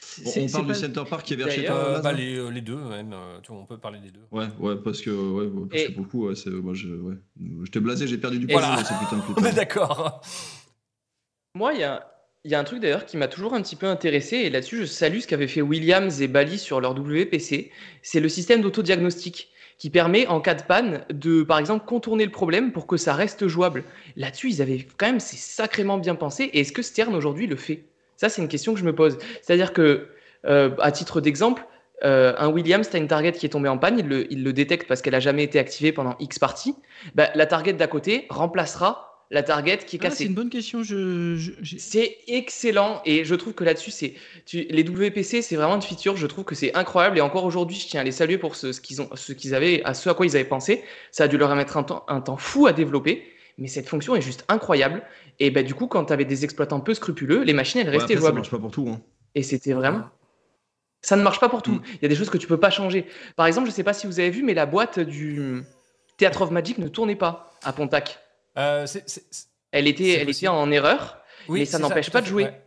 c'est- 0.00 0.40
on 0.44 0.48
parle 0.48 0.66
du 0.68 0.74
center 0.74 1.02
park 1.10 1.26
qui 1.26 1.34
est 1.34 1.36
vers 1.36 1.50
chez 1.50 1.66
toi. 1.66 1.74
Euh, 1.76 2.00
bah, 2.00 2.12
les, 2.12 2.36
euh, 2.38 2.48
deux, 2.62 2.76
même. 2.76 3.12
euh, 3.12 3.38
on 3.50 3.66
peut 3.66 3.76
parler 3.76 3.98
des 3.98 4.10
deux. 4.10 4.20
Ouais, 4.32 4.46
ouais, 4.60 4.76
parce 4.76 5.02
que, 5.02 5.10
c'est, 6.34 6.50
moi, 6.50 6.72
je, 6.72 6.88
ouais. 6.88 7.16
je 7.64 7.70
t'ai 7.70 7.80
blasé, 7.80 8.06
j'ai 8.06 8.16
perdu 8.16 8.38
du 8.38 8.46
poids 8.46 8.62
On 9.36 9.44
est 9.44 9.52
d'accord. 9.52 10.20
Moi, 11.54 11.74
il 11.74 11.80
y 11.80 11.84
a, 11.84 12.14
il 12.44 12.50
y 12.50 12.54
a 12.54 12.60
un 12.60 12.64
truc 12.64 12.80
d'ailleurs 12.80 13.06
qui 13.06 13.16
m'a 13.16 13.28
toujours 13.28 13.54
un 13.54 13.62
petit 13.62 13.76
peu 13.76 13.86
intéressé, 13.86 14.36
et 14.36 14.50
là-dessus, 14.50 14.78
je 14.78 14.84
salue 14.84 15.20
ce 15.20 15.26
qu'avaient 15.26 15.48
fait 15.48 15.62
Williams 15.62 16.20
et 16.20 16.28
Bally 16.28 16.58
sur 16.58 16.80
leur 16.80 16.92
WPC. 16.92 17.70
C'est 18.02 18.20
le 18.20 18.28
système 18.28 18.60
d'autodiagnostic 18.60 19.48
qui 19.78 19.90
permet, 19.90 20.26
en 20.26 20.40
cas 20.40 20.54
de 20.54 20.62
panne, 20.62 21.04
de, 21.10 21.42
par 21.42 21.58
exemple, 21.58 21.84
contourner 21.86 22.24
le 22.24 22.30
problème 22.30 22.72
pour 22.72 22.86
que 22.86 22.96
ça 22.96 23.14
reste 23.14 23.46
jouable. 23.48 23.84
Là-dessus, 24.16 24.50
ils 24.50 24.62
avaient 24.62 24.86
quand 24.96 25.06
même, 25.06 25.20
c'est 25.20 25.36
sacrément 25.36 25.98
bien 25.98 26.14
pensé. 26.14 26.44
Et 26.44 26.60
est-ce 26.60 26.72
que 26.72 26.82
Stern 26.82 27.14
aujourd'hui 27.14 27.46
le 27.46 27.56
fait? 27.56 27.84
Ça, 28.16 28.28
c'est 28.28 28.40
une 28.42 28.48
question 28.48 28.74
que 28.74 28.80
je 28.80 28.84
me 28.84 28.94
pose. 28.94 29.18
C'est-à-dire 29.42 29.72
que, 29.72 30.08
euh, 30.46 30.70
à 30.80 30.92
titre 30.92 31.20
d'exemple, 31.20 31.66
euh, 32.02 32.34
un 32.38 32.48
Williams, 32.48 32.88
tu 32.90 32.96
as 32.96 32.98
une 32.98 33.06
target 33.08 33.32
qui 33.32 33.46
est 33.46 33.50
tombée 33.50 33.68
en 33.68 33.78
panne, 33.78 33.98
il 33.98 34.06
le, 34.08 34.30
il 34.32 34.42
le 34.42 34.52
détecte 34.52 34.88
parce 34.88 35.00
qu'elle 35.00 35.14
a 35.14 35.20
jamais 35.20 35.44
été 35.44 35.58
activée 35.58 35.92
pendant 35.92 36.16
X 36.18 36.38
parties. 36.38 36.74
Bah, 37.14 37.28
la 37.34 37.46
target 37.46 37.72
d'à 37.74 37.86
côté 37.86 38.26
remplacera 38.30 39.10
la 39.30 39.42
target 39.42 39.78
qui 39.78 39.96
est 39.96 40.00
Ah, 40.02 40.08
cassée. 40.08 40.16
c'est 40.18 40.24
une 40.26 40.34
bonne 40.34 40.50
question. 40.50 40.82
Je, 40.82 41.52
C'est 41.78 42.18
excellent 42.28 43.00
et 43.06 43.24
je 43.24 43.34
trouve 43.34 43.54
que 43.54 43.64
là-dessus, 43.64 43.90
c'est 43.90 44.14
tu- 44.44 44.66
les 44.68 44.82
WPC, 44.82 45.40
c'est 45.40 45.56
vraiment 45.56 45.76
une 45.76 45.82
feature. 45.82 46.16
Je 46.16 46.26
trouve 46.26 46.44
que 46.44 46.54
c'est 46.54 46.74
incroyable 46.76 47.16
et 47.18 47.20
encore 47.20 47.44
aujourd'hui, 47.44 47.76
je 47.76 47.86
tiens 47.88 48.00
à 48.02 48.04
les 48.04 48.12
saluer 48.12 48.38
pour 48.38 48.54
ce, 48.54 48.72
ce 48.72 48.80
qu'ils 48.80 49.00
ont, 49.00 49.08
ce 49.14 49.32
qu'ils 49.32 49.54
avaient, 49.54 49.82
à 49.84 49.94
ce 49.94 50.08
à 50.10 50.14
quoi 50.14 50.26
ils 50.26 50.36
avaient 50.36 50.44
pensé. 50.44 50.82
Ça 51.10 51.24
a 51.24 51.28
dû 51.28 51.38
leur 51.38 51.54
mettre 51.56 51.76
un 51.76 51.82
temps, 51.84 52.04
un 52.08 52.20
temps 52.20 52.36
fou 52.36 52.66
à 52.66 52.72
développer, 52.72 53.24
mais 53.56 53.66
cette 53.68 53.88
fonction 53.88 54.14
est 54.14 54.20
juste 54.20 54.44
incroyable. 54.48 55.02
Et 55.40 55.50
bah, 55.50 55.62
du 55.62 55.74
coup, 55.74 55.86
quand 55.86 56.04
tu 56.04 56.12
avais 56.12 56.24
des 56.26 56.44
exploitants 56.44 56.80
peu 56.80 56.92
scrupuleux, 56.94 57.42
les 57.44 57.54
machines 57.54 57.80
elles 57.80 57.88
Ouais, 57.88 57.96
restaient 57.98 58.14
ça 58.14 58.20
jouables. 58.20 58.36
marche 58.36 58.50
pas 58.50 58.58
pour 58.58 58.70
tout. 58.70 58.88
Hein. 58.88 59.00
Et 59.34 59.42
c'était 59.42 59.72
vraiment. 59.72 60.02
Ça 61.04 61.16
ne 61.16 61.22
marche 61.22 61.38
pas 61.40 61.48
pour 61.48 61.62
tout. 61.62 61.72
Mm. 61.72 61.82
Il 61.94 62.02
y 62.02 62.04
a 62.06 62.08
des 62.08 62.16
choses 62.16 62.30
que 62.30 62.38
tu 62.38 62.46
peux 62.46 62.58
pas 62.58 62.70
changer. 62.70 63.06
Par 63.36 63.46
exemple, 63.46 63.68
je 63.68 63.72
sais 63.72 63.84
pas 63.84 63.92
si 63.92 64.06
vous 64.06 64.20
avez 64.20 64.30
vu, 64.30 64.42
mais 64.42 64.54
la 64.54 64.64
boîte 64.66 64.98
du 65.00 65.62
Theatre 66.16 66.42
of 66.42 66.50
Magic 66.50 66.78
ne 66.78 66.88
tournait 66.88 67.16
pas 67.16 67.52
à 67.62 67.72
Pontac. 67.72 68.18
Euh, 68.56 68.86
Elle 69.70 69.86
était, 69.88 70.10
elle 70.10 70.30
était 70.30 70.48
en 70.48 70.70
erreur. 70.70 71.18
oui, 71.48 71.60
Mais 71.60 71.64
ça 71.66 71.78
n'empêche 71.78 72.10
pas 72.10 72.20
de 72.20 72.24
fait, 72.26 72.30
jouer. 72.30 72.44
ouais. 72.44 72.60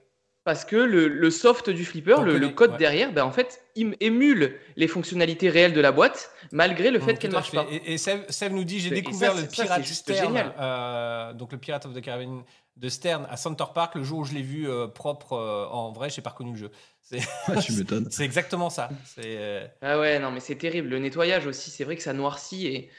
Parce 0.43 0.63
que 0.63 0.75
le, 0.77 1.07
le 1.09 1.29
soft 1.31 1.69
du 1.69 1.83
flipper, 1.83 2.21
le, 2.23 2.47
code 2.49 2.71
ouais. 2.71 2.77
derrière, 2.77 3.11
ben, 3.11 3.23
en 3.25 3.31
fait, 3.31 3.61
im- 3.77 3.91
émule 3.99 4.57
les 4.77 4.87
fonctionnalités 4.87 5.49
réelles 5.49 5.73
de 5.73 5.81
la 5.81 5.91
boîte, 5.91 6.31
malgré 6.53 6.89
le 6.89 6.99
fait 7.01 7.15
Tout 7.15 7.19
qu'elle 7.19 7.31
à 7.31 7.33
marche 7.33 7.49
fait. 7.51 7.57
pas. 7.57 7.65
Et, 7.69 7.93
et 7.93 7.97
Sev, 7.97 8.21
Sev 8.29 8.53
nous 8.53 8.63
dit 8.63 8.79
j'ai 8.79 8.89
ça, 8.89 8.95
découvert 8.95 9.33
le 9.35 9.41
pirate 9.45 9.83
Stern, 9.83 10.27
génial. 10.27 10.53
euh, 10.57 11.33
donc 11.33 11.51
le 11.51 11.57
Pirate 11.57 11.85
of 11.85 11.93
the 11.93 11.99
Caribbean 12.01 12.43
de 12.77 12.87
Stern 12.89 13.27
à 13.29 13.35
Center 13.35 13.65
Park 13.75 13.95
le 13.95 14.03
jour 14.03 14.19
où 14.19 14.23
je 14.23 14.33
l'ai 14.35 14.41
vu 14.41 14.69
euh, 14.69 14.87
propre 14.87 15.33
en 15.71 15.91
vrai, 15.91 16.09
j'ai 16.09 16.21
pas 16.21 16.29
reconnu 16.29 16.51
le 16.51 16.57
jeu. 16.57 16.71
C'est 17.09 17.19
Ouais, 17.47 17.61
tu 17.61 17.71
m'étonnes. 17.73 18.07
c'est 18.11 18.23
exactement 18.25 18.69
ça. 18.69 18.89
Euh, 19.23 19.65
Ah 19.81 19.99
ouais, 19.99 20.19
non, 20.19 20.31
mais 20.31 20.39
c'est 20.41 20.55
terrible. 20.55 20.89
Le 20.89 20.99
nettoyage 20.99 21.45
aussi, 21.47 21.69
c'est 21.71 21.83
vrai 21.85 21.95
que 21.95 22.03
ça 22.03 22.13
noircit 22.13 22.67
et, 22.67 22.89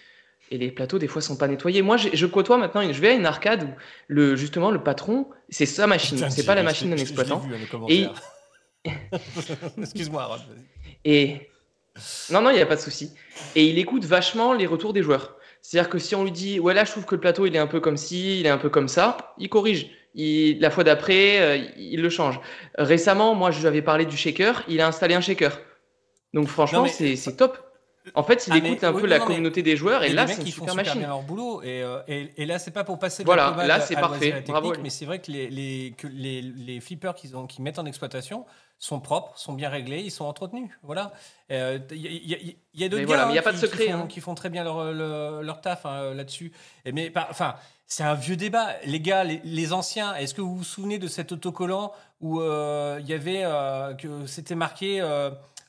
et 0.50 0.56
les 0.58 0.70
plateaux, 0.70 0.98
des 0.98 1.08
fois, 1.08 1.20
sont 1.20 1.36
pas 1.36 1.46
nettoyés. 1.48 1.82
Moi, 1.82 1.96
je 1.98 2.26
côtoie 2.26 2.56
maintenant, 2.56 2.80
une- 2.80 2.92
je 2.94 3.00
vais 3.00 3.08
à 3.10 3.12
une 3.12 3.26
arcade 3.26 3.64
où, 3.64 3.68
le, 4.06 4.34
justement, 4.36 4.70
le 4.70 4.82
patron, 4.82 5.28
c'est 5.50 5.66
sa 5.66 5.86
machine, 5.86 6.16
c'est 6.30 6.46
pas 6.46 6.54
la 6.54 6.62
machine 6.62 6.88
d'un 6.90 6.96
exploitant. 7.02 7.42
hein, 7.44 7.48
Et. 7.88 8.06
Excuse-moi, 9.78 10.24
Rod. 10.24 10.40
Et 11.04 11.50
non, 12.30 12.40
non, 12.40 12.50
il 12.50 12.56
n'y 12.56 12.62
a 12.62 12.66
pas 12.66 12.76
de 12.76 12.80
souci. 12.80 13.12
Et 13.54 13.66
il 13.66 13.78
écoute 13.78 14.04
vachement 14.04 14.52
les 14.54 14.66
retours 14.66 14.92
des 14.92 15.02
joueurs. 15.02 15.36
C'est-à-dire 15.60 15.90
que 15.90 15.98
si 15.98 16.14
on 16.14 16.22
lui 16.24 16.32
dit, 16.32 16.60
ouais, 16.60 16.72
là, 16.74 16.84
je 16.84 16.92
trouve 16.92 17.04
que 17.04 17.14
le 17.14 17.20
plateau, 17.20 17.44
il 17.46 17.54
est 17.56 17.58
un 17.58 17.66
peu 17.66 17.80
comme 17.80 17.96
ci, 17.96 18.40
il 18.40 18.46
est 18.46 18.50
un 18.50 18.58
peu 18.58 18.70
comme 18.70 18.88
ça, 18.88 19.34
il 19.38 19.48
corrige. 19.48 19.90
Il, 20.20 20.58
la 20.60 20.70
fois 20.70 20.82
d'après, 20.82 21.40
euh, 21.40 21.56
il 21.76 22.02
le 22.02 22.10
change. 22.10 22.40
Récemment, 22.76 23.34
moi, 23.36 23.52
je 23.52 23.60
lui 23.60 23.68
avais 23.68 23.82
parlé 23.82 24.04
du 24.04 24.16
shaker, 24.16 24.64
il 24.68 24.80
a 24.80 24.88
installé 24.88 25.14
un 25.14 25.20
shaker. 25.20 25.58
Donc, 26.34 26.48
franchement, 26.48 26.82
mais- 26.82 27.16
c'est 27.16 27.36
top. 27.36 27.56
En 28.14 28.22
fait, 28.24 28.46
il 28.46 28.52
Ah, 28.54 28.58
mais- 28.60 28.70
écoute 28.70 28.84
un 28.84 28.92
oui, 28.94 29.02
peu 29.02 29.06
la 29.06 29.18
non, 29.18 29.26
communauté 29.26 29.62
des 29.62 29.76
joueurs, 29.76 30.02
et 30.02 30.08
Et 30.10 30.12
là, 30.14 30.26
c'est 30.26 30.36
une 30.36 30.38
font 30.40 30.46
super 30.46 30.70
super 30.70 30.74
machine. 30.76 30.98
bien 31.00 31.08
leur 31.08 31.22
boulot. 31.22 31.62
Et, 31.62 31.82
euh, 31.82 32.00
et, 32.08 32.30
et 32.38 32.46
là, 32.46 32.58
c'est 32.58 32.70
pas 32.70 32.82
pour 32.82 32.98
passer 32.98 33.22
de 33.22 33.26
Voilà, 33.26 33.54
la 33.56 33.66
là, 33.66 33.80
c'est 33.80 33.94
parfait. 33.96 34.42
Bravo. 34.48 34.72
mais 34.82 34.88
c'est 34.90 35.04
vrai 35.04 35.20
que 35.20 35.30
les, 35.30 35.48
les, 35.50 35.94
que 35.96 36.06
les, 36.08 36.40
les 36.42 36.80
flippers 36.80 37.14
qu'ils 37.14 37.36
ont, 37.36 37.46
qu'ils 37.46 37.62
mettent 37.62 37.78
en 37.78 37.84
exploitation 37.86 38.46
sont 38.78 38.98
propres, 38.98 39.38
sont 39.38 39.52
bien 39.52 39.68
réglés, 39.68 40.00
ils 40.00 40.10
sont 40.10 40.24
entretenus. 40.24 40.70
Voilà. 40.82 41.12
Euh, 41.52 41.78
Il 41.90 42.00
y, 42.00 42.34
a- 42.34 42.38
y 42.38 42.56
y 42.74 42.88
d'autres 42.88 43.04
voilà, 43.04 43.26
mais 43.26 43.32
il 43.32 43.34
y 43.34 43.38
a 43.38 43.42
hein, 43.42 43.44
pas 43.44 43.52
de 43.52 43.56
qui- 43.56 43.60
secret, 43.66 43.84
qui 43.84 43.90
font, 43.92 43.98
hein. 43.98 44.06
qui 44.08 44.20
font 44.20 44.34
très 44.34 44.48
bien 44.50 44.64
leur, 44.64 44.92
leur, 44.92 45.42
leur 45.42 45.60
taf 45.60 45.84
hein, 45.84 46.14
là-dessus. 46.14 46.50
Mais 46.90 47.10
par- 47.10 47.28
enfin. 47.30 47.54
C'est 47.90 48.04
un 48.04 48.14
vieux 48.14 48.36
débat. 48.36 48.68
Les 48.84 49.00
gars, 49.00 49.24
les, 49.24 49.40
les 49.44 49.72
anciens, 49.72 50.14
est-ce 50.14 50.34
que 50.34 50.42
vous 50.42 50.56
vous 50.56 50.64
souvenez 50.64 50.98
de 50.98 51.08
cet 51.08 51.32
autocollant 51.32 51.92
où 52.20 52.40
euh, 52.40 52.98
il 53.00 53.08
y 53.08 53.14
avait 53.14 53.42
euh, 53.44 53.94
que 53.94 54.26
c'était 54.26 54.54
marqué 54.54 55.00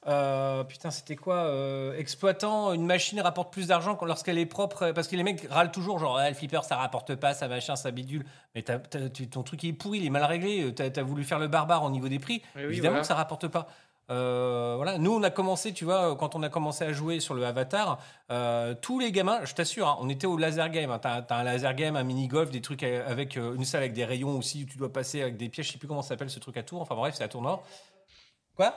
euh, 0.08 0.64
putain, 0.64 0.92
c'était 0.92 1.16
quoi 1.16 1.50
Exploitant, 1.98 2.74
une 2.74 2.86
machine 2.86 3.22
rapporte 3.22 3.54
plus 3.54 3.68
d'argent 3.68 3.98
lorsqu'elle 4.02 4.38
est 4.38 4.46
propre. 4.46 4.92
Parce 4.92 5.08
que 5.08 5.16
les 5.16 5.24
mecs 5.24 5.48
râlent 5.50 5.72
toujours, 5.72 6.00
genre, 6.00 6.18
ah, 6.18 6.30
le 6.30 6.36
flipper, 6.36 6.64
ça 6.64 6.76
rapporte 6.76 7.16
pas, 7.16 7.34
ça 7.34 7.48
machin, 7.48 7.76
ça 7.76 7.92
bidule. 7.92 8.26
Mais 8.54 8.64
ton 8.64 9.44
truc 9.44 9.64
il 9.64 9.70
est 9.70 9.74
pourri, 9.74 10.00
il 10.00 10.06
est 10.06 10.10
mal 10.10 10.24
réglé. 10.24 10.74
T'as 10.74 10.90
as 10.94 11.04
voulu 11.04 11.24
faire 11.24 11.40
le 11.40 11.48
barbare 11.48 11.84
au 11.84 11.90
niveau 11.90 12.10
des 12.10 12.20
prix. 12.20 12.42
Oui, 12.56 12.64
Évidemment 12.64 12.92
voilà. 12.94 13.02
que 13.02 13.08
ça 13.08 13.16
rapporte 13.16 13.48
pas. 13.48 13.68
Euh, 14.10 14.74
voilà. 14.76 14.98
Nous, 14.98 15.12
on 15.14 15.24
a 15.24 15.30
commencé, 15.30 15.74
tu 15.74 15.86
vois, 15.86 16.16
quand 16.16 16.36
on 16.36 16.44
a 16.44 16.50
commencé 16.50 16.84
à 16.84 16.94
jouer 16.94 17.20
sur 17.20 17.34
le 17.34 17.46
Avatar, 17.46 18.00
euh, 18.32 18.74
tous 18.82 19.00
les 19.00 19.12
gamins, 19.12 19.46
je 19.46 19.54
t'assure, 19.54 19.88
hein, 19.88 19.98
on 20.02 20.10
était 20.10 20.28
au 20.28 20.38
laser 20.38 20.70
game. 20.70 20.92
Hein, 20.92 21.00
T'as 21.00 21.22
as 21.30 21.36
un 21.36 21.44
laser 21.44 21.74
game, 21.76 21.96
un 21.96 22.04
mini 22.04 22.28
golf, 22.28 22.50
des 22.50 22.62
trucs 22.62 22.84
avec 22.84 23.38
euh, 23.38 23.56
une 23.56 23.66
salle 23.66 23.82
avec 23.82 23.94
des 23.94 24.06
rayons 24.06 24.38
aussi 24.38 24.64
où 24.64 24.66
tu 24.66 24.78
dois 24.78 24.92
passer 24.92 25.22
avec 25.22 25.38
des 25.38 25.50
pièges. 25.50 25.68
Je 25.68 25.74
sais 25.74 25.78
plus 25.78 25.88
comment 25.88 26.02
ça 26.02 26.10
s'appelle 26.10 26.30
ce 26.30 26.40
truc 26.40 26.58
à 26.58 26.64
tour. 26.64 26.82
Enfin 26.82 26.96
bref, 26.96 27.16
c'est 27.16 27.24
à 27.24 27.28
tour 27.28 27.42
nord. 27.42 27.64
Quoi? 28.56 28.74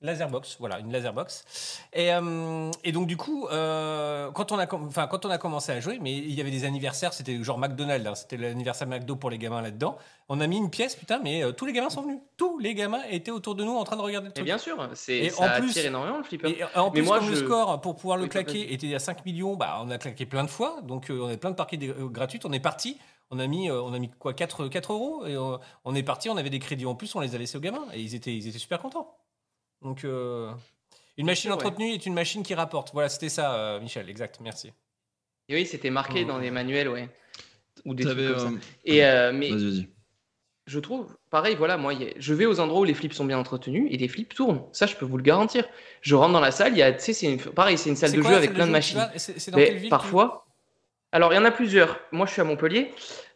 Laserbox, 0.00 0.56
voilà, 0.60 0.78
une 0.78 0.92
laserbox. 0.92 1.80
Et, 1.92 2.12
euh, 2.14 2.70
et 2.84 2.92
donc 2.92 3.08
du 3.08 3.16
coup, 3.16 3.48
euh, 3.48 4.30
quand, 4.30 4.52
on 4.52 4.58
a, 4.58 4.72
enfin, 4.72 5.08
quand 5.08 5.26
on 5.26 5.30
a 5.30 5.38
commencé 5.38 5.72
à 5.72 5.80
jouer, 5.80 5.98
mais 6.00 6.16
il 6.16 6.32
y 6.34 6.40
avait 6.40 6.52
des 6.52 6.64
anniversaires, 6.64 7.12
c'était 7.12 7.42
genre 7.42 7.58
McDonald's, 7.58 8.06
hein, 8.06 8.14
c'était 8.14 8.36
l'anniversaire 8.36 8.86
McDo 8.86 9.16
pour 9.16 9.28
les 9.28 9.38
gamins 9.38 9.60
là-dedans. 9.60 9.98
On 10.28 10.40
a 10.40 10.46
mis 10.46 10.56
une 10.58 10.70
pièce, 10.70 10.94
putain, 10.94 11.18
mais 11.24 11.42
euh, 11.42 11.50
tous 11.50 11.66
les 11.66 11.72
gamins 11.72 11.90
sont 11.90 12.02
venus. 12.02 12.20
Tous 12.36 12.58
les 12.58 12.74
gamins 12.74 13.02
étaient 13.10 13.32
autour 13.32 13.56
de 13.56 13.64
nous 13.64 13.74
en 13.76 13.82
train 13.82 13.96
de 13.96 14.02
regarder 14.02 14.26
le 14.26 14.30
Et 14.30 14.34
truc. 14.34 14.44
bien 14.44 14.58
sûr, 14.58 14.88
c'est 14.94 15.16
Et 15.16 15.30
ça 15.30 15.56
en 15.56 15.60
plus- 15.60 15.70
attire 15.70 15.86
énormément 15.86 16.18
le 16.18 16.22
flipper. 16.24 16.48
Et 16.60 16.78
en 16.78 16.90
Mais 16.90 17.00
plus, 17.00 17.02
moi, 17.02 17.18
comme 17.18 17.30
le 17.30 17.34
je- 17.34 17.44
score 17.44 17.80
pour 17.80 17.96
pouvoir 17.96 18.18
le 18.18 18.24
Oui, 18.24 18.28
claquer 18.28 18.72
était 18.72 18.94
à 18.94 19.00
5 19.00 19.26
millions, 19.26 19.56
bah, 19.56 19.80
on 19.82 19.90
a 19.90 19.98
claqué 19.98 20.26
plein 20.26 20.44
de 20.44 20.50
fois. 20.50 20.80
Donc, 20.82 21.08
on 21.10 21.28
a 21.28 21.36
plein 21.36 21.50
de 21.50 21.56
euh, 21.88 22.06
gratuites. 22.08 22.44
On 22.44 22.52
est 22.52 22.60
parti. 22.60 22.98
On 23.30 23.38
a 23.40 23.46
mis, 23.48 23.68
on 23.70 23.92
a 23.92 23.98
mis 23.98 24.10
quoi 24.10 24.32
4, 24.32 24.68
4 24.68 24.92
euros. 24.92 25.26
Et 25.26 25.34
euh, 25.34 25.56
on 25.84 25.94
est 25.96 26.02
parti. 26.04 26.30
On 26.30 26.36
avait 26.36 26.50
des 26.50 26.60
crédits 26.60 26.86
en 26.86 26.94
plus. 26.94 27.14
On 27.16 27.20
les 27.20 27.34
a 27.34 27.38
laissés 27.38 27.58
aux 27.58 27.60
gamins. 27.60 27.84
Et 27.94 28.00
ils 28.00 28.14
étaient, 28.14 28.34
ils 28.34 28.46
étaient 28.48 28.58
super 28.60 28.78
contents. 28.78 29.12
Donc, 29.82 30.04
euh, 30.04 30.50
une 31.16 31.26
machine 31.26 31.50
ouais. 31.50 31.56
entretenue 31.56 31.92
est 31.92 32.06
une 32.06 32.14
machine 32.14 32.42
qui 32.42 32.54
rapporte. 32.54 32.90
Voilà, 32.92 33.08
c'était 33.08 33.28
ça, 33.28 33.54
euh, 33.54 33.80
Michel. 33.80 34.08
Exact. 34.08 34.38
Merci. 34.40 34.72
Et 35.48 35.54
oui, 35.54 35.66
c'était 35.66 35.90
marqué 35.90 36.24
Mm. 36.24 36.28
dans 36.28 36.38
les 36.38 36.50
manuels, 36.50 36.88
ouais. 36.88 37.08
Ou 37.84 37.94
des 37.94 38.04
trucs 38.04 38.18
comme 38.18 38.38
ça. 38.38 38.44
euh, 38.46 38.58
Et, 38.84 39.04
euh, 39.04 39.32
mais 39.32 39.50
Vas-y, 39.50 39.64
vas-y. 39.64 39.88
je 40.66 40.78
trouve, 40.80 41.16
pareil, 41.30 41.54
voilà, 41.54 41.76
moi, 41.76 41.94
y 41.94 42.04
a- 42.08 42.12
je 42.18 42.34
vais 42.34 42.44
aux 42.44 42.58
endroits 42.60 42.80
où 42.80 42.84
les 42.84 42.92
flips 42.94 43.12
sont 43.14 43.24
bien 43.24 43.38
entretenus 43.38 43.86
et 43.90 43.96
les 43.96 44.08
flips 44.08 44.34
tournent. 44.34 44.62
Ça, 44.72 44.86
je 44.86 44.96
peux 44.96 45.06
vous 45.06 45.16
le 45.16 45.22
garantir. 45.22 45.64
Je 46.02 46.14
rentre 46.16 46.32
dans 46.32 46.40
la 46.40 46.50
salle, 46.50 46.72
il 46.72 46.78
y 46.78 46.82
a, 46.82 46.92
tu 46.92 47.00
sais, 47.00 47.12
c'est 47.12 47.26
une- 47.32 47.38
pareil, 47.38 47.78
c'est 47.78 47.88
une 47.88 47.96
salle 47.96 48.12
de 48.12 48.20
quoi 48.20 48.30
jeu 48.32 48.36
avec 48.36 48.52
plein 48.52 48.66
de 48.66 48.72
machines. 48.72 48.98
vas? 48.98 49.12
C'est 49.16 49.50
dans 49.52 49.56
Mais 49.58 49.66
quelle 49.66 49.76
ville 49.78 49.90
parfois, 49.90 50.44
alors 51.12 51.32
il 51.32 51.36
y 51.36 51.38
en 51.38 51.44
a 51.44 51.50
plusieurs. 51.52 51.98
Moi, 52.12 52.26
je 52.26 52.32
suis 52.32 52.40
à 52.42 52.44
Montpellier. 52.44 52.90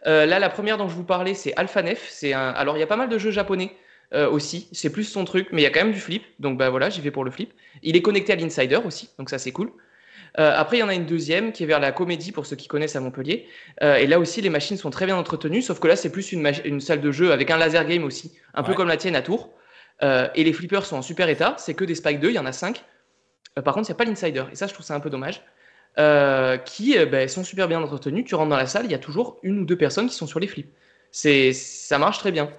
Euh, 0.07 0.27
là, 0.27 0.39
la 0.41 0.51
première 0.51 0.77
dont 0.77 0.89
je 0.89 0.95
vous 0.97 1.05
parlais, 1.05 1.35
c'est 1.35 1.55
Alphanef. 1.57 2.09
C'est 2.11 2.33
un. 2.35 2.49
Alors, 2.51 2.77
il 2.77 2.81
y 2.81 2.83
a 2.83 2.87
pas 2.89 2.97
mal 2.97 3.09
de 3.09 3.17
jeux 3.17 3.31
japonais 3.31 3.75
euh, 4.15 4.31
aussi. 4.31 4.69
C'est 4.73 4.91
plus 4.91 5.05
son 5.05 5.25
truc, 5.25 5.49
mais 5.53 5.63
il 5.63 5.65
y 5.65 5.67
a 5.67 5.71
quand 5.71 5.85
même 5.85 5.93
du 5.93 6.01
flip. 6.01 6.25
Donc, 6.39 6.59
bah 6.59 6.71
voilà, 6.71 6.91
j'y 6.91 7.01
vais 7.01 7.11
pour 7.11 7.25
le 7.25 7.31
flip. 7.31 7.53
Il 7.83 7.97
est 7.97 8.03
connecté 8.03 8.33
à 8.33 8.37
l'Insider 8.37 8.81
aussi, 8.85 9.11
donc 9.19 9.31
ça, 9.31 9.39
c'est 9.39 9.53
cool. 9.53 9.73
Euh, 10.39 10.53
après, 10.55 10.79
il 10.79 10.81
y 10.81 10.83
en 10.83 10.89
a 10.89 10.95
une 10.95 11.07
deuxième 11.07 11.53
qui 11.53 11.63
est 11.63 11.67
vers 11.67 11.81
la 11.81 11.93
comédie 11.93 12.33
pour 12.33 12.47
ceux 12.47 12.57
qui 12.57 12.69
connaissent 12.69 12.97
à 12.97 13.01
Montpellier. 13.01 13.47
Euh, 13.83 13.97
et 13.97 14.07
là 14.07 14.19
aussi, 14.19 14.41
les 14.41 14.51
machines 14.51 14.77
sont 14.77 14.91
très 14.91 15.07
bien 15.07 15.17
entretenues, 15.17 15.63
sauf 15.63 15.79
que 15.79 15.89
là, 15.89 15.97
c'est 15.97 16.11
plus 16.11 16.33
une, 16.33 16.81
salle 16.81 17.01
de 17.01 17.13
jeu 17.13 17.33
avec 17.33 17.51
un 17.51 17.59
laser 17.59 17.85
game 17.87 18.05
aussi, 18.05 18.33
un 18.55 18.63
peu 18.63 18.75
comme 18.75 18.89
la 18.89 18.97
tienne 18.97 19.17
à 19.17 19.23
Tours. 19.23 19.51
Euh, 20.03 20.29
et 20.35 20.43
les 20.43 20.53
flippers 20.53 20.87
sont 20.87 20.97
en 20.97 21.03
super 21.03 21.29
état. 21.29 21.55
C'est 21.59 21.75
que 21.75 21.85
des 21.85 21.95
Spike 21.95 22.21
2, 22.21 22.31
il 22.31 22.35
y 22.35 22.39
en 22.39 22.47
a 22.47 22.53
5. 22.53 22.83
par 23.63 23.75
contre, 23.75 23.89
il 23.89 23.93
n'y 23.93 23.97
a 23.97 23.99
pas 23.99 24.05
l'Insider. 24.05 24.45
Et 24.51 24.57
ça, 24.57 24.67
je 24.67 24.75
trouve 24.75 24.87
ça 24.87 24.95
un 24.95 25.01
peu 25.01 25.11
dommage. 25.11 25.43
Qui 26.65 26.97
ben, 27.07 27.29
sont 27.29 27.45
super 27.45 27.69
bien 27.69 27.83
entretenus. 27.83 28.25
Tu 28.27 28.35
rentres 28.35 28.51
dans 28.51 28.57
la 28.57 28.67
salle, 28.67 28.87
il 28.87 28.91
y 28.91 28.95
a 28.95 28.99
toujours 28.99 29.39
une 29.43 29.61
ou 29.61 29.65
deux 29.65 29.77
personnes 29.77 30.09
qui 30.09 30.15
sont 30.15 30.27
sur 30.27 30.41
les 30.41 30.47
flips. 30.47 30.73
Ça 31.13 31.99
marche 31.99 32.19
très 32.19 32.33
bien. 32.33 32.51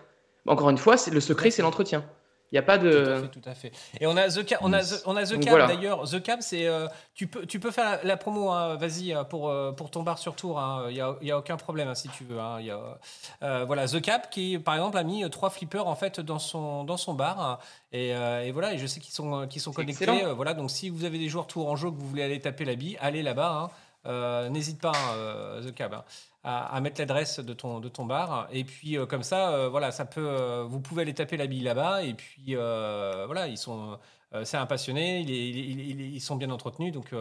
Encore 0.48 0.70
une 0.70 0.78
fois, 0.78 0.96
le 1.12 1.20
secret, 1.22 1.52
c'est 1.52 1.62
l'entretien. 1.62 2.04
Il 2.52 2.56
n'y 2.58 2.60
a 2.60 2.64
pas 2.64 2.78
Tout 2.78 2.86
à 2.86 2.90
de. 2.90 3.16
fait, 3.24 3.28
tout 3.30 3.50
à 3.50 3.56
fait. 3.56 3.72
Et 4.00 4.06
on 4.06 4.16
a 4.16 4.30
The 4.30 4.46
Cab, 4.46 4.60
on 4.62 4.72
a 4.74 4.84
The, 4.84 5.02
on 5.08 5.16
a 5.16 5.24
The 5.26 5.32
Donc 5.34 5.40
Cab, 5.42 5.50
voilà. 5.50 5.66
d'ailleurs. 5.66 6.04
The 6.08 6.22
Cab, 6.22 6.42
c'est 6.42 6.68
euh, 6.68 6.86
tu 7.16 7.26
peux 7.26 7.48
tu 7.48 7.60
peux 7.60 7.72
faire 7.72 7.84
la, 7.98 8.04
la 8.04 8.16
promo, 8.16 8.52
hein, 8.52 8.76
vas-y 8.76 9.12
euh, 9.12 9.24
pour 9.24 9.50
euh, 9.50 9.72
pour 9.72 9.90
ton 9.90 10.04
bar 10.04 10.20
sur 10.20 10.36
tour. 10.36 10.62
Il 10.88 10.96
y 10.96 11.02
a 11.02 11.16
y 11.24 11.32
a 11.32 11.38
aucun 11.40 11.58
problème 11.58 11.88
hein, 11.88 11.96
si 11.96 12.10
tu 12.10 12.26
veux. 12.26 12.40
hein, 12.40 12.62
y 12.62 12.70
a, 12.70 13.00
euh, 13.42 13.64
voilà 13.66 13.88
The 13.88 14.00
Cab 14.02 14.30
qui 14.30 14.60
par 14.60 14.76
exemple 14.76 15.00
a 15.00 15.04
mis 15.04 15.28
trois 15.32 15.50
flippers 15.50 15.88
en 15.88 15.96
fait 15.96 16.20
dans 16.20 16.38
son 16.38 16.84
dans 16.84 16.98
son 16.98 17.16
bar 17.16 17.42
hein, 17.42 17.58
et, 17.92 18.14
euh, 18.14 18.44
et 18.44 18.52
voilà 18.52 18.74
et 18.76 18.78
je 18.78 18.86
sais 18.86 19.00
qu'ils 19.00 19.16
sont 19.16 19.48
qu'ils 19.48 19.62
sont 19.62 19.74
connectés. 19.74 20.06
voilà 20.36 20.54
donc 20.54 20.70
si 20.70 20.90
vous 20.90 21.06
avez 21.06 21.18
des 21.18 21.30
joueurs 21.30 21.48
tour 21.48 21.68
en 21.72 21.76
jeu 21.76 21.90
que 21.90 21.96
vous 21.96 22.08
voulez 22.08 22.22
aller 22.22 22.40
taper 22.40 22.66
la 22.66 22.76
bille, 22.76 22.98
allez 23.02 23.24
là-bas. 23.24 23.72
hein. 24.06 24.50
N'hésite 24.52 24.80
pas 24.80 24.92
hein, 24.92 25.62
The 25.66 25.74
Cab. 25.74 26.04
À, 26.44 26.82
mettre 26.82 27.00
l'adresse 27.00 27.40
de 27.40 27.54
ton, 27.54 27.80
de 27.80 27.88
ton 27.88 28.06
bar. 28.06 28.48
Et 28.52 28.64
puis, 28.66 28.98
euh, 28.98 29.06
comme 29.06 29.24
ça, 29.24 29.54
euh, 29.54 29.70
voilà, 29.70 29.92
ça 29.92 30.06
peut, 30.06 30.28
euh, 30.28 30.64
vous 30.64 30.82
pouvez 30.82 31.04
aller 31.04 31.14
taper 31.14 31.38
la 31.38 31.48
bille 31.48 31.64
là-bas. 31.64 32.04
Et 32.04 32.14
puis, 32.14 32.56
voilà, 32.56 33.48
ils 33.48 33.58
sont, 33.58 33.98
c'est 34.44 34.58
un 34.58 34.66
passionné, 34.66 35.22
il 35.22 36.16
ils 36.16 36.22
sont 36.22 36.36
bien 36.36 36.50
entretenus. 36.50 36.92
Donc, 36.92 37.14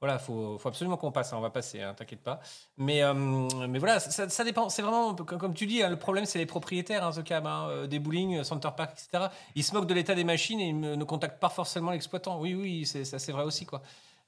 voilà, 0.00 0.14
il 0.14 0.24
faut, 0.24 0.58
faut 0.58 0.68
absolument 0.68 0.96
qu'on 0.96 1.12
passe. 1.12 1.32
hein, 1.32 1.36
on 1.38 1.40
va 1.40 1.50
passer, 1.50 1.80
hein, 1.80 1.94
t'inquiète 1.94 2.22
pas. 2.22 2.40
Mais, 2.76 3.02
mais 3.68 3.78
voilà, 3.78 4.00
ça, 4.00 4.44
dépend. 4.44 4.68
C'est 4.68 4.82
vraiment, 4.82 5.14
comme, 5.14 5.54
tu 5.54 5.66
dis, 5.66 5.82
hein, 5.82 5.88
le 5.88 5.98
problème, 5.98 6.26
c'est 6.26 6.38
les 6.38 6.46
propriétaires, 6.46 7.04
hein, 7.04 7.12
The 7.12 7.24
Cab, 7.24 7.46
hein, 7.46 7.86
des 7.86 7.98
bowling, 7.98 8.44
Center 8.44 8.70
Park, 8.76 8.92
etc. 8.92 9.28
Ils 9.54 9.64
se 9.64 9.72
moquent 9.74 9.86
de 9.86 9.94
l'état 9.94 10.14
des 10.14 10.24
machines 10.24 10.60
et 10.60 10.68
ils 10.68 10.78
ne 10.78 11.04
contactent 11.04 11.40
pas 11.40 11.48
forcément 11.48 11.90
l'exploitant. 11.92 12.38
Oui, 12.38 12.54
oui, 12.54 12.84
ça, 12.84 13.18
c'est 13.18 13.32
vrai 13.32 13.44
aussi, 13.44 13.64
quoi. 13.64 13.82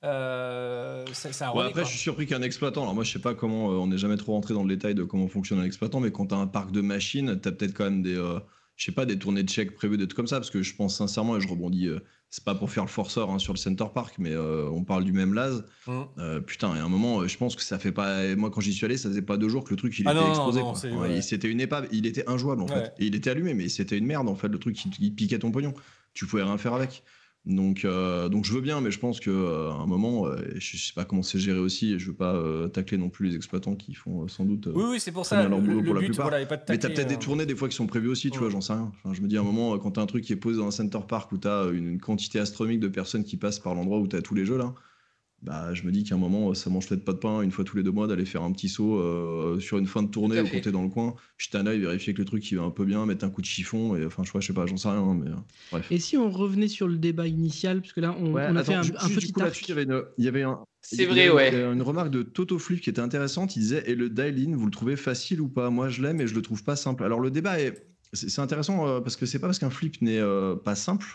Euh, 0.04 1.04
c'est, 1.12 1.32
c'est 1.32 1.44
un 1.44 1.48
Ouais, 1.48 1.54
relais, 1.58 1.68
après, 1.68 1.80
quoi. 1.82 1.84
je 1.88 1.94
suis 1.94 2.00
surpris 2.02 2.26
qu'un 2.26 2.42
exploitant. 2.42 2.82
Alors, 2.82 2.94
moi, 2.94 3.04
je 3.04 3.12
sais 3.12 3.18
pas 3.18 3.34
comment. 3.34 3.70
euh, 3.72 3.76
on 3.76 3.86
n'est 3.86 3.98
jamais 3.98 4.16
trop 4.16 4.32
rentré 4.32 4.54
dans 4.54 4.62
le 4.62 4.68
détail 4.68 4.94
de 4.94 5.02
comment 5.04 5.28
fonctionne 5.28 5.58
un 5.60 5.64
exploitant, 5.64 6.00
mais 6.00 6.10
quand 6.12 6.26
tu 6.26 6.34
as 6.34 6.38
un 6.38 6.46
parc 6.46 6.70
de 6.72 6.80
machines, 6.80 7.38
tu 7.40 7.48
as 7.48 7.52
peut-être 7.52 7.74
quand 7.74 7.84
même 7.84 8.02
des. 8.02 8.16
euh, 8.16 8.38
je 8.76 8.84
sais 8.86 8.92
pas, 8.92 9.06
des 9.06 9.16
tournées 9.18 9.44
de 9.44 9.48
chèques 9.48 9.74
prévues, 9.74 9.96
des 9.96 10.06
trucs 10.08 10.16
comme 10.16 10.26
ça, 10.26 10.36
parce 10.36 10.50
que 10.50 10.60
je 10.62 10.74
pense 10.74 10.96
sincèrement, 10.96 11.36
et 11.36 11.40
je 11.40 11.46
rebondis, 11.46 11.86
euh, 11.86 12.00
c'est 12.28 12.42
pas 12.42 12.56
pour 12.56 12.72
faire 12.72 12.82
le 12.82 12.88
forceur 12.90 13.30
hein, 13.30 13.38
sur 13.38 13.52
le 13.52 13.58
Center 13.58 13.84
Park, 13.94 14.16
mais 14.18 14.36
on 14.36 14.82
parle 14.82 15.04
du 15.04 15.12
même 15.12 15.32
Laz. 15.32 15.64
Mm. 15.86 16.00
Euh, 16.18 16.40
putain, 16.40 16.74
et 16.74 16.80
à 16.80 16.84
un 16.84 16.88
moment, 16.88 17.24
je 17.28 17.36
pense 17.38 17.54
que 17.54 17.62
ça 17.62 17.78
fait 17.78 17.92
pas. 17.92 18.34
Moi, 18.34 18.50
quand 18.50 18.60
j'y 18.60 18.72
suis 18.72 18.84
allé, 18.84 18.96
ça 18.96 19.08
faisait 19.08 19.22
pas 19.22 19.36
deux 19.36 19.48
jours 19.48 19.62
que 19.62 19.70
le 19.70 19.76
truc 19.76 19.96
il 20.00 20.08
Ah 20.08 20.10
était 20.10 20.20
non, 20.20 20.26
non, 20.26 20.30
explosé. 20.50 20.60
non, 20.90 21.00
Ouais, 21.00 21.08
ouais. 21.08 21.16
il- 21.18 21.22
C'était 21.22 21.48
une 21.48 21.60
épave, 21.60 21.86
il 21.92 22.04
était 22.06 22.28
injouable 22.28 22.62
en 22.62 22.66
fait. 22.66 22.92
Et 22.98 23.06
il 23.06 23.14
était 23.14 23.30
allumé, 23.30 23.54
mais 23.54 23.68
c'était 23.68 23.96
une 23.96 24.06
merde 24.06 24.28
en 24.28 24.34
fait, 24.34 24.48
le 24.48 24.58
truc 24.58 24.74
qui, 24.74 24.90
qui 24.90 25.10
piquait 25.12 25.38
ton 25.38 25.52
pognon. 25.52 25.72
Tu 26.12 26.26
pouvais 26.26 26.42
rien 26.42 26.58
faire 26.58 26.74
avec. 26.74 27.04
Donc, 27.46 27.84
euh, 27.84 28.30
donc 28.30 28.46
je 28.46 28.54
veux 28.54 28.62
bien, 28.62 28.80
mais 28.80 28.90
je 28.90 28.98
pense 28.98 29.20
qu'à 29.20 29.30
un 29.30 29.84
moment, 29.86 30.26
euh, 30.26 30.36
je 30.56 30.78
sais 30.78 30.94
pas 30.94 31.04
comment 31.04 31.22
c'est 31.22 31.38
géré 31.38 31.58
aussi, 31.58 31.92
et 31.92 31.98
je 31.98 32.06
veux 32.06 32.16
pas 32.16 32.34
euh, 32.34 32.68
tacler 32.68 32.96
non 32.96 33.10
plus 33.10 33.28
les 33.28 33.36
exploitants 33.36 33.74
qui 33.76 33.92
font 33.92 34.24
euh, 34.24 34.28
sans 34.28 34.46
doute. 34.46 34.66
euh, 34.68 34.72
Oui, 34.74 34.84
oui, 34.92 35.00
c'est 35.00 35.12
pour 35.12 35.26
ça. 35.26 35.46
leur 35.46 35.60
Le, 35.60 35.64
boulot 35.66 35.80
le 35.80 35.84
pour 35.84 35.94
la 35.94 36.00
plupart. 36.00 36.24
voilà, 36.26 36.40
est 36.40 36.46
pas 36.46 36.56
de 36.56 36.62
mais 36.66 36.78
t'as 36.78 36.88
tacler, 36.88 36.94
peut-être 36.94 37.08
des 37.08 37.14
euh, 37.16 37.18
tournées 37.18 37.44
des 37.44 37.54
fois 37.54 37.68
qui 37.68 37.76
sont 37.76 37.86
prévues 37.86 38.08
aussi, 38.08 38.30
tu 38.30 38.38
Ouais. 38.38 38.44
vois, 38.44 38.50
j'en 38.50 38.62
sais 38.62 38.72
rien. 38.72 38.90
Enfin, 39.04 39.12
je 39.14 39.20
me 39.20 39.28
dis 39.28 39.36
à 39.36 39.40
un 39.40 39.44
moment, 39.44 39.76
quand 39.78 39.90
t'as 39.90 40.00
un 40.00 40.06
truc 40.06 40.24
qui 40.24 40.32
est 40.32 40.36
posé 40.36 40.58
dans 40.58 40.66
un 40.68 40.70
center 40.70 41.00
park 41.06 41.32
où 41.32 41.36
t'as 41.36 41.70
une, 41.70 41.86
une 41.86 42.00
quantité 42.00 42.38
astronomique 42.38 42.80
de 42.80 42.88
personnes 42.88 43.24
qui 43.24 43.36
passent 43.36 43.58
par 43.60 43.74
l'endroit 43.74 43.98
où 43.98 44.06
t'as 44.06 44.22
tous 44.22 44.34
les 44.34 44.46
jeux 44.46 44.56
là, 44.56 44.74
bah 45.44 45.72
je 45.74 45.82
me 45.84 45.92
dis 45.92 46.02
qu'à 46.04 46.14
un 46.14 46.18
moment, 46.18 46.54
ça 46.54 46.70
mange 46.70 46.88
peut-être 46.88 47.04
pas 47.04 47.12
de 47.12 47.18
pain 47.18 47.42
une 47.42 47.50
fois 47.50 47.64
tous 47.64 47.76
les 47.76 47.82
deux 47.82 47.90
mois 47.92 48.06
d'aller 48.06 48.24
faire 48.24 48.42
un 48.42 48.50
petit 48.52 48.68
saut 48.68 48.96
euh, 48.98 49.60
sur 49.60 49.78
une 49.78 49.86
fin 49.86 50.02
de 50.02 50.08
tournée 50.08 50.42
quand 50.50 50.60
t'es 50.60 50.72
dans 50.72 50.82
le 50.82 50.88
coin, 50.88 51.14
jeter 51.38 51.58
un 51.58 51.66
œil, 51.66 51.80
vérifier 51.80 52.14
que 52.14 52.18
le 52.18 52.24
truc 52.24 52.50
il 52.50 52.56
va 52.56 52.64
un 52.64 52.70
peu 52.70 52.84
bien, 52.84 53.04
mettre 53.06 53.24
un 53.24 53.30
coup 53.30 53.40
de 53.42 53.46
chiffon, 53.46 53.94
et 53.94 54.04
enfin, 54.06 54.22
je 54.24 54.28
sais 54.28 54.32
pas, 54.32 54.40
je 54.40 54.46
sais 54.46 54.52
pas, 54.54 54.66
j'en 54.66 54.76
sais 54.76 54.88
rien, 54.88 54.98
hein, 55.02 55.14
mais 55.22 55.30
euh, 55.30 55.34
bref. 55.70 55.86
Et 55.90 55.98
si 55.98 56.16
on 56.16 56.30
revenait 56.30 56.68
sur 56.68 56.88
le 56.88 56.96
débat 56.96 57.26
initial, 57.26 57.80
parce 57.82 57.92
que 57.92 58.00
là, 58.00 58.16
on, 58.18 58.32
Ouais, 58.32 58.46
on 58.48 58.56
a 58.56 58.60
attends, 58.60 58.82
fait 58.82 58.92
un, 58.96 59.04
un 59.04 59.08
petit 59.08 59.32
coup, 59.32 59.42
arc. 59.42 59.60
il 59.62 59.68
y 59.68 59.72
avait 59.72 59.82
une, 59.84 60.02
il 60.18 60.24
y 60.24 60.28
avait 60.28 60.42
un, 60.42 60.60
C'est 60.80 60.96
il 60.96 61.02
y 61.02 61.06
vrai, 61.06 61.20
avait 61.28 61.30
ouais. 61.30 61.62
Une, 61.64 61.74
une 61.74 61.82
remarque 61.82 62.10
de 62.10 62.22
Toto 62.22 62.58
Flip 62.58 62.80
qui 62.80 62.90
était 62.90 63.00
intéressante. 63.00 63.54
Il 63.56 63.60
disait 63.60 63.82
Et 63.86 63.94
le 63.94 64.08
dial-in, 64.10 64.56
vous 64.56 64.64
le 64.66 64.70
trouvez 64.70 64.96
facile 64.96 65.40
ou 65.40 65.48
pas? 65.48 65.70
Moi, 65.70 65.88
je 65.88 66.02
l'aime 66.02 66.20
et 66.20 66.26
je 66.26 66.34
le 66.34 66.42
trouve 66.42 66.64
pas 66.64 66.76
simple. 66.76 67.04
Alors, 67.04 67.20
le 67.20 67.30
débat 67.30 67.60
est. 67.60 67.86
C'est 68.12 68.40
intéressant 68.40 68.86
euh, 68.86 69.00
parce 69.00 69.16
que 69.16 69.26
c'est 69.26 69.40
pas 69.40 69.48
parce 69.48 69.58
qu'un 69.58 69.70
flip 69.70 70.00
n'est 70.00 70.20
euh, 70.20 70.54
pas 70.54 70.76
simple 70.76 71.06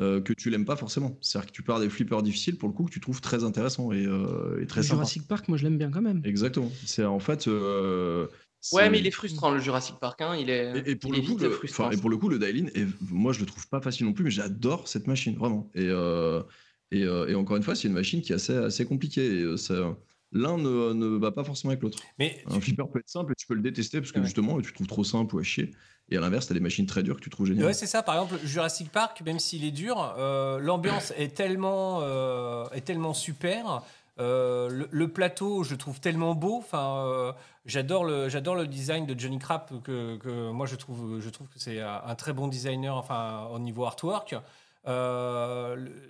euh, 0.00 0.20
que 0.20 0.32
tu 0.32 0.50
l'aimes 0.50 0.64
pas 0.64 0.76
forcément. 0.76 1.16
C'est-à-dire 1.20 1.50
que 1.50 1.52
tu 1.56 1.62
pars 1.62 1.80
des 1.80 1.88
flippers 1.88 2.22
difficiles 2.22 2.56
pour 2.58 2.68
le 2.68 2.74
coup 2.74 2.84
que 2.84 2.90
tu 2.90 3.00
trouves 3.00 3.20
très 3.20 3.44
intéressant 3.44 3.92
et, 3.92 4.04
euh, 4.06 4.60
et 4.60 4.66
très 4.66 4.82
sympa. 4.82 4.94
Jurassic 4.96 5.26
Park, 5.28 5.48
moi 5.48 5.56
je 5.58 5.64
l'aime 5.64 5.78
bien 5.78 5.90
quand 5.90 6.02
même. 6.02 6.20
Exactement. 6.24 6.70
C'est 6.84 7.04
en 7.04 7.20
fait. 7.20 7.46
euh, 7.48 8.26
Ouais, 8.72 8.88
mais 8.88 8.98
il 8.98 9.06
est 9.06 9.10
frustrant 9.10 9.50
le 9.50 9.60
Jurassic 9.60 9.96
Park. 10.00 10.22
Hein. 10.22 10.36
Il 10.36 10.48
est, 10.48 10.72
Et, 10.86 10.90
et 10.92 10.96
pour 10.96 11.10
il 11.14 11.18
le 11.18 11.22
est 11.22 11.26
coup, 11.26 11.32
vite 11.32 11.42
le, 11.42 11.50
frustrant. 11.50 11.84
enfin, 11.86 11.96
et 11.96 12.00
pour 12.00 12.08
le 12.08 12.16
coup, 12.16 12.28
le 12.30 12.38
dial-in, 12.38 12.66
est- 12.74 12.86
moi 13.10 13.32
je 13.34 13.40
le 13.40 13.46
trouve 13.46 13.68
pas 13.68 13.80
facile 13.82 14.06
non 14.06 14.14
plus, 14.14 14.24
mais 14.24 14.30
j'adore 14.30 14.88
cette 14.88 15.06
machine, 15.06 15.36
vraiment. 15.36 15.70
Et, 15.74 15.84
euh, 15.84 16.42
et, 16.90 17.02
euh, 17.04 17.26
et 17.28 17.34
encore 17.34 17.56
une 17.58 17.62
fois, 17.62 17.74
c'est 17.74 17.88
une 17.88 17.94
machine 17.94 18.22
qui 18.22 18.32
est 18.32 18.36
assez, 18.36 18.54
assez 18.56 18.86
compliquée. 18.86 19.40
Et, 19.40 19.42
euh, 19.42 19.56
ça- 19.58 19.94
L'un 20.34 20.58
ne, 20.58 20.92
ne 20.92 21.16
va 21.16 21.30
pas 21.30 21.44
forcément 21.44 21.70
avec 21.70 21.82
l'autre. 21.82 21.98
Mais 22.18 22.42
Un 22.50 22.60
flipper 22.60 22.84
peut 22.92 22.98
être 22.98 23.08
simple 23.08 23.32
et 23.32 23.34
tu 23.36 23.46
peux 23.46 23.54
le 23.54 23.62
détester 23.62 24.00
parce 24.00 24.12
que 24.12 24.18
Ouais. 24.18 24.24
justement, 24.24 24.60
tu 24.60 24.68
le 24.68 24.74
trouves 24.74 24.86
trop 24.88 25.04
simple 25.04 25.34
ou 25.36 25.38
à 25.38 25.42
chier. 25.42 25.70
Et 26.10 26.18
à 26.18 26.20
l'inverse, 26.20 26.48
t'as 26.48 26.54
des 26.54 26.60
machines 26.60 26.84
très 26.86 27.02
dures 27.02 27.16
que 27.16 27.22
tu 27.22 27.30
trouves 27.30 27.46
géniales. 27.46 27.64
Ouais, 27.66 27.72
c'est 27.72 27.86
ça. 27.86 28.02
Par 28.02 28.16
exemple, 28.16 28.38
Jurassic 28.44 28.90
Park, 28.90 29.22
même 29.24 29.38
s'il 29.38 29.64
est 29.64 29.70
dur, 29.70 30.14
euh, 30.18 30.58
l'ambiance 30.58 31.14
est 31.16 31.34
tellement, 31.34 32.00
euh, 32.02 32.66
est 32.72 32.82
tellement 32.82 33.14
super. 33.14 33.82
Euh, 34.20 34.68
le, 34.68 34.86
le 34.90 35.08
plateau, 35.08 35.62
je 35.64 35.74
trouve 35.74 36.00
tellement 36.00 36.34
beau. 36.34 36.56
Enfin, 36.58 37.34
j'adore 37.64 38.04
le, 38.04 38.28
j'adore 38.28 38.54
le 38.54 38.66
design 38.66 39.06
de 39.06 39.18
Johnny 39.18 39.38
Crap 39.38 39.72
que, 39.82 40.16
que 40.18 40.50
moi 40.50 40.66
je 40.66 40.76
trouve, 40.76 41.20
je 41.20 41.30
trouve 41.30 41.48
que 41.48 41.58
c'est 41.58 41.80
un, 41.80 42.14
très 42.16 42.32
bon 42.34 42.48
designer. 42.48 42.94
Enfin, 42.96 43.48
au 43.52 43.58
niveau 43.58 43.84
artwork, 43.86 44.34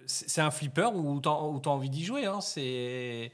c'est 0.07 0.41
un 0.41 0.51
flipper 0.51 0.91
où 0.95 1.21
t'as 1.21 1.31
envie 1.31 1.91
d'y 1.91 2.05
jouer. 2.05 2.27
Hein. 2.27 2.41
C'est 2.41 3.31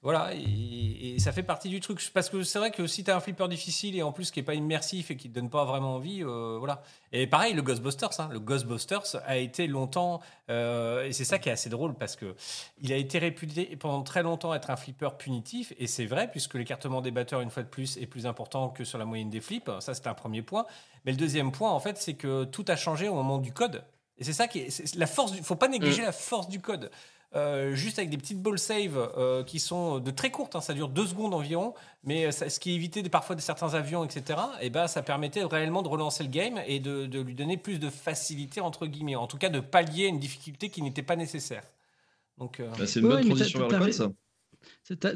voilà, 0.00 0.32
et, 0.32 1.14
et 1.14 1.18
ça 1.18 1.32
fait 1.32 1.42
partie 1.42 1.68
du 1.68 1.80
truc. 1.80 2.00
Parce 2.14 2.30
que 2.30 2.44
c'est 2.44 2.60
vrai 2.60 2.70
que 2.70 2.86
si 2.86 3.02
tu 3.02 3.10
as 3.10 3.16
un 3.16 3.20
flipper 3.20 3.48
difficile 3.48 3.96
et 3.96 4.02
en 4.02 4.12
plus 4.12 4.30
qui 4.30 4.38
est 4.38 4.44
pas 4.44 4.54
immersif 4.54 5.10
et 5.10 5.16
qui 5.16 5.28
te 5.28 5.34
donne 5.34 5.50
pas 5.50 5.64
vraiment 5.64 5.96
envie, 5.96 6.22
euh, 6.22 6.56
voilà. 6.58 6.82
Et 7.12 7.26
pareil, 7.26 7.54
le 7.54 7.62
Ghostbusters, 7.62 8.20
hein, 8.20 8.28
le 8.30 8.38
Ghostbusters 8.38 9.16
a 9.26 9.36
été 9.36 9.66
longtemps, 9.66 10.20
euh, 10.50 11.04
et 11.04 11.12
c'est 11.12 11.24
ça 11.24 11.40
qui 11.40 11.48
est 11.48 11.52
assez 11.52 11.68
drôle 11.68 11.94
parce 11.94 12.14
que 12.14 12.36
il 12.80 12.92
a 12.92 12.96
été 12.96 13.18
réputé 13.18 13.76
pendant 13.76 14.02
très 14.02 14.22
longtemps 14.22 14.54
être 14.54 14.70
un 14.70 14.76
flipper 14.76 15.16
punitif, 15.18 15.72
et 15.78 15.88
c'est 15.88 16.06
vrai 16.06 16.30
puisque 16.30 16.54
l'écartement 16.54 17.00
des 17.00 17.10
batteurs 17.10 17.40
une 17.40 17.50
fois 17.50 17.64
de 17.64 17.68
plus 17.68 17.96
est 17.96 18.06
plus 18.06 18.26
important 18.26 18.68
que 18.68 18.84
sur 18.84 18.98
la 18.98 19.04
moyenne 19.04 19.30
des 19.30 19.40
flips. 19.40 19.70
Ça 19.80 19.94
c'est 19.94 20.06
un 20.06 20.14
premier 20.14 20.42
point. 20.42 20.66
Mais 21.04 21.12
le 21.12 21.18
deuxième 21.18 21.50
point 21.50 21.70
en 21.70 21.80
fait, 21.80 21.98
c'est 21.98 22.14
que 22.14 22.44
tout 22.44 22.64
a 22.68 22.76
changé 22.76 23.08
au 23.08 23.14
moment 23.14 23.38
du 23.38 23.52
code. 23.52 23.82
Et 24.18 24.24
c'est 24.24 24.32
ça 24.32 24.48
qui 24.48 24.60
est, 24.60 24.96
la 24.96 25.06
force. 25.06 25.32
Du, 25.32 25.42
faut 25.42 25.54
pas 25.54 25.68
négliger 25.68 26.02
la 26.02 26.12
force 26.12 26.48
du 26.48 26.60
code. 26.60 26.90
Euh, 27.36 27.74
juste 27.74 27.98
avec 27.98 28.08
des 28.08 28.16
petites 28.16 28.40
ball 28.40 28.58
save 28.58 28.96
euh, 29.18 29.44
qui 29.44 29.60
sont 29.60 29.98
de 29.98 30.10
très 30.10 30.30
courtes, 30.30 30.56
hein, 30.56 30.62
ça 30.62 30.72
dure 30.72 30.88
deux 30.88 31.06
secondes 31.06 31.34
environ, 31.34 31.74
mais 32.02 32.32
ça- 32.32 32.48
ce 32.48 32.58
qui 32.58 32.70
évitait 32.72 33.02
parfois 33.02 33.36
de 33.36 33.42
certains 33.42 33.74
avions, 33.74 34.02
etc. 34.02 34.40
Et 34.62 34.70
ben, 34.70 34.86
ça 34.86 35.02
permettait 35.02 35.44
réellement 35.44 35.82
de 35.82 35.88
relancer 35.88 36.24
le 36.24 36.30
game 36.30 36.58
et 36.66 36.80
de, 36.80 37.04
de 37.04 37.20
lui 37.20 37.34
donner 37.34 37.58
plus 37.58 37.78
de 37.78 37.90
facilité 37.90 38.62
entre 38.62 38.86
guillemets, 38.86 39.14
en 39.16 39.26
tout 39.26 39.36
cas 39.36 39.50
de 39.50 39.60
pallier 39.60 40.06
une 40.06 40.18
difficulté 40.18 40.70
qui 40.70 40.80
n'était 40.80 41.02
pas 41.02 41.16
nécessaire. 41.16 41.64
Donc, 42.38 42.60
euh, 42.60 42.70
Bah, 42.78 42.86
c'est 42.86 43.00
une 43.00 43.06
Ouais, 43.06 43.16
bonne 43.16 43.26
transition 43.26 43.58
vers 43.68 43.68
le 43.68 43.84
code, 43.84 43.92
ça. 43.92 44.10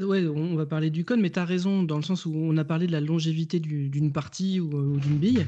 Ouais, 0.06 0.26
on 0.26 0.54
va 0.54 0.66
parler 0.66 0.90
du 0.90 1.06
code, 1.06 1.18
mais 1.18 1.30
tu 1.30 1.38
as 1.38 1.46
raison 1.46 1.82
dans 1.82 1.96
le 1.96 2.02
sens 2.02 2.26
où 2.26 2.32
on 2.34 2.56
a 2.58 2.64
parlé 2.64 2.86
de 2.86 2.92
la 2.92 3.00
longévité 3.00 3.58
du- 3.58 3.88
d'une 3.88 4.12
partie 4.12 4.60
ou, 4.60 4.70
ou 4.76 4.98
d'une 5.00 5.16
bille. 5.16 5.46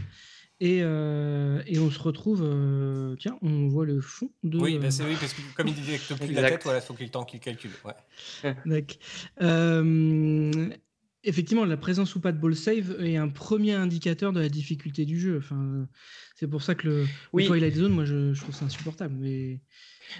Et, 0.64 0.78
euh, 0.80 1.62
et 1.66 1.78
on 1.78 1.90
se 1.90 1.98
retrouve, 1.98 2.42
euh, 2.42 3.16
tiens, 3.16 3.36
on 3.42 3.68
voit 3.68 3.84
le 3.84 4.00
fond 4.00 4.30
de. 4.44 4.58
oui, 4.58 4.78
bah, 4.78 4.90
c'est 4.90 5.04
oui, 5.04 5.14
parce 5.20 5.34
que 5.34 5.42
comme 5.54 5.68
il 5.68 5.74
détecte 5.74 6.14
plus 6.18 6.32
la 6.32 6.48
tête, 6.48 6.62
voilà, 6.64 6.78
il 6.78 6.82
faut 6.82 6.94
qu'il 6.94 7.10
temps 7.10 7.24
qu'il 7.24 7.38
calcule. 7.38 7.70
Ouais. 7.84 7.92
D'accord. 8.64 8.96
Euh, 9.42 10.70
effectivement, 11.22 11.66
la 11.66 11.76
présence 11.76 12.14
ou 12.14 12.20
pas 12.20 12.32
de 12.32 12.38
ball 12.38 12.56
save 12.56 12.96
est 13.04 13.18
un 13.18 13.28
premier 13.28 13.74
indicateur 13.74 14.32
de 14.32 14.40
la 14.40 14.48
difficulté 14.48 15.04
du 15.04 15.20
jeu. 15.20 15.36
Enfin, 15.36 15.86
c'est 16.34 16.48
pour 16.48 16.62
ça 16.62 16.74
que 16.74 16.86
le, 16.86 17.06
Oui. 17.34 17.42
le 17.42 17.48
Twilight 17.50 17.74
Zone, 17.74 17.92
moi, 17.92 18.06
je, 18.06 18.32
je 18.32 18.40
trouve 18.40 18.54
ça 18.54 18.64
insupportable. 18.64 19.14
Mais 19.18 19.60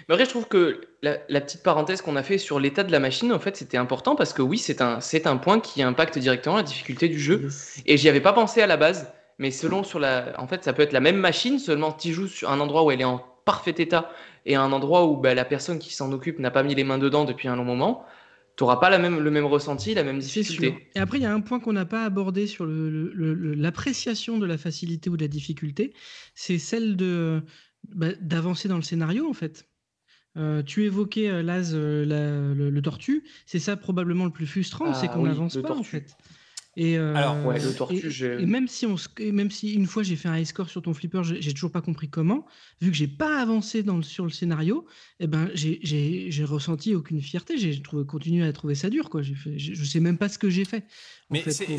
Mais 0.07 0.13
après, 0.13 0.25
je 0.25 0.29
trouve 0.29 0.47
que 0.47 0.79
la, 1.01 1.17
la 1.27 1.41
petite 1.41 1.63
parenthèse 1.63 2.03
qu'on 2.03 2.15
a 2.17 2.23
fait 2.23 2.37
sur 2.37 2.59
l'état 2.59 2.83
de 2.83 2.91
la 2.91 2.99
machine, 2.99 3.31
en 3.33 3.39
fait, 3.39 3.57
c'était 3.57 3.77
important 3.77 4.15
parce 4.15 4.31
que 4.31 4.43
oui, 4.43 4.59
c'est 4.59 4.79
un, 4.81 5.01
c'est 5.01 5.25
un 5.25 5.37
point 5.37 5.59
qui 5.59 5.81
impacte 5.81 6.19
directement 6.19 6.57
la 6.57 6.63
difficulté 6.63 7.09
du 7.09 7.19
jeu. 7.19 7.49
Et 7.87 7.97
j'y 7.97 8.09
avais 8.09 8.21
pas 8.21 8.33
pensé 8.33 8.61
à 8.61 8.67
la 8.67 8.77
base, 8.77 9.11
mais 9.37 9.51
selon 9.51 9.83
sur 9.83 9.99
la, 9.99 10.33
en 10.39 10.47
fait, 10.47 10.63
ça 10.63 10.73
peut 10.73 10.81
être 10.81 10.93
la 10.93 10.99
même 11.01 11.17
machine, 11.17 11.59
seulement 11.59 11.91
tu 11.91 12.13
joues 12.13 12.27
sur 12.27 12.49
un 12.51 12.59
endroit 12.59 12.83
où 12.83 12.91
elle 12.91 13.01
est 13.01 13.05
en 13.05 13.23
parfait 13.45 13.75
état 13.77 14.11
et 14.45 14.55
un 14.55 14.71
endroit 14.71 15.05
où 15.05 15.17
bah, 15.17 15.33
la 15.33 15.45
personne 15.45 15.77
qui 15.79 15.93
s'en 15.93 16.11
occupe 16.11 16.39
n'a 16.39 16.51
pas 16.51 16.63
mis 16.63 16.73
les 16.75 16.83
mains 16.83 16.97
dedans 16.97 17.25
depuis 17.25 17.47
un 17.47 17.55
long 17.55 17.65
moment. 17.65 18.05
Tu 18.57 18.63
n'auras 18.63 18.77
pas 18.77 18.89
la 18.89 18.97
même, 18.97 19.19
le 19.19 19.31
même 19.31 19.45
ressenti, 19.45 19.93
la 19.93 20.03
même 20.03 20.19
difficulté. 20.19 20.87
Et 20.95 20.99
après, 20.99 21.17
il 21.17 21.23
y 21.23 21.25
a 21.25 21.33
un 21.33 21.41
point 21.41 21.59
qu'on 21.59 21.73
n'a 21.73 21.85
pas 21.85 22.05
abordé 22.05 22.47
sur 22.47 22.65
l'appréciation 22.65 24.37
de 24.37 24.45
la 24.45 24.57
facilité 24.57 25.09
ou 25.09 25.17
de 25.17 25.21
la 25.23 25.27
difficulté, 25.27 25.93
c'est 26.33 26.57
celle 26.57 26.95
de 26.95 27.41
bah, 27.89 28.13
d'avancer 28.21 28.67
dans 28.67 28.77
le 28.77 28.81
scénario 28.81 29.29
en 29.29 29.33
fait. 29.33 29.67
Euh, 30.37 30.63
tu 30.63 30.83
évoquais 30.83 31.29
euh, 31.29 31.43
Laz, 31.43 31.73
euh, 31.73 32.05
la- 32.05 32.53
le, 32.53 32.69
le 32.69 32.81
tortue, 32.81 33.23
c'est 33.45 33.59
ça 33.59 33.77
probablement 33.77 34.25
le 34.25 34.31
plus 34.31 34.47
frustrant, 34.47 34.87
Ah 34.89 34.93
c'est 34.93 35.07
qu'on 35.07 35.21
oui, 35.21 35.29
n'avance 35.29 35.55
pas 35.57 35.73
en 35.73 35.83
fait. 35.83 36.15
Et 36.77 36.97
euh, 36.97 37.15
Alors, 37.15 37.45
ouais, 37.45 37.57
le 37.59 37.73
tortue, 37.73 37.95
et- 38.07 38.09
j'ai- 38.11 38.41
et 38.41 38.45
même 38.45 38.67
si 38.67 38.85
on, 38.85 38.97
se- 38.97 39.07
et 39.19 39.31
même 39.31 39.49
si 39.49 39.73
une 39.73 39.87
fois 39.87 40.03
j'ai 40.03 40.17
fait 40.17 40.27
un 40.27 40.37
high 40.37 40.45
score 40.45 40.69
sur 40.69 40.81
ton 40.81 40.93
flipper, 40.93 41.21
j'ai 41.23 41.53
toujours 41.53 41.71
pas 41.71 41.81
compris 41.81 42.09
comment, 42.09 42.45
vu 42.81 42.91
que 42.91 42.97
j'ai 42.97 43.07
pas 43.07 43.39
avancé 43.41 43.81
dans 43.81 43.95
le- 43.95 44.03
sur 44.03 44.25
le 44.25 44.29
scénario, 44.29 44.85
eh 45.21 45.27
ben 45.27 45.49
j'ai- 45.53 45.79
ressenti 46.43 46.93
aucune 46.93 47.21
fierté, 47.21 47.57
j'ai 47.57 47.81
trouvé 47.81 48.05
continué 48.05 48.45
à 48.45 48.51
trouver 48.51 48.75
ça 48.75 48.89
dur 48.89 49.09
quoi. 49.09 49.23
Fait, 49.23 49.57
je 49.57 49.83
sais 49.85 50.01
même 50.01 50.17
pas 50.17 50.27
ce 50.27 50.37
que 50.37 50.49
j'ai 50.49 50.65
fait. 50.65 50.83
Mais 51.29 51.39
fait, 51.39 51.51
c'est 51.51 51.65
pour- 51.65 51.75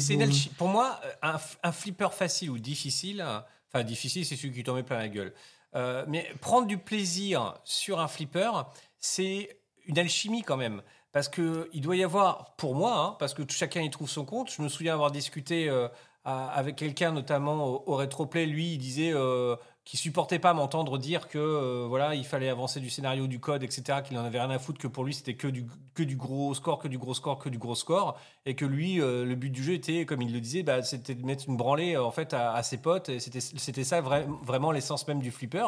pour- 0.48 0.56
pour 0.56 0.68
moi, 0.68 0.98
euh, 1.24 1.32
un, 1.62 1.72
flipper 1.72 2.08
facile 2.14 2.48
ou 2.50 2.58
difficile, 2.58 3.22
enfin 3.68 3.84
difficile, 3.84 4.24
c'est 4.24 4.36
celui 4.36 4.54
qui 4.54 4.62
t'en 4.62 4.74
met 4.74 4.82
plein 4.82 4.96
la 4.98 5.08
gueule. 5.08 5.34
Euh, 5.74 6.06
mais 6.08 6.26
prendre 6.40 6.66
du 6.66 6.78
plaisir 6.78 7.54
sur 7.64 8.00
un 8.00 8.08
flipper, 8.08 8.50
c'est 8.98 9.58
une 9.86 9.98
alchimie 9.98 10.42
quand 10.42 10.56
même. 10.56 10.80
Parce 11.12 11.28
qu'il 11.28 11.80
doit 11.80 11.96
y 11.96 12.04
avoir, 12.04 12.56
pour 12.56 12.74
moi, 12.74 12.98
hein, 12.98 13.16
parce 13.18 13.32
que 13.32 13.42
chacun 13.48 13.80
y 13.80 13.90
trouve 13.90 14.08
son 14.10 14.24
compte, 14.24 14.50
je 14.50 14.60
me 14.60 14.68
souviens 14.68 14.94
avoir 14.94 15.10
discuté 15.10 15.68
euh, 15.68 15.88
avec 16.24 16.76
quelqu'un, 16.76 17.12
notamment 17.12 17.64
au, 17.66 17.84
au 17.86 17.96
Retroplay, 17.96 18.46
lui, 18.46 18.74
il 18.74 18.78
disait 18.78 19.12
euh, 19.14 19.56
qu'il 19.86 20.00
supportait 20.00 20.40
pas 20.40 20.52
m'entendre 20.52 20.98
dire 20.98 21.28
que 21.28 21.38
euh, 21.38 21.86
voilà, 21.88 22.16
il 22.16 22.24
fallait 22.24 22.48
avancer 22.48 22.80
du 22.80 22.90
scénario, 22.90 23.28
du 23.28 23.38
code, 23.38 23.62
etc., 23.62 24.00
qu'il 24.04 24.18
en 24.18 24.24
avait 24.24 24.40
rien 24.40 24.50
à 24.50 24.58
foutre, 24.58 24.80
que 24.80 24.88
pour 24.88 25.04
lui 25.04 25.14
c'était 25.14 25.36
que 25.36 25.46
du, 25.46 26.16
gros 26.16 26.52
score, 26.54 26.80
que 26.80 26.88
du 26.88 26.98
gros 26.98 27.14
score, 27.14 27.38
que 27.38 27.48
du 27.48 27.58
gros 27.58 27.76
score, 27.76 28.18
et 28.44 28.56
que 28.56 28.64
lui, 28.64 29.00
euh, 29.00 29.24
le 29.24 29.36
but 29.36 29.50
du 29.50 29.62
jeu 29.62 29.74
était, 29.74 30.04
comme 30.04 30.22
il 30.22 30.32
le 30.32 30.40
disait, 30.40 30.64
bah, 30.64 30.82
c'était 30.82 31.14
de 31.14 31.24
mettre 31.24 31.44
une 31.48 31.56
branlée 31.56 31.96
en 31.96 32.10
fait 32.10 32.34
à, 32.34 32.60
ses 32.64 32.78
potes, 32.78 33.16
c'était 33.20 33.84
ça 33.84 34.02
vra- 34.02 34.26
vraiment 34.42 34.72
l'essence 34.72 35.06
même 35.06 35.20
du 35.20 35.30
flipper. 35.30 35.66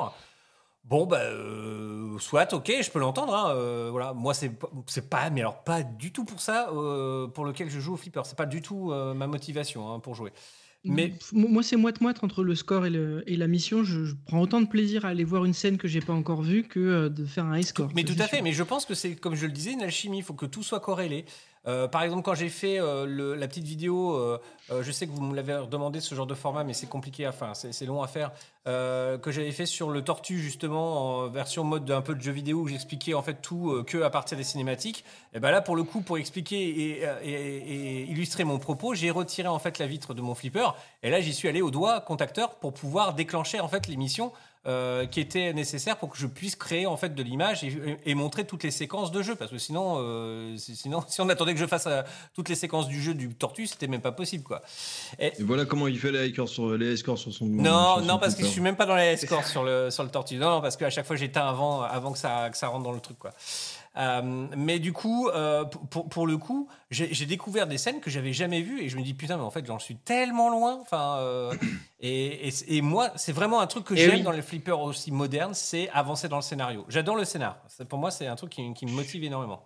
Bon, 0.88 1.04
bah, 1.06 1.18
euh, 1.20 2.18
soit, 2.18 2.52
ok, 2.54 2.72
je 2.82 2.90
peux 2.90 2.98
l'entendre. 2.98 3.34
hein, 3.34 3.50
euh, 3.54 3.88
voilà, 3.90 4.14
moi, 4.14 4.32
c'est 4.34 4.50
pas- 5.08 5.30
mais 5.30 5.40
alors 5.40 5.62
pas 5.62 5.82
du 5.82 6.12
tout 6.12 6.24
pour 6.24 6.40
ça, 6.40 6.70
euh, 6.72 7.26
pour 7.28 7.44
lequel 7.44 7.68
je 7.68 7.78
joue 7.78 7.94
au 7.94 7.96
flipper. 7.96 8.22
C'est 8.24 8.36
pas 8.38 8.46
du 8.46 8.62
tout 8.62 8.92
ma 9.14 9.26
motivation 9.26 9.92
hein, 9.92 10.00
pour 10.00 10.14
jouer. 10.14 10.32
Mais 10.84 11.12
Moi, 11.32 11.62
c'est 11.64 11.76
moite-moite 11.76 12.22
entre 12.22 12.42
le 12.44 12.54
score 12.54 12.86
et, 12.86 12.90
le- 12.90 13.22
et 13.26 13.36
la 13.36 13.48
mission. 13.48 13.82
Je, 13.84 14.04
je 14.04 14.14
prends 14.26 14.40
autant 14.40 14.60
de 14.62 14.66
plaisir 14.68 15.04
à 15.04 15.08
aller 15.08 15.24
voir 15.24 15.44
une 15.44 15.52
scène 15.52 15.76
que 15.76 15.88
j'ai 15.88 16.00
pas 16.00 16.12
encore 16.14 16.40
vue 16.40 16.62
que 16.62 17.08
de 17.08 17.24
faire 17.26 17.44
un 17.44 17.58
high 17.58 17.64
score. 17.64 17.90
Mais 17.94 18.04
tout 18.04 18.14
à 18.18 18.26
fait, 18.28 18.36
sûr. 18.36 18.44
mais 18.44 18.52
je 18.52 18.62
pense 18.62 18.86
que 18.86 18.94
c'est, 18.94 19.16
comme 19.16 19.34
je 19.34 19.44
le 19.46 19.52
disais, 19.52 19.72
une 19.72 19.82
alchimie. 19.82 20.18
Il 20.18 20.22
faut 20.24 20.34
que 20.34 20.46
tout 20.46 20.62
soit 20.62 20.80
corrélé. 20.80 21.26
Euh, 21.68 21.86
par 21.86 22.02
exemple, 22.02 22.22
quand 22.22 22.34
j'ai 22.34 22.48
fait 22.48 22.80
euh, 22.80 23.36
la 23.36 23.46
petite 23.46 23.64
vidéo, 23.64 24.14
euh, 24.14 24.38
je 24.80 24.90
sais 24.90 25.06
que 25.06 25.12
vous 25.12 25.22
me 25.22 25.36
l'avez 25.36 25.66
demandé 25.70 26.00
ce 26.00 26.14
genre 26.14 26.26
de 26.26 26.34
format, 26.34 26.64
mais 26.64 26.72
c'est 26.72 26.86
compliqué 26.86 27.26
à 27.26 27.32
faire, 27.32 27.54
c'est, 27.54 27.84
long 27.84 28.02
à 28.02 28.06
faire, 28.06 28.32
que 28.64 29.30
j'avais 29.30 29.52
fait 29.52 29.66
sur 29.66 29.90
le 29.90 30.02
Tortue, 30.02 30.38
justement, 30.38 31.20
en 31.20 31.28
version 31.28 31.64
mode 31.64 31.84
d'un 31.84 32.00
peu 32.00 32.14
de 32.14 32.20
jeu 32.20 32.32
vidéo, 32.32 32.60
où 32.60 32.68
j'expliquais 32.68 33.14
en 33.14 33.22
fait 33.22 33.40
tout 33.40 33.82
que 33.86 34.02
à 34.02 34.10
partir 34.10 34.36
des 34.36 34.44
cinématiques. 34.44 35.04
Et 35.34 35.40
ben 35.40 35.50
là, 35.50 35.62
pour 35.62 35.76
le 35.76 35.84
coup, 35.84 36.00
pour 36.00 36.18
expliquer 36.18 37.00
et 37.24 38.02
illustrer 38.10 38.44
mon 38.44 38.58
propos, 38.58 38.94
j'ai 38.94 39.10
retiré 39.10 39.48
en 39.48 39.58
fait 39.58 39.78
la 39.78 39.86
vitre 39.86 40.12
de 40.12 40.20
mon 40.20 40.34
flipper, 40.34 40.74
et 41.02 41.10
là, 41.10 41.20
j'y 41.20 41.32
suis 41.32 41.48
allé 41.48 41.62
au 41.62 41.70
doigt 41.70 42.00
contacteur 42.00 42.56
pour 42.56 42.74
pouvoir 42.74 43.14
déclencher 43.14 43.60
en 43.60 43.68
fait 43.68 43.86
l'émission 43.86 44.32
euh, 44.66 45.06
qui 45.06 45.20
était 45.20 45.52
nécessaire 45.52 45.96
pour 45.98 46.10
que 46.10 46.18
je 46.18 46.26
puisse 46.26 46.56
créer 46.56 46.86
en 46.86 46.96
fait 46.96 47.14
de 47.14 47.22
l'image 47.22 47.64
et, 47.64 47.96
et 48.04 48.14
montrer 48.14 48.44
toutes 48.46 48.62
les 48.64 48.70
séquences 48.70 49.10
de 49.12 49.22
jeu. 49.22 49.34
Parce 49.34 49.50
que 49.50 49.58
sinon 49.58 49.96
euh, 49.98 50.56
si- 50.56 50.76
sinon 50.76 51.02
si 51.08 51.20
on 51.20 51.28
attendait 51.28 51.54
que 51.54 51.60
je 51.60 51.66
fasse 51.66 51.86
euh, 51.86 52.02
toutes 52.34 52.48
les 52.48 52.54
séquences 52.54 52.88
du 52.88 53.00
jeu 53.00 53.14
du 53.14 53.28
tortue 53.34 53.66
c'était 53.66 53.86
même 53.86 54.00
pas 54.00 54.12
possible 54.12 54.42
quoi. 54.44 54.62
Et 55.18 55.32
voilà 55.40 55.64
comment 55.64 55.86
il 55.88 55.98
fait 55.98 56.10
les 56.12 56.32
scores 56.32 56.48
sur, 56.48 56.76
les 56.76 56.96
scores 56.96 57.18
sur 57.18 57.32
son. 57.32 57.46
non 57.46 57.94
sur 57.94 58.00
son 58.00 58.06
non 58.06 58.18
parce 58.18 58.34
que 58.34 58.42
je 58.42 58.48
suis 58.48 58.60
même 58.60 58.76
pas 58.76 58.86
dans 58.86 58.96
les 58.96 59.16
scores 59.16 59.46
sur 59.46 59.62
le 59.64 59.90
sur 59.90 60.02
le 60.02 60.10
tortue. 60.10 60.36
Non, 60.36 60.50
non 60.50 60.60
parce 60.60 60.76
qu'à 60.76 60.90
chaque 60.90 61.06
fois 61.06 61.16
j'éteins 61.16 61.46
avant 61.48 61.82
avant 61.82 62.12
que 62.12 62.18
ça 62.18 62.50
que 62.50 62.56
ça 62.56 62.68
rentre 62.68 62.84
dans 62.84 62.92
le 62.92 63.00
truc 63.00 63.18
quoi 63.18 63.32
Euh, 63.98 64.46
mais 64.56 64.78
du 64.78 64.92
coup, 64.92 65.28
euh, 65.28 65.64
pour- 65.64 66.26
le 66.26 66.36
coup, 66.38 66.68
j'ai 66.90 67.26
découvert 67.26 67.66
des 67.66 67.78
scènes 67.78 68.00
que 68.00 68.10
j'avais 68.10 68.32
jamais 68.32 68.60
vues 68.62 68.80
et 68.82 68.88
je 68.88 68.96
me 68.96 69.02
dis 69.02 69.14
putain, 69.14 69.36
mais 69.36 69.42
en 69.42 69.50
fait, 69.50 69.66
j'en 69.66 69.78
suis 69.78 69.96
tellement 69.96 70.50
loin. 70.50 70.78
Enfin, 70.80 71.16
euh, 71.18 71.52
et, 72.00 72.48
et, 72.48 72.52
et 72.76 72.80
moi, 72.82 73.10
c'est 73.16 73.32
vraiment 73.32 73.60
un 73.60 73.66
truc 73.66 73.84
que 73.84 73.96
j'aime 73.96 74.16
oui. 74.16 74.22
dans 74.22 74.30
les 74.30 74.42
flippers 74.42 74.80
aussi 74.80 75.10
modernes, 75.10 75.54
c'est 75.54 75.88
avancer 75.90 76.28
dans 76.28 76.36
le 76.36 76.42
scénario. 76.42 76.84
J'adore 76.88 77.16
le 77.16 77.24
scénar. 77.24 77.58
Pour 77.88 77.98
moi, 77.98 78.10
c'est 78.10 78.26
un 78.28 78.36
truc 78.36 78.50
qui, 78.50 78.72
qui 78.74 78.86
me 78.86 78.92
motive 78.92 79.24
énormément. 79.24 79.64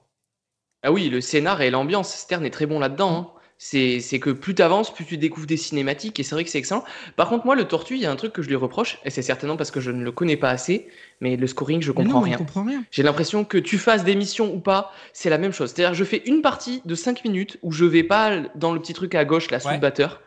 Ah 0.82 0.90
oui, 0.92 1.08
le 1.08 1.20
scénar 1.20 1.60
et 1.62 1.70
l'ambiance, 1.70 2.12
Stern 2.14 2.44
est 2.44 2.50
très 2.50 2.66
bon 2.66 2.78
là-dedans. 2.78 3.16
hein. 3.36 3.38
C'est 3.58 4.00
c'est 4.00 4.18
que 4.18 4.30
plus 4.30 4.56
tu 4.56 4.62
avances, 4.62 4.92
plus 4.92 5.04
tu 5.04 5.16
découvres 5.18 5.46
des 5.46 5.56
cinématiques, 5.56 6.18
et 6.18 6.24
c'est 6.24 6.34
vrai 6.34 6.42
que 6.42 6.50
c'est 6.50 6.58
excellent. 6.58 6.82
Par 7.14 7.28
contre, 7.28 7.46
moi, 7.46 7.54
le 7.54 7.68
Tortue, 7.68 7.94
il 7.94 8.00
y 8.00 8.06
a 8.06 8.10
un 8.10 8.16
truc 8.16 8.32
que 8.32 8.42
je 8.42 8.48
lui 8.48 8.56
reproche, 8.56 8.98
et 9.04 9.10
c'est 9.10 9.22
certainement 9.22 9.56
parce 9.56 9.70
que 9.70 9.78
je 9.80 9.92
ne 9.92 10.02
le 10.02 10.10
connais 10.10 10.36
pas 10.36 10.50
assez, 10.50 10.88
mais 11.22 11.36
le 11.36 11.46
scoring, 11.46 11.80
je 11.80 11.92
comprends 11.92 12.18
non, 12.18 12.20
rien. 12.20 12.84
J'ai 12.90 13.02
l'impression 13.04 13.44
que 13.44 13.56
tu 13.56 13.78
fasses 13.78 14.02
des 14.04 14.16
missions 14.16 14.52
ou 14.52 14.58
pas, 14.58 14.92
c'est 15.12 15.30
la 15.30 15.38
même 15.38 15.52
chose. 15.52 15.72
C'est-à-dire, 15.72 15.94
je 15.94 16.02
fais 16.04 16.20
une 16.26 16.42
partie 16.42 16.82
de 16.84 16.94
5 16.94 17.24
minutes 17.24 17.58
où 17.62 17.70
je 17.72 17.84
vais 17.84 18.02
pas 18.02 18.40
dans 18.56 18.74
le 18.74 18.80
petit 18.80 18.92
truc 18.92 19.14
à 19.14 19.24
gauche, 19.24 19.50
là, 19.50 19.60
sous 19.60 19.68
Ouais. 19.68 19.74
le 19.74 19.80
batteur. 19.80 20.20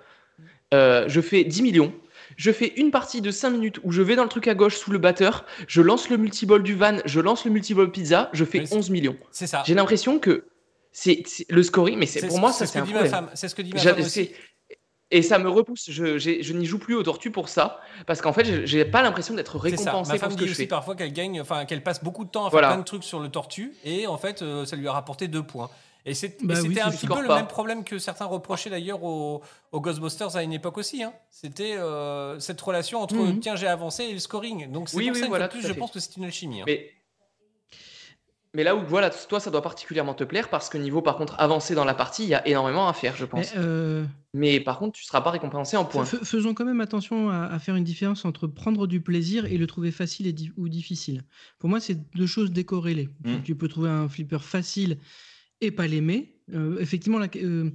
euh, 0.73 1.05
je 1.07 1.21
fais 1.21 1.43
10 1.43 1.61
millions. 1.61 1.93
Je 2.37 2.51
fais 2.51 2.73
une 2.77 2.89
partie 2.89 3.21
de 3.21 3.29
5 3.29 3.51
minutes 3.51 3.79
où 3.83 3.91
je 3.91 4.01
vais 4.01 4.15
dans 4.15 4.23
le 4.23 4.29
truc 4.29 4.47
à 4.47 4.55
gauche 4.55 4.75
sous 4.77 4.91
le 4.91 4.97
batteur, 4.97 5.45
je 5.67 5.81
lance 5.81 6.09
le 6.09 6.17
multiball 6.17 6.63
du 6.63 6.73
van, 6.73 6.97
je 7.05 7.19
lance 7.19 7.45
le 7.45 7.51
multiball 7.51 7.91
pizza, 7.91 8.29
je 8.33 8.43
fais 8.45 8.59
Oui, 8.61 8.67
c'est- 8.67 8.75
11 8.75 8.89
millions. 8.89 9.15
C'est 9.31 9.47
ça. 9.47 9.63
J'ai 9.65 9.75
l'impression 9.75 10.17
que 10.17 10.45
c'est 10.91 11.23
le 11.49 11.61
scoring, 11.61 11.97
mais 11.99 12.07
c'est 12.07 12.25
pour 12.27 12.39
moi, 12.39 12.51
c'est 12.51 12.59
ça 12.59 12.65
ce 12.65 12.73
c'est 12.73 12.79
que 12.79 12.83
un 12.83 12.87
dit 12.87 12.93
ma 12.93 12.99
problème. 13.01 13.25
femme. 13.25 13.29
C'est 13.35 13.47
ce 13.47 13.55
que 13.55 13.61
dit 13.61 13.73
ma 13.73 13.79
J'a- 13.79 13.93
femme 13.93 14.03
aussi. 14.03 14.31
Et 15.11 15.21
ça 15.21 15.37
me 15.37 15.49
repousse. 15.49 15.85
Je, 15.89 16.53
n'y 16.53 16.65
joue 16.65 16.79
plus 16.79 16.95
aux 16.95 17.03
tortues 17.03 17.31
pour 17.31 17.47
ça, 17.47 17.79
parce 18.07 18.21
qu'en 18.21 18.33
fait, 18.33 18.65
j'ai- 18.65 18.85
pas 18.85 19.01
l'impression 19.03 19.33
d'être 19.35 19.59
C'est 19.61 19.77
ça. 19.77 19.91
récompensé 19.91 20.09
Ma 20.11 20.15
pour 20.15 20.21
femme 20.21 20.31
ce 20.31 20.35
dit 20.35 20.41
que 20.41 20.47
je 20.47 20.51
aussi 20.53 20.61
fais. 20.63 20.67
parfois 20.67 20.95
qu'elle 20.95 21.13
gagne, 21.13 21.39
enfin 21.41 21.65
qu'elle 21.65 21.83
passe 21.83 22.03
beaucoup 22.03 22.25
de 22.25 22.29
temps 22.29 22.45
à 22.45 22.49
Voilà. 22.49 22.67
faire 22.69 22.75
plein 22.77 22.81
de 22.81 22.85
trucs 22.87 23.03
sur 23.03 23.19
le 23.19 23.29
tortue 23.29 23.73
et 23.83 24.07
en 24.07 24.17
fait 24.17 24.41
euh, 24.41 24.65
ça 24.65 24.75
lui 24.75 24.87
a 24.87 24.93
rapporté 24.93 25.27
deux 25.27 25.43
points. 25.43 25.69
Et 26.07 26.11
Bah 26.11 26.15
c'était 26.15 26.67
oui, 26.67 26.79
un 26.81 26.91
petit 26.91 27.07
peu 27.07 27.19
le 27.21 27.27
Pas. 27.27 27.35
même 27.37 27.47
problème 27.47 27.83
que 27.83 27.97
certains 27.97 28.25
reprochaient 28.25 28.69
d'ailleurs 28.69 29.03
aux, 29.03 29.41
aux 29.71 29.81
Ghostbusters 29.81 30.35
à 30.35 30.43
une 30.43 30.53
époque 30.53 30.77
aussi. 30.77 31.01
hein. 31.03 31.13
C'était 31.31 31.75
euh, 31.77 32.39
cette 32.39 32.61
relation 32.61 33.01
entre 33.01 33.15
Mhm. 33.15 33.39
tiens 33.39 33.55
j'ai 33.55 33.65
avancé 33.67 34.03
et 34.03 34.13
le 34.13 34.19
scoring. 34.19 34.71
Donc 34.71 34.89
c'est 34.89 34.97
Oui, 34.97 35.07
pour 35.07 35.15
oui, 35.15 35.21
ça 35.21 35.27
voilà, 35.27 35.47
plus 35.47 35.61
je 35.61 35.67
fait. 35.67 35.73
pense 35.73 35.91
que 35.91 35.99
c'est 35.99 36.15
une 36.17 36.25
alchimie. 36.25 36.61
hein. 36.61 36.65
Mais, 36.67 36.91
mais 38.55 38.63
là 38.63 38.75
où, 38.75 38.83
voilà, 38.87 39.09
toi, 39.11 39.39
ça 39.39 39.51
doit 39.51 39.61
particulièrement 39.61 40.13
te 40.15 40.23
plaire, 40.23 40.49
parce 40.49 40.69
que 40.69 40.77
niveau, 40.77 41.01
par 41.01 41.17
contre, 41.17 41.35
avancé 41.37 41.75
dans 41.75 41.85
la 41.85 41.93
partie, 41.93 42.23
il 42.23 42.29
y 42.29 42.33
a 42.33 42.47
énormément 42.47 42.87
à 42.87 42.93
faire, 42.93 43.15
je 43.15 43.23
Mais, 43.25 43.29
pense. 43.29 43.53
euh, 43.57 44.05
Mais 44.33 44.59
par 44.59 44.79
contre, 44.79 44.93
tu 44.97 45.03
seras 45.03 45.21
pas 45.21 45.29
récompensé 45.31 45.77
en 45.77 45.85
points. 45.85 46.05
Fais- 46.05 46.23
Faisons 46.23 46.53
quand 46.53 46.65
même 46.65 46.81
attention 46.81 47.29
à, 47.29 47.43
à 47.45 47.59
faire 47.59 47.75
une 47.75 47.83
différence 47.83 48.25
entre 48.25 48.47
prendre 48.47 48.87
du 48.87 49.01
plaisir 49.01 49.45
et 49.45 49.57
le 49.57 49.67
trouver 49.67 49.91
facile 49.91 50.25
et 50.25 50.33
di- 50.33 50.51
ou 50.57 50.69
difficile. 50.69 51.23
Pour 51.59 51.69
moi, 51.69 51.79
c'est 51.79 51.97
deux 52.15 52.27
choses 52.27 52.51
décorrélées. 52.51 53.09
Tu- 53.23 53.29
Mm. 53.31 53.43
Tu, 53.43 53.55
peux 53.55 53.67
trouver 53.67 53.89
un 53.89 54.07
flipper 54.09 54.41
facile 54.41 54.97
et 55.61 55.69
pas 55.71 55.85
l'aimer. 55.87 56.35
Euh, 56.53 56.77
effectivement, 56.79 57.19
la- 57.19 57.27
euh, 57.35 57.69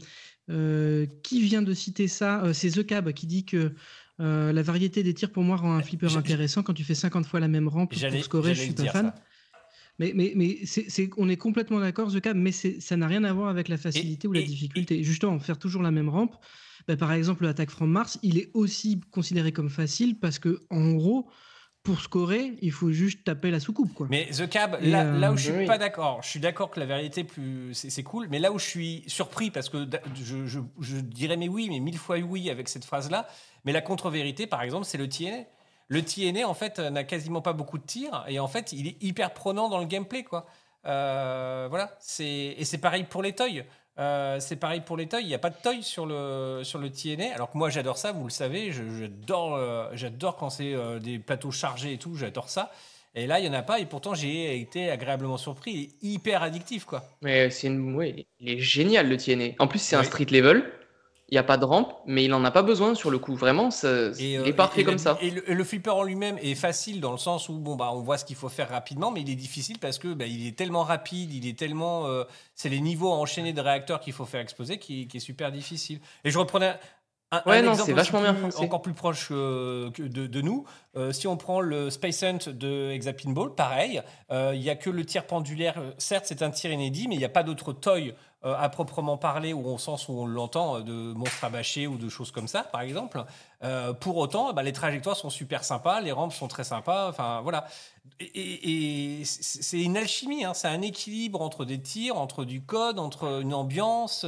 euh, 0.50 1.06
qui 1.22 1.42
vient 1.42 1.62
de 1.62 1.74
citer 1.74 2.08
ça 2.08 2.42
Euh, 2.44 2.52
C'est 2.52 2.70
The 2.70 2.84
Cab 2.86 3.12
qui 3.12 3.26
dit 3.26 3.44
que 3.44 3.72
euh, 4.20 4.52
la 4.52 4.62
variété 4.62 5.02
des 5.02 5.14
tirs 5.14 5.30
pour 5.30 5.42
moi 5.42 5.56
rend 5.56 5.74
un 5.74 5.82
flipper 5.82 6.16
intéressant 6.16 6.62
quand 6.62 6.74
tu 6.74 6.84
fais 6.84 6.94
50 6.94 7.26
fois 7.26 7.40
la 7.40 7.48
même 7.48 7.68
rampe 7.68 7.90
pour 7.92 8.22
scorer. 8.22 8.54
Je 8.54 8.62
suis 8.62 8.72
pas 8.72 8.84
fan. 8.86 9.06
ça. 9.06 9.14
Mais, 10.00 10.12
mais, 10.14 10.32
mais 10.34 10.58
c'est, 10.64 10.88
c'est- 10.88 11.10
on 11.18 11.28
est 11.28 11.36
complètement 11.36 11.78
d'accord, 11.78 12.10
The 12.10 12.20
Cab, 12.20 12.34
mais 12.36 12.52
c'est- 12.52 12.80
ça 12.80 12.96
n'a 12.96 13.06
rien 13.06 13.22
à 13.22 13.32
voir 13.34 13.50
avec 13.50 13.68
la 13.68 13.76
facilité 13.76 14.26
ou 14.26 14.32
la 14.32 14.40
et- 14.40 14.44
difficulté. 14.44 15.02
Justement, 15.04 15.38
faire 15.38 15.58
toujours 15.58 15.82
la 15.82 15.90
même 15.90 16.08
rampe, 16.08 16.34
bah, 16.88 16.96
par 16.96 17.12
exemple, 17.12 17.44
l'attaque 17.44 17.68
from 17.70 17.90
Mars, 17.90 18.18
il 18.22 18.38
est 18.38 18.50
aussi 18.54 19.00
considéré 19.10 19.52
comme 19.52 19.68
facile 19.68 20.18
parce 20.18 20.38
que, 20.38 20.62
en 20.70 20.92
gros, 20.92 21.28
pour 21.82 22.00
scorer, 22.00 22.52
il 22.62 22.72
faut 22.72 22.90
juste 22.92 23.24
taper 23.24 23.50
la 23.50 23.60
soucoupe. 23.60 23.92
Quoi. 23.92 24.06
Mais 24.10 24.28
The 24.32 24.48
Cab, 24.48 24.78
Et, 24.80 24.90
là, 24.90 25.04
euh, 25.04 25.18
là 25.18 25.32
où 25.32 25.36
je 25.36 25.44
suis 25.50 25.52
oui. 25.52 25.66
pas 25.66 25.76
d'accord, 25.78 26.22
je 26.22 26.28
suis 26.30 26.40
d'accord 26.40 26.70
que 26.70 26.80
la 26.80 26.86
vérité 26.86 27.24
plus 27.24 27.72
c'est 27.74 27.90
c'est 27.90 28.02
cool, 28.02 28.26
mais 28.30 28.38
là 28.38 28.52
où 28.52 28.58
je 28.58 28.64
suis 28.64 29.02
surpris 29.06 29.50
parce 29.50 29.68
que 29.68 29.84
da- 29.84 30.00
je, 30.14 30.46
je- 30.46 30.60
je 30.80 30.96
dirais 30.96 31.36
mais 31.38 31.48
oui, 31.48 31.68
mais 31.70 31.78
mille 31.80 31.96
fois 31.98 32.18
oui 32.18 32.48
avec 32.50 32.68
cette 32.70 32.84
phrase-là, 32.86 33.26
mais 33.64 33.72
la 33.72 33.80
contre-vérité 33.82 34.46
par 34.46 34.62
exemple 34.62 34.84
c'est 34.86 34.98
le 34.98 35.08
TNA. 35.08 35.44
Le 35.90 36.02
TNA 36.02 36.48
en 36.48 36.54
fait 36.54 36.78
n'a 36.78 37.04
quasiment 37.04 37.42
pas 37.42 37.52
beaucoup 37.52 37.76
de 37.76 37.84
tirs 37.84 38.24
et 38.26 38.40
en 38.40 38.48
fait 38.48 38.72
il 38.72 38.86
est 38.86 38.96
hyper 39.02 39.34
prenant 39.34 39.68
dans 39.68 39.78
le 39.78 39.86
gameplay 39.86 40.22
quoi. 40.22 40.46
Euh, 40.86 41.66
voilà, 41.68 41.94
c'est 42.00 42.54
et 42.56 42.64
c'est 42.64 42.78
pareil 42.78 43.04
pour 43.04 43.22
les 43.22 43.34
toys. 43.34 43.64
Euh, 44.00 44.40
c'est 44.40 44.56
pareil 44.56 44.80
pour 44.80 44.96
les 44.96 45.06
toys. 45.06 45.20
Il 45.20 45.26
n'y 45.26 45.34
a 45.34 45.38
pas 45.38 45.50
de 45.50 45.56
toy 45.62 45.82
sur 45.82 46.06
le, 46.06 46.60
sur 46.62 46.78
le 46.78 46.90
TNA. 46.90 47.34
Alors 47.34 47.50
que 47.50 47.58
moi, 47.58 47.68
j'adore 47.68 47.98
ça, 47.98 48.12
vous 48.12 48.24
le 48.24 48.30
savez. 48.30 48.72
J'adore 48.72 49.54
euh, 49.54 49.90
j'adore 49.92 50.36
quand 50.36 50.48
c'est 50.48 50.72
euh, 50.72 50.98
des 50.98 51.18
plateaux 51.18 51.50
chargés 51.50 51.92
et 51.92 51.98
tout. 51.98 52.16
J'adore 52.16 52.48
ça. 52.48 52.72
Et 53.14 53.26
là, 53.26 53.40
il 53.40 53.42
n'y 53.42 53.48
en 53.48 53.58
a 53.58 53.62
pas. 53.62 53.80
Et 53.80 53.86
pourtant, 53.86 54.14
j'ai 54.14 54.58
été 54.58 54.90
agréablement 54.90 55.36
surpris. 55.36 55.72
Il 55.72 55.80
est 55.80 56.14
hyper 56.14 56.42
addictif, 56.42 56.84
quoi. 56.84 57.02
Mais 57.22 57.50
c'est 57.50 57.66
une... 57.66 57.94
ouais, 57.96 58.26
il 58.38 58.50
est 58.50 58.60
génial, 58.60 59.08
le 59.08 59.16
TNA. 59.16 59.54
En 59.58 59.66
plus, 59.66 59.80
c'est 59.80 59.96
un 59.96 60.04
street 60.04 60.26
level. 60.30 60.70
Il 61.30 61.34
n'y 61.34 61.38
a 61.38 61.44
pas 61.44 61.56
de 61.56 61.64
rampe, 61.64 61.92
mais 62.06 62.24
il 62.24 62.34
en 62.34 62.44
a 62.44 62.50
pas 62.50 62.62
besoin 62.62 62.96
sur 62.96 63.08
le 63.10 63.18
coup. 63.20 63.36
Vraiment, 63.36 63.70
ça- 63.70 64.08
Et, 64.18 64.32
il 64.32 64.36
euh, 64.38 64.44
est 64.46 64.52
parfait 64.52 64.80
et- 64.80 64.84
comme 64.84 64.98
ça. 64.98 65.16
Et 65.22 65.30
le, 65.30 65.62
flipper 65.64 65.90
en 65.90 66.02
lui-même 66.02 66.36
est 66.42 66.56
facile 66.56 67.00
dans 67.00 67.12
le 67.12 67.18
sens 67.18 67.48
où 67.48 67.58
bon 67.58 67.76
bah 67.76 67.90
on 67.92 68.00
voit 68.00 68.18
ce 68.18 68.24
qu'il 68.24 68.34
faut 68.36 68.48
faire 68.48 68.68
rapidement, 68.70 69.12
mais 69.12 69.20
il 69.20 69.30
est 69.30 69.36
difficile 69.36 69.78
parce 69.78 69.98
que 69.98 70.12
bah, 70.12 70.26
il 70.26 70.46
est 70.46 70.56
tellement 70.58 70.82
rapide, 70.82 71.32
il 71.32 71.46
est 71.46 71.56
tellement 71.56 72.06
euh, 72.08 72.24
c'est 72.56 72.68
les 72.68 72.80
niveaux 72.80 73.12
enchaînés 73.12 73.52
de 73.52 73.60
réacteurs 73.60 74.00
qu'il 74.00 74.12
faut 74.12 74.24
faire 74.24 74.40
exploser 74.40 74.78
qui, 74.78 75.06
qui 75.06 75.18
est 75.18 75.20
super 75.20 75.52
difficile. 75.52 76.00
Et 76.24 76.30
je 76.32 76.38
reprenais 76.38 76.74
un, 77.32 77.42
Ouais, 77.46 77.58
un 77.58 77.62
non, 77.62 77.72
exemple 77.74 77.92
vachement 77.92 78.22
bien 78.22 78.34
plus- 78.34 78.42
pensé. 78.42 78.64
encore 78.64 78.82
plus 78.82 78.92
proche 78.92 79.28
euh, 79.30 79.90
de, 79.98 80.26
de 80.26 80.40
nous. 80.40 80.64
Euh, 80.96 81.12
si 81.12 81.28
on 81.28 81.36
prend 81.36 81.60
le 81.60 81.88
Space 81.90 82.24
Hunt 82.24 82.50
de 82.52 82.90
Hexapinball, 82.90 83.54
pareil, 83.54 84.02
il 84.32 84.60
y 84.60 84.68
a 84.68 84.74
que 84.74 84.90
le 84.90 85.04
tir 85.04 85.24
pendulaire. 85.28 85.80
Certes, 85.96 86.24
c'est 86.26 86.42
un 86.42 86.50
tir 86.50 86.72
inédit, 86.72 87.06
mais 87.06 87.14
il 87.14 87.18
n'y 87.18 87.24
a 87.24 87.28
pas 87.28 87.44
d'autre 87.44 87.72
toy 87.72 88.14
euh, 88.42 88.54
à 88.58 88.70
proprement 88.70 89.18
parler, 89.18 89.52
ou 89.52 89.68
au 89.68 89.76
sens 89.76 90.08
où 90.08 90.12
on 90.12 90.24
l'entend, 90.24 90.78
euh, 90.78 90.80
de 90.80 91.12
monstres 91.12 91.44
à 91.44 91.50
bâcher 91.50 91.86
ou 91.86 91.98
de 91.98 92.08
choses 92.08 92.30
comme 92.30 92.48
ça, 92.48 92.62
par 92.62 92.80
exemple. 92.80 93.22
Euh, 93.62 93.92
pour 93.92 94.16
autant, 94.16 94.54
bah, 94.54 94.62
les 94.62 94.72
trajectoires 94.72 95.14
sont 95.14 95.28
super 95.28 95.62
sympas, 95.62 96.00
les 96.00 96.10
rampes 96.10 96.32
sont 96.32 96.48
très 96.48 96.64
sympas. 96.64 97.10
Enfin, 97.10 97.42
voilà. 97.42 97.66
Et, 98.18 99.22
c'est 99.26 99.82
une 99.82 99.98
alchimie, 99.98 100.42
hein, 100.46 100.54
c'est 100.54 100.68
un 100.68 100.80
équilibre 100.80 101.42
entre 101.42 101.66
des 101.66 101.82
tirs, 101.82 102.16
entre 102.16 102.46
du 102.46 102.62
code, 102.62 102.98
entre 102.98 103.42
une 103.42 103.52
ambiance. 103.52 104.24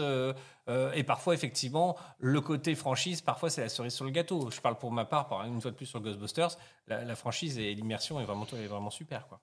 et 0.94 1.02
parfois, 1.04 1.32
effectivement, 1.32 1.96
le 2.18 2.40
côté 2.42 2.74
franchise, 2.74 3.22
parfois, 3.22 3.48
c'est 3.48 3.62
la 3.62 3.70
cerise 3.70 3.94
sur 3.94 4.04
le 4.04 4.10
gâteau. 4.10 4.50
Je 4.50 4.60
parle 4.60 4.76
pour 4.76 4.92
ma 4.92 5.06
part, 5.06 5.26
par 5.26 5.46
une 5.46 5.60
fois 5.62 5.70
de 5.70 5.76
plus 5.76 5.86
sur 5.86 6.00
Ghostbusters, 6.00 6.58
la, 6.86 7.02
la 7.02 7.16
franchise 7.16 7.58
et 7.58 7.74
l'immersion 7.74 8.20
est 8.20 8.24
vraiment, 8.24 8.44
est 8.44 8.66
vraiment 8.66 8.90
super. 8.90 9.26
Quoi. 9.26 9.40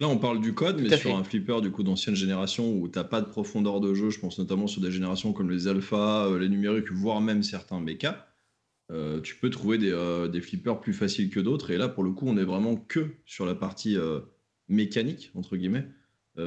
Là, 0.00 0.08
on 0.08 0.18
parle 0.18 0.40
du 0.40 0.54
code, 0.54 0.80
mais 0.80 0.90
sur 0.90 0.98
fait. 0.98 1.12
un 1.12 1.24
flipper 1.24 1.60
du 1.60 1.70
coup 1.70 1.82
d'ancienne 1.82 2.14
génération 2.14 2.72
où 2.72 2.86
t'as 2.86 3.02
pas 3.02 3.20
de 3.20 3.26
profondeur 3.26 3.80
de 3.80 3.94
jeu, 3.94 4.10
je 4.10 4.20
pense 4.20 4.38
notamment 4.38 4.68
sur 4.68 4.80
des 4.80 4.92
générations 4.92 5.32
comme 5.32 5.50
les 5.50 5.66
alpha, 5.66 6.26
euh, 6.26 6.38
les 6.38 6.48
numériques, 6.48 6.92
voire 6.92 7.20
même 7.20 7.42
certains 7.42 7.80
méca, 7.80 8.28
euh, 8.90 9.20
tu 9.20 9.36
peux 9.36 9.50
trouver 9.50 9.76
des, 9.76 9.90
euh, 9.92 10.28
des 10.28 10.40
flippers 10.40 10.80
plus 10.80 10.92
faciles 10.92 11.30
que 11.30 11.40
d'autres. 11.40 11.70
Et 11.70 11.76
là, 11.76 11.88
pour 11.88 12.04
le 12.04 12.10
coup, 12.10 12.26
on 12.26 12.36
est 12.38 12.44
vraiment 12.44 12.76
que 12.76 13.08
sur 13.26 13.44
la 13.44 13.54
partie 13.54 13.96
euh, 13.96 14.20
mécanique, 14.68 15.30
entre 15.34 15.56
guillemets, 15.56 15.86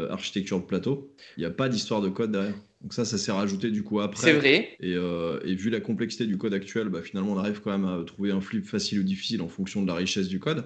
architecture 0.10 0.58
de 0.58 0.66
plateau. 0.66 1.14
Il 1.36 1.42
n'y 1.42 1.46
a 1.46 1.52
pas 1.52 1.68
d'histoire 1.68 2.02
de 2.02 2.08
code 2.08 2.32
derrière. 2.32 2.56
Donc 2.80 2.94
ça, 2.94 3.04
ça 3.04 3.18
s'est 3.18 3.34
rajouté 3.34 3.72
du 3.72 3.84
coup 3.84 4.00
après. 4.00 4.28
C'est 4.28 4.34
vrai. 4.40 4.78
Et, 4.80 4.94
et 4.94 5.56
vu 5.56 5.70
la 5.70 5.82
complexité 5.82 6.26
du 6.26 6.38
code 6.38 6.54
actuel, 6.54 6.88
bah, 6.88 7.02
finalement, 7.02 7.34
on 7.34 7.38
arrive 7.38 7.60
quand 7.60 7.78
même 7.78 7.84
à 7.84 8.02
trouver 8.06 8.32
un 8.32 8.40
flip 8.40 8.64
facile 8.64 9.00
ou 9.00 9.04
difficile 9.04 9.42
en 9.42 9.50
fonction 9.50 9.82
de 9.82 9.88
la 9.88 9.96
richesse 9.96 10.30
du 10.30 10.40
code. 10.40 10.64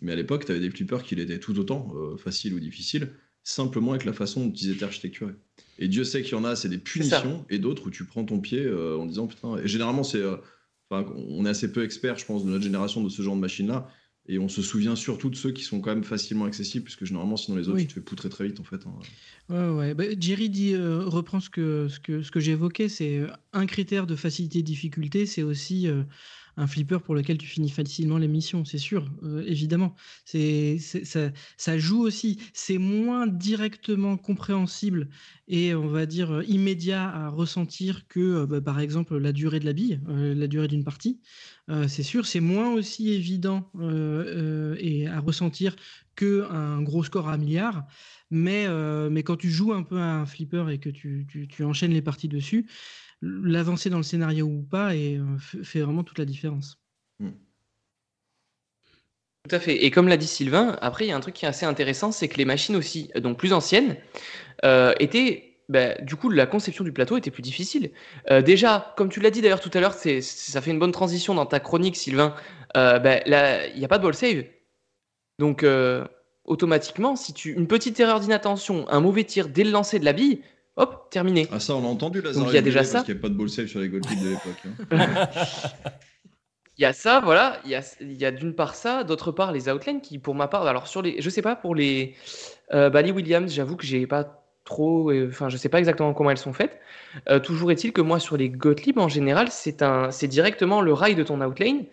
Mais 0.00 0.12
à 0.12 0.16
l'époque, 0.16 0.44
tu 0.46 0.52
avais 0.52 0.60
des 0.60 0.70
flippers 0.70 1.02
qui 1.02 1.14
l'étaient 1.16 1.38
tout 1.40 1.58
autant, 1.58 1.92
euh, 1.96 2.16
faciles 2.16 2.54
ou 2.54 2.60
difficiles, 2.60 3.10
simplement 3.42 3.92
avec 3.92 4.04
la 4.04 4.12
façon 4.12 4.46
dont 4.46 4.52
ils 4.52 4.70
étaient 4.70 4.84
architecturés. 4.84 5.34
Et 5.78 5.88
Dieu 5.88 6.04
sait 6.04 6.22
qu'il 6.22 6.32
y 6.32 6.34
en 6.36 6.44
a, 6.44 6.54
c'est 6.56 6.68
des 6.68 6.78
punitions, 6.78 7.44
et 7.50 7.58
d'autres 7.58 7.86
où 7.86 7.90
tu 7.90 8.04
prends 8.04 8.24
ton 8.24 8.40
pied 8.40 8.60
euh, 8.64 8.96
en 8.96 9.06
disant 9.06 9.26
putain. 9.26 9.56
Et 9.58 9.66
généralement, 9.68 10.04
c'est. 10.04 10.18
euh, 10.22 10.36
on 10.90 11.44
est 11.44 11.50
assez 11.50 11.70
peu 11.70 11.84
experts, 11.84 12.18
je 12.18 12.24
pense, 12.24 12.44
de 12.44 12.50
notre 12.50 12.64
génération 12.64 13.02
de 13.02 13.08
ce 13.10 13.20
genre 13.22 13.36
de 13.36 13.40
machine-là. 13.40 13.90
Et 14.30 14.38
on 14.38 14.48
se 14.48 14.60
souvient 14.60 14.94
surtout 14.94 15.30
de 15.30 15.36
ceux 15.36 15.52
qui 15.52 15.62
sont 15.64 15.80
quand 15.80 15.94
même 15.94 16.04
facilement 16.04 16.44
accessibles, 16.44 16.84
puisque 16.84 17.04
généralement, 17.06 17.36
sinon 17.38 17.56
les 17.56 17.68
autres, 17.68 17.76
Oui. 17.78 17.82
tu 17.82 17.88
te 17.88 17.92
fais 17.94 18.00
poutrer 18.02 18.28
très 18.28 18.46
vite, 18.46 18.60
en 18.60 18.64
fait. 18.64 18.80
hein. 18.86 18.92
Ouais, 19.48 19.68
ouais. 19.78 19.94
Bah, 19.94 20.04
Jerry 20.20 20.50
dit, 20.50 20.74
euh, 20.74 21.02
reprend 21.04 21.40
ce 21.40 21.48
que, 21.48 21.88
ce 21.88 21.98
que, 21.98 22.22
ce 22.22 22.30
que 22.30 22.38
j'évoquais, 22.40 22.88
c'est 22.90 23.18
euh, 23.20 23.28
un 23.54 23.64
critère 23.64 24.06
de 24.06 24.16
facilité 24.16 24.58
et 24.58 24.62
difficulté, 24.62 25.24
c'est 25.24 25.42
aussi 25.42 25.88
un 26.58 26.66
flipper 26.66 26.98
pour 27.04 27.14
lequel 27.14 27.38
tu 27.38 27.46
finis 27.46 27.70
facilement 27.70 28.18
les 28.18 28.28
missions, 28.28 28.64
c'est 28.64 28.78
sûr, 28.78 29.08
euh, 29.22 29.44
évidemment. 29.46 29.94
C'est, 30.24 30.78
ça, 30.78 31.30
ça 31.56 31.78
joue 31.78 32.00
aussi. 32.02 32.38
C'est 32.52 32.78
moins 32.78 33.26
directement 33.26 34.16
compréhensible 34.16 35.08
et 35.46 35.74
on 35.74 35.86
va 35.88 36.06
dire 36.06 36.42
immédiat 36.48 37.08
à 37.08 37.28
ressentir 37.28 38.08
que, 38.08 38.20
euh, 38.20 38.46
bah, 38.46 38.60
par 38.60 38.80
exemple, 38.80 39.16
la 39.18 39.32
durée 39.32 39.60
de 39.60 39.66
la 39.66 39.72
bille, 39.72 40.00
euh, 40.08 40.34
la 40.34 40.46
durée 40.48 40.68
d'une 40.68 40.84
partie. 40.84 41.20
C'est 41.86 42.02
sûr, 42.02 42.24
c'est 42.26 42.40
moins 42.40 42.72
aussi 42.72 43.10
évident 43.12 43.70
et 44.78 45.06
à 45.06 45.20
ressentir 45.20 45.76
qu'un 46.16 46.80
gros 46.82 47.04
score 47.04 47.28
à 47.28 47.34
un 47.34 47.36
milliard. 47.36 47.86
Mais, 48.30 48.66
mais 49.10 49.22
quand 49.22 49.36
tu 49.36 49.50
joues 49.50 49.72
un 49.72 49.82
peu 49.82 49.98
à 49.98 50.14
un 50.14 50.26
flipper 50.26 50.70
et 50.70 50.78
que 50.80 50.88
tu- 50.90 51.26
tu 51.48 51.64
enchaînes 51.64 51.92
les 51.92 52.02
parties 52.02 52.28
dessus, 52.28 52.68
l'avancée 53.22 53.90
dans 53.90 53.96
le 53.98 54.02
scénario 54.02 54.46
ou 54.46 54.62
pas 54.62 54.94
et, 54.94 55.16
euh, 55.16 55.38
fait 55.38 55.80
vraiment 55.80 56.04
toute 56.04 56.18
la 56.18 56.24
différence. 56.24 56.78
Tout 59.48 59.54
à 59.54 59.60
fait. 59.60 59.84
Et 59.84 59.90
comme 59.90 60.08
l'a 60.08 60.16
dit 60.16 60.26
Sylvain, 60.26 60.76
après, 60.82 61.06
il 61.06 61.08
y 61.08 61.12
a 61.12 61.16
un 61.16 61.20
truc 61.20 61.34
qui 61.34 61.44
est 61.44 61.48
assez 61.48 61.64
intéressant, 61.64 62.12
c'est 62.12 62.28
que 62.28 62.36
les 62.36 62.44
machines 62.44 62.76
aussi, 62.76 63.10
donc 63.16 63.38
plus 63.38 63.52
anciennes, 63.52 63.96
euh, 64.64 64.92
étaient. 65.00 65.44
bah, 65.70 65.94
du 66.00 66.16
coup, 66.16 66.30
la 66.30 66.46
conception 66.46 66.82
du 66.82 66.92
plateau 66.92 67.18
était 67.18 67.30
plus 67.30 67.42
difficile. 67.42 67.90
Euh, 68.30 68.40
déjà, 68.40 68.94
comme 68.96 69.10
tu 69.10 69.20
l'as 69.20 69.30
dit 69.30 69.42
d'ailleurs 69.42 69.60
tout 69.60 69.70
à 69.74 69.80
l'heure, 69.80 69.92
c'est- 69.92 70.22
ça 70.22 70.62
fait 70.62 70.70
une 70.70 70.78
bonne 70.78 70.92
transition 70.92 71.34
dans 71.34 71.44
ta 71.46 71.60
chronique, 71.60 71.94
Sylvain. 71.96 72.34
euh, 72.76 72.98
bah, 72.98 73.20
là, 73.26 73.66
il 73.68 73.78
n'y 73.78 73.84
a 73.84 73.88
pas 73.88 73.98
de 73.98 74.02
ball 74.02 74.14
save. 74.14 74.44
Donc, 75.38 75.62
euh, 75.62 76.06
automatiquement, 76.44 77.16
si 77.16 77.32
tu 77.34 77.52
une 77.52 77.66
petite 77.68 78.00
erreur 78.00 78.20
d'inattention, 78.20 78.88
un 78.90 79.00
mauvais 79.00 79.24
tir 79.24 79.48
dès 79.48 79.64
le 79.64 79.70
lancer 79.70 79.98
de 79.98 80.04
la 80.06 80.12
bille, 80.14 80.42
hop, 80.78 81.10
terminé. 81.10 81.46
Ah, 81.52 81.60
ça, 81.60 81.74
on 81.76 81.82
l'a 81.82 81.88
entendu, 81.88 82.22
Lazare. 82.22 82.44
Donc, 82.44 82.52
il 82.52 82.56
y 82.56 82.58
a 82.58 82.62
déjà 82.62 82.80
Parce 82.80 82.90
ça. 82.90 83.02
qu'il 83.02 83.14
n'y 83.14 83.20
a 83.20 83.22
pas 83.22 83.28
de 83.28 83.34
ball 83.34 83.50
save 83.50 83.66
sur 83.66 83.80
les 83.80 83.88
gold 83.88 84.06
kicks 84.06 84.22
de 84.22 84.28
l'époque. 84.30 84.62
hein. 84.90 85.28
Il 86.78 86.82
y 86.82 86.84
a 86.84 86.92
ça, 86.92 87.20
voilà. 87.20 87.58
Il 87.64 87.70
y 87.72 87.74
a, 87.74 87.82
il 88.00 88.12
y 88.16 88.24
a 88.24 88.30
d'une 88.30 88.54
part 88.54 88.76
ça, 88.76 89.02
d'autre 89.02 89.32
part 89.32 89.50
les 89.50 89.68
outlines 89.68 90.00
qui, 90.00 90.18
pour 90.20 90.36
ma 90.36 90.46
part, 90.46 90.64
alors 90.66 90.86
sur 90.86 91.02
les, 91.02 91.20
je 91.20 91.28
sais 91.28 91.42
pas 91.42 91.56
pour 91.56 91.74
les, 91.74 92.14
euh, 92.72 92.88
bah, 92.88 93.02
les 93.02 93.10
Williams, 93.10 93.52
j'avoue 93.52 93.74
que 93.74 93.84
j'ai 93.84 94.06
pas 94.06 94.44
trop, 94.64 95.10
euh, 95.10 95.26
enfin, 95.28 95.48
je 95.48 95.56
sais 95.56 95.68
pas 95.68 95.80
exactement 95.80 96.14
comment 96.14 96.30
elles 96.30 96.38
sont 96.38 96.52
faites. 96.52 96.78
Euh, 97.28 97.40
toujours 97.40 97.72
est-il 97.72 97.92
que 97.92 98.00
moi, 98.00 98.20
sur 98.20 98.36
les 98.36 98.48
Gottlieb, 98.48 98.96
en 98.98 99.08
général, 99.08 99.48
c'est 99.50 99.82
un, 99.82 100.12
c'est 100.12 100.28
directement 100.28 100.80
le 100.80 100.92
rail 100.92 101.16
de 101.16 101.24
ton 101.24 101.40
outlane. 101.40 101.84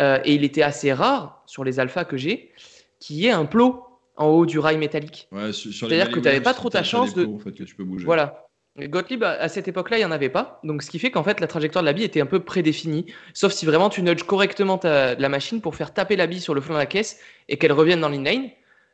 Euh, 0.00 0.18
et 0.24 0.34
il 0.34 0.44
était 0.44 0.62
assez 0.62 0.94
rare 0.94 1.42
sur 1.44 1.62
les 1.62 1.78
alphas 1.78 2.06
que 2.06 2.16
j'ai, 2.16 2.52
qu'il 3.00 3.16
y 3.16 3.26
ait 3.26 3.32
un 3.32 3.44
plot 3.44 3.84
en 4.16 4.26
haut 4.26 4.46
du 4.46 4.58
rail 4.58 4.78
métallique. 4.78 5.28
Ouais, 5.32 5.52
C'est-à-dire 5.52 6.10
que 6.10 6.20
t'avais 6.20 6.36
Waves, 6.36 6.44
pas 6.44 6.54
trop 6.54 6.70
ta 6.70 6.82
chance 6.82 7.14
de- 7.14 7.26
en 7.26 7.38
fait, 7.38 7.52
que 7.52 7.64
tu 7.64 7.74
peux 7.74 7.84
bouger. 7.84 8.04
Voilà. 8.04 8.46
Gottlieb, 8.78 9.22
à 9.22 9.48
cette 9.48 9.68
époque-là, 9.68 9.98
il 9.98 10.00
n'y 10.00 10.06
en 10.06 10.10
avait 10.10 10.30
pas. 10.30 10.58
Donc, 10.64 10.82
ce 10.82 10.90
qui 10.90 10.98
fait 10.98 11.10
qu'en 11.10 11.22
fait, 11.22 11.40
la 11.40 11.46
trajectoire 11.46 11.82
de 11.82 11.86
la 11.86 11.92
bille 11.92 12.04
était 12.04 12.22
un 12.22 12.26
peu 12.26 12.40
prédéfinie. 12.40 13.04
Sauf 13.34 13.52
si 13.52 13.66
vraiment 13.66 13.90
tu 13.90 14.02
nudges 14.02 14.22
correctement 14.22 14.78
ta, 14.78 15.14
la 15.14 15.28
machine 15.28 15.60
pour 15.60 15.76
faire 15.76 15.92
taper 15.92 16.16
la 16.16 16.26
bille 16.26 16.40
sur 16.40 16.54
le 16.54 16.62
flanc 16.62 16.74
de 16.74 16.78
la 16.78 16.86
caisse 16.86 17.20
et 17.50 17.58
qu'elle 17.58 17.72
revienne 17.72 18.00
dans 18.00 18.08
l'inlane. 18.08 18.48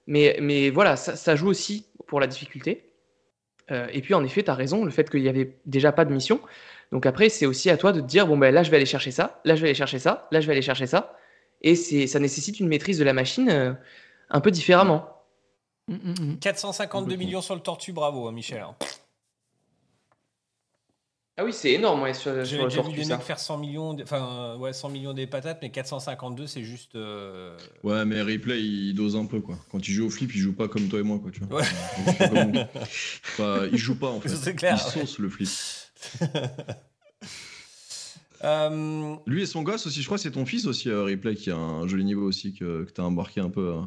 Mais, 0.08 0.36
mais 0.40 0.70
voilà, 0.70 0.96
ça, 0.96 1.14
ça 1.14 1.36
joue 1.36 1.46
aussi 1.48 1.86
pour 2.08 2.18
la 2.18 2.26
difficulté. 2.26 2.90
Euh, 3.70 3.86
et 3.92 4.00
puis, 4.00 4.14
en 4.14 4.24
effet, 4.24 4.42
tu 4.42 4.50
as 4.50 4.54
raison, 4.54 4.84
le 4.84 4.90
fait 4.90 5.08
qu'il 5.08 5.22
n'y 5.22 5.28
avait 5.28 5.54
déjà 5.64 5.92
pas 5.92 6.04
de 6.04 6.12
mission. 6.12 6.40
Donc, 6.90 7.06
après, 7.06 7.28
c'est 7.28 7.46
aussi 7.46 7.70
à 7.70 7.76
toi 7.76 7.92
de 7.92 8.00
te 8.00 8.06
dire 8.06 8.26
bon, 8.26 8.36
ben 8.36 8.52
là, 8.52 8.64
je 8.64 8.70
vais 8.70 8.78
aller 8.78 8.86
chercher 8.86 9.12
ça, 9.12 9.40
là, 9.44 9.54
je 9.54 9.60
vais 9.60 9.68
aller 9.68 9.74
chercher 9.74 9.98
ça, 10.00 10.26
là, 10.32 10.40
je 10.40 10.46
vais 10.46 10.54
aller 10.54 10.62
chercher 10.62 10.86
ça. 10.86 11.16
Et 11.62 11.74
ça 11.74 12.18
nécessite 12.18 12.58
une 12.58 12.68
maîtrise 12.68 12.98
de 12.98 13.04
la 13.04 13.12
machine 13.12 13.48
euh, 13.50 13.72
un 14.30 14.40
peu 14.40 14.50
différemment. 14.50 15.06
Mm, 15.88 15.94
mm, 15.94 16.14
mm. 16.32 16.38
452 16.38 17.02
Complètement. 17.04 17.24
millions 17.26 17.40
sur 17.42 17.54
le 17.54 17.60
tortue, 17.60 17.92
bravo, 17.92 18.28
hein, 18.28 18.32
Michel. 18.32 18.60
hein. 18.62 18.74
Ah 21.40 21.44
oui, 21.44 21.52
c'est 21.52 21.70
énorme 21.70 22.02
ouais, 22.02 22.14
sur, 22.14 22.44
sur 22.44 22.64
le 22.64 22.68
vu 22.68 22.76
tortue, 22.76 22.96
des 22.96 23.04
ça. 23.04 23.16
mecs 23.16 23.24
faire 23.24 23.38
100 23.38 23.58
millions, 23.58 23.94
de- 23.94 24.02
enfin 24.02 24.56
ouais, 24.56 24.72
100 24.72 24.88
millions 24.88 25.12
des 25.14 25.28
patates, 25.28 25.60
mais 25.62 25.70
452 25.70 26.48
c'est 26.48 26.64
juste. 26.64 26.96
euh, 26.96 27.56
Ouais, 27.84 28.04
mais 28.04 28.20
replay, 28.22 28.60
il 28.60 28.92
dose 28.94 29.14
un 29.14 29.24
peu, 29.24 29.40
quoi. 29.40 29.56
Quand 29.70 29.78
il 29.86 29.92
joue 29.94 30.06
au 30.06 30.10
flip, 30.10 30.34
il 30.34 30.38
joue 30.40 30.52
pas 30.52 30.66
comme 30.66 30.88
toi 30.88 30.98
et 30.98 31.04
moi, 31.04 31.20
quoi, 31.20 31.30
tu 31.30 31.38
vois. 31.44 31.60
Ouais. 31.60 31.64
Il. 32.08 32.66
Enfin, 33.22 33.68
il 33.70 33.78
joue 33.78 33.94
pas, 33.96 34.08
en 34.08 34.20
fait. 34.20 34.30
C'est 34.30 34.56
clair, 34.56 34.76
Il 34.80 34.84
ouais. 35.00 35.06
sauce 35.06 35.20
le 35.20 35.28
flip. 35.30 35.48
euh, 38.44 39.16
Lui 39.26 39.42
et 39.42 39.46
son 39.46 39.62
gosse 39.62 39.86
aussi, 39.86 40.00
je 40.02 40.06
crois 40.06 40.18
c'est 40.18 40.32
ton 40.32 40.44
fils 40.44 40.66
aussi, 40.66 40.88
euh, 40.90 41.04
replay, 41.04 41.36
qui 41.36 41.50
a 41.52 41.56
un 41.56 41.86
joli 41.86 42.04
niveau 42.04 42.26
aussi, 42.26 42.52
que, 42.52 42.82
que 42.84 42.90
t'as 42.90 43.04
embarqué 43.04 43.40
un 43.40 43.50
peu. 43.50 43.74
euh. 43.74 43.80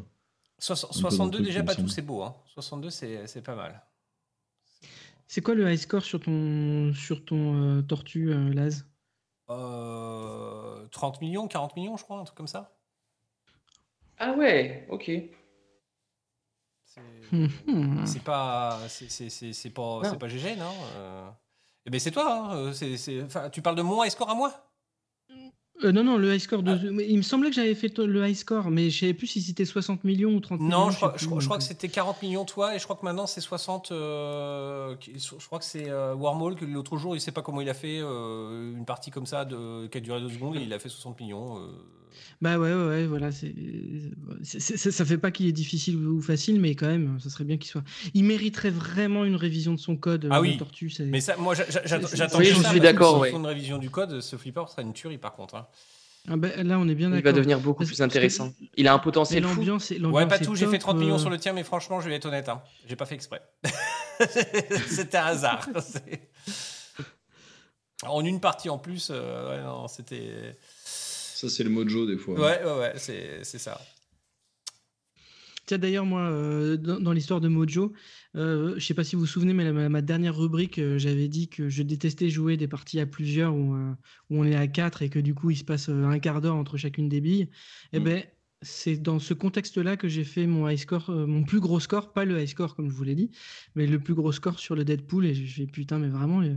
Soix- 0.62 0.76
peu 0.76 0.82
dans 1.00 1.08
le 1.08 1.10
62 1.10 1.38
truc, 1.38 1.46
déjà 1.46 1.62
pas 1.64 1.74
tout, 1.74 1.88
c'est 1.88 2.02
beau. 2.02 2.22
Hein. 2.22 2.34
62 2.46 2.90
c'est 2.90 3.26
c'est 3.26 3.42
pas 3.42 3.54
mal. 3.54 3.82
C'est 5.28 5.40
quoi 5.40 5.54
le 5.54 5.70
high 5.70 5.78
score 5.78 6.02
sur 6.04 6.20
ton, 6.20 6.92
sur 6.94 7.24
ton 7.24 7.78
euh, 7.78 7.82
tortue, 7.82 8.28
euh, 8.30 8.52
Laz? 8.52 8.86
Euh, 9.50 10.86
30 10.88 11.20
millions, 11.20 11.48
40 11.48 11.74
millions, 11.76 11.96
je 11.96 12.04
crois, 12.04 12.18
un 12.18 12.24
truc 12.24 12.36
comme 12.36 12.46
ça. 12.46 12.76
Ah 14.18 14.32
ouais, 14.32 14.86
ok. 14.90 15.10
C'est 16.84 17.00
hum. 17.32 18.06
c'est 18.06 18.22
pas, 18.22 18.78
c'est- 18.88 19.08
c'est 19.10 19.30
c'est- 19.30 19.52
c'est 19.54 19.70
pas, 19.70 20.00
c'est 20.04 20.18
pas 20.18 20.28
GG, 20.28 20.56
non 20.56 20.72
Euh, 20.96 21.30
Eh 21.86 21.90
ben 21.90 21.98
c'est 21.98 22.10
toi. 22.12 22.30
hein, 22.52 22.56
euh, 22.56 22.72
c'est- 22.72 22.96
c'est- 22.96 23.22
enfin, 23.22 23.50
tu 23.50 23.62
parles 23.62 23.76
de 23.76 23.82
mon 23.82 24.04
high 24.04 24.10
score 24.10 24.30
à 24.30 24.34
moi? 24.34 24.71
Euh, 25.84 25.92
non, 25.92 26.04
non, 26.04 26.16
le 26.16 26.34
high 26.34 26.40
score 26.40 26.62
de. 26.62 26.72
Ah. 26.72 27.02
Il 27.08 27.16
me 27.16 27.22
semblait 27.22 27.50
que 27.50 27.56
j'avais 27.56 27.74
fait 27.74 27.96
le 27.98 28.26
high 28.26 28.34
score, 28.34 28.70
mais 28.70 28.90
je 28.90 29.00
savais 29.00 29.14
plus 29.14 29.26
si 29.26 29.42
c'était 29.42 29.64
60 29.64 30.04
millions 30.04 30.34
ou 30.34 30.40
30 30.40 30.60
millions. 30.60 30.70
Non, 30.70 30.90
je 30.90 30.96
crois, 30.96 31.14
je, 31.16 31.26
crois- 31.26 31.40
je 31.40 31.44
crois 31.46 31.56
donc, 31.58 31.62
que 31.62 31.68
c'était 31.68 31.88
40 31.88 32.22
millions 32.22 32.44
toi, 32.44 32.74
et 32.74 32.78
je 32.78 32.84
crois 32.84 32.96
que 32.96 33.04
maintenant 33.04 33.26
c'est 33.26 33.40
60. 33.40 33.92
euh, 33.92 34.94
je 35.00 35.46
crois 35.46 35.58
que 35.58 35.64
c'est 35.64 35.88
euh, 35.88 36.14
Wormhole 36.14 36.54
que 36.56 36.64
l'autre 36.64 36.96
jour, 36.96 37.16
il 37.16 37.20
sait 37.20 37.32
pas 37.32 37.42
comment 37.42 37.60
il 37.60 37.68
a 37.68 37.74
fait 37.74 37.98
euh, 38.00 38.72
une 38.76 38.84
partie 38.84 39.10
comme 39.10 39.26
ça 39.26 39.44
de, 39.44 39.86
qui 39.86 39.98
a 39.98 40.00
duré 40.00 40.20
deux 40.20 40.30
secondes, 40.30 40.56
et 40.56 40.62
il 40.62 40.72
a 40.72 40.78
fait 40.78 40.88
60 40.88 41.18
millions. 41.20 41.58
Bah 42.40 42.58
ouais, 42.58 42.72
ouais, 42.72 42.84
ouais, 42.88 43.06
voilà. 43.06 43.30
c'est 43.32 43.52
ça 44.44 45.04
fait 45.04 45.18
pas 45.18 45.30
qu'il 45.30 45.46
est 45.46 45.52
difficile 45.52 45.96
ou 45.96 46.20
facile, 46.20 46.60
mais 46.60 46.74
quand 46.74 46.86
même, 46.86 47.18
ça 47.20 47.30
serait 47.30 47.44
bien 47.44 47.56
qu'il 47.56 47.70
soit. 47.70 47.84
Il 48.14 48.24
mériterait 48.24 48.70
vraiment 48.70 49.24
une 49.24 49.36
révision 49.36 49.72
de 49.74 49.78
son 49.80 49.96
code. 49.96 50.28
Ah 50.30 50.38
euh, 50.38 50.40
oui. 50.42 50.56
Tortue, 50.56 50.90
Mais 51.00 51.20
ça, 51.20 51.36
moi, 51.36 51.54
j'a- 51.54 51.68
j'a- 51.70 51.84
j'attends 51.86 52.38
Oui, 52.38 52.46
je 52.46 52.60
ça, 52.62 52.70
suis 52.70 52.80
d'accord, 52.80 53.18
ouais. 53.20 53.30
une 53.30 53.46
révision 53.46 53.78
du 53.78 53.90
code, 53.90 54.20
ce 54.20 54.36
flipper 54.36 54.64
sera 54.68 54.82
une 54.82 54.92
tuerie 54.92 55.18
par 55.18 55.32
contre. 55.32 55.54
hein. 55.56 55.66
Ah 56.28 56.36
bah, 56.36 56.62
là, 56.62 56.78
on 56.78 56.86
est 56.88 56.94
bien 56.94 57.08
Il 57.08 57.14
d'accord. 57.14 57.32
va 57.32 57.32
devenir 57.32 57.58
beaucoup 57.58 57.84
plus 57.84 58.00
intéressant. 58.00 58.52
Il 58.76 58.86
a 58.86 58.94
un 58.94 58.98
potentiel 59.00 59.44
fou. 59.44 59.60
Ouais, 60.12 60.26
pas 60.28 60.38
tout, 60.38 60.54
j'ai 60.54 60.66
fait 60.66 60.72
top, 60.78 60.80
30 60.80 60.98
millions 60.98 61.16
euh, 61.16 61.18
sur 61.18 61.30
le 61.30 61.38
tien, 61.38 61.52
mais 61.52 61.64
franchement, 61.64 62.00
je 62.00 62.08
vais 62.08 62.14
être 62.14 62.26
honnête. 62.26 62.48
Hein. 62.48 62.62
J'ai 62.86 62.94
pas 62.94 63.06
fait 63.06 63.16
exprès. 63.16 63.42
c'était 64.88 65.18
un 65.18 65.24
hasard. 65.26 65.68
En 68.04 68.24
une 68.24 68.40
partie 68.40 68.68
en 68.68 68.78
plus, 68.78 69.10
euh, 69.12 69.82
ouais, 69.82 69.88
c'était. 69.88 70.56
Ça, 71.42 71.48
c'est 71.48 71.64
le 71.64 71.70
mojo, 71.70 72.06
des 72.06 72.16
fois. 72.18 72.34
Ouais, 72.40 72.64
ouais, 72.64 72.78
ouais, 72.78 72.92
c'est 72.98 73.42
c'est 73.42 73.58
ça. 73.58 73.80
Tiens, 75.66 75.78
d'ailleurs, 75.78 76.04
moi, 76.06 76.20
euh, 76.22 76.76
dans, 76.76 77.00
dans 77.00 77.12
l'histoire 77.12 77.40
de 77.40 77.48
Mojo, 77.48 77.92
euh, 78.36 78.74
je 78.78 78.84
sais 78.84 78.94
pas 78.94 79.02
si 79.02 79.16
vous 79.16 79.22
vous 79.22 79.26
souvenez, 79.26 79.52
mais 79.54 79.64
la- 79.64 79.72
ma, 79.72 79.88
ma 79.88 80.02
dernière 80.02 80.36
rubrique, 80.36 80.78
euh, 80.78 80.98
j'avais 80.98 81.26
dit 81.26 81.48
que 81.48 81.68
je 81.68 81.82
détestais 81.82 82.28
jouer 82.30 82.56
des 82.56 82.68
parties 82.68 83.00
à 83.00 83.06
plusieurs 83.06 83.54
où, 83.56 83.74
euh, 83.74 83.90
où 84.30 84.38
on 84.40 84.44
est 84.44 84.54
à 84.54 84.68
quatre 84.68 85.02
et 85.02 85.08
que 85.08 85.18
du 85.18 85.34
coup, 85.34 85.50
il 85.50 85.56
se 85.56 85.64
passe 85.64 85.88
un 85.88 86.18
quart 86.20 86.40
d'heure 86.42 86.54
entre 86.54 86.76
chacune 86.76 87.08
des 87.08 87.20
billes. 87.20 87.48
Eh 87.92 87.98
Mm. 87.98 88.04
ben, 88.04 88.22
c'est 88.64 88.96
dans 88.96 89.18
ce 89.18 89.34
contexte-là 89.34 89.96
que 89.96 90.06
j'ai 90.08 90.22
fait 90.24 90.46
mon 90.46 90.68
high 90.68 90.78
score, 90.78 91.10
euh, 91.10 91.26
mon 91.26 91.42
plus 91.42 91.58
gros 91.58 91.80
score, 91.80 92.12
pas 92.12 92.24
le 92.24 92.40
high 92.40 92.46
score 92.48 92.76
comme 92.76 92.88
je 92.88 92.94
vous 92.94 93.02
l'ai 93.04 93.16
dit, 93.16 93.30
mais 93.74 93.86
le 93.88 93.98
plus 93.98 94.14
gros 94.14 94.30
score 94.30 94.60
sur 94.60 94.76
le 94.76 94.84
Deadpool. 94.84 95.26
Et 95.26 95.34
j'ai 95.34 95.46
fait 95.46 95.66
putain, 95.70 95.98
mais 95.98 96.08
vraiment, 96.08 96.42
euh, 96.42 96.54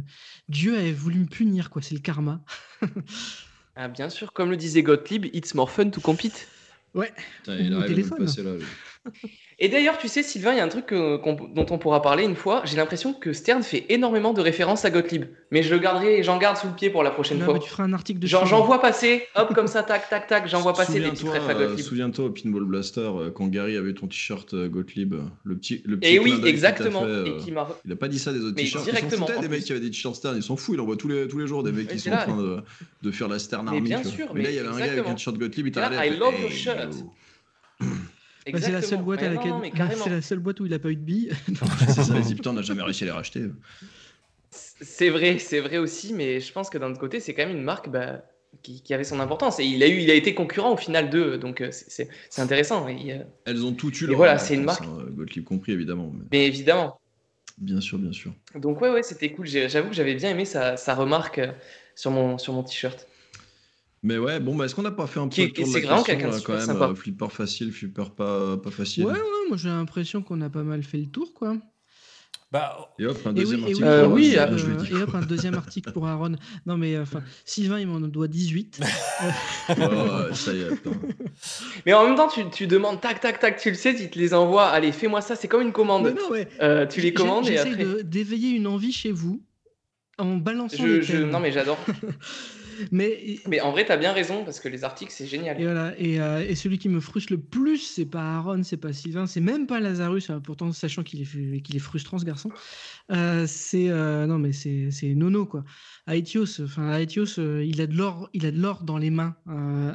Dieu 0.50 0.78
avait 0.78 0.94
voulu 0.94 1.20
me 1.20 1.26
punir, 1.26 1.70
quoi. 1.72 1.82
C'est 1.82 1.96
le 1.96 2.02
karma. 2.02 2.44
Ah, 3.76 3.88
bien 3.90 4.10
sûr, 4.10 4.32
comme 4.34 4.50
le 4.50 4.58
disait 4.58 4.84
Gottlieb, 4.84 5.26
it's 5.34 5.54
more 5.54 5.70
fun 5.70 5.90
to 5.90 6.00
compete. 6.02 6.48
Ouais. 6.94 7.12
Putain, 7.38 7.58
il 7.58 7.74
Au 7.74 7.82
arrive 7.82 7.82
à 7.82 7.82
nous 7.82 7.88
téléphone. 7.88 8.20
le 8.20 8.26
passer 8.26 8.44
là. 8.44 8.56
lui. 8.56 8.66
Et 9.58 9.70
d'ailleurs, 9.70 9.98
tu 9.98 10.10
sais, 10.10 10.22
Sylvain, 10.22 10.52
il 10.52 10.58
y 10.58 10.60
a 10.60 10.66
un 10.66 10.68
truc 10.68 10.88
que- 10.88 11.16
qu'on- 11.16 11.34
dont 11.36 11.66
on 11.70 11.78
pourra 11.78 12.02
parler 12.02 12.26
une 12.26 12.36
fois. 12.36 12.62
J'ai 12.66 12.76
l'impression 12.76 13.14
que 13.14 13.32
Stern 13.32 13.64
fait 13.64 13.86
énormément 13.88 14.34
de 14.34 14.42
références 14.42 14.84
à 14.84 14.90
Gottlieb. 14.90 15.26
Mais 15.50 15.64
je 15.64 15.74
le 15.74 15.80
garderai, 15.80 16.24
j'en 16.24 16.38
garde 16.38 16.58
sous 16.58 16.68
le 16.68 16.74
pied 16.74 16.90
pour 16.90 17.04
la 17.04 17.12
prochaine 17.12 17.40
Là, 17.40 17.46
fois. 17.46 17.54
bah, 17.54 17.60
tu 17.62 17.70
feras 17.70 17.84
un 17.84 17.94
article 17.94 18.20
de. 18.20 18.28
Genre, 18.28 18.46
j'en 18.46 18.66
vois 18.66 18.82
passer, 18.82 19.24
hop, 19.36 19.54
comme 19.54 19.68
ça, 19.68 19.84
tac, 19.84 20.10
tac, 20.10 20.28
tac, 20.28 20.48
j'en 20.50 20.60
vois 20.60 20.74
passer 20.74 21.00
des 21.00 21.10
petits 21.10 21.18
Souviens-toi, 21.22 21.40
refs 21.48 21.50
à 21.50 21.54
euh, 21.58 21.68
Gottlieb. 21.70 21.86
Souviens-toi 21.86 22.26
au 22.26 22.30
Pinball 22.32 22.66
Blaster, 22.66 23.00
euh, 23.16 23.32
quand 23.32 23.48
Gary 23.48 23.78
avait 23.78 23.94
ton 23.94 24.08
t-shirt 24.08 24.54
euh, 24.54 24.68
Gottlieb, 24.68 25.16
le 25.46 25.56
petit, 25.58 25.82
le 25.86 25.98
petit 26.00 26.16
Et 26.16 26.20
clin 26.20 26.36
oui, 26.36 26.42
t'a 26.42 26.48
exactement. 26.50 27.02
fait, 27.04 27.08
euh, 27.08 27.26
Et 27.26 27.38
qui 27.38 27.52
m'a. 27.54 27.68
Il 27.86 27.92
a 27.94 27.96
pas 27.96 28.10
dit 28.10 28.20
ça 28.20 28.34
des 28.34 28.40
autres 28.40 28.56
Mais 28.58 28.64
t-shirts. 28.64 28.84
Directement, 28.84 29.26
en 29.38 29.40
des 29.40 29.48
mecs 29.48 29.64
qui 29.64 29.72
avaient 29.72 29.80
des 29.80 29.90
t-shirts 29.92 30.16
Stern. 30.16 30.36
Ils 30.36 30.44
s'en 30.44 30.58
foutent. 30.58 30.76
Il 30.76 30.82
envoie 30.82 30.98
tous 30.98 31.08
les, 31.08 31.30
tous 31.30 31.38
les 31.40 31.48
jours 31.48 31.64
des 31.64 31.72
mecs 31.72 31.88
qui 31.88 32.00
sont 32.00 32.12
en 32.12 32.18
train 32.18 32.36
de, 32.38 32.58
de 33.04 33.12
faire 33.12 33.30
la 33.30 33.40
Stern 33.40 33.64
Mais 33.66 33.78
Army. 33.78 33.82
bien 33.88 33.98
tu 34.00 34.04
vois. 34.08 34.12
sûr, 34.12 34.34
mais 34.34 34.42
là, 34.42 34.50
mais 34.50 34.54
il 34.54 34.58
y 34.58 34.60
avait 34.60 34.68
un 34.68 34.78
gars 34.80 34.92
avec 34.92 35.08
un 35.08 35.14
t-shirt 35.14 35.38
Gottlieb. 35.38 35.68
Il 35.68 35.72
t'arrêtait. 35.72 36.14
I 36.14 36.18
love 36.20 36.34
your 36.42 36.52
shirt. 36.52 36.90
Bah, 38.52 38.60
c'est 38.62 38.72
la 38.72 38.82
seule 38.82 39.02
boîte 39.04 39.24
à 39.24 39.30
Mais 39.30 39.36
laquelle. 39.36 39.52
non, 39.52 39.60
mais 39.60 39.72
carrément. 39.72 40.04
c'est 40.04 40.10
la 40.12 40.22
seule 40.22 40.40
boîte 40.40 40.60
où 40.60 40.66
il 40.66 40.74
a 40.74 40.80
pas 40.80 40.90
eu 40.92 40.96
de 40.96 41.02
billes. 41.02 41.32
C'est 41.88 42.04
ça. 42.04 42.14
On 42.46 42.54
n'a 42.54 42.62
jamais 42.62 42.84
réussi 42.84 43.04
à 43.04 43.08
les 43.08 43.12
racheter. 43.12 43.46
C'est 44.52 45.10
vrai, 45.10 45.40
c'est 45.40 45.60
vrai 45.60 45.78
aussi, 45.78 46.14
mais 46.14 46.40
je 46.40 46.52
pense 46.52 46.70
que 46.70 46.78
d'un 46.78 46.92
autre 46.92 47.00
côté, 47.00 47.20
c'est 47.20 47.34
quand 47.34 47.46
même 47.46 47.56
une 47.58 47.64
marque 47.64 47.90
bah, 47.90 48.22
qui, 48.62 48.82
qui 48.82 48.94
avait 48.94 49.04
son 49.04 49.20
importance. 49.20 49.60
Et 49.60 49.64
il 49.66 49.82
a, 49.84 49.88
eu, 49.88 50.00
il 50.00 50.10
a 50.12 50.14
été 50.14 50.34
concurrent 50.34 50.74
au 50.74 50.78
final 50.78 51.10
d'eux, 51.10 51.38
donc 51.38 51.62
euh, 51.62 51.70
c'est- 51.72 52.08
intéressant. 52.38 52.88
Et, 52.88 53.14
euh, 53.14 53.24
Elles 53.46 53.66
ont 53.66 53.74
tout 53.74 53.92
eu. 53.98 54.06
Leur 54.08 54.18
voilà, 54.18 54.38
c'est 54.38 54.54
une 54.56 54.64
marque. 54.64 54.84
hein, 54.86 55.06
Gottlieb 55.12 55.44
compris, 55.44 55.72
évidemment. 55.74 56.12
mais 56.14 56.26
mais 56.32 56.46
évidemment. 56.48 57.00
Bien 57.58 57.80
sûr, 57.82 57.98
bien 57.98 58.12
sûr. 58.12 58.34
Donc 58.56 58.82
ouais, 58.82 58.90
ouais, 58.92 59.04
c'était 59.04 59.32
cool. 59.32 59.48
J'avoue 59.48 59.90
que 59.90 59.96
j'avais 59.96 60.16
bien 60.16 60.30
aimé 60.30 60.46
sa, 60.46 60.78
sa 60.78 60.94
remarque 60.94 61.40
euh, 61.40 61.52
sur 61.96 62.12
mon, 62.12 62.38
sur 62.38 62.54
mon 62.54 62.64
t-shirt. 62.64 63.08
Mais 64.06 64.18
ouais, 64.20 64.40
bon, 64.40 64.56
bah, 64.56 64.66
est-ce 64.66 64.76
qu'on 64.76 64.84
n'a 64.84 64.92
pas 64.92 65.08
fait 65.08 65.20
un 65.20 65.28
peu 65.28 65.42
le 65.42 65.52
tour 65.52 65.66
de 65.66 65.72
c'est 65.72 65.82
la 65.82 65.88
question, 65.88 66.04
quelqu'un 66.04 66.30
là, 66.30 66.38
quand 66.46 66.54
même 66.54 66.62
sympa. 66.62 66.90
euh, 66.90 66.96
Flipper 66.96 67.30
facile, 67.32 67.72
flipper 67.72 68.12
pas, 68.16 68.56
pas 68.58 68.70
facile. 68.70 69.06
Ouais, 69.06 69.14
ouais, 69.14 69.20
moi 69.50 69.58
j'ai 69.58 69.70
l'impression 69.70 70.22
qu'on 70.22 70.42
a 70.42 70.50
pas 70.50 70.62
mal 70.64 70.84
fait 70.84 70.98
le 71.00 71.08
tour, 71.08 71.34
quoi. 71.34 71.58
Bah, 72.52 72.94
Et 73.00 73.06
hop, 73.08 73.18
un 73.26 73.34
deuxième 73.34 73.62
et 73.62 73.64
article. 73.64 73.82
oui, 73.84 73.88
Euh, 73.90 74.04
et 74.04 74.08
oui, 74.08 74.38
hop, 74.38 74.50
je 74.58 74.66
l'ai 74.68 74.94
euh, 74.94 75.00
et 75.00 75.04
hop, 75.04 75.16
un 75.16 75.22
deuxième 75.26 75.56
article 75.56 75.92
pour 75.92 76.08
Aaron. 76.08 76.34
Non, 76.68 76.78
mais 76.78 76.98
enfin, 77.00 77.24
Sylvain, 77.44 77.80
il 77.80 77.88
m'en 77.88 78.00
doit 78.00 78.28
18. 78.28 78.80
Oh, 79.70 80.34
ça 80.34 80.54
y 80.54 80.62
est. 80.62 80.70
Mais 81.88 81.94
en 81.94 82.06
même 82.06 82.16
temps, 82.16 82.28
tu, 82.28 82.48
tu 82.52 82.68
demandes 82.68 83.02
tac, 83.02 83.20
tac, 83.20 83.40
tac, 83.40 83.60
tu 83.60 83.70
le 83.70 83.76
sais, 83.76 83.96
tu 83.96 84.08
te 84.12 84.20
les 84.20 84.36
envoies. 84.36 84.68
Allez, 84.68 84.92
fais-moi 84.92 85.22
ça, 85.22 85.36
c'est 85.36 85.48
comme 85.48 85.64
une 85.64 85.72
commande. 85.72 86.04
Non, 86.16 86.30
ouais. 86.30 86.48
Euh, 86.62 86.86
tu 86.86 87.02
les 87.02 87.12
commandes 87.14 87.46
et 87.48 87.54
J'essaie 87.54 87.72
après. 87.72 87.84
de- 87.84 88.02
d'éveiller 88.04 88.52
une 88.52 88.68
envie 88.68 88.92
chez 88.94 89.12
vous 89.12 89.42
en 90.20 90.36
balançant 90.38 90.78
Je, 90.84 90.88
les 90.88 91.02
je-. 91.02 91.18
Non, 91.18 91.40
mais 91.40 91.52
j'adore. 91.52 91.80
Mais 92.92 93.38
Mais 93.48 93.62
en 93.62 93.72
vrai, 93.72 93.86
t'as 93.86 93.98
bien 93.98 94.12
raison 94.14 94.44
parce 94.44 94.60
que 94.60 94.68
les 94.68 94.84
articles, 94.84 95.12
c'est 95.12 95.28
génial. 95.28 95.60
Et 95.60 95.64
voilà. 95.64 95.94
Et, 96.00 96.20
euh, 96.20 96.46
et 96.48 96.56
celui 96.56 96.78
qui 96.78 96.90
me 96.90 97.00
frustre 97.00 97.32
le 97.34 97.40
plus, 97.42 97.78
c'est 97.78 98.06
pas 98.06 98.36
Aaron, 98.38 98.64
c'est 98.64 98.78
pas 98.78 98.94
Sylvain, 98.94 99.28
c'est 99.28 99.42
même 99.42 99.68
pas 99.68 99.80
Lazarus. 99.80 100.30
hein, 100.30 100.42
pourtant, 100.42 100.72
sachant 100.72 101.04
qu'il 101.04 101.22
est, 101.22 101.62
qu'il 101.62 101.76
est 101.76 101.80
frustrant 101.80 102.18
ce 102.20 102.26
garçon, 102.26 102.52
Euh, 103.12 103.46
c'est 103.48 103.90
euh, 103.90 104.26
non 104.26 104.40
mais 104.40 104.52
c'est 104.54 104.90
c'est 104.92 105.14
Nono 105.16 105.46
quoi. 105.46 105.64
Aetios, 106.08 106.62
enfin 106.62 106.98
Aetios, 106.98 107.38
il 107.40 107.82
a 107.82 107.88
de 107.88 107.96
l'or, 107.96 108.30
il 108.34 108.46
a 108.46 108.52
de 108.52 108.60
l'or 108.60 108.84
dans 108.84 108.98
les 108.98 109.10
mains 109.12 109.36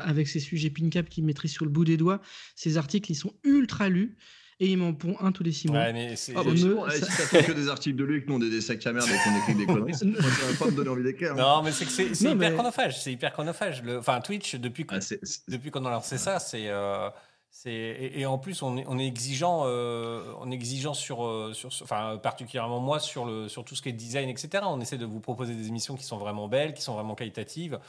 avec 0.00 0.28
ses 0.28 0.40
sujets 0.40 0.70
PinCap 0.70 1.08
qu'il 1.08 1.24
maîtrise 1.24 1.52
sur 1.52 1.64
le 1.64 1.70
bout 1.70 1.84
des 1.84 1.96
doigts. 1.96 2.20
Ses 2.56 2.76
articles, 2.78 3.10
ils 3.10 3.16
sont 3.16 3.34
ultra 3.44 3.88
lus 3.88 4.16
et 4.61 4.66
il 4.66 4.76
m'en 4.78 4.92
pond 4.92 5.16
un 5.20 5.32
tous 5.32 5.42
les 5.42 5.52
six 5.52 5.68
mois. 5.68 5.78
ouais, 5.80 5.92
mais 5.92 6.14
c'est. 6.16 6.32
Ah 6.36 6.42
bah 6.44 6.50
me- 6.50 6.56
eh, 6.56 6.98
ça- 7.00 7.06
si 7.06 7.16
t'attends 7.30 7.46
que 7.46 7.52
des 7.52 7.68
articles 7.68 7.96
de 7.96 8.04
lui 8.04 8.18
et 8.18 8.22
que 8.22 8.28
nous 8.30 8.36
on 8.36 8.42
est 8.42 8.50
des 8.50 8.61
sacs 8.61 8.86
à 8.86 8.92
merde 8.92 9.08
et 9.08 9.28
qu'on 9.28 9.36
écrit 9.38 9.54
des 9.54 9.66
conneries, 9.66 9.94
ça 9.94 10.04
va 10.06 10.56
pas 10.58 10.66
me 10.70 10.76
donner 10.76 10.90
envie 10.90 11.02
d'écrire. 11.02 11.32
hein. 11.32 11.36
Non, 11.36 11.62
mais 11.62 11.72
c'est 11.72 11.86
que 11.86 11.90
c'est 11.90 12.14
c'est 12.14 12.26
Non, 12.26 12.34
hyper 12.36 12.50
mais- 12.50 12.54
chronophage. 12.54 13.00
C'est 13.02 13.12
hyper 13.12 13.32
chronophage. 13.32 13.82
Le... 13.82 13.98
Enfin, 13.98 14.20
Twitch, 14.20 14.54
depuis, 14.56 14.86
que- 14.86 14.94
Ah, 14.94 15.00
c'est- 15.00 15.18
c'est- 15.24 15.48
depuis 15.50 15.70
qu'on 15.70 15.84
a 15.86 15.90
lancé 15.90 16.18
ça, 16.18 16.38
c'est. 16.38 16.68
euh, 16.68 17.08
C'est 17.52 17.72
et, 17.72 18.20
et 18.20 18.26
en 18.26 18.38
plus 18.38 18.62
on 18.62 18.76
est, 18.76 18.84
on 18.86 18.96
est 18.96 19.06
exigeant, 19.08 19.62
euh, 19.64 20.22
on 20.40 20.52
est 20.52 20.54
exigeant 20.54 20.94
sur, 20.94 21.26
euh, 21.26 21.52
sur, 21.52 21.72
sur- 21.72 21.82
enfin 21.84 22.16
particulièrement 22.22 22.78
moi 22.78 23.00
sur 23.00 23.24
le 23.24 23.48
sur 23.48 23.64
tout 23.64 23.74
ce 23.74 23.82
qui 23.82 23.88
est 23.88 23.92
design, 23.92 24.28
etc. 24.28 24.62
On 24.68 24.80
essaie 24.80 24.98
de 24.98 25.04
vous 25.04 25.18
proposer 25.18 25.54
des 25.56 25.66
émissions 25.66 25.96
qui 25.96 26.04
sont 26.04 26.16
vraiment 26.16 26.46
belles, 26.46 26.74
qui 26.74 26.82
sont 26.82 26.94
vraiment 26.94 27.16
qualitatives. 27.16 27.80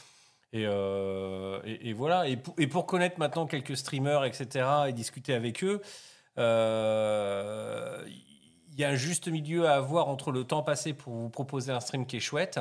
Et, 0.52 0.66
euh, 0.66 1.60
et, 1.64 1.90
et 1.90 1.94
voilà. 1.94 2.28
Et 2.28 2.38
pour, 2.38 2.56
et 2.58 2.66
pour 2.66 2.88
connaître 2.88 3.20
maintenant 3.20 3.46
quelques 3.46 3.78
streamers, 3.78 4.26
etc. 4.26 4.66
et 4.88 4.94
discuter 4.94 5.34
avec 5.36 5.64
eux, 5.64 5.80
euh, 5.80 5.86
il 8.68 8.80
y 8.80 8.84
a 8.84 8.90
un 8.90 8.96
juste 8.96 9.28
milieu 9.28 9.68
à 9.68 9.76
avoir 9.76 10.08
entre 10.08 10.32
le 10.32 10.44
temps 10.44 10.64
passé 10.64 10.94
pour 10.94 11.14
vous 11.14 11.30
proposer 11.30 11.72
un 11.72 11.80
stream 11.80 12.06
qui 12.06 12.18
est 12.18 12.22
chouette. 12.22 12.60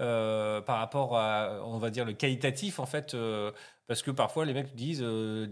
euh, 0.00 0.60
par 0.60 0.78
rapport 0.78 1.16
à, 1.18 1.60
on 1.64 1.78
va 1.78 1.90
dire, 1.90 2.04
le 2.04 2.12
qualitatif, 2.14 2.78
en 2.78 2.86
fait, 2.86 3.14
euh, 3.14 3.52
parce 3.86 4.02
que 4.02 4.10
parfois 4.10 4.44
les 4.44 4.54
mecs 4.54 4.74
disent, 4.74 5.02
euh, 5.02 5.46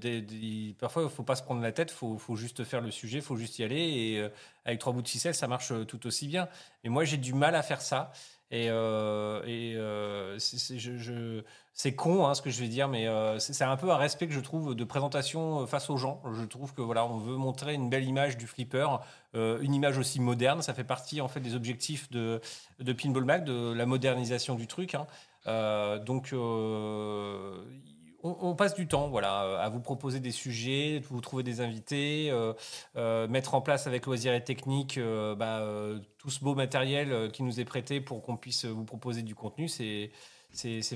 parfois 0.78 1.02
il 1.04 1.10
faut 1.10 1.22
pas 1.22 1.36
se 1.36 1.42
prendre 1.42 1.60
la 1.60 1.72
tête, 1.72 1.90
faut, 1.90 2.18
faut 2.18 2.36
juste 2.36 2.64
faire 2.64 2.80
le 2.80 2.90
sujet, 2.90 3.20
faut 3.20 3.36
juste 3.36 3.58
y 3.58 3.64
aller, 3.64 3.76
et 3.76 4.20
euh, 4.20 4.28
avec 4.64 4.78
trois 4.80 4.92
bouts 4.92 5.02
de 5.02 5.08
ficelle, 5.08 5.34
ça 5.34 5.48
marche 5.48 5.72
euh, 5.72 5.84
tout 5.84 6.06
aussi 6.06 6.26
bien. 6.28 6.48
Mais 6.82 6.90
moi, 6.90 7.04
j'ai 7.04 7.18
du 7.18 7.34
mal 7.34 7.54
à 7.54 7.62
faire 7.62 7.80
ça, 7.82 8.10
et, 8.50 8.68
euh, 8.70 9.42
euh, 9.46 10.38
c'est- 10.38 11.94
con 11.94 12.26
hein, 12.26 12.34
ce 12.34 12.42
que 12.42 12.50
je 12.50 12.60
vais 12.60 12.68
dire, 12.68 12.88
mais 12.88 13.06
euh, 13.06 13.38
c'est 13.38 13.62
un 13.64 13.76
peu 13.76 13.90
un 13.90 13.96
respect 13.96 14.26
que 14.26 14.32
je 14.32 14.40
trouve 14.40 14.74
de 14.74 14.84
présentation 14.84 15.66
face 15.66 15.90
aux 15.90 15.96
gens. 15.96 16.22
Je 16.34 16.44
trouve 16.44 16.74
que 16.74 16.82
voilà, 16.82 17.04
on 17.06 17.18
veut 17.18 17.36
montrer 17.36 17.74
une 17.74 17.88
belle 17.90 18.04
image 18.04 18.36
du 18.36 18.46
flipper, 18.46 18.86
une 19.34 19.74
image 19.74 19.98
aussi 19.98 20.20
moderne. 20.20 20.62
Ça 20.62 20.74
fait 20.74 20.84
partie 20.84 21.20
en 21.20 21.28
fait 21.28 21.40
des 21.40 21.54
objectifs 21.54 22.10
de, 22.10 22.40
de 22.80 22.92
Pinball 22.92 23.24
Mag, 23.24 23.44
de 23.44 23.72
la 23.72 23.86
modernisation 23.86 24.54
du 24.54 24.66
truc. 24.66 24.94
hein. 24.94 25.06
Donc 26.04 26.32
on, 28.22 28.54
passe 28.54 28.74
du 28.74 28.88
temps, 28.88 29.08
voilà, 29.08 29.60
à 29.60 29.68
vous 29.68 29.80
proposer 29.80 30.20
des 30.20 30.32
sujets, 30.32 31.00
vous 31.08 31.20
trouver 31.20 31.42
des 31.42 31.60
invités, 31.60 32.30
euh, 32.30 32.52
euh, 32.96 33.28
mettre 33.28 33.54
en 33.54 33.60
place 33.60 33.86
avec 33.86 34.06
loisirs 34.06 34.34
et 34.34 34.42
techniques 34.42 34.98
euh, 34.98 35.34
bah, 35.34 35.60
euh, 35.60 36.00
tout 36.18 36.30
ce 36.30 36.40
beau 36.40 36.54
matériel 36.54 37.12
euh, 37.12 37.28
qui 37.28 37.42
nous 37.42 37.60
est 37.60 37.64
prêté 37.64 38.00
pour 38.00 38.22
qu'on 38.22 38.36
puisse 38.36 38.64
vous 38.64 38.84
proposer 38.84 39.22
du 39.22 39.34
contenu. 39.34 39.68
C'est 39.68 40.10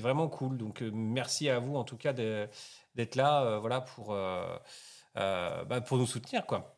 vraiment 0.01 0.27
cool. 0.27 0.57
Donc 0.57 0.81
euh, 0.81 0.91
merci 0.93 1.49
à 1.49 1.59
vous 1.59 1.75
en 1.75 1.83
tout 1.83 1.97
cas 1.97 2.13
d'être 2.13 3.15
là, 3.15 3.43
euh, 3.43 3.59
voilà, 3.59 3.81
pour 3.81 4.13
euh, 4.13 4.57
euh, 5.17 5.63
bah, 5.65 5.81
pour 5.81 5.97
nous 5.97 6.07
soutenir, 6.07 6.45
quoi. 6.45 6.72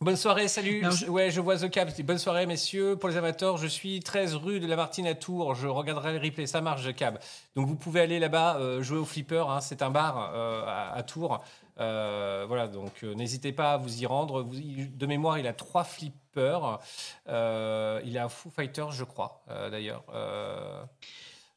Bonne 0.00 0.16
soirée, 0.16 0.48
salut. 0.48 0.84
Je- 0.90 1.06
Ouais, 1.06 1.30
je 1.30 1.40
vois 1.40 1.56
The 1.56 1.70
Cap. 1.70 1.88
Bonne 2.02 2.18
soirée, 2.18 2.46
messieurs. 2.46 2.96
Pour 2.96 3.08
les 3.08 3.16
amateurs, 3.16 3.56
je 3.56 3.66
suis 3.66 4.00
13 4.00 4.34
rue 4.34 4.60
de 4.60 4.66
la 4.66 4.76
Martine 4.76 5.06
à 5.06 5.14
Tours. 5.14 5.54
Je 5.54 5.66
regarderai 5.66 6.12
le 6.12 6.18
replay. 6.22 6.46
Ça 6.46 6.60
marche, 6.60 6.84
The 6.84 6.94
Cab. 6.94 7.18
Donc 7.54 7.66
vous 7.68 7.76
pouvez 7.76 8.00
aller 8.00 8.18
là-bas 8.18 8.56
euh, 8.58 8.82
jouer 8.82 8.98
au 8.98 9.04
flipper. 9.04 9.46
hein. 9.48 9.60
C'est 9.60 9.82
un 9.82 9.90
bar 9.90 10.32
euh, 10.34 10.62
à, 10.66 10.92
à 10.94 11.02
Tours. 11.04 11.42
Euh, 11.80 12.44
voilà, 12.46 12.68
donc 12.68 13.02
n'hésitez 13.02 13.52
pas 13.52 13.74
à 13.74 13.76
vous 13.78 14.02
y 14.02 14.06
rendre. 14.06 14.42
Vous- 14.42 14.54
de 14.54 15.06
mémoire, 15.06 15.38
il 15.38 15.46
a 15.46 15.52
trois 15.54 15.84
flippers. 15.84 16.80
Il 17.26 17.32
a 17.32 18.24
un 18.24 18.28
Foo 18.28 18.50
Fighters, 18.50 18.90
je 18.92 19.04
crois, 19.04 19.42
d'ailleurs. 19.70 20.02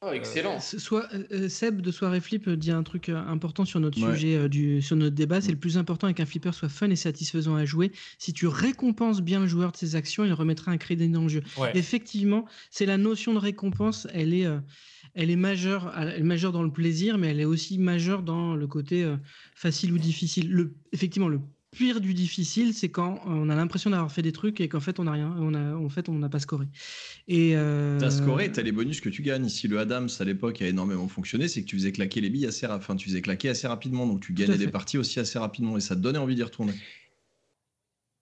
Euh, 0.04 0.10
Oh, 0.10 0.14
excellent. 0.14 0.60
Ce- 0.60 0.78
Soit, 0.78 1.08
euh, 1.14 1.24
euh, 1.32 1.50
Seb 1.50 1.82
de 1.82 1.90
Soirée 1.92 2.22
Flip 2.22 2.48
euh, 2.48 2.56
dit 2.56 2.70
un 2.72 2.84
truc 2.84 3.10
euh, 3.10 3.16
important 3.18 3.66
sur 3.66 3.80
notre 3.80 4.00
Ouais. 4.00 4.14
sujet, 4.14 4.36
euh, 4.36 4.48
du, 4.48 4.80
sur 4.82 4.96
notre 4.96 5.16
débat. 5.16 5.42
C'est 5.42 5.52
le 5.52 5.58
plus 5.58 5.78
important 5.80 6.12
qu'un 6.14 6.26
flipper 6.28 6.52
soit 6.54 6.70
fun 6.70 6.90
et 6.92 6.96
satisfaisant 6.96 7.56
à 7.56 7.66
jouer. 7.66 7.92
Si 8.20 8.32
tu 8.32 8.46
récompenses 8.46 9.22
bien 9.22 9.40
le 9.40 9.48
joueur 9.48 9.72
de 9.72 9.78
ses 9.78 9.96
actions, 9.96 10.24
il 10.24 10.34
remettra 10.34 10.72
un 10.72 10.78
crédit 10.78 11.10
dans 11.10 11.24
le 11.24 11.30
jeu. 11.30 11.42
ouais. 11.58 11.72
Effectivement, 11.76 12.46
c'est 12.70 12.86
la 12.86 12.98
notion 12.98 13.34
de 13.34 13.40
récompense. 13.40 14.08
Elle 14.14 14.36
est, 14.36 14.46
euh, 14.46 14.60
elle 15.16 15.32
est 15.32 15.36
majeure, 15.36 15.92
elle 15.98 16.10
est 16.10 16.24
majeure 16.24 16.52
dans 16.52 16.64
le 16.64 16.72
plaisir, 16.72 17.18
mais 17.18 17.30
elle 17.30 17.40
est 17.40 17.46
aussi 17.46 17.80
majeure 17.80 18.22
dans 18.22 18.56
le 18.56 18.68
côté 18.68 19.04
euh, 19.04 19.18
facile 19.56 19.94
ou 19.94 19.98
difficile. 19.98 20.52
Le, 20.52 20.76
effectivement, 20.92 21.28
le 21.28 21.40
pire 21.78 22.02
du 22.02 22.14
difficile, 22.16 22.74
c'est 22.74 22.90
quand 22.90 23.22
on 23.26 23.50
a 23.50 23.56
l'impression 23.56 23.92
d'avoir 23.92 24.12
fait 24.12 24.24
des 24.24 24.32
trucs 24.32 24.60
et 24.62 24.68
qu'en 24.68 24.80
fait 24.80 25.00
on 25.00 25.04
n'a 25.04 25.12
rien, 25.12 25.36
on 25.40 25.54
a, 25.54 25.76
en 25.76 25.90
fait 25.90 26.10
on 26.10 26.14
n'a 26.14 26.28
pas 26.30 26.40
scoré. 26.40 26.66
Et 27.28 27.52
euh, 27.56 28.00
T'as 28.00 28.10
scoré, 28.10 28.52
t'as 28.52 28.64
les 28.64 28.72
bonus 28.72 29.00
que 29.00 29.10
tu 29.10 29.22
gagnes. 29.22 29.48
Si 29.48 29.68
le 29.68 29.78
Adams 29.80 30.10
à 30.20 30.24
l'époque 30.24 30.62
a 30.62 30.66
énormément 30.68 31.08
fonctionné, 31.08 31.48
c'est 31.48 31.62
que 31.62 31.68
tu 31.68 31.76
faisais 31.76 31.92
claquer 31.92 32.20
les 32.22 32.30
billes 32.32 32.48
assez, 32.48 32.66
enfin, 32.66 32.96
tu 32.96 33.08
faisais 33.10 33.22
claquer 33.22 33.50
assez 33.50 33.68
rapidement, 33.68 34.08
donc 34.08 34.22
tu 34.22 34.34
gagnais 34.34 34.58
des 34.58 34.68
parties 34.68 34.98
aussi 34.98 35.20
assez 35.20 35.38
rapidement 35.38 35.78
et 35.78 35.82
ça 35.82 35.96
te 35.96 36.02
donnait 36.02 36.18
envie 36.18 36.36
d'y 36.36 36.44
retourner. 36.44 36.74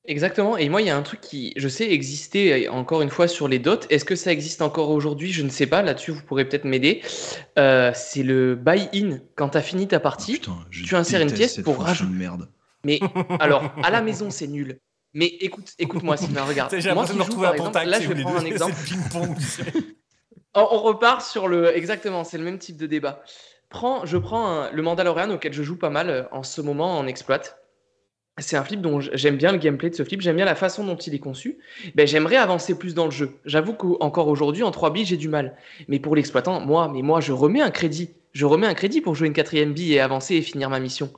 Exactement. 0.08 0.56
Et 0.56 0.70
moi, 0.70 0.84
il 0.84 0.88
y 0.88 0.92
a 0.92 0.98
un 0.98 1.02
truc 1.02 1.20
qui, 1.20 1.52
je 1.58 1.68
sais, 1.68 1.92
existait 1.92 2.68
encore 2.70 3.02
une 3.02 3.10
fois 3.10 3.28
sur 3.28 3.48
les 3.48 3.58
dots. 3.58 3.80
Est-ce 3.90 4.06
que 4.06 4.16
ça 4.16 4.32
existe 4.32 4.62
encore 4.62 4.92
aujourd'hui? 4.92 5.32
Je 5.32 5.42
ne 5.42 5.50
sais 5.50 5.66
pas. 5.66 5.82
Là-dessus, 5.82 6.12
vous 6.12 6.22
pourrez 6.22 6.48
peut-être 6.48 6.66
m'aider. 6.66 7.02
Euh, 7.58 7.92
c'est 7.96 8.22
le 8.22 8.56
buy-in. 8.56 9.18
Quand 9.36 9.50
tu 9.50 9.58
as 9.58 9.64
fini 9.64 9.88
ta 9.88 10.00
partie, 10.00 10.34
Putain, 10.34 10.60
je 10.70 10.84
tu 10.84 10.96
insères 10.96 11.22
une 11.22 11.32
pièce 11.34 11.60
pour 11.62 11.80
rajouter- 11.80 12.12
de 12.12 12.16
merde. 12.16 12.48
Mais 12.86 13.00
alors, 13.40 13.72
à 13.84 13.90
la 13.90 14.02
maison, 14.02 14.30
c'est 14.30 14.48
nul. 14.48 14.80
Mais 15.16 15.26
écoute, 15.40 15.74
écoute-moi, 15.80 16.18
Sylvain, 16.18 16.44
regarde. 16.48 16.74
J'ai 16.78 16.94
Moi 16.94 17.06
qui 17.06 17.18
joue, 17.18 17.42
par 17.42 17.56
exemple, 17.56 17.84
là, 17.84 18.00
je 18.00 18.08
vais 18.14 18.22
prendre 18.22 18.38
un 18.40 18.46
exemple. 18.46 18.76
On, 20.54 20.66
repart 20.80 21.22
sur 21.22 21.48
le. 21.48 21.76
Exactement, 21.76 22.24
c'est 22.24 22.38
le 22.38 22.44
même 22.44 22.60
type 22.60 22.78
de 22.78 22.86
débat. 22.86 23.24
Prends, 23.70 24.06
je 24.06 24.18
prends 24.18 24.48
un- 24.48 24.72
le 24.72 24.82
Mandalorian 24.84 25.32
auquel 25.32 25.52
je 25.52 25.64
joue 25.64 25.78
pas 25.78 25.90
mal 25.90 26.10
euh, 26.10 26.24
en 26.32 26.44
ce 26.44 26.62
moment 26.62 26.98
en 26.98 27.08
exploit. 27.08 27.42
C'est 28.38 28.56
un 28.58 28.64
flip 28.64 28.82
dont 28.82 29.00
j'aime 29.00 29.38
bien 29.38 29.52
le 29.52 29.58
gameplay 29.58 29.90
de 29.90 29.96
ce 29.96 30.04
flip, 30.04 30.22
j'aime 30.22 30.36
bien 30.36 30.46
la 30.46 30.56
façon 30.56 30.84
dont 30.84 30.98
il 30.98 31.16
est 31.16 31.20
conçu. 31.20 31.58
Ben, 31.96 32.06
j'aimerais 32.06 32.36
avancer 32.36 32.78
plus 32.78 32.94
dans 32.94 33.06
le 33.06 33.12
jeu. 33.12 33.32
J'avoue 33.46 33.74
qu'encore 33.74 34.28
aujourd'hui, 34.28 34.62
en 34.64 34.72
3 34.72 34.92
billes, 34.92 35.06
j'ai 35.06 35.18
du 35.18 35.30
mal. 35.30 35.56
Mais 35.88 36.00
pour 36.00 36.16
l'exploitant, 36.16 36.60
moi, 36.60 36.90
mais 36.94 37.02
moi, 37.02 37.22
je 37.22 37.32
remets 37.32 37.62
un 37.62 37.72
crédit. 37.72 38.10
Je 38.34 38.46
remets 38.46 38.68
un 38.68 38.74
crédit 38.74 39.00
pour 39.00 39.16
jouer 39.16 39.28
une 39.28 39.34
quatrième 39.34 39.74
bille 39.74 39.94
et 39.94 40.02
avancer 40.02 40.36
et 40.36 40.42
finir 40.42 40.70
ma 40.70 40.82
mission. 40.82 41.12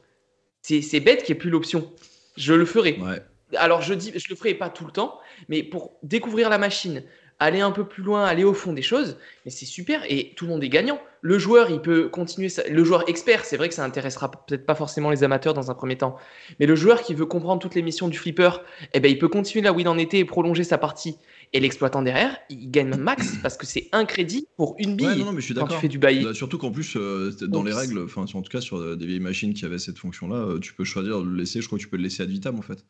C'est 0.67 0.99
bête 0.99 1.23
qu'il 1.23 1.33
n'y 1.33 1.37
ait 1.37 1.39
plus 1.39 1.49
l'option. 1.49 1.91
Je 2.35 2.53
le 2.53 2.65
ferai. 2.65 2.99
Ouais. 2.99 3.21
Alors 3.55 3.81
je 3.81 3.93
dis, 3.93 4.11
je 4.13 4.25
le 4.29 4.35
ferai 4.35 4.53
pas 4.53 4.69
tout 4.69 4.85
le 4.85 4.91
temps, 4.91 5.19
mais 5.47 5.63
pour 5.63 5.97
découvrir 6.03 6.49
la 6.49 6.57
machine, 6.57 7.03
aller 7.39 7.61
un 7.61 7.71
peu 7.71 7.85
plus 7.85 8.01
loin, 8.03 8.25
aller 8.25 8.43
au 8.43 8.53
fond 8.53 8.73
des 8.73 8.81
choses, 8.81 9.17
mais 9.45 9.51
c'est 9.51 9.65
super 9.65 10.01
et 10.09 10.33
tout 10.35 10.45
le 10.45 10.51
monde 10.51 10.63
est 10.63 10.69
gagnant. 10.69 10.99
Le 11.21 11.37
joueur, 11.37 11.69
il 11.69 11.81
peut 11.81 12.09
continuer, 12.09 12.49
sa- 12.49 12.67
le 12.67 12.83
joueur 12.83 13.07
expert, 13.09 13.43
c'est 13.45 13.57
vrai 13.57 13.69
que 13.69 13.75
ça 13.75 13.83
intéressera 13.83 14.31
peut-être 14.31 14.65
pas 14.65 14.75
forcément 14.75 15.09
les 15.11 15.23
amateurs 15.23 15.53
dans 15.53 15.69
un 15.69 15.75
premier 15.75 15.97
temps, 15.97 16.15
mais 16.59 16.65
le 16.65 16.75
joueur 16.75 17.01
qui 17.03 17.13
veut 17.13 17.25
comprendre 17.25 17.61
toutes 17.61 17.75
les 17.75 17.81
missions 17.83 18.07
du 18.07 18.17
flipper, 18.17 18.49
eh 18.93 18.99
ben 18.99 19.11
il 19.11 19.19
peut 19.19 19.27
continuer 19.27 19.63
là 19.63 19.71
où 19.73 19.79
il 19.79 19.87
en 19.87 19.97
était 19.97 20.19
et 20.19 20.25
prolonger 20.25 20.63
sa 20.63 20.77
partie. 20.77 21.17
Et 21.53 21.59
l'exploitant 21.59 22.01
derrière, 22.01 22.37
il 22.49 22.69
gagne 22.71 22.95
max 22.97 23.35
parce 23.43 23.55
que 23.55 23.65
c'est 23.65 23.87
un 23.91 24.05
crédit 24.05 24.47
pour 24.57 24.75
une 24.79 24.95
bille 24.95 25.07
Ouais, 25.07 25.15
non, 25.15 25.25
non, 25.25 25.31
mais 25.31 25.41
je 25.41 25.45
suis 25.45 25.53
quand 25.53 25.67
tu 25.67 25.77
fais 25.77 25.87
du 25.87 25.97
bail. 25.99 26.23
Bah, 26.23 26.33
surtout 26.33 26.57
qu'en 26.57 26.71
plus, 26.71 26.95
euh, 26.97 27.31
dans 27.41 27.63
les 27.63 27.73
règles, 27.73 27.99
enfin, 28.03 28.23
en 28.23 28.41
tout 28.41 28.51
cas 28.51 28.61
sur 28.61 28.77
euh, 28.77 28.95
des 28.95 29.05
vieilles 29.05 29.19
machines 29.19 29.53
qui 29.53 29.63
avaient 29.65 29.79
cette 29.79 29.97
fonction-là, 29.97 30.35
euh, 30.35 30.59
tu 30.59 30.73
peux 30.73 30.83
choisir 30.83 31.21
de 31.21 31.25
le 31.29 31.35
laisser. 31.35 31.61
Je 31.61 31.67
crois 31.67 31.77
que 31.77 31.83
tu 31.83 31.89
peux 31.89 31.97
le 31.97 32.03
laisser 32.03 32.23
ad 32.23 32.29
vitam 32.29 32.57
en 32.57 32.61
fait. 32.63 32.83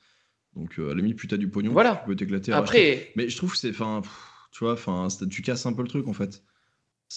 Donc, 0.56 0.80
euh, 0.80 0.86
à 0.88 0.90
la 0.90 0.96
limite, 0.96 1.18
plus 1.18 1.28
t'as 1.28 1.38
du 1.38 1.50
pognon, 1.50 1.72
Voilà. 1.72 1.98
tu 2.04 2.08
peux 2.10 2.16
t'éclater. 2.16 2.52
Après, 2.52 3.12
Mais 3.16 3.30
je 3.30 3.38
trouve 3.38 3.52
que 3.52 3.58
c'est, 3.58 3.70
enfin, 3.70 4.02
tu 4.58 4.64
vois, 4.64 4.76
tu 5.30 5.42
casses 5.44 5.66
un 5.68 5.74
peu 5.74 5.84
le 5.84 5.88
truc 5.88 6.08
en 6.08 6.14
fait. 6.14 6.42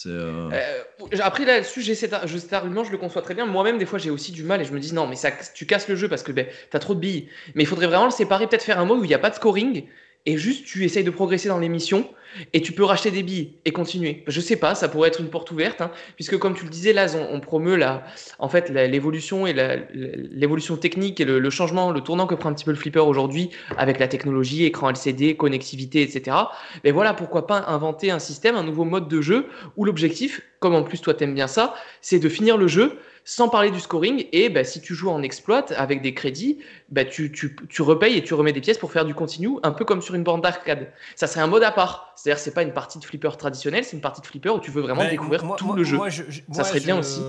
Euh, 0.06 0.50
Euh, 0.52 1.18
après 1.22 1.46
là-dessus, 1.46 1.82
cet 1.94 2.52
argument, 2.52 2.84
je 2.84 2.92
le 2.92 2.98
conçois 2.98 3.22
très 3.22 3.34
bien. 3.34 3.46
Moi-même, 3.46 3.78
des 3.78 3.86
fois, 3.86 3.98
j'ai 3.98 4.10
aussi 4.10 4.30
du 4.30 4.42
mal 4.44 4.60
et 4.60 4.64
je 4.64 4.72
me 4.72 4.78
dis 4.78 4.92
non, 4.92 5.06
mais 5.06 5.16
ça, 5.16 5.30
tu 5.54 5.64
casses 5.64 5.88
le 5.88 5.96
jeu 5.96 6.06
parce 6.08 6.22
que 6.22 6.32
ben, 6.32 6.46
t'as 6.70 6.78
trop 6.78 6.94
de 6.94 7.00
billes. 7.00 7.30
Mais 7.54 7.62
il 7.62 7.66
faudrait 7.66 7.86
vraiment 7.86 8.04
le 8.04 8.10
séparer, 8.10 8.46
peut-être 8.46 8.62
faire 8.62 8.78
un 8.78 8.84
mode 8.84 8.98
où 8.98 9.04
il 9.04 9.08
n'y 9.08 9.14
a 9.14 9.18
pas 9.18 9.30
de 9.30 9.36
scoring 9.36 9.86
et 10.26 10.36
juste 10.36 10.66
tu 10.66 10.84
essayes 10.84 11.04
de 11.04 11.10
progresser 11.10 11.48
dans 11.48 11.58
les 11.58 11.68
missions 11.68 12.08
et 12.52 12.60
tu 12.60 12.72
peux 12.72 12.84
racheter 12.84 13.10
des 13.10 13.22
billes 13.22 13.54
et 13.64 13.72
continuer. 13.72 14.22
Je 14.26 14.40
sais 14.40 14.56
pas, 14.56 14.74
ça 14.74 14.88
pourrait 14.88 15.08
être 15.08 15.20
une 15.20 15.30
porte 15.30 15.50
ouverte, 15.50 15.80
hein, 15.80 15.90
puisque 16.14 16.38
comme 16.38 16.54
tu 16.54 16.64
le 16.64 16.70
disais, 16.70 16.92
là, 16.92 17.06
on, 17.30 17.40
promeut 17.40 17.76
la, 17.76 18.04
en 18.38 18.48
fait 18.48 18.68
l'évolution 18.68 19.46
et 19.46 19.54
l'évolution 19.92 20.76
technique 20.76 21.20
et 21.20 21.24
le, 21.24 21.38
le 21.38 21.50
changement, 21.50 21.90
le 21.90 22.00
tournant 22.00 22.26
que 22.26 22.34
prend 22.34 22.50
un 22.50 22.54
petit 22.54 22.64
peu 22.64 22.70
le 22.70 22.76
flipper 22.76 23.00
aujourd'hui 23.00 23.50
avec 23.76 23.98
la 23.98 24.08
technologie, 24.08 24.64
écran 24.64 24.90
LCD, 24.90 25.36
connectivité, 25.36 26.02
etc. 26.02 26.36
Mais 26.84 26.90
voilà, 26.90 27.14
pourquoi 27.14 27.46
pas 27.46 27.64
inventer 27.66 28.10
un 28.10 28.18
système, 28.18 28.56
un 28.56 28.64
nouveau 28.64 28.84
mode 28.84 29.08
de 29.08 29.20
jeu 29.20 29.46
où 29.76 29.84
l'objectif, 29.84 30.42
comme 30.60 30.74
en 30.74 30.82
plus 30.82 31.00
toi 31.00 31.14
t'aimes 31.14 31.34
bien 31.34 31.48
ça, 31.48 31.74
c'est 32.00 32.18
de 32.18 32.28
finir 32.28 32.56
le 32.56 32.68
jeu 32.68 32.98
sans 33.24 33.48
parler 33.48 33.70
du 33.70 33.80
scoring. 33.80 34.26
Et 34.32 34.48
bah, 34.48 34.64
si 34.64 34.80
tu 34.80 34.94
joues 34.94 35.10
en 35.10 35.22
exploit 35.22 35.70
avec 35.72 36.02
des 36.02 36.14
crédits, 36.14 36.58
bah, 36.88 37.04
tu, 37.04 37.30
tu, 37.32 37.56
tu 37.68 37.82
repayes 37.82 38.16
et 38.16 38.22
tu 38.24 38.34
remets 38.34 38.52
des 38.52 38.60
pièces 38.60 38.78
pour 38.78 38.92
faire 38.92 39.04
du 39.04 39.14
continu, 39.14 39.50
un 39.62 39.72
peu 39.72 39.84
comme 39.84 40.02
sur 40.02 40.14
une 40.14 40.22
borne 40.24 40.40
d'arcade. 40.40 40.92
Ça 41.16 41.26
serait 41.26 41.40
un 41.40 41.46
mode 41.46 41.62
à 41.62 41.70
part. 41.72 42.12
C'est-à-dire 42.16 42.38
c'est 42.40 42.52
pas 42.54 42.62
une 42.62 42.72
partie 42.72 42.98
de 42.98 43.04
flipper 43.04 43.30
traditionnelle, 43.38 43.84
c'est 43.84 43.96
une 43.96 44.02
partie 44.02 44.20
de 44.20 44.26
flipper 44.26 44.50
où 44.50 44.60
tu 44.60 44.70
veux 44.70 44.82
vraiment 44.82 45.02
Ben, 45.02 45.10
découvrir 45.10 45.44
moi- 45.44 45.56
tout 45.56 45.66
moi- 45.66 45.76
le 45.76 45.84
jeu. 45.84 45.96
moi, 45.96 46.08
je- 46.08 46.24
je- 46.28 46.42
Ça 46.52 46.64
serait 46.64 46.80
bien 46.80 46.98
aussi. 46.98 47.20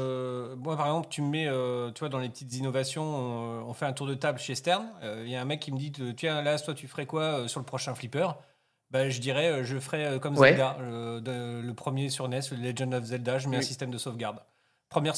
Moi, 0.58 0.76
par 0.78 0.86
exemple, 0.88 1.08
tu 1.10 1.22
me 1.22 1.30
mets, 1.30 1.48
euh, 1.48 1.92
tu 1.92 2.00
vois, 2.02 2.10
dans 2.10 2.20
les 2.20 2.30
petites 2.30 2.54
innovations, 2.56 3.04
on, 3.04 3.64
on 3.70 3.74
fait 3.74 3.86
un 3.86 3.94
tour 3.94 4.06
de 4.06 4.14
table 4.16 4.38
chez 4.38 4.54
Stern. 4.54 4.86
Euh, 5.02 5.24
Il 5.26 5.32
y 5.32 5.36
a 5.36 5.42
un 5.42 5.46
mec 5.46 5.60
qui 5.62 5.72
me 5.72 5.78
dit, 5.78 5.92
euh, 6.02 6.12
tiens, 6.16 6.42
là, 6.42 6.60
toi, 6.60 6.74
tu 6.74 6.88
ferais 6.88 7.06
quoi 7.06 7.22
euh, 7.24 7.48
sur 7.48 7.60
le 7.60 7.66
prochain 7.66 7.96
flipper? 7.96 8.28
Ben, 8.92 9.10
je 9.10 9.22
dirais, 9.22 9.48
euh, 9.50 9.64
je 9.64 9.80
ferais 9.80 10.06
euh, 10.06 10.20
comme 10.20 10.38
Ouais. 10.38 10.50
Zelda, 10.50 10.78
euh, 10.82 11.20
de- 11.22 11.66
le 11.66 11.74
premier 11.74 12.10
sur 12.10 12.28
NES, 12.28 12.42
le 12.52 12.58
Legend 12.58 12.94
of 12.94 13.06
Zelda, 13.06 13.38
je 13.38 13.48
mets 13.48 13.56
un 13.56 13.60
Oui. 13.60 13.66
système 13.66 13.89
de 13.92 13.98
sauvegarde. 13.98 14.39
Première, 14.89 15.16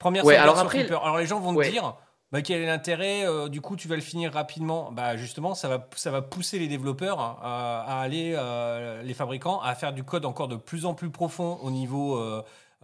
première 0.00 0.24
Ouais, 0.24 0.34
alors 0.36 0.58
après-. 0.58 0.86
Alors 0.90 1.18
les 1.18 1.26
gens 1.26 1.38
vont 1.38 1.54
Ouais. 1.54 1.66
te 1.66 1.70
dire, 1.70 1.94
bah, 2.32 2.42
quel 2.42 2.60
est 2.62 2.66
l'intérêt 2.66 3.24
euh, 3.26 3.48
Du 3.48 3.60
coup, 3.60 3.76
tu 3.76 3.86
vas 3.86 3.94
le 3.94 4.00
finir 4.02 4.32
rapidement. 4.32 4.90
Bah, 4.92 5.16
justement, 5.16 5.54
ça 5.54 5.68
va, 5.68 5.88
ça 5.94 6.10
va 6.10 6.22
pousser 6.22 6.58
les 6.58 6.66
développeurs 6.68 7.20
hein, 7.20 7.36
à, 7.42 7.84
à 7.98 8.00
aller, 8.00 8.34
euh, 8.36 9.02
les 9.02 9.14
fabricants, 9.14 9.60
à 9.60 9.74
faire 9.76 9.92
du 9.92 10.02
code 10.02 10.24
encore 10.24 10.48
de 10.48 10.56
plus 10.56 10.86
en 10.86 10.94
plus 10.94 11.10
profond 11.10 11.58
au 11.62 11.70
niveau, 11.70 12.20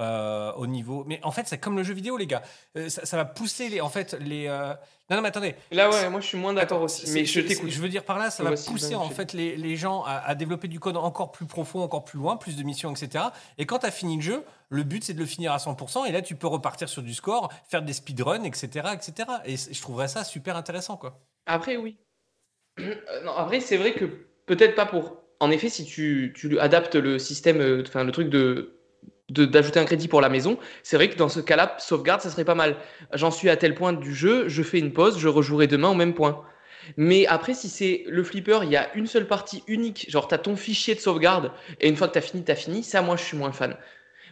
euh, 0.00 0.52
au 0.54 0.66
niveau. 0.66 1.04
Mais 1.06 1.20
en 1.22 1.30
fait, 1.30 1.46
c'est 1.46 1.58
comme 1.58 1.76
le 1.76 1.82
jeu 1.82 1.94
vidéo, 1.94 2.16
les 2.16 2.26
gars. 2.26 2.42
Euh, 2.76 2.88
ça, 2.88 3.04
ça 3.06 3.16
va 3.16 3.24
pousser 3.24 3.68
les. 3.68 3.80
En 3.80 3.88
fait, 3.88 4.14
les. 4.20 4.46
euh, 4.46 4.74
Non, 5.10 5.16
non, 5.16 5.22
mais 5.22 5.28
attendez. 5.28 5.54
Là, 5.70 5.88
ouais, 5.90 6.10
moi 6.10 6.20
je 6.20 6.26
suis 6.26 6.36
moins 6.38 6.52
d'accord 6.52 6.82
aussi. 6.82 7.10
Mais 7.12 7.24
je 7.24 7.40
t'écoute. 7.40 7.70
Je 7.70 7.80
veux 7.80 7.88
dire 7.88 8.04
par 8.04 8.18
là, 8.18 8.30
ça 8.30 8.42
va 8.42 8.50
pousser 8.50 8.94
en 8.94 9.08
fait 9.10 9.32
les, 9.32 9.56
les 9.56 9.76
gens 9.76 10.02
à, 10.04 10.12
à 10.16 10.34
développer 10.34 10.68
du 10.68 10.80
code 10.80 10.96
encore 10.96 11.32
plus 11.32 11.46
profond, 11.46 11.80
encore 11.82 12.04
plus 12.04 12.18
loin, 12.18 12.36
plus 12.36 12.56
de 12.56 12.62
missions, 12.62 12.90
etc. 12.92 13.24
Et 13.58 13.66
quand 13.66 13.78
tu 13.80 13.86
as 13.86 13.90
fini 13.90 14.16
le 14.16 14.22
jeu, 14.22 14.44
le 14.68 14.82
but 14.82 15.02
c'est 15.04 15.14
de 15.14 15.18
le 15.20 15.26
finir 15.26 15.52
à 15.52 15.58
100%. 15.58 16.06
Et 16.06 16.12
là, 16.12 16.22
tu 16.22 16.34
peux 16.36 16.46
repartir 16.48 16.88
sur 16.88 17.02
du 17.02 17.14
score, 17.14 17.52
faire 17.68 17.82
des 17.82 17.92
speedruns, 17.92 18.42
etc., 18.44 18.88
etc. 18.92 19.28
Et 19.44 19.56
je 19.56 19.80
trouverais 19.80 20.08
ça 20.08 20.24
super 20.24 20.56
intéressant, 20.56 20.96
quoi. 20.96 21.20
Après, 21.46 21.76
oui. 21.76 21.96
Non, 23.24 23.32
après, 23.32 23.60
c'est 23.60 23.76
vrai 23.76 23.94
que 23.94 24.04
peut-être 24.46 24.74
pas 24.74 24.86
pour. 24.86 25.22
En 25.40 25.50
effet, 25.50 25.68
si 25.68 25.84
tu, 25.84 26.32
tu 26.36 26.58
adaptes 26.58 26.94
le 26.94 27.18
système, 27.18 27.82
enfin 27.86 28.04
le 28.04 28.12
truc 28.12 28.28
de- 28.30 28.75
d'ajouter 29.28 29.80
un 29.80 29.84
crédit 29.84 30.08
pour 30.08 30.20
la 30.20 30.28
maison, 30.28 30.58
c'est 30.82 30.96
vrai 30.96 31.10
que 31.10 31.16
dans 31.16 31.28
ce 31.28 31.40
cas-là, 31.40 31.76
sauvegarde, 31.78 32.20
ça 32.20 32.30
serait 32.30 32.44
pas 32.44 32.54
mal. 32.54 32.76
J'en 33.12 33.30
suis 33.30 33.50
à 33.50 33.56
tel 33.56 33.74
point 33.74 33.92
du 33.92 34.14
jeu, 34.14 34.48
je 34.48 34.62
fais 34.62 34.78
une 34.78 34.92
pause, 34.92 35.18
je 35.18 35.28
rejouerai 35.28 35.66
demain 35.66 35.88
au 35.88 35.94
même 35.94 36.14
point. 36.14 36.44
Mais 36.96 37.26
après, 37.26 37.54
si 37.54 37.68
c'est 37.68 38.04
le 38.06 38.22
flipper, 38.22 38.60
il 38.62 38.70
y 38.70 38.76
a 38.76 38.94
une 38.94 39.06
seule 39.06 39.26
partie 39.26 39.64
unique, 39.66 40.06
genre 40.08 40.28
t'as 40.28 40.38
ton 40.38 40.56
fichier 40.56 40.94
de 40.94 41.00
sauvegarde, 41.00 41.50
et 41.80 41.88
une 41.88 41.96
fois 41.96 42.08
que 42.08 42.14
t'as 42.14 42.20
fini, 42.20 42.44
t'as 42.44 42.54
fini, 42.54 42.82
ça, 42.82 43.02
moi, 43.02 43.16
je 43.16 43.24
suis 43.24 43.36
moins 43.36 43.52
fan. 43.52 43.76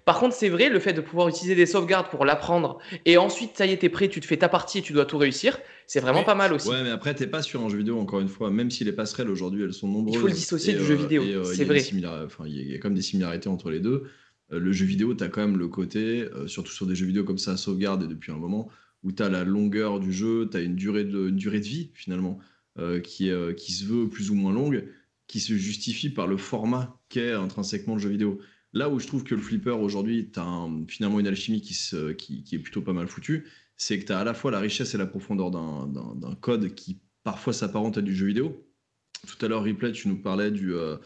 Par 0.05 0.21
contre, 0.21 0.35
c'est 0.35 0.51
vrai, 0.51 0.69
le 0.69 0.79
fait 0.81 0.93
de 0.93 1.01
pouvoir 1.01 1.29
utiliser 1.29 1.55
des 1.55 1.65
sauvegardes 1.65 2.11
pour 2.11 2.25
l'apprendre, 2.27 2.79
et 3.07 3.17
ensuite, 3.17 3.57
ça 3.57 3.65
y 3.65 3.73
est, 3.73 3.79
t'es 3.79 3.89
prêt, 3.89 4.09
tu 4.09 4.21
te 4.21 4.27
fais 4.27 4.37
ta 4.37 4.51
partie 4.51 4.79
et 4.79 4.83
tu 4.83 4.93
dois 4.93 5.07
tout 5.07 5.17
réussir, 5.17 5.59
c'est 5.87 6.01
vraiment 6.01 6.25
pas 6.25 6.35
mal 6.35 6.53
aussi. 6.53 6.69
Ouais, 6.69 6.83
mais 6.83 6.91
après, 6.91 7.15
t'es 7.15 7.27
pas 7.27 7.43
sur 7.43 7.63
un 7.63 7.69
jeu 7.71 7.79
vidéo, 7.79 7.99
encore 7.99 8.21
une 8.21 8.29
fois, 8.29 8.51
même 8.51 8.71
si 8.71 8.85
les 8.85 8.93
passerelles 8.93 9.31
aujourd'hui, 9.31 9.65
elles 9.65 9.73
sont 9.73 9.89
nombreuses. 9.89 10.15
Il 10.15 10.21
faut 10.21 10.27
le 10.27 10.35
dissocier 10.35 10.75
et, 10.75 10.77
du 10.77 10.85
jeu 10.85 10.95
euh, 10.95 10.99
vidéo, 10.99 11.23
et, 11.23 11.35
euh, 11.35 11.45
c'est 11.45 11.65
vrai. 11.65 11.83
Enfin, 12.25 12.45
il 12.47 12.71
y 12.71 12.75
a 12.75 12.79
quand 12.79 12.89
même 12.89 12.97
des 12.97 13.03
similarités 13.03 13.49
entre 13.49 13.71
les 13.71 13.81
deux. 13.81 14.05
Euh, 14.55 14.61
le 14.61 14.73
jeu 14.73 14.87
vidéo, 14.87 15.15
t'as 15.15 15.29
quand 15.29 15.41
même 15.43 15.59
le 15.59 15.69
côté, 15.69 16.23
euh, 16.23 16.47
surtout 16.47 16.73
sur 16.73 16.87
des 16.87 16.95
jeux 16.95 17.07
vidéo 17.07 17.25
comme 17.25 17.39
ça 17.39 17.57
sauvegarde 17.57 18.05
et 18.05 18.07
depuis 18.07 18.33
un 18.33 18.37
moment, 18.37 18.69
où 19.03 19.13
t'as 19.13 19.29
la 19.29 19.45
longueur 19.45 20.01
du 20.01 20.13
jeu, 20.13 20.49
t'as 20.51 20.63
une 20.63 20.77
durée 20.77 21.05
de, 21.05 21.29
une 21.29 21.37
durée 21.37 21.61
de 21.61 21.67
vie, 21.67 21.91
finalement, 21.95 22.39
euh, 22.79 23.01
qui, 23.01 23.31
qui 23.57 23.73
se 23.73 23.85
veut 23.85 24.09
plus 24.09 24.31
ou 24.31 24.35
moins 24.35 24.53
longue, 24.53 24.89
qui 25.27 25.41
se 25.41 25.55
justifie 25.55 26.11
par 26.11 26.27
le 26.27 26.37
format 26.37 27.01
qu'est 27.09 27.33
intrinsèquement 27.33 27.95
le 27.95 28.01
jeu 28.01 28.09
vidéo. 28.11 28.41
Là 28.73 28.89
où 28.89 28.99
je 28.99 29.07
trouve 29.07 29.25
que 29.25 29.35
le 29.35 29.41
flipper 29.41 29.71
aujourd'hui, 29.71 30.31
tu 30.33 30.41
as 30.41 30.69
finalement 30.89 31.21
une 31.21 31.27
alchimie 31.27 31.61
qui, 31.61 31.77
qui, 32.19 32.43
qui 32.43 32.55
est 32.55 32.59
plutôt 32.59 32.83
pas 32.83 32.93
mal 32.93 33.07
foutue, 33.07 33.47
c'est 33.77 33.99
que 33.99 34.07
tu 34.07 34.13
as 34.13 34.19
à 34.19 34.25
la 34.25 34.35
fois 34.35 34.51
la 34.51 34.59
richesse 34.59 34.95
et 34.95 34.99
la 34.99 35.07
profondeur 35.07 35.51
d'un 35.51 36.35
code 36.41 36.75
qui 36.75 37.01
parfois 37.23 37.53
s'apparente 37.53 37.99
à 37.99 38.03
du 38.03 38.15
jeu 38.15 38.27
vidéo. 38.27 38.67
Tout 39.27 39.45
à 39.45 39.49
l'heure, 39.49 39.65
Replay, 39.65 39.93
tu 39.93 40.09
nous 40.09 40.17
parlais 40.21 40.51
du, 40.51 40.73
euh, 40.75 40.97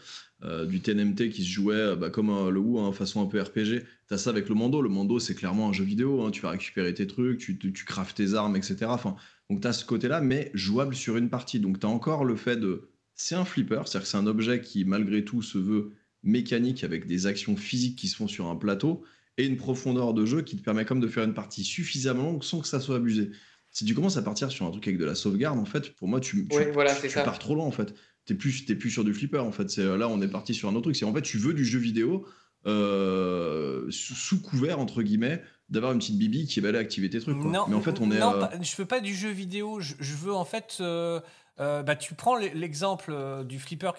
euh, 0.43 0.65
du 0.65 0.79
TNMT 0.81 1.29
qui 1.29 1.43
se 1.43 1.49
jouait 1.49 1.75
euh, 1.75 1.95
bah, 1.95 2.09
comme 2.09 2.29
un- 2.29 2.49
le 2.49 2.59
WoW, 2.59 2.79
hein, 2.79 2.91
façon 2.93 3.21
un 3.21 3.25
peu 3.25 3.41
RPG. 3.41 3.83
Tu 4.07 4.13
as 4.13 4.17
ça 4.17 4.29
avec 4.29 4.47
le 4.49 4.55
Mando. 4.55 4.81
Le 4.81 4.89
Mando, 4.89 5.19
c'est 5.19 5.35
clairement 5.35 5.69
un 5.69 5.73
jeu 5.73 5.83
vidéo. 5.83 6.21
hein. 6.23 6.31
Tu 6.31 6.41
vas 6.41 6.51
récupérer 6.51 6.93
tes 6.93 7.07
trucs, 7.07 7.39
tu, 7.39 7.57
tu, 7.57 7.73
tu 7.73 7.85
craftes 7.85 8.17
tes 8.17 8.33
armes, 8.35 8.55
etc. 8.55 8.77
Enfin, 8.93 9.15
donc 9.49 9.61
tu 9.61 9.67
as 9.67 9.73
ce 9.73 9.85
côté-là, 9.85 10.21
mais 10.21 10.51
jouable 10.53 10.95
sur 10.95 11.17
une 11.17 11.29
partie. 11.29 11.59
Donc 11.59 11.79
tu 11.79 11.85
as 11.85 11.89
encore 11.89 12.25
le 12.25 12.35
fait 12.35 12.57
de. 12.57 12.89
C'est 13.15 13.35
un 13.35 13.43
flipper, 13.45 13.81
c'est-à-dire 13.85 14.03
que 14.03 14.07
c'est 14.07 14.17
un 14.17 14.27
objet 14.27 14.61
qui, 14.61 14.85
malgré 14.85 15.25
tout, 15.25 15.41
se 15.41 15.57
veut 15.57 15.91
mécanique 16.23 16.83
avec 16.83 17.05
des 17.07 17.25
actions 17.27 17.55
physiques 17.57 17.97
qui 17.97 18.07
se 18.07 18.15
font 18.15 18.27
sur 18.27 18.47
un 18.47 18.55
plateau 18.55 19.03
et 19.37 19.45
une 19.45 19.57
profondeur 19.57 20.13
de 20.13 20.25
jeu 20.25 20.41
qui 20.41 20.55
te 20.57 20.61
permet 20.63 20.85
comme 20.85 20.99
de 20.99 21.07
faire 21.07 21.23
une 21.23 21.33
partie 21.33 21.63
suffisamment 21.63 22.23
longue 22.23 22.43
sans 22.43 22.59
que 22.59 22.67
ça 22.67 22.79
soit 22.79 22.97
abusé. 22.97 23.31
Si 23.71 23.85
tu 23.85 23.93
commences 23.93 24.17
à 24.17 24.21
partir 24.21 24.49
sur 24.51 24.65
un 24.65 24.71
truc 24.71 24.87
avec 24.87 24.97
de 24.99 25.05
la 25.05 25.15
sauvegarde, 25.15 25.59
en 25.59 25.65
fait, 25.65 25.93
pour 25.95 26.07
moi, 26.07 26.19
tu, 26.19 26.47
tu, 26.47 26.55
Ouais, 26.55 26.71
voilà, 26.71 26.95
tu- 26.95 27.13
pars 27.23 27.39
trop 27.39 27.55
loin, 27.55 27.65
en 27.65 27.71
fait. 27.71 27.93
T'es 28.29 28.35
plus, 28.35 28.63
t'es 28.65 28.75
plus 28.75 28.91
sur 28.91 29.03
du 29.03 29.11
flipper, 29.13 29.39
en 29.39 29.51
fait. 29.51 29.69
C'est, 29.71 29.83
là, 29.97 30.07
on 30.07 30.21
est 30.21 30.27
parti 30.27 30.53
sur 30.53 30.69
un 30.69 30.73
autre 30.73 30.83
truc. 30.83 30.95
C'est 30.95 31.03
en 31.05 31.13
fait, 31.13 31.23
tu 31.23 31.37
veux 31.39 31.53
du 31.55 31.65
jeu 31.65 31.79
vidéo 31.79 32.27
euh, 32.67 33.89
sous, 33.89 34.13
sous 34.15 34.41
couvert, 34.41 34.79
entre 34.79 35.01
guillemets, 35.01 35.41
d'avoir 35.69 35.91
une 35.93 35.99
petite 35.99 36.17
bibi 36.17 36.45
qui 36.45 36.59
va 36.59 36.69
aller 36.69 36.77
activer 36.77 37.09
tes 37.09 37.19
trucs. 37.19 37.39
quoi. 37.39 37.51
Non, 37.51 37.65
Mais 37.67 37.75
en 37.75 37.81
fait, 37.81 37.99
on 37.99 38.11
est. 38.11 38.19
non, 38.19 38.33
euh, 38.35 38.39
pas- 38.41 38.51
je 38.61 38.75
veux 38.75 38.85
pas 38.85 38.99
du 39.01 39.13
jeu 39.15 39.29
vidéo. 39.29 39.79
Je, 39.79 39.95
je 39.99 40.15
veux 40.15 40.33
en 40.33 40.45
fait. 40.45 40.77
euh, 40.81 41.19
euh, 41.59 41.83
bah, 41.83 41.95
tu 41.97 42.13
prends 42.13 42.35
l'e- 42.37 42.51
l'exemple 42.53 43.11
euh, 43.11 43.43
du 43.43 43.59
flipper 43.59 43.91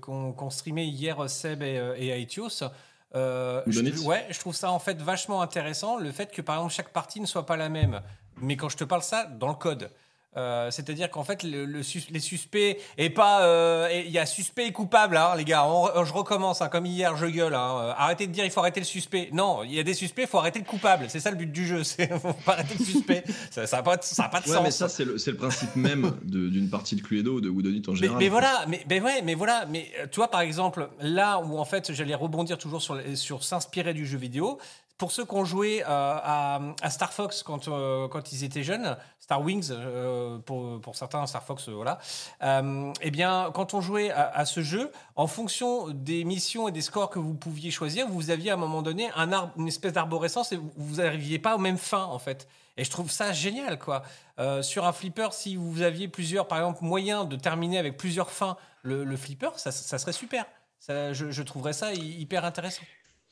qu'on 0.00 0.50
streamait 0.50 0.88
hier 0.88 1.20
euh, 1.22 1.28
Seb 1.28 1.62
et, 1.62 1.78
euh, 1.78 1.94
et 1.96 2.08
Aetios. 2.20 2.64
Euh, 3.14 3.62
je, 3.66 3.80
ouais, 4.06 4.26
je 4.30 4.38
trouve 4.40 4.54
ça 4.54 4.72
en 4.72 4.78
fait 4.78 5.00
vachement 5.02 5.42
intéressant 5.42 5.98
le 5.98 6.10
fait 6.10 6.32
que 6.32 6.40
par 6.40 6.56
exemple 6.56 6.72
chaque 6.72 6.92
partie 6.92 7.20
ne 7.20 7.26
soit 7.26 7.44
pas 7.46 7.56
la 7.56 7.68
même. 7.68 8.00
Mais 8.40 8.56
quand 8.56 8.68
je 8.70 8.76
te 8.78 8.84
parle 8.84 9.02
ça 9.02 9.26
dans 9.26 9.48
le 9.48 9.54
code. 9.54 9.90
Euh, 10.36 10.70
C'est-à-dire 10.70 11.10
qu'en 11.10 11.24
fait, 11.24 11.42
le, 11.42 11.66
le 11.66 11.82
sus- 11.82 12.06
les 12.10 12.20
suspects 12.20 12.78
et 12.96 13.10
pas, 13.10 13.42
euh, 13.42 13.88
il 14.06 14.10
y 14.10 14.18
a 14.18 14.24
suspect 14.24 14.66
et 14.68 14.72
coupable, 14.72 15.16
hein, 15.18 15.34
les 15.36 15.44
gars. 15.44 15.66
On 15.66 16.04
je 16.04 16.12
recommence, 16.12 16.62
hein, 16.62 16.68
comme 16.68 16.86
hier, 16.86 17.16
je 17.16 17.26
gueule. 17.26 17.54
hein. 17.54 17.76
Euh, 17.82 17.92
Arrêtez 17.96 18.26
de 18.26 18.32
dire 18.32 18.44
il 18.44 18.50
faut 18.50 18.60
arrêter 18.60 18.80
le 18.80 18.86
suspect. 18.86 19.28
Non, 19.32 19.62
il 19.62 19.74
y 19.74 19.78
a 19.78 19.82
des 19.82 19.92
suspects, 19.94 20.22
il 20.22 20.28
faut 20.28 20.38
arrêter 20.38 20.58
le 20.58 20.64
coupable. 20.64 21.04
C'est 21.08 21.20
ça 21.20 21.30
le 21.30 21.36
but 21.36 21.52
du 21.52 21.66
jeu. 21.66 21.84
C'est 21.84 22.08
faut 22.18 22.32
pas 22.32 22.52
arrêter 22.54 22.76
le 22.78 22.84
suspect. 22.84 23.24
ça, 23.50 23.66
ça 23.66 23.78
a 23.78 23.82
pas, 23.82 23.96
de- 23.98 24.02
ça 24.04 24.24
a 24.24 24.28
pas 24.30 24.40
de 24.40 24.48
Ouais, 24.48 24.54
sens. 24.54 24.62
mais 24.64 24.70
ça, 24.70 24.88
c'est 24.88 25.04
le, 25.04 25.18
c'est 25.18 25.32
le 25.32 25.36
principe 25.36 25.76
même 25.76 26.12
d'une 26.24 26.70
partie 26.70 26.96
de 26.96 27.02
Cluedo 27.02 27.34
ou 27.34 27.40
de 27.42 27.50
Woodonite 27.50 27.88
en 27.88 27.92
Mais, 27.92 27.98
général. 27.98 28.18
mais 28.18 28.24
fait. 28.24 28.30
voilà, 28.30 28.64
mais, 28.68 28.84
mais 28.88 29.00
ouais, 29.00 29.20
mais 29.22 29.34
voilà, 29.34 29.66
mais 29.68 29.90
euh, 30.00 30.06
toi 30.10 30.28
par 30.30 30.40
exemple, 30.40 30.88
là 31.00 31.40
où 31.40 31.58
en 31.58 31.64
fait 31.66 31.92
j'allais 31.92 32.14
rebondir 32.14 32.56
toujours 32.56 32.80
sur, 32.80 32.98
sur 33.14 33.44
s'inspirer 33.44 33.92
du 33.92 34.06
jeu 34.06 34.16
vidéo, 34.18 34.58
pour 35.02 35.10
ceux 35.10 35.24
qui 35.24 35.34
ont 35.34 35.44
joué 35.44 35.82
euh, 35.82 35.86
à, 35.90 36.60
Star 36.88 37.12
Fox 37.12 37.42
quand, 37.42 37.66
euh, 37.66 38.06
quand 38.06 38.30
ils 38.30 38.44
étaient 38.44 38.62
jeunes, 38.62 38.96
Star 39.18 39.42
Wings 39.42 39.70
euh, 39.72 40.38
pour, 40.38 40.94
certains, 40.94 41.26
Star 41.26 41.42
Fox, 41.42 41.68
voilà, 41.70 41.98
eh 42.40 43.10
bien 43.10 43.50
quand 43.52 43.74
on 43.74 43.80
jouait 43.80 44.12
à, 44.12 44.44
ce 44.44 44.62
jeu, 44.62 44.92
en 45.16 45.26
fonction 45.26 45.88
des 45.88 46.22
missions 46.22 46.68
et 46.68 46.70
des 46.70 46.82
scores 46.82 47.10
que 47.10 47.18
vous 47.18 47.34
pouviez 47.34 47.72
choisir, 47.72 48.06
vous 48.06 48.30
aviez 48.30 48.52
à 48.52 48.54
un 48.54 48.58
moment 48.58 48.80
donné 48.80 49.10
une 49.56 49.66
espèce 49.66 49.92
d'arborescence 49.92 50.52
et 50.52 50.60
vous 50.76 51.02
n'arriviez 51.02 51.40
pas 51.40 51.56
aux 51.56 51.60
mêmes 51.60 51.78
fins 51.78 52.04
en 52.04 52.20
fait. 52.20 52.46
Et 52.76 52.84
je 52.84 52.90
trouve 52.90 53.10
ça 53.10 53.32
génial, 53.32 53.80
quoi. 53.80 54.04
Sur 54.62 54.86
un 54.86 54.92
flipper, 54.92 55.32
si 55.32 55.56
vous 55.56 55.82
aviez 55.82 56.06
plusieurs, 56.06 56.46
par 56.46 56.58
exemple, 56.58 56.84
moyens 56.84 57.28
de 57.28 57.34
terminer 57.34 57.78
avec 57.78 57.96
plusieurs 57.96 58.30
fins 58.30 58.56
le, 58.82 59.16
flipper, 59.16 59.50
ça, 59.56 59.72
serait 59.72 60.12
super. 60.12 60.46
Je, 60.88 61.42
trouverais 61.42 61.72
ça 61.72 61.92
hy- 61.92 62.20
hyper 62.20 62.44
intéressant. 62.44 62.82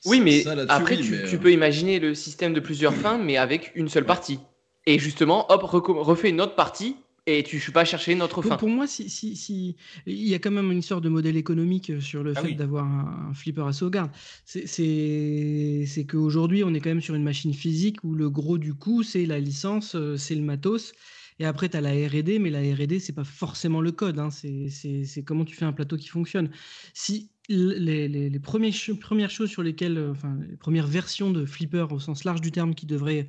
Oui, 0.05 0.19
mais 0.19 0.41
Ça, 0.43 0.55
après, 0.67 0.95
oui, 0.97 1.03
tu, 1.03 1.11
mais, 1.11 1.17
tu 1.29 1.35
euh, 1.35 1.39
peux 1.39 1.51
imaginer 1.51 1.99
le 1.99 2.15
système 2.15 2.53
de 2.53 2.59
plusieurs 2.59 2.93
fins, 2.93 3.17
mais 3.17 3.37
avec 3.37 3.71
une 3.75 3.89
seule 3.89 4.05
partie. 4.05 4.39
Et 4.87 4.97
justement, 4.99 5.51
hop, 5.51 5.61
refais 5.63 6.29
une 6.29 6.41
autre 6.41 6.55
partie, 6.55 6.95
et 7.27 7.43
tu 7.43 7.57
ne 7.57 7.61
peux 7.61 7.71
pas 7.71 7.85
chercher 7.85 8.13
une 8.13 8.23
autre 8.23 8.41
Pour, 8.41 8.49
fin. 8.49 8.57
pour 8.57 8.69
moi, 8.69 8.87
si, 8.87 9.09
si, 9.09 9.35
si- 9.35 9.75
il 10.07 10.27
y 10.27 10.33
a 10.33 10.39
quand 10.39 10.49
même 10.49 10.71
une 10.71 10.81
sorte 10.81 11.03
de 11.03 11.09
modèle 11.09 11.37
économique 11.37 11.91
euh, 11.91 12.01
sur 12.01 12.23
le 12.23 12.33
Ah 12.35 12.41
fait 12.41 12.47
oui. 12.47 12.55
d'avoir 12.55 12.85
un, 12.85 13.29
un 13.29 13.33
flipper 13.35 13.67
à 13.67 13.73
sauvegarde. 13.73 14.09
C'est- 14.45 16.05
qu'aujourd'hui, 16.09 16.63
on 16.63 16.73
est 16.73 16.79
quand 16.79 16.89
même 16.89 17.01
sur 17.01 17.13
une 17.15 17.23
machine 17.23 17.53
physique 17.53 18.03
où 18.03 18.15
le 18.15 18.29
gros 18.29 18.57
du 18.57 18.73
coup, 18.73 19.03
c'est 19.03 19.25
la 19.27 19.39
licence, 19.39 19.95
euh, 19.95 20.17
c'est 20.17 20.35
le 20.35 20.41
matos. 20.41 20.93
Et 21.39 21.45
après, 21.45 21.69
tu 21.69 21.77
as 21.77 21.81
la 21.81 21.91
RD, 21.91 22.39
mais 22.39 22.49
la 22.49 22.59
RD, 22.61 22.99
c'est 22.99 23.13
pas 23.13 23.23
forcément 23.23 23.81
le 23.81 23.91
code. 23.91 24.19
hein, 24.19 24.29
c'est 24.31 25.23
comment 25.23 25.45
tu 25.45 25.55
fais 25.55 25.65
un 25.65 25.73
plateau 25.73 25.97
qui 25.97 26.07
fonctionne. 26.07 26.49
Si 26.93 27.30
les, 27.49 28.07
les- 28.07 28.29
les 28.29 28.39
premiers 28.39 28.71
cho- 28.71 28.95
premières 28.95 29.31
choses 29.31 29.49
sur 29.49 29.63
lesquelles, 29.63 29.97
euh, 29.97 30.11
enfin, 30.11 30.37
les 30.49 30.57
premières 30.57 30.87
versions 30.87 31.31
de 31.31 31.45
flipper 31.45 31.87
au 31.91 31.99
sens 31.99 32.23
large 32.23 32.41
du 32.41 32.51
terme 32.51 32.75
qui 32.75 32.85
devraient 32.85 33.27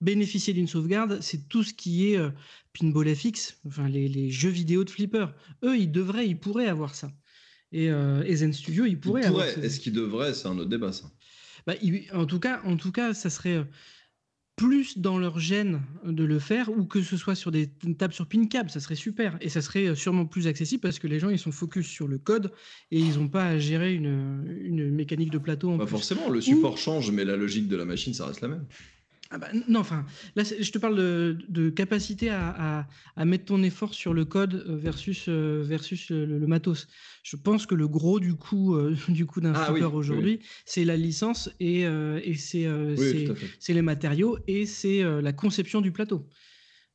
bénéficier 0.00 0.54
d'une 0.54 0.68
sauvegarde, 0.68 1.18
c'est 1.20 1.48
tout 1.48 1.64
ce 1.64 1.74
qui 1.74 2.12
est 2.12 2.16
euh, 2.18 2.30
Pinball 2.78 3.14
FX, 3.14 3.58
enfin 3.66 3.88
les, 3.88 4.08
les 4.08 4.30
jeux 4.30 4.48
vidéo 4.50 4.84
de 4.84 4.90
flipper. 4.90 5.26
Eux, 5.64 5.76
ils 5.76 5.90
devraient, 5.90 6.28
ils 6.28 6.38
pourraient 6.38 6.68
avoir 6.68 6.94
ça. 6.94 7.10
Et, 7.72 7.90
euh, 7.90 8.22
et 8.24 8.36
Zen 8.36 8.52
Studio, 8.52 8.86
ils 8.86 8.92
Il 8.92 9.00
pourraient 9.00 9.24
avoir 9.24 9.44
ça. 9.46 9.60
Est-ce 9.60 9.80
qu'il 9.80 9.92
devrait 9.92 10.34
C'est 10.34 10.46
un 10.48 10.56
autre 10.56 10.70
débat, 10.70 10.92
ça. 10.92 11.10
Bah, 11.66 11.74
en, 12.14 12.24
tout 12.26 12.38
cas, 12.40 12.62
en 12.64 12.76
tout 12.76 12.92
cas, 12.92 13.12
ça 13.12 13.28
serait 13.28 13.56
euh, 13.56 13.64
plus 14.58 14.98
dans 14.98 15.18
leur 15.18 15.38
gène 15.38 15.80
de 16.04 16.24
le 16.24 16.38
faire, 16.40 16.68
ou 16.68 16.84
que 16.84 17.00
ce 17.00 17.16
soit 17.16 17.36
sur 17.36 17.52
des 17.52 17.70
tables 17.96 18.12
sur 18.12 18.26
PinCab, 18.26 18.68
ça 18.68 18.80
serait 18.80 18.96
super. 18.96 19.38
Et 19.40 19.48
ça 19.48 19.62
serait 19.62 19.86
euh, 19.86 19.94
sûrement 19.94 20.26
plus 20.26 20.48
accessible 20.48 20.82
parce 20.82 20.98
que 20.98 21.06
les 21.06 21.20
gens, 21.20 21.30
ils 21.30 21.38
sont 21.38 21.52
focus 21.52 21.86
sur 21.86 22.08
le 22.08 22.18
code 22.18 22.52
et 22.90 22.98
ils 22.98 23.18
n'ont 23.18 23.28
pas 23.28 23.44
à 23.44 23.58
gérer 23.58 23.94
une, 23.94 24.58
une 24.60 24.90
mécanique 24.90 25.30
de 25.30 25.38
plateau 25.38 25.70
en 25.70 25.78
plus. 25.78 25.86
forcément, 25.86 26.28
le 26.28 26.40
support 26.40 26.76
change, 26.76 27.10
mais 27.12 27.24
la 27.24 27.36
logique 27.36 27.68
de 27.68 27.76
la 27.76 27.84
machine, 27.84 28.12
ça 28.12 28.26
reste 28.26 28.40
la 28.40 28.48
même. 28.48 28.66
Ah 29.30 29.36
bah, 29.36 29.48
non, 29.68 29.80
enfin, 29.80 30.06
là, 30.36 30.42
je 30.42 30.70
te 30.70 30.78
parle 30.78 30.96
de, 30.96 31.36
de 31.48 31.68
capacité 31.68 32.30
à, 32.30 32.48
à- 32.80 32.86
à 33.14 33.24
mettre 33.26 33.44
ton 33.44 33.62
effort 33.62 33.92
sur 33.92 34.14
le 34.14 34.24
code 34.24 34.54
euh, 34.66 34.76
versus, 34.76 35.26
euh, 35.28 35.62
versus 35.62 36.08
le, 36.08 36.24
le 36.24 36.46
matos. 36.46 36.86
Je 37.24 37.36
pense 37.36 37.66
que 37.66 37.74
le 37.74 37.88
gros 37.88 38.20
du 38.20 38.34
coup, 38.36 38.74
euh, 38.74 38.96
du 39.08 39.26
coup 39.26 39.42
d'un 39.42 39.52
Ah 39.54 39.70
oui, 39.72 39.80
aujourd'hui, 39.82 40.40
c'est 40.64 40.84
la 40.86 40.96
licence 40.96 41.50
et, 41.60 41.84
euh, 41.86 42.20
et 42.24 42.36
c'est 42.36 42.66
Oui, 42.96 43.28
les 43.68 43.82
matériaux 43.82 44.38
et 44.46 44.64
c'est 44.64 45.02
la 45.20 45.32
conception 45.34 45.82
du 45.82 45.92
plateau. 45.92 46.26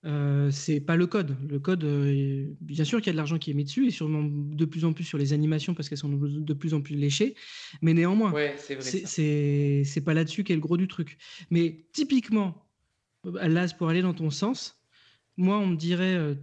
Euh, 0.05 0.51
c'est 0.51 0.81
pas 0.81 0.97
le 0.97 1.07
code. 1.07 1.37
Le 1.49 1.59
code, 1.59 1.83
euh, 1.85 2.47
bien 2.59 2.83
sûr 2.83 2.99
qu'il 2.99 3.07
y 3.07 3.09
a 3.11 3.13
de 3.13 3.17
l'argent 3.17 3.37
qui 3.37 3.51
est 3.51 3.53
mis 3.53 3.63
dessus 3.63 3.87
et 3.87 3.91
sûrement 3.91 4.23
de 4.23 4.65
plus 4.65 4.83
en 4.83 4.91
plus 4.91 5.05
sur 5.05 5.17
les 5.17 5.31
animations 5.31 5.73
parce 5.73 5.87
qu'elles 5.87 5.97
sont 5.97 6.09
de 6.09 6.53
plus 6.53 6.73
en 6.73 6.81
plus 6.81 6.95
léchées, 6.95 7.35
mais 7.81 7.93
néanmoins, 7.93 8.33
Ouais, 8.33 8.55
c'est 8.57 10.01
pas 10.03 10.13
là-dessus 10.13 10.43
qu'est 10.43 10.55
le 10.55 10.59
gros 10.59 10.75
du 10.75 10.87
truc. 10.89 11.17
Mais 11.51 11.85
typiquement, 11.93 12.67
euh, 13.25 13.47
Las, 13.47 13.73
pour 13.73 13.87
aller 13.89 14.01
dans 14.01 14.13
ton 14.13 14.29
sens, 14.29 14.83
moi, 15.37 15.57
on 15.57 15.67
me 15.67 15.75
dirait 15.77 16.15
euh, 16.15 16.35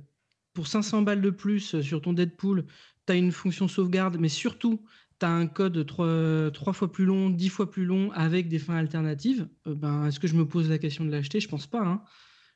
pour 0.54 0.66
500 0.66 1.02
balles 1.02 1.20
de 1.20 1.30
plus 1.30 1.80
sur 1.82 2.00
ton 2.00 2.14
Deadpool, 2.14 2.64
tu 3.06 3.12
as 3.12 3.16
une 3.16 3.30
fonction 3.32 3.68
sauvegarde, 3.68 4.16
mais 4.18 4.30
surtout, 4.30 4.82
tu 5.20 5.26
as 5.26 5.30
un 5.30 5.46
code 5.46 5.84
trois, 5.84 6.50
trois 6.52 6.72
fois 6.72 6.90
plus 6.90 7.04
long, 7.04 7.28
dix 7.28 7.50
fois 7.50 7.70
plus 7.70 7.84
long 7.84 8.10
avec 8.12 8.48
des 8.48 8.58
fins 8.58 8.76
alternatives, 8.76 9.48
ben, 9.66 10.06
est-ce 10.06 10.18
que 10.18 10.26
je 10.28 10.34
me 10.34 10.46
pose 10.48 10.70
la 10.70 10.78
question 10.78 11.04
de 11.04 11.10
l'acheter? 11.10 11.40
Je 11.40 11.48
pense 11.48 11.66
pas. 11.66 11.82
hein. 11.86 12.02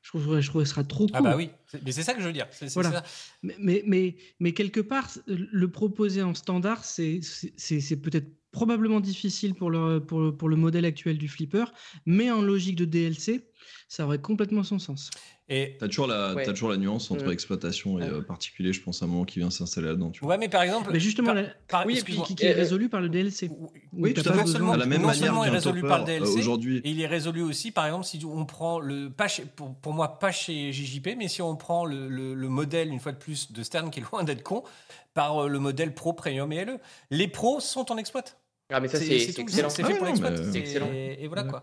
Je 0.05 0.11
trouve, 0.11 0.39
je 0.41 0.49
trouve 0.49 0.61
que 0.63 0.69
ce 0.69 0.75
sera 0.75 0.85
trop 0.85 1.07
cool. 1.07 1.17
Ah 1.17 1.23
bah 1.23 1.35
oui, 1.37 1.49
mais 1.85 1.91
c'est 1.91 2.03
ça 2.03 2.13
que 2.13 2.21
je 2.21 2.27
veux 2.27 2.33
dire. 2.35 2.47
Voilà. 2.75 2.93
ça. 2.93 3.05
Mais, 3.43 3.57
mais, 3.59 3.83
mais, 3.87 4.17
mais 4.39 4.53
quelque 4.53 4.81
part, 4.81 5.09
le 5.27 5.71
proposer 5.71 6.23
en 6.23 6.35
standard, 6.35 6.85
c'est 6.85 7.21
c'est- 7.23 7.55
c'est 7.57 7.81
c'est 7.81 7.97
peut-être 7.97 8.29
probablement 8.53 9.01
difficile 9.01 9.55
pour 9.55 9.71
le, 9.71 9.99
pour, 10.05 10.37
pour 10.37 10.49
le 10.51 10.57
modèle 10.57 10.85
actuel 10.85 11.17
du 11.19 11.27
flipper, 11.27 11.65
mais 12.07 12.31
en 12.31 12.43
logique 12.43 12.77
de 12.77 12.85
DLC, 12.85 13.49
ça 13.89 14.05
aurait 14.05 14.21
complètement 14.21 14.63
son 14.63 14.79
sens. 14.79 15.11
Et 15.51 15.77
T'as 15.79 15.89
toujours, 15.89 16.07
la, 16.07 16.33
Ouais. 16.35 16.45
t'as 16.47 16.53
toujours 16.53 16.71
la 16.71 16.79
nuance 16.79 17.11
entre 17.11 17.27
Mm. 17.27 17.33
exploitation 17.33 17.99
et 17.99 18.03
Ouais. 18.03 18.09
euh, 18.09 18.23
particulier, 18.23 18.73
je 18.73 18.81
pense, 18.81 19.03
à 19.03 19.05
un 19.05 19.09
moment 19.09 19.25
qui 19.27 19.41
vient 19.41 19.51
s'installer 19.51 19.89
là-dedans. 19.89 20.11
tu 20.11 20.21
vois. 20.21 20.31
ouais, 20.31 20.39
mais 20.39 20.49
par 20.49 20.63
exemple, 20.63 20.89
Mais 20.91 20.99
justement, 21.01 21.27
par- 21.27 21.35
la- 21.35 21.49
par- 21.69 21.85
oui, 21.85 21.93
et 21.93 21.95
qui, 21.97 22.01
excuse-moi. 22.01 22.27
qui- 22.27 22.35
qui 22.35 22.47
est 22.47 22.55
Euh, 22.55 22.57
résolu 22.57 22.89
par 22.89 23.03
le 23.03 23.11
DLC. 23.11 23.51
Oui, 23.93 24.15
tout 24.15 24.23
à 24.27 24.33
fait. 24.33 24.47
seulement- 24.47 24.73
À 24.73 24.79
la 24.79 24.87
même 24.87 25.03
non 25.03 25.09
manière 25.09 25.23
seulement 25.27 25.45
est 25.45 25.51
résolu 25.51 25.83
par 25.83 25.99
le 25.99 26.05
euh, 26.05 26.07
DLC, 26.07 26.39
aujourd'hui. 26.39 26.79
Et 26.79 26.91
il 26.91 27.01
est 27.03 27.07
résolu 27.07 27.43
aussi, 27.43 27.73
par 27.73 27.85
exemple, 27.85 28.07
si 28.07 28.25
on 28.25 28.47
prend 28.47 28.81
le 28.81 29.11
pas 29.11 29.29
chez- 29.29 29.45
pour, 29.45 29.75
pour 29.75 29.93
moi 29.93 30.19
pas 30.19 30.33
chez 30.33 30.73
JJP, 30.73 31.15
mais 31.19 31.29
si 31.29 31.43
on 31.43 31.57
prend 31.57 31.85
le, 31.85 32.09
le- 32.09 32.33
le 32.33 32.49
modèle 32.49 32.89
une 32.89 33.01
fois 33.01 33.13
de 33.13 33.19
plus 33.19 33.53
de 33.53 33.63
Stern 33.63 33.91
qui 33.91 34.01
est 34.01 34.05
loin 34.11 34.25
d'être 34.25 34.43
con, 34.43 34.65
par 35.13 35.45
euh, 35.45 35.49
le 35.49 35.59
modèle 35.59 35.93
Pro, 35.95 36.15
Premium 36.15 36.51
et 36.53 36.65
LE. 36.65 36.79
Les 37.11 37.29
pros 37.29 37.61
sont 37.61 37.93
en 37.93 37.99
exploit. 37.99 38.25
Ah, 38.71 38.81
mais 38.81 38.89
ça, 38.89 38.99
C'est- 38.99 39.15
excellent. 39.39 39.69
C'est 39.69 39.83
Ah 39.83 39.87
fait 39.89 39.93
ouais, 39.93 39.99
pour 39.99 40.07
l'exploit. 40.07 40.31
mais- 40.31 40.39
C'est 40.39 40.57
Et- 40.59 40.61
excellent. 40.63 40.89
Et, 40.91 41.27
voilà 41.29 41.45
quoi. 41.45 41.63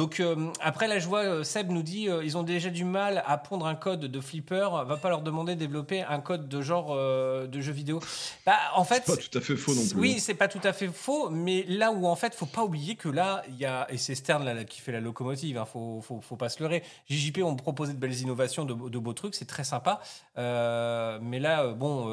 Donc 0.00 0.18
euh, 0.18 0.34
après 0.62 0.88
là 0.88 0.98
je 0.98 1.06
vois 1.06 1.20
euh, 1.24 1.44
Seb 1.44 1.70
nous 1.70 1.82
dit 1.82 2.08
euh, 2.08 2.24
ils 2.24 2.38
ont 2.38 2.42
déjà 2.42 2.70
du 2.70 2.86
mal 2.86 3.22
à 3.26 3.36
pondre 3.36 3.66
un 3.66 3.74
code 3.74 4.00
de 4.00 4.20
flipper, 4.22 4.70
va 4.86 4.96
pas 4.96 5.10
leur 5.10 5.20
demander 5.20 5.56
de 5.56 5.60
développer 5.60 6.00
un 6.02 6.20
code 6.20 6.48
de 6.48 6.62
genre 6.62 6.88
euh, 6.92 7.46
de 7.46 7.60
jeu 7.60 7.72
vidéo. 7.72 8.00
Bah 8.46 8.56
en 8.76 8.84
fait 8.84 9.02
C'est 9.04 9.16
pas 9.16 9.22
tout 9.28 9.36
à 9.38 9.40
fait 9.42 9.56
faux 9.56 9.74
non 9.74 9.82
plus. 9.82 9.90
hein. 9.90 10.00
oui, 10.00 10.18
c'est 10.18 10.32
pas 10.32 10.48
tout 10.48 10.60
à 10.64 10.72
fait 10.72 10.88
faux, 10.88 11.28
mais 11.28 11.66
là 11.68 11.92
où 11.92 12.06
en 12.06 12.16
fait, 12.16 12.34
faut 12.34 12.46
pas 12.46 12.64
oublier 12.64 12.94
que 12.96 13.10
là, 13.10 13.42
il 13.50 13.56
y 13.58 13.66
a 13.66 13.86
et 13.92 13.98
c'est 13.98 14.14
Stern 14.14 14.42
là, 14.42 14.54
là, 14.54 14.64
qui 14.64 14.80
fait 14.80 14.92
la 14.92 15.00
locomotive, 15.00 15.58
hein, 15.58 15.66
faut, 15.66 16.00
faut, 16.00 16.22
faut 16.22 16.36
pas 16.36 16.48
se 16.48 16.62
leurrer. 16.62 16.82
JJP 17.10 17.42
ont 17.42 17.54
proposé 17.54 17.92
de 17.92 17.98
belles 17.98 18.18
innovations, 18.20 18.64
de, 18.64 18.72
de 18.88 18.98
beaux 18.98 19.12
trucs, 19.12 19.34
c'est 19.34 19.44
très 19.44 19.64
sympa. 19.64 20.00
Euh, 20.38 21.18
mais 21.20 21.40
là, 21.40 21.68
bon, 21.74 22.08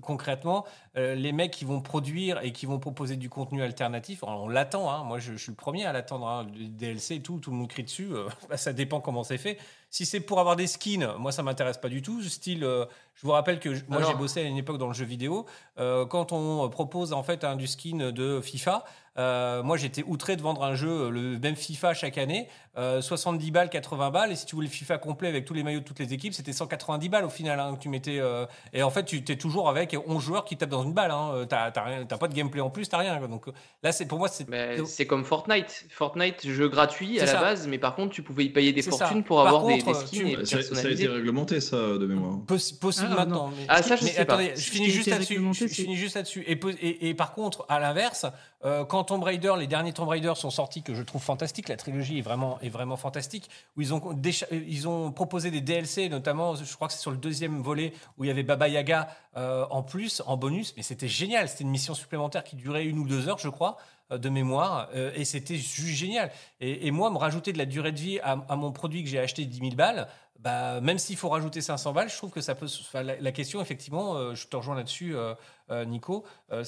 concrètement, 0.00 0.64
les 0.94 1.32
mecs 1.32 1.50
qui 1.52 1.66
vont 1.66 1.82
produire 1.82 2.40
et 2.42 2.52
qui 2.52 2.64
vont 2.64 2.78
proposer 2.78 3.16
du 3.16 3.28
contenu 3.28 3.62
alternatif, 3.62 4.22
on, 4.22 4.30
on 4.30 4.48
l'attend. 4.48 4.90
hein. 4.90 5.04
moi, 5.04 5.18
je, 5.18 5.32
je 5.32 5.36
suis 5.38 5.50
le 5.52 5.56
premier 5.56 5.84
à 5.84 5.92
l'attendre. 5.92 6.26
Hein, 6.26 6.46
DLC 6.78 7.16
et 7.16 7.20
tout, 7.26 7.38
tout 7.40 7.50
le 7.50 7.56
monde 7.56 7.68
crie 7.68 7.82
dessus. 7.82 8.08
euh, 8.12 8.28
bah, 8.48 8.56
ça 8.56 8.72
dépend 8.72 9.00
comment 9.00 9.24
c'est 9.24 9.38
fait. 9.38 9.58
Si 9.90 10.06
c'est 10.06 10.20
pour 10.20 10.38
avoir 10.40 10.56
des 10.56 10.66
skins, 10.66 11.14
moi 11.18 11.32
ça 11.32 11.42
m'intéresse 11.42 11.78
pas 11.78 11.88
du 11.88 12.02
tout. 12.02 12.22
Style, 12.22 12.64
euh, 12.64 12.84
je 13.14 13.26
vous 13.26 13.32
rappelle 13.32 13.58
que 13.60 13.74
je- 13.74 13.84
moi 13.88 13.98
j'ai 14.02 14.14
bossé 14.14 14.40
à 14.40 14.44
une 14.44 14.56
époque 14.56 14.78
dans 14.78 14.88
le 14.88 14.94
jeu 14.94 15.04
vidéo. 15.04 15.46
Euh, 15.78 16.06
quand 16.06 16.32
on 16.32 16.68
propose 16.68 17.12
en 17.12 17.22
fait 17.22 17.44
un 17.44 17.56
du 17.56 17.66
skin 17.66 18.12
de 18.12 18.40
FIFA, 18.40 18.84
euh, 19.18 19.62
moi 19.62 19.76
j'étais 19.76 20.02
outré 20.06 20.36
de 20.36 20.42
vendre 20.42 20.62
un 20.64 20.74
jeu, 20.74 20.88
euh, 20.88 21.10
le 21.10 21.38
même 21.38 21.56
FIFA 21.56 21.94
chaque 21.94 22.18
année, 22.18 22.48
euh, 22.78 23.00
70 23.00 23.50
balles, 23.50 23.70
80 23.70 24.10
balles, 24.10 24.32
et 24.32 24.36
si 24.36 24.44
tu 24.46 24.54
voulais 24.54 24.66
le 24.68 24.72
FIFA 24.72 24.98
complet 24.98 25.28
avec 25.28 25.44
tous 25.46 25.54
les 25.54 25.62
maillots 25.62 25.80
de 25.80 25.84
toutes 25.84 25.98
les 25.98 26.12
équipes, 26.12 26.34
c'était 26.34 26.52
190 26.52 27.08
balles 27.08 27.24
au 27.24 27.30
final 27.30 27.58
hein, 27.58 27.74
que 27.76 27.80
tu 27.80 27.88
mettais. 27.88 28.18
euh, 28.18 28.44
et 28.72 28.82
en 28.82 28.90
fait, 28.90 29.04
tu 29.04 29.16
es 29.26 29.36
toujours 29.36 29.68
avec 29.68 29.96
11 30.06 30.22
joueurs 30.22 30.44
qui 30.44 30.56
tapent 30.56 30.68
dans 30.70 30.82
une 30.84 30.92
balle. 30.92 31.10
Hein, 31.10 31.30
Euh, 31.34 31.44
t'as 31.46 31.70
t'as 31.70 31.82
rien- 31.84 32.04
t'as 32.04 32.18
pas 32.18 32.28
de 32.28 32.34
gameplay 32.34 32.60
en 32.60 32.68
plus, 32.70 32.88
t'as 32.88 32.98
rien. 32.98 33.16
quoi. 33.18 33.28
Donc 33.28 33.48
euh, 33.48 33.52
là, 33.82 33.92
c'est 33.92 34.06
pour 34.06 34.18
moi, 34.18 34.28
c'est 34.28 34.48
Mais 34.48 34.76
c'est 34.84 35.06
comme 35.06 35.24
Fortnite. 35.24 35.86
Fortnite, 35.90 36.46
jeu 36.46 36.68
gratuit 36.68 37.18
à 37.20 37.24
la 37.26 37.40
base, 37.40 37.66
mais 37.68 37.78
par 37.78 37.94
contre, 37.94 38.12
tu 38.14 38.22
pouvais 38.22 38.44
y 38.44 38.50
payer 38.50 38.72
des 38.72 38.82
ça. 38.82 38.90
fortunes 38.90 39.22
pour 39.24 39.38
Par 39.38 39.46
avoir 39.48 39.66
des, 39.66 39.78
contre, 39.80 40.00
des 40.00 40.06
skins 40.06 40.18
tu- 40.34 40.40
et 40.42 40.44
Ça, 40.44 40.62
ça 40.62 40.86
a 40.86 40.90
été 40.90 41.06
réglementé, 41.08 41.60
ça, 41.60 41.76
de 41.76 42.06
mémoire. 42.06 42.36
Possi- 42.46 42.78
possible 42.78 43.08
Ah, 43.12 43.16
maintenant. 43.16 43.50
mais- 43.56 43.64
Ah, 43.68 43.82
ça, 43.82 43.96
je 43.96 44.04
mais 44.04 44.10
sais 44.10 44.24
pas. 44.24 44.34
attendez, 44.34 44.52
je 44.54 44.60
Ce 44.60 44.70
finis 44.70 44.90
juste 44.90 45.08
là-dessus. 45.08 45.40
Je, 45.52 45.66
je 45.66 45.72
finis 45.74 45.96
juste 45.96 46.16
là-dessus. 46.16 46.44
Et, 46.46 46.56
po- 46.56 46.68
et- 46.70 47.08
et 47.08 47.14
par 47.14 47.32
contre, 47.32 47.64
à 47.68 47.80
l'inverse, 47.80 48.26
euh, 48.66 48.84
quand 48.84 49.04
Tomb 49.04 49.22
Raider, 49.22 49.54
les 49.58 49.66
derniers 49.66 49.92
Tomb 49.92 50.08
Raider 50.08 50.32
sont 50.34 50.50
sortis, 50.50 50.82
que 50.82 50.94
je 50.94 51.02
trouve 51.02 51.22
fantastique, 51.22 51.68
la 51.68 51.76
trilogie 51.76 52.18
est 52.18 52.22
vraiment, 52.22 52.58
est 52.60 52.68
vraiment 52.68 52.96
fantastique, 52.96 53.48
où 53.76 53.80
ils 53.80 53.94
ont, 53.94 54.00
décha- 54.12 54.48
ils 54.50 54.88
ont 54.88 55.12
proposé 55.12 55.50
des 55.50 55.60
DLC, 55.60 56.08
notamment, 56.08 56.56
je 56.56 56.74
crois 56.74 56.88
que 56.88 56.94
c'est 56.94 57.00
sur 57.00 57.12
le 57.12 57.16
deuxième 57.16 57.62
volet, 57.62 57.92
où 58.18 58.24
il 58.24 58.26
y 58.26 58.30
avait 58.30 58.42
Baba 58.42 58.68
Yaga 58.68 59.08
euh, 59.36 59.64
en 59.70 59.82
plus, 59.82 60.22
en 60.26 60.36
bonus, 60.36 60.74
mais 60.76 60.82
c'était 60.82 61.08
génial. 61.08 61.48
C'était 61.48 61.64
une 61.64 61.70
mission 61.70 61.94
supplémentaire 61.94 62.42
qui 62.42 62.56
durait 62.56 62.84
une 62.84 62.98
ou 62.98 63.06
deux 63.06 63.28
heures, 63.28 63.38
je 63.38 63.48
crois, 63.48 63.76
euh, 64.10 64.18
de 64.18 64.28
mémoire, 64.28 64.88
euh, 64.94 65.12
et 65.14 65.24
c'était 65.24 65.56
juste 65.56 65.96
génial. 65.96 66.32
Et, 66.60 66.90
moi, 66.90 67.10
me 67.10 67.18
rajouter 67.18 67.52
de 67.52 67.58
la 67.58 67.66
durée 67.66 67.92
de 67.92 67.98
vie 68.00 68.18
à, 68.20 68.36
mon 68.56 68.72
produit 68.72 69.04
que 69.04 69.08
j'ai 69.08 69.18
acheté 69.20 69.44
10 69.44 69.58
000 69.58 69.70
balles, 69.74 70.08
bah, 70.38 70.80
même 70.80 70.98
s'il 70.98 71.16
faut 71.16 71.28
rajouter 71.28 71.60
500 71.60 71.92
balles, 71.92 72.08
je 72.08 72.16
trouve 72.16 72.30
que 72.30 72.40
ça 72.40 72.54
peut. 72.54 72.66
la, 72.94 73.32
question, 73.32 73.60
effectivement, 73.60 74.14
euh, 74.16 74.34
je 74.34 74.46
te 74.46 74.56
rejoins 74.56 74.74
là-dessus, 74.76 75.16
euh, 75.16 75.34
euh, 75.70 75.84
Nico. 75.84 76.24
euh, 76.52 76.64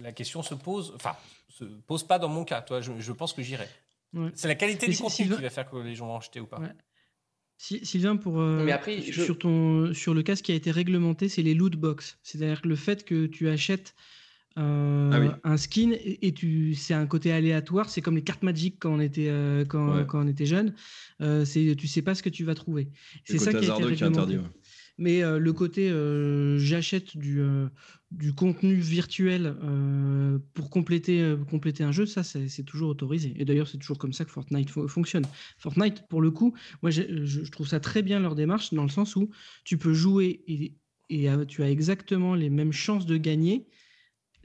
la 0.00 0.12
question 0.12 0.42
se 0.42 0.54
pose. 0.54 0.92
Enfin, 0.96 1.16
se 1.52 1.64
pose 1.64 2.04
pas 2.06 2.18
dans 2.18 2.28
mon 2.28 2.44
cas. 2.44 2.62
Toi, 2.62 2.80
je, 2.80 2.92
je 2.98 3.12
pense 3.12 3.32
que 3.32 3.42
j'irai. 3.42 3.68
Ouais. 4.14 4.30
C'est 4.34 4.48
la 4.48 4.54
qualité 4.54 4.86
Mais 4.86 4.90
du 4.92 4.96
si- 4.96 5.02
contenu 5.02 5.16
Sylvain- 5.16 5.36
qui 5.36 5.42
va 5.42 5.50
faire 5.50 5.70
que 5.70 5.76
les 5.76 5.94
gens 5.94 6.06
vont 6.06 6.16
acheter 6.16 6.40
ou 6.40 6.46
pas. 6.46 6.58
Ouais. 6.60 6.68
Si- 7.58 7.84
Sylvain, 7.86 8.16
pour, 8.16 8.40
euh, 8.40 8.64
Mais 8.64 8.72
après, 8.72 9.00
je- 9.02 9.22
sur, 9.22 9.38
ton, 9.38 9.94
sur 9.94 10.14
le 10.14 10.22
cas, 10.22 10.34
ce 10.36 10.42
qui 10.42 10.52
a 10.52 10.54
été 10.54 10.70
réglementé, 10.70 11.28
c'est 11.28 11.42
les 11.42 11.54
loot 11.54 11.76
box. 11.76 12.18
C'est-à-dire 12.22 12.60
que 12.62 12.68
le 12.68 12.76
fait 12.76 13.04
que 13.04 13.26
tu 13.26 13.48
achètes 13.48 13.94
euh, 14.58 15.10
Ah 15.14 15.18
oui. 15.20 15.28
un 15.44 15.56
skin 15.56 15.92
et, 15.92 16.26
et 16.26 16.34
tu, 16.34 16.74
c'est 16.74 16.92
un 16.92 17.06
côté 17.06 17.32
aléatoire. 17.32 17.88
C'est 17.88 18.02
comme 18.02 18.16
les 18.16 18.22
cartes 18.22 18.42
Magic 18.42 18.76
quand 18.80 18.92
on 18.92 19.00
était, 19.00 19.28
euh, 19.30 19.64
quand, 19.64 19.96
Ouais. 19.96 20.04
quand 20.06 20.22
on 20.22 20.28
était 20.28 20.44
jeune. 20.44 20.74
Euh, 21.22 21.46
c'est, 21.46 21.74
tu 21.74 21.86
sais 21.86 22.02
pas 22.02 22.14
ce 22.14 22.22
que 22.22 22.28
tu 22.28 22.44
vas 22.44 22.54
trouver. 22.54 22.88
C'est 23.24 23.38
ça 23.38 23.50
qui 23.52 23.70
a 23.70 23.78
été 23.78 23.94
qui 23.94 24.02
est 24.02 24.06
interdit. 24.06 24.36
ouais. 24.36 24.42
Mais 25.02 25.24
euh, 25.24 25.40
le 25.40 25.52
côté 25.52 25.90
euh, 25.90 26.58
j'achète 26.58 27.16
du, 27.16 27.40
euh, 27.40 27.66
du 28.12 28.32
contenu 28.32 28.74
virtuel 28.74 29.56
pour 30.54 30.70
compléter, 30.70 31.34
compléter 31.50 31.82
un 31.82 31.90
jeu, 31.90 32.06
ça 32.06 32.22
c'est 32.22 32.62
toujours 32.62 32.90
autorisé. 32.90 33.34
Et 33.36 33.44
d'ailleurs, 33.44 33.66
c'est 33.66 33.78
toujours 33.78 33.98
comme 33.98 34.12
ça 34.12 34.24
que 34.24 34.30
Fortnite 34.30 34.70
fo- 34.70 34.86
fonctionne. 34.86 35.24
Fortnite, 35.58 36.06
pour 36.08 36.20
le 36.20 36.30
coup, 36.30 36.54
moi 36.82 36.92
je, 36.92 37.50
trouve 37.50 37.66
ça 37.66 37.80
très 37.80 38.02
bien 38.02 38.20
leur 38.20 38.36
démarche 38.36 38.72
dans 38.72 38.84
le 38.84 38.90
sens 38.90 39.16
où 39.16 39.28
tu 39.64 39.76
peux 39.76 39.92
jouer 39.92 40.44
et, 40.46 40.76
tu 41.48 41.62
as 41.62 41.68
exactement 41.68 42.34
les 42.34 42.48
mêmes 42.48 42.72
chances 42.72 43.04
de 43.04 43.16
gagner 43.16 43.66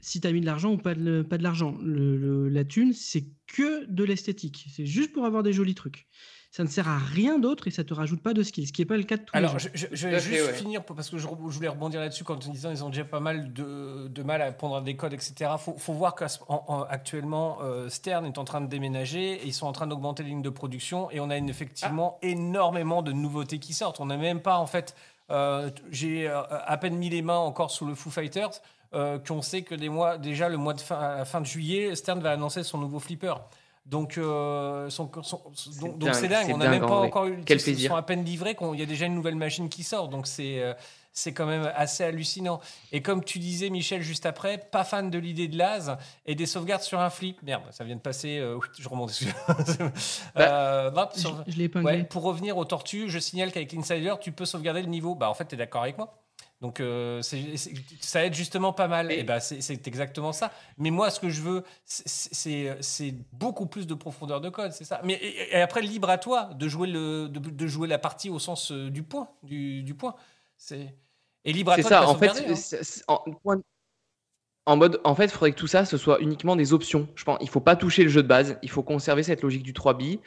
si 0.00 0.20
tu 0.20 0.26
as 0.26 0.32
mis 0.32 0.40
de 0.40 0.46
l'argent 0.46 0.72
ou 0.72 0.76
pas 0.76 0.94
de, 0.94 1.22
pas 1.22 1.38
de 1.38 1.42
l'argent. 1.44 1.78
La 1.82 2.64
thune, 2.64 2.92
c'est 2.92 3.28
que 3.46 3.86
de 3.86 4.04
l'esthétique. 4.04 4.66
C'est 4.70 4.86
juste 4.86 5.12
pour 5.12 5.24
avoir 5.24 5.42
des 5.42 5.52
jolis 5.52 5.74
trucs. 5.74 6.08
Ça 6.50 6.64
ne 6.64 6.68
sert 6.68 6.88
à 6.88 6.96
rien 6.96 7.38
d'autre 7.38 7.68
et 7.68 7.70
ça 7.70 7.84
te 7.84 7.92
rajoute 7.92 8.22
pas 8.22 8.32
de 8.32 8.42
skills, 8.42 8.66
ce 8.68 8.72
qui 8.72 8.80
n'est 8.80 8.86
pas 8.86 8.96
le 8.96 9.02
cas 9.02 9.18
de 9.18 9.22
tous 9.22 9.36
Alors, 9.36 9.52
les 9.52 9.58
je, 9.58 9.64
jeux. 9.68 9.70
je- 9.74 9.86
je 9.96 10.08
vais 10.08 10.14
à 10.14 10.18
juste 10.18 10.46
ouais. 10.46 10.52
finir 10.54 10.82
parce 10.82 11.10
que 11.10 11.18
je, 11.18 11.28
voulais 11.28 11.68
rebondir 11.68 12.00
là-dessus 12.00 12.24
quand 12.24 12.34
en 12.46 12.50
disant 12.50 12.70
ils 12.70 12.82
ont 12.82 12.88
déjà 12.88 13.04
pas 13.04 13.20
mal 13.20 13.52
de, 13.52 14.08
de 14.08 14.22
mal 14.22 14.40
à 14.40 14.50
pondre 14.52 14.80
des 14.80 14.96
codes, 14.96 15.12
etc. 15.12 15.50
Faut, 15.58 15.76
faut 15.76 15.92
voir 15.92 16.14
qu'actuellement 16.14 17.58
Stern 17.88 18.26
est 18.26 18.38
en 18.38 18.44
train 18.44 18.60
de 18.60 18.66
déménager 18.66 19.34
et 19.34 19.46
ils 19.46 19.52
sont 19.52 19.66
en 19.66 19.72
train 19.72 19.86
d'augmenter 19.86 20.22
les 20.22 20.30
lignes 20.30 20.42
de 20.42 20.50
production 20.50 21.10
et 21.10 21.20
on 21.20 21.30
a 21.30 21.36
une- 21.36 21.48
effectivement 21.50 22.18
énormément 22.22 23.02
de 23.02 23.12
nouveautés 23.12 23.58
qui 23.58 23.72
sortent. 23.74 24.00
On 24.00 24.06
n'a 24.06 24.16
même 24.16 24.40
pas 24.40 24.58
en 24.58 24.66
fait, 24.66 24.94
euh, 25.30 25.70
j'ai 25.90 26.28
euh, 26.28 26.40
à 26.48 26.76
peine 26.78 26.96
mis 26.96 27.10
les 27.10 27.22
mains 27.22 27.36
encore 27.38 27.70
sous 27.70 27.86
le 27.86 27.94
Foo 27.94 28.10
Fighters. 28.10 28.60
euh, 28.94 29.18
qu'on 29.18 29.42
sait 29.42 29.60
que 29.60 29.74
des 29.74 29.90
mois, 29.90 30.16
déjà 30.16 30.48
le 30.48 30.56
mois 30.56 30.72
de 30.72 30.80
fin, 30.80 30.98
à 30.98 31.16
la 31.18 31.24
fin 31.26 31.42
de 31.42 31.46
juillet, 31.46 31.94
Stern 31.94 32.20
va 32.20 32.30
annoncer 32.30 32.62
son 32.62 32.78
nouveau 32.78 32.98
flipper. 33.00 33.34
Donc, 33.88 34.18
euh, 34.18 34.90
son- 34.90 35.10
son- 35.22 35.40
son- 35.54 35.70
donc, 35.80 35.98
donc 35.98 36.10
dingue, 36.10 36.14
c'est 36.14 36.28
dingue. 36.28 36.50
On 36.52 36.58
n'a 36.58 36.68
même 36.68 36.80
pas 36.86 37.00
encore 37.00 37.24
eu. 37.26 37.40
Quel 37.46 37.56
ils 37.58 37.62
plaisir. 37.62 37.90
sont 37.90 37.96
à 37.96 38.02
peine 38.02 38.22
livrés 38.22 38.54
qu'on- 38.54 38.74
il 38.74 38.80
y 38.80 38.82
a 38.82 38.86
déjà 38.86 39.06
une 39.06 39.14
nouvelle 39.14 39.34
machine 39.36 39.70
qui 39.70 39.82
sort. 39.82 40.08
Donc 40.08 40.26
c'est 40.26 40.60
euh, 40.62 40.74
c'est 41.14 41.32
quand 41.32 41.46
même 41.46 41.72
assez 41.74 42.04
hallucinant. 42.04 42.60
Et 42.92 43.00
comme 43.02 43.24
tu 43.24 43.38
disais, 43.38 43.70
Michel, 43.70 44.02
juste 44.02 44.26
après, 44.26 44.58
pas 44.58 44.84
fan 44.84 45.10
de 45.10 45.18
l'idée 45.18 45.48
de 45.48 45.56
l'AS 45.56 45.96
et 46.26 46.34
des 46.34 46.44
sauvegardes 46.46 46.82
sur 46.82 47.00
un 47.00 47.08
flip. 47.10 47.42
Merde, 47.42 47.62
ça 47.70 47.82
vient 47.82 47.96
de 47.96 48.00
passer. 48.00 48.38
euh, 48.38 48.58
je 48.78 48.88
remonte. 48.88 49.18
Euh, 50.36 50.90
hop, 50.94 51.12
Je, 51.14 51.20
sur- 51.20 51.44
je 51.46 51.56
l'ai. 51.56 51.70
Ouais, 51.76 52.04
pour 52.04 52.22
revenir 52.22 52.56
aux 52.58 52.64
tortues, 52.64 53.08
je 53.08 53.18
signale 53.18 53.52
qu'avec 53.52 53.72
l'Insider, 53.72 54.14
tu 54.20 54.32
peux 54.32 54.44
sauvegarder 54.44 54.82
le 54.82 54.88
niveau. 54.88 55.14
Bah, 55.14 55.30
en 55.30 55.34
fait, 55.34 55.46
tu 55.46 55.54
es 55.54 55.58
d'accord 55.58 55.82
avec 55.82 55.96
moi 55.98 56.14
donc 56.60 56.80
euh, 56.80 57.22
c'est- 57.22 57.56
c'est- 57.56 57.72
ça 58.00 58.24
aide 58.24 58.34
justement 58.34 58.72
pas 58.72 58.88
mal. 58.88 59.12
Et- 59.12 59.20
Et 59.20 59.22
bah, 59.24 59.38
c'est 59.40 59.60
c'est 59.60 59.86
exactement 59.86 60.32
ça. 60.32 60.50
Mais 60.76 60.90
moi, 60.90 61.10
ce 61.10 61.20
que 61.20 61.28
je 61.30 61.40
veux, 61.42 61.64
c'est- 61.84 62.08
c'est 62.34 62.76
c'est 62.80 63.14
beaucoup 63.32 63.66
plus 63.66 63.86
de 63.86 63.94
profondeur 63.94 64.40
de 64.40 64.48
code, 64.48 64.72
c'est 64.72 64.84
ça. 64.84 65.00
Mais 65.04 65.14
et, 65.14 65.52
et 65.56 65.60
après, 65.60 65.82
libre 65.82 66.10
à 66.10 66.18
toi 66.18 66.50
de 66.54 66.68
jouer 66.68 66.88
le 66.88 67.28
de, 67.28 67.38
de 67.38 67.66
jouer 67.66 67.86
la 67.88 67.98
partie 67.98 68.30
au 68.30 68.38
sens 68.38 68.72
euh, 68.72 68.90
du 68.90 69.02
point, 69.04 69.28
du, 69.42 69.82
du 69.84 69.94
point. 69.94 70.14
C'est 70.56 70.94
et 71.44 71.52
libre 71.52 71.72
à 71.72 71.76
C'est 71.76 71.82
toi 71.82 71.90
ça, 71.90 72.00
de 72.00 72.06
en 72.06 72.14
fait, 72.16 72.28
sauvegarder, 72.28 72.52
hein. 72.52 72.56
c'est- 72.56 72.82
c'est- 72.82 73.04
en, 73.08 73.22
en 74.66 74.76
mode, 74.76 75.00
en 75.04 75.14
fait, 75.14 75.24
il 75.26 75.30
faudrait 75.30 75.52
que 75.52 75.56
tout 75.58 75.66
ça, 75.66 75.86
ce 75.86 75.96
soit 75.96 76.20
uniquement 76.20 76.54
des 76.54 76.74
options. 76.74 77.08
Je 77.14 77.24
pense, 77.24 77.38
il 77.40 77.48
faut 77.48 77.60
pas 77.60 77.74
toucher 77.74 78.02
le 78.02 78.10
jeu 78.10 78.22
de 78.22 78.28
base, 78.28 78.58
il 78.62 78.68
faut 78.70 78.82
conserver 78.82 79.22
cette 79.22 79.40
logique 79.42 79.62
du 79.62 79.72
3 79.72 79.94
billes. 79.94 80.20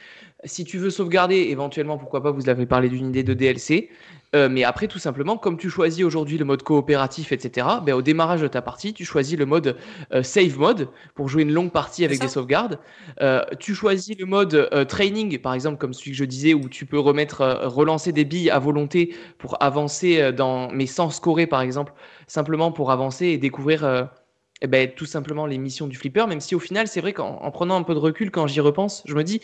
Si 0.44 0.64
tu 0.64 0.78
veux 0.78 0.90
sauvegarder, 0.90 1.36
éventuellement, 1.36 1.98
pourquoi 1.98 2.22
pas, 2.22 2.32
vous 2.32 2.48
avez 2.48 2.66
parlé 2.66 2.88
d'une 2.88 3.08
idée 3.08 3.22
de 3.22 3.32
DLC. 3.32 3.90
Euh, 4.34 4.48
mais 4.50 4.64
après, 4.64 4.88
tout 4.88 4.98
simplement, 4.98 5.36
comme 5.36 5.58
tu 5.58 5.68
choisis 5.68 6.04
aujourd'hui 6.04 6.38
le 6.38 6.44
mode 6.44 6.62
coopératif, 6.62 7.32
etc., 7.32 7.66
ben, 7.84 7.94
au 7.94 8.02
démarrage 8.02 8.40
de 8.40 8.48
ta 8.48 8.62
partie, 8.62 8.94
tu 8.94 9.04
choisis 9.04 9.38
le 9.38 9.46
mode 9.46 9.76
euh, 10.12 10.22
save 10.22 10.58
mode 10.58 10.88
pour 11.14 11.28
jouer 11.28 11.42
une 11.42 11.52
longue 11.52 11.70
partie 11.70 12.04
avec 12.04 12.18
des 12.18 12.28
sauvegardes. 12.28 12.78
Euh, 13.20 13.42
tu 13.60 13.74
choisis 13.74 14.18
le 14.18 14.26
mode 14.26 14.68
training, 14.88 15.38
par 15.38 15.54
exemple, 15.54 15.78
comme 15.78 15.92
celui 15.92 16.12
que 16.12 16.16
je 16.16 16.24
disais, 16.24 16.54
où 16.54 16.68
tu 16.68 16.86
peux 16.86 16.98
remettre, 16.98 17.60
relancer 17.64 18.12
des 18.12 18.24
billes 18.24 18.50
à 18.50 18.58
volonté 18.58 19.14
pour 19.38 19.62
avancer 19.62 20.32
dans, 20.32 20.70
mais 20.72 20.86
sans 20.86 21.10
scorer, 21.10 21.46
par 21.46 21.60
exemple, 21.60 21.92
simplement 22.26 22.72
pour 22.72 22.90
avancer 22.90 23.26
et 23.26 23.38
découvrir 23.38 24.08
eh 24.62 24.68
ben, 24.68 24.88
tout 24.88 25.06
simplement 25.06 25.44
les 25.44 25.58
missions 25.58 25.88
du 25.88 25.96
flipper, 25.96 26.26
même 26.28 26.40
si 26.40 26.54
au 26.54 26.60
final, 26.60 26.86
c'est 26.86 27.00
vrai 27.00 27.12
qu'en 27.12 27.38
en 27.42 27.50
prenant 27.50 27.76
un 27.76 27.82
peu 27.82 27.94
de 27.94 27.98
recul, 27.98 28.30
quand 28.30 28.46
j'y 28.46 28.60
repense, 28.60 29.02
je 29.06 29.14
me 29.14 29.24
dis, 29.24 29.40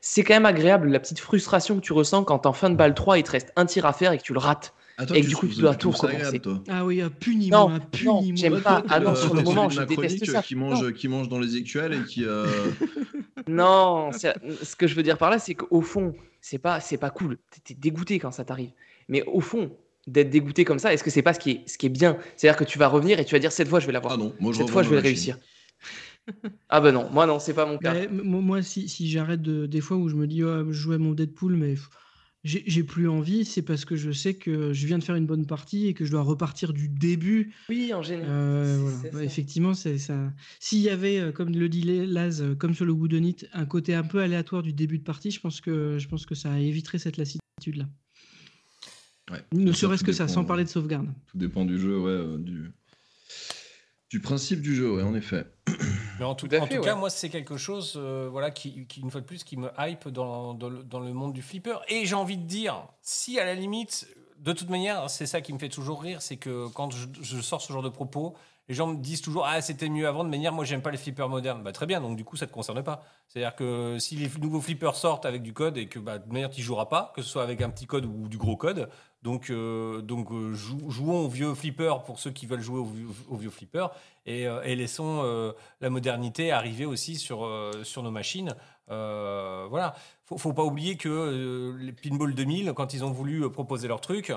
c'est 0.00 0.22
quand 0.24 0.34
même 0.34 0.46
agréable 0.46 0.88
la 0.90 1.00
petite 1.00 1.18
frustration 1.20 1.76
que 1.76 1.80
tu 1.80 1.92
ressens 1.92 2.24
quand 2.24 2.46
en 2.46 2.52
fin 2.52 2.70
de 2.70 2.74
balle 2.76 2.94
3, 2.94 3.18
il 3.18 3.22
te 3.22 3.30
reste 3.32 3.52
un 3.56 3.66
tir 3.66 3.86
à 3.86 3.92
faire 3.92 4.12
et 4.12 4.18
que 4.18 4.22
tu 4.22 4.32
le 4.32 4.38
rates. 4.38 4.74
Ah, 4.98 5.06
toi, 5.06 5.16
Et 5.16 5.22
que 5.22 5.26
du 5.28 5.36
coup, 5.36 5.46
tu 5.48 5.60
dois 5.60 5.74
tout 5.74 5.90
recommencer. 5.90 6.42
Ah 6.68 6.84
oui, 6.84 7.00
ah, 7.00 7.08
punis-moi, 7.08 7.58
Non, 7.58 7.78
non, 8.04 8.22
j'aime 8.34 8.60
pas. 8.60 8.82
Ah 8.90 9.00
non, 9.00 9.12
Euh, 9.12 9.14
sur 9.14 9.34
le 9.34 9.42
moment, 9.42 9.70
je 9.70 9.80
déteste 9.82 10.26
ça. 10.26 10.38
euh, 10.38 10.42
Qui 10.42 10.54
mange, 10.56 10.92
qui 10.92 11.08
mange 11.08 11.28
dans 11.30 11.38
les 11.38 11.56
écuelles 11.56 11.94
et 11.94 12.04
qui. 12.04 12.24
euh, 12.26 12.44
Non, 13.48 14.10
ce 14.12 14.76
que 14.76 14.86
je 14.86 14.94
veux 14.94 15.02
dire 15.02 15.16
par 15.18 15.30
là, 15.30 15.38
c'est 15.38 15.54
qu'au 15.54 15.80
fond, 15.80 16.12
c'est 16.40 16.58
pas, 16.58 16.80
c'est 16.80 16.98
pas 16.98 17.10
cool. 17.10 17.38
T'es- 17.64 17.74
dégoûté 17.74 18.18
quand 18.18 18.30
ça 18.30 18.44
t'arrive. 18.44 18.70
Mais 19.08 19.22
au 19.24 19.40
fond, 19.40 19.70
d'être 20.06 20.30
dégoûté 20.30 20.64
comme 20.64 20.78
ça, 20.78 20.92
est-ce 20.92 21.02
que 21.02 21.10
c'est 21.10 21.22
pas 21.22 21.32
ce 21.34 21.40
qui 21.40 21.50
est, 21.50 21.68
ce 21.68 21.78
qui 21.78 21.86
est 21.86 21.90
bien? 21.90 22.18
C'est-à-dire 22.36 22.58
que 22.58 22.64
tu 22.64 22.78
vas 22.78 22.88
revenir 22.88 23.18
et 23.18 23.24
tu 23.24 23.34
vas 23.34 23.38
dire 23.38 23.52
cette 23.52 23.68
fois 23.68 23.80
je 23.80 23.86
vais 23.86 23.92
l'avoir. 23.92 24.14
Ah 24.14 24.16
non, 24.16 24.34
moi 24.40 24.52
je 24.52 24.58
cette 24.58 24.70
fois 24.70 24.82
je 24.82 24.90
vais 24.90 24.98
réussir. 24.98 25.38
Ah 26.68 26.80
ben 26.80 26.92
non, 26.92 27.08
moi 27.10 27.26
non, 27.26 27.38
c'est 27.38 27.54
pas 27.54 27.66
mon 27.66 27.78
cas. 27.78 28.08
Moi, 28.08 28.62
si, 28.62 28.88
si 28.88 29.10
j'arrête 29.10 29.42
de, 29.42 29.66
des 29.66 29.80
fois 29.80 29.96
où 29.96 30.08
je 30.08 30.16
me 30.16 30.26
dis, 30.26 30.42
oh, 30.42 30.64
je 30.70 30.72
jouais 30.72 30.98
mon 30.98 31.12
Deadpool, 31.12 31.56
mais 31.56 31.74
j'ai 32.42 32.62
j'ai 32.66 32.82
plus 32.82 33.08
envie, 33.08 33.44
c'est 33.44 33.62
parce 33.62 33.84
que 33.84 33.96
je 33.96 34.10
sais 34.10 34.34
que 34.34 34.72
je 34.72 34.86
viens 34.86 34.98
de 34.98 35.04
faire 35.04 35.16
une 35.16 35.26
bonne 35.26 35.46
partie 35.46 35.88
et 35.88 35.94
que 35.94 36.04
je 36.04 36.10
dois 36.10 36.22
repartir 36.22 36.72
du 36.72 36.88
début. 36.88 37.54
Oui, 37.68 37.92
en 37.92 38.02
général. 38.02 38.30
Euh, 38.30 38.78
voilà. 38.80 39.14
Bah, 39.14 39.24
effectivement, 39.24 39.74
c'est 39.74 39.98
ça. 39.98 40.32
S'il 40.58 40.80
y 40.80 40.88
avait, 40.88 41.18
euh, 41.18 41.32
comme 41.32 41.50
le 41.50 41.68
dit 41.68 41.82
Laz, 41.82 42.40
euh, 42.42 42.54
comme 42.54 42.74
sur 42.74 42.84
le 42.84 42.92
Wooden 42.92 43.24
It, 43.24 43.48
un 43.52 43.66
côté 43.66 43.94
un 43.94 44.04
peu 44.04 44.20
aléatoire 44.20 44.62
du 44.62 44.72
début 44.72 44.98
de 44.98 45.04
partie, 45.04 45.30
je 45.30 45.40
pense 45.40 45.60
que, 45.60 45.98
je 45.98 46.08
pense 46.08 46.24
que 46.24 46.34
ça 46.34 46.58
éviterait 46.58 46.98
cette 46.98 47.18
lassitude-là. 47.18 47.88
Ouais. 49.30 49.44
Ne 49.52 49.72
serait-ce 49.72 50.02
que 50.02 50.12
ça, 50.12 50.24
dépend, 50.24 50.34
sans 50.34 50.44
parler 50.44 50.64
de 50.64 50.68
sauvegarde. 50.68 51.08
Tout 51.26 51.38
dépend 51.38 51.64
du 51.64 51.78
jeu, 51.78 51.98
ouais, 51.98 52.10
euh, 52.10 52.38
du, 52.38 52.72
du 54.10 54.20
principe 54.20 54.60
du 54.60 54.74
jeu, 54.74 54.96
ouais, 54.96 55.02
en 55.04 55.14
effet. 55.14 55.46
Mais 56.18 56.24
en 56.24 56.34
tout, 56.34 56.48
Tout 56.48 56.56
à 56.56 56.58
en 56.58 56.66
fait, 56.66 56.74
tout 56.74 56.80
ouais. 56.80 56.86
cas, 56.86 56.96
moi, 56.96 57.08
c'est 57.08 57.30
quelque 57.30 57.56
chose, 57.56 57.94
euh, 57.96 58.28
voilà, 58.30 58.50
qui, 58.50 58.86
qui, 58.86 59.00
une 59.00 59.10
fois 59.10 59.20
de 59.20 59.26
plus, 59.26 59.44
qui 59.44 59.56
me 59.56 59.70
hype 59.78 60.08
dans, 60.08 60.52
dans, 60.52 60.68
le, 60.68 60.82
dans 60.82 60.98
le 60.98 61.12
monde 61.14 61.32
du 61.32 61.42
flipper. 61.42 61.80
Et 61.88 62.04
j'ai 62.04 62.16
envie 62.16 62.36
de 62.36 62.44
dire, 62.44 62.88
si 63.00 63.38
à 63.38 63.44
la 63.44 63.54
limite, 63.54 64.08
de 64.38 64.52
toute 64.52 64.68
manière, 64.68 65.08
c'est 65.08 65.26
ça 65.26 65.40
qui 65.40 65.52
me 65.52 65.58
fait 65.58 65.68
toujours 65.68 66.02
rire, 66.02 66.20
c'est 66.22 66.36
que 66.36 66.66
quand 66.74 66.90
je, 66.90 67.06
je 67.22 67.40
sors 67.40 67.62
ce 67.62 67.72
genre 67.72 67.82
de 67.82 67.88
propos, 67.88 68.34
les 68.70 68.76
gens 68.76 68.86
me 68.86 68.96
disent 68.96 69.20
toujours 69.20 69.46
ah 69.46 69.60
c'était 69.60 69.88
mieux 69.88 70.06
avant 70.06 70.22
de 70.22 70.28
manière 70.28 70.52
moi 70.52 70.64
j'aime 70.64 70.80
pas 70.80 70.92
les 70.92 70.96
flippers 70.96 71.28
modernes 71.28 71.60
bah 71.60 71.72
très 71.72 71.86
bien 71.86 72.00
donc 72.00 72.16
du 72.16 72.22
coup 72.24 72.36
ça 72.36 72.46
te 72.46 72.52
concerne 72.52 72.84
pas 72.84 73.02
c'est 73.26 73.40
à 73.40 73.42
dire 73.42 73.56
que 73.56 73.96
si 73.98 74.14
les 74.14 74.30
nouveaux 74.40 74.60
flippers 74.60 74.94
sortent 74.94 75.26
avec 75.26 75.42
du 75.42 75.52
code 75.52 75.76
et 75.76 75.88
que 75.88 75.98
bah, 75.98 76.18
de 76.18 76.32
manière 76.32 76.50
tu 76.50 76.62
joueras 76.62 76.86
pas 76.86 77.12
que 77.16 77.20
ce 77.20 77.28
soit 77.28 77.42
avec 77.42 77.62
un 77.62 77.70
petit 77.70 77.86
code 77.86 78.04
ou 78.04 78.28
du 78.28 78.38
gros 78.38 78.56
code 78.56 78.88
donc 79.22 79.50
euh, 79.50 80.00
euh, 80.32 80.54
jou- 80.54 80.90
jouons 80.90 81.26
aux 81.26 81.28
vieux 81.28 81.54
flippers 81.54 82.02
pour 82.04 82.18
ceux 82.18 82.30
qui 82.30 82.46
veulent 82.46 82.62
jouer 82.62 82.80
aux 82.80 82.84
vieux, 82.84 83.10
et, 84.26 84.46
euh, 84.46 84.62
et 84.64 84.76
laissons 84.76 85.22
la 85.80 85.90
modernité 85.90 86.52
arriver 86.52 86.86
aussi 86.86 87.16
sur 87.16 88.02
nos 88.02 88.10
machines 88.10 88.54
euh, 88.90 89.66
voilà 89.70 89.94
faut, 90.24 90.38
faut 90.38 90.52
pas 90.52 90.64
oublier 90.64 90.96
que 90.96 91.08
euh, 91.08 91.76
les 91.78 91.92
Pinball 91.92 92.34
2000 92.34 92.72
quand 92.74 92.94
ils 92.94 93.04
ont 93.04 93.10
voulu 93.10 93.44
euh, 93.44 93.48
proposer 93.48 93.88
leur 93.88 94.00
truc 94.00 94.32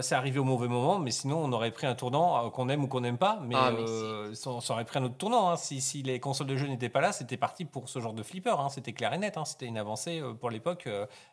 c'est 0.00 0.14
arrivé 0.14 0.38
au 0.38 0.44
mauvais 0.44 0.68
moment 0.68 0.98
mais 0.98 1.10
sinon 1.10 1.42
on 1.42 1.52
aurait 1.52 1.70
pris 1.70 1.86
un 1.86 1.94
tournant 1.94 2.50
qu'on 2.50 2.68
aime 2.68 2.84
ou 2.84 2.86
qu'on 2.86 3.00
n'aime 3.00 3.18
pas 3.18 3.40
mais, 3.42 3.54
Ah, 3.56 3.72
mais 3.72 4.34
ça, 4.34 4.50
ça 4.60 4.74
aurait 4.74 4.84
pris 4.84 4.98
un 4.98 5.04
autre 5.04 5.16
tournant 5.16 5.50
hein. 5.50 5.56
si, 5.56 5.80
si 5.80 6.02
les 6.02 6.20
consoles 6.20 6.46
de 6.46 6.56
jeux 6.56 6.66
n'étaient 6.66 6.88
pas 6.88 7.00
là 7.00 7.12
c'était 7.12 7.36
parti 7.36 7.64
pour 7.64 7.88
ce 7.88 8.00
genre 8.00 8.14
de 8.14 8.22
flipper 8.22 8.58
hein. 8.58 8.68
c'était 8.68 8.92
clair 8.92 9.12
et 9.12 9.18
net 9.18 9.36
hein. 9.36 9.44
c'était 9.44 9.66
une 9.66 9.78
avancée 9.78 10.22
pour 10.40 10.50
l'époque 10.50 10.88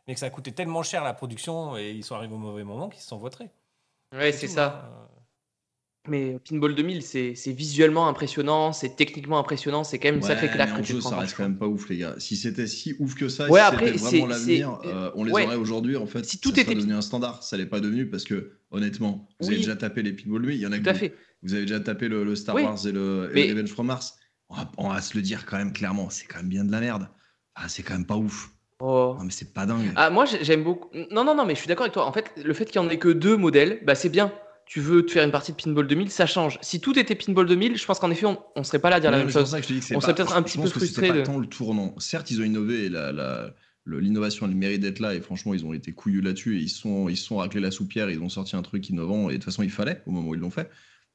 mais 0.07 0.13
que 0.13 0.19
ça 0.19 0.29
coûtait 0.29 0.51
tellement 0.51 0.83
cher 0.83 1.03
la 1.03 1.13
production 1.13 1.77
et 1.77 1.91
ils 1.91 2.03
sont 2.03 2.15
arrivés 2.15 2.35
au 2.35 2.37
mauvais 2.37 2.63
moment 2.63 2.89
qu'ils 2.89 3.01
se 3.01 3.07
sont 3.07 3.17
votrés 3.17 3.49
Ouais, 4.13 4.33
c'est 4.33 4.47
ça. 4.47 4.91
Mais 6.07 6.39
Pinball 6.49 6.73
2000, 6.73 7.03
c'est 7.03 7.33
visuellement 7.51 8.07
impressionnant, 8.07 8.73
c'est 8.73 8.95
techniquement 8.95 9.37
impressionnant, 9.37 9.83
c'est 9.83 9.99
quand 9.99 10.07
même 10.07 10.15
une 10.15 10.23
sacrée 10.23 10.47
Ouais, 10.47 10.53
claque 10.53 10.71
mais 10.75 10.81
que 10.81 10.87
tu 10.87 10.93
jeu, 10.93 10.99
prends 10.99 11.11
ça 11.11 11.17
reste 11.17 11.35
quand 11.37 11.43
même 11.43 11.59
pas 11.59 11.67
ouf, 11.67 11.89
les 11.89 11.97
gars. 11.97 12.15
Si 12.17 12.35
c'était 12.35 12.65
si 12.65 12.95
ouf 12.97 13.13
que 13.13 13.29
ça, 13.29 13.47
Ouais, 13.49 13.59
si 13.59 13.65
après, 13.67 13.91
vraiment 13.91 14.25
l'avenir, 14.25 14.79
c'est- 14.83 14.89
euh, 14.89 15.11
on 15.13 15.23
les 15.23 15.31
ouais. 15.31 15.45
aurait 15.45 15.55
aujourd'hui. 15.57 15.97
En 15.97 16.07
fait, 16.07 16.25
Si 16.25 16.37
ça 16.37 16.39
tout 16.41 16.49
serait 16.49 16.61
était- 16.61 16.73
devenu 16.73 16.93
un 16.95 17.01
standard. 17.01 17.43
Ça 17.43 17.55
l'est 17.55 17.67
pas 17.67 17.79
devenu 17.79 18.09
parce 18.09 18.23
que, 18.23 18.53
honnêtement, 18.71 19.27
vous 19.39 19.47
avez 19.49 19.57
déjà 19.57 19.75
tapé 19.75 20.01
les 20.01 20.13
Pinball 20.13 20.41
2000. 20.41 20.55
Il 20.57 20.61
y 20.61 20.65
en 20.65 20.71
a 20.71 20.77
Tout 20.77 20.83
que 20.85 20.89
à 20.89 20.93
vous, 20.93 20.99
fait. 20.99 21.15
vous 21.43 21.53
avez 21.53 21.63
déjà 21.65 21.79
tapé 21.79 22.07
le, 22.07 22.23
le 22.23 22.35
Star 22.35 22.55
Oui. 22.55 22.63
Wars 22.63 22.87
et 22.87 22.91
le, 22.91 23.29
et 23.31 23.35
Mais- 23.35 23.47
le 23.47 23.53
Revenge 23.53 23.69
from 23.71 23.85
Mars. 23.85 24.15
On 24.49 24.55
va, 24.55 24.71
on 24.77 24.89
va 24.89 25.01
se 25.01 25.15
le 25.15 25.21
dire 25.21 25.45
quand 25.45 25.57
même 25.57 25.71
clairement, 25.71 26.09
c'est 26.09 26.25
quand 26.25 26.37
même 26.39 26.49
bien 26.49 26.65
de 26.65 26.71
la 26.71 26.79
merde. 26.79 27.07
Ah, 27.53 27.69
c'est 27.69 27.83
quand 27.83 27.93
même 27.93 28.07
pas 28.07 28.17
ouf. 28.17 28.49
Oh. 28.79 29.15
Non, 29.19 29.23
mais 29.25 29.31
c'est 29.31 29.53
pas 29.53 29.67
dingue. 29.67 29.91
Ah, 29.95 30.09
moi, 30.09 30.25
j'ai- 30.25 30.43
j'aime 30.43 30.63
beaucoup. 30.63 30.89
Non, 31.11 31.23
non, 31.23 31.35
non, 31.35 31.45
mais 31.45 31.53
je 31.53 31.59
suis 31.59 31.67
d'accord 31.67 31.83
avec 31.83 31.93
toi. 31.93 32.07
En 32.07 32.11
fait, 32.11 32.31
le 32.43 32.53
fait 32.55 32.65
qu'il 32.65 32.77
y 32.81 32.83
en 32.83 32.89
ait 32.89 32.97
que 32.97 33.09
deux 33.09 33.37
modèles, 33.37 33.81
bah, 33.85 33.93
c'est 33.93 34.09
bien. 34.09 34.33
Tu 34.73 34.79
veux 34.79 35.05
te 35.05 35.11
faire 35.11 35.25
une 35.25 35.31
partie 35.31 35.51
de 35.51 35.57
Pinball 35.61 35.85
2000, 35.85 36.09
ça 36.09 36.25
change. 36.25 36.57
Si 36.61 36.79
tout 36.79 36.97
était 36.97 37.13
Pinball 37.13 37.45
2000, 37.45 37.75
je 37.77 37.85
pense 37.85 37.99
qu'en 37.99 38.09
effet, 38.09 38.25
on, 38.25 38.41
on 38.55 38.63
serait 38.63 38.79
pas 38.79 38.89
là 38.89 38.95
à 38.95 38.99
dire 39.01 39.11
la 39.11 39.17
même 39.17 39.29
chose. 39.29 39.49
ça 39.49 39.57
que 39.57 39.63
je 39.63 39.67
te 39.67 39.73
dis 39.73 39.79
que 39.81 39.85
c'est 39.85 39.95
On 39.95 39.99
pas- 39.99 40.03
serait 40.05 40.15
peut-être 40.15 40.33
un 40.33 40.41
petit 40.43 40.57
peu 40.57 40.67
frustré 40.69 41.09
pas 41.09 41.13
de- 41.17 41.21
tant 41.23 41.39
le 41.39 41.47
tournant. 41.47 41.93
Certes, 41.99 42.31
ils 42.31 42.39
ont 42.39 42.45
innové 42.45 42.89
l'innovation 43.85 44.45
a 44.45 44.49
le 44.49 44.55
mérite 44.55 44.79
d'être 44.79 44.99
là 44.99 45.13
et 45.13 45.19
franchement, 45.19 45.53
ils 45.53 45.65
ont 45.65 45.73
été 45.73 45.91
couillus 45.91 46.21
là-dessus 46.21 46.57
et 46.57 46.61
ils 46.61 46.69
se 46.69 46.79
sont, 46.79 47.09
ils 47.09 47.17
sont 47.17 47.37
raclés 47.37 47.59
la 47.59 47.71
soupière, 47.71 48.09
ils 48.09 48.21
ont 48.21 48.29
sorti 48.29 48.55
un 48.55 48.61
truc 48.61 48.87
innovant 48.89 49.29
et 49.29 49.33
de 49.33 49.37
toute 49.39 49.43
façon, 49.45 49.61
il 49.63 49.71
fallait 49.71 50.01
au 50.05 50.11
moment 50.11 50.29
où 50.29 50.35
ils 50.35 50.39
l'ont 50.39 50.51
fait. 50.51 50.69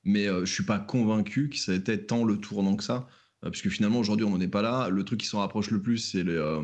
Mais 0.04 0.26
euh, 0.28 0.44
je 0.44 0.52
suis 0.52 0.64
pas 0.64 0.78
convaincu 0.78 1.48
que 1.48 1.56
ça 1.56 1.72
était 1.72 1.96
tant 1.96 2.24
le 2.24 2.36
tournant 2.36 2.76
que 2.76 2.84
ça, 2.84 3.08
euh, 3.44 3.48
puisque 3.50 3.70
finalement, 3.70 4.00
aujourd'hui, 4.00 4.26
on 4.26 4.30
n'en 4.30 4.40
est 4.40 4.48
pas 4.48 4.60
là. 4.62 4.88
Le 4.90 5.02
truc 5.02 5.20
qui 5.20 5.26
s'en 5.28 5.38
rapproche 5.38 5.70
le 5.70 5.80
plus, 5.80 5.96
c'est 5.98 6.24
les. 6.24 6.32
euh, 6.36 6.62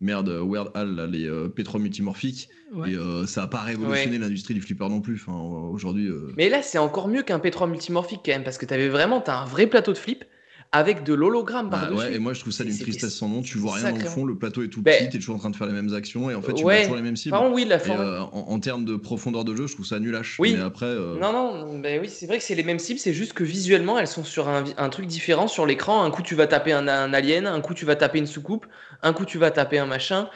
Merde, 0.00 0.28
Weird 0.28 0.70
Al, 0.74 0.94
là, 0.94 1.06
les 1.06 1.26
euh, 1.26 1.48
pétro 1.48 1.78
multimorphiques. 1.78 2.48
Ouais. 2.74 2.90
Et 2.92 2.94
euh, 2.96 3.26
ça 3.26 3.44
a 3.44 3.46
pas 3.46 3.60
révolutionné 3.60 4.18
l'industrie 4.18 4.54
du 4.54 4.60
flipper 4.60 4.88
non 4.88 5.00
plus. 5.00 5.14
Enfin, 5.14 5.32
euh, 5.32 5.70
aujourd'hui. 5.70 6.08
euh, 6.08 6.32
Mais 6.36 6.48
là, 6.48 6.62
c'est 6.62 6.78
encore 6.78 7.08
mieux 7.08 7.22
qu'un 7.22 7.38
P3 7.38 7.68
multimorphique 7.70 8.20
quand 8.24 8.32
même, 8.32 8.44
parce 8.44 8.58
que 8.58 8.66
t'avais 8.66 8.88
vraiment, 8.88 9.20
t'as 9.20 9.36
un 9.38 9.44
vrai 9.46 9.66
plateau 9.66 9.92
de 9.92 9.98
flip 9.98 10.24
avec 10.72 11.04
de 11.04 11.14
l'hologramme 11.14 11.70
Bah 11.70 11.78
par-dessus. 11.78 11.98
ouais, 11.98 12.14
et 12.14 12.18
moi 12.18 12.32
je 12.34 12.40
trouve 12.40 12.52
ça 12.52 12.64
d'une 12.64 12.78
tristesse 12.78 13.14
sans 13.14 13.28
nom. 13.28 13.42
Tu 13.42 13.58
vois 13.58 13.74
rien 13.74 13.90
dans 13.92 13.96
le 13.98 14.04
fond, 14.04 14.24
le 14.24 14.36
plateau 14.36 14.62
est 14.62 14.68
tout 14.68 14.82
Ben, 14.82 14.98
petit, 14.98 15.10
t'es 15.10 15.18
toujours 15.18 15.36
en 15.36 15.38
train 15.38 15.50
de 15.50 15.56
faire 15.56 15.66
les 15.66 15.72
mêmes 15.72 15.94
actions 15.94 16.30
et 16.30 16.34
en 16.34 16.42
fait 16.42 16.54
tu 16.54 16.64
ouais. 16.64 16.82
toujours 16.82 16.96
les 16.96 17.02
mêmes 17.02 17.16
cibles. 17.16 17.36
Oui, 17.52 17.64
la 17.64 17.76
Et, 17.76 17.90
euh, 17.90 18.20
en, 18.20 18.46
en 18.48 18.60
termes 18.60 18.84
de 18.84 18.96
profondeur 18.96 19.44
de 19.44 19.54
jeu, 19.54 19.66
je 19.66 19.74
trouve 19.74 19.86
ça 19.86 19.98
nulache. 19.98 20.36
Oui. 20.38 20.54
Mais 20.56 20.62
après, 20.62 20.86
euh, 20.86 21.18
Non, 21.20 21.32
non, 21.32 21.78
ben 21.78 22.00
oui, 22.00 22.08
c'est 22.08 22.26
vrai 22.26 22.38
que 22.38 22.44
c'est 22.44 22.54
les 22.54 22.64
mêmes 22.64 22.78
cibles, 22.78 22.98
c'est 23.00 23.14
juste 23.14 23.32
que 23.32 23.44
visuellement, 23.44 23.98
elles 23.98 24.08
sont 24.08 24.24
sur 24.24 24.48
un, 24.48 24.88
truc 24.88 25.06
différent 25.06 25.48
sur 25.48 25.66
l'écran. 25.66 26.02
Un 26.04 26.10
coup, 26.10 26.22
tu 26.22 26.34
vas 26.34 26.46
taper 26.46 26.72
un, 26.72 26.88
un 26.88 27.12
alien, 27.12 27.46
un 27.46 27.60
coup, 27.60 27.74
tu 27.74 27.84
vas 27.84 27.96
taper 27.96 28.18
une 28.18 28.26
soucoupe, 28.26 28.66
un 29.02 29.12
coup, 29.12 29.24
tu 29.24 29.38
vas 29.38 29.50
taper 29.50 29.78
un 29.78 29.86
machin. 29.86 30.28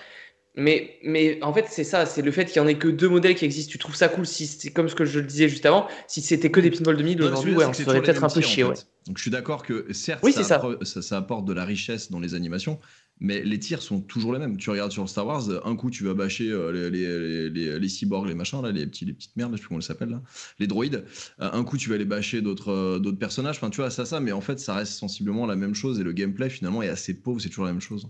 Mais, 0.56 0.98
mais 1.04 1.38
en 1.42 1.54
fait, 1.54 1.66
c'est 1.70 1.84
ça, 1.84 2.06
c'est 2.06 2.22
le 2.22 2.32
fait 2.32 2.44
qu'il 2.46 2.56
y 2.56 2.60
en 2.60 2.66
ait 2.66 2.76
que 2.76 2.88
deux 2.88 3.08
modèles 3.08 3.36
qui 3.36 3.44
existent. 3.44 3.70
Tu 3.70 3.78
trouves 3.78 3.94
ça 3.94 4.08
cool 4.08 4.26
si 4.26 4.46
c'est 4.48 4.70
comme 4.72 4.88
ce 4.88 4.96
que 4.96 5.04
je 5.04 5.20
le 5.20 5.26
disais 5.26 5.48
juste 5.48 5.64
avant. 5.64 5.86
Si 6.08 6.20
c'était 6.22 6.50
que 6.50 6.60
des 6.60 6.70
pinball 6.72 6.96
2000 6.96 7.18
non, 7.18 7.26
aujourd'hui, 7.26 7.54
ouais, 7.54 7.64
on 7.64 7.70
que 7.70 7.76
se 7.76 7.78
c'est 7.78 7.84
ferait 7.84 8.00
toujours 8.00 8.06
les 8.06 8.12
peut-être 8.12 8.24
un 8.24 8.28
peu 8.34 8.40
chier, 8.40 8.64
ouais. 8.64 8.74
Donc 9.06 9.16
je 9.16 9.22
suis 9.22 9.30
d'accord 9.30 9.62
que 9.62 9.92
certes, 9.92 10.20
Oui, 10.24 10.32
ça, 10.32 10.42
ça. 10.42 10.60
ça- 10.82 11.02
ça 11.02 11.16
apporte 11.16 11.44
de 11.46 11.52
la 11.52 11.64
richesse 11.64 12.10
dans 12.10 12.18
les 12.20 12.34
animations, 12.34 12.80
mais 13.20 13.42
les 13.42 13.58
tirs 13.58 13.80
sont 13.80 14.00
toujours 14.00 14.32
les 14.32 14.38
mêmes. 14.40 14.56
Tu 14.56 14.70
regardes 14.70 14.90
sur 14.92 15.08
Star 15.08 15.26
Wars, 15.26 15.44
un 15.64 15.76
coup 15.76 15.88
tu 15.90 16.04
vas 16.04 16.14
bâcher 16.14 16.50
euh, 16.50 16.72
les, 16.72 16.90
les, 16.90 17.48
les, 17.50 17.78
les 17.78 17.88
cyborgs, 17.88 18.26
les 18.26 18.34
machins, 18.34 18.60
là, 18.60 18.72
les, 18.72 18.86
petits, 18.86 19.04
les 19.04 19.12
petites 19.12 19.36
merdes, 19.36 19.52
je 19.52 19.56
sais 19.56 19.60
plus 19.62 19.68
comment 19.68 19.78
elles 19.78 19.84
s'appellent, 19.84 20.10
là, 20.10 20.22
les 20.58 20.66
droïdes. 20.66 21.04
Euh, 21.40 21.48
un 21.52 21.64
coup 21.64 21.76
tu 21.78 21.88
vas 21.88 21.94
aller 21.94 22.04
bâcher 22.04 22.42
d'autres 22.42 22.72
euh, 22.72 22.98
d'autres 22.98 23.18
personnages. 23.18 23.56
Enfin, 23.56 23.70
tu 23.70 23.80
vois, 23.80 23.90
ça, 23.90 24.04
ça, 24.04 24.20
mais 24.20 24.32
en 24.32 24.40
fait, 24.40 24.58
ça 24.58 24.74
reste 24.74 24.92
sensiblement 24.94 25.46
la 25.46 25.56
même 25.56 25.74
chose 25.74 26.00
et 26.00 26.02
le 26.02 26.12
gameplay 26.12 26.50
finalement 26.50 26.82
est 26.82 26.88
assez 26.88 27.14
pauvre, 27.14 27.40
c'est 27.40 27.48
toujours 27.48 27.66
la 27.66 27.72
même 27.72 27.80
chose. 27.80 28.08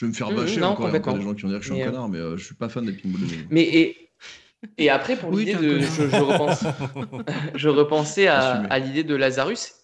Je 0.00 0.06
vais 0.06 0.12
me 0.12 0.14
faire 0.16 0.30
Mhm, 0.30 0.36
bâcher 0.36 0.60
non, 0.60 0.68
encore, 0.68 0.88
il 0.88 0.92
y 0.92 0.96
a 0.96 0.98
encore 0.98 1.14
des 1.14 1.20
gens 1.20 1.34
qui 1.34 1.42
vont 1.42 1.48
dire 1.48 1.58
que 1.58 1.64
je 1.64 1.68
suis 1.68 1.76
Mais, 1.76 1.84
un 1.84 1.88
euh, 1.88 1.90
connard, 1.92 2.08
mais 2.08 2.18
euh, 2.18 2.36
je 2.38 2.44
suis 2.46 2.54
pas 2.54 2.70
fan 2.70 2.86
des 2.86 2.92
pinball 2.92 3.20
2000. 3.20 3.46
Mais 3.50 3.62
et, 3.64 4.10
et 4.78 4.88
après, 4.88 5.16
pour 5.18 5.30
Oui, 5.30 5.44
l'idée 5.44 5.56
de. 5.56 5.78
Je, 5.80 6.08
je, 6.08 6.22
repense, 6.22 6.64
je 7.54 7.68
repensais 7.68 8.26
à, 8.26 8.62
à 8.62 8.78
l'idée 8.78 9.04
de 9.04 9.14
Lazarus. 9.14 9.74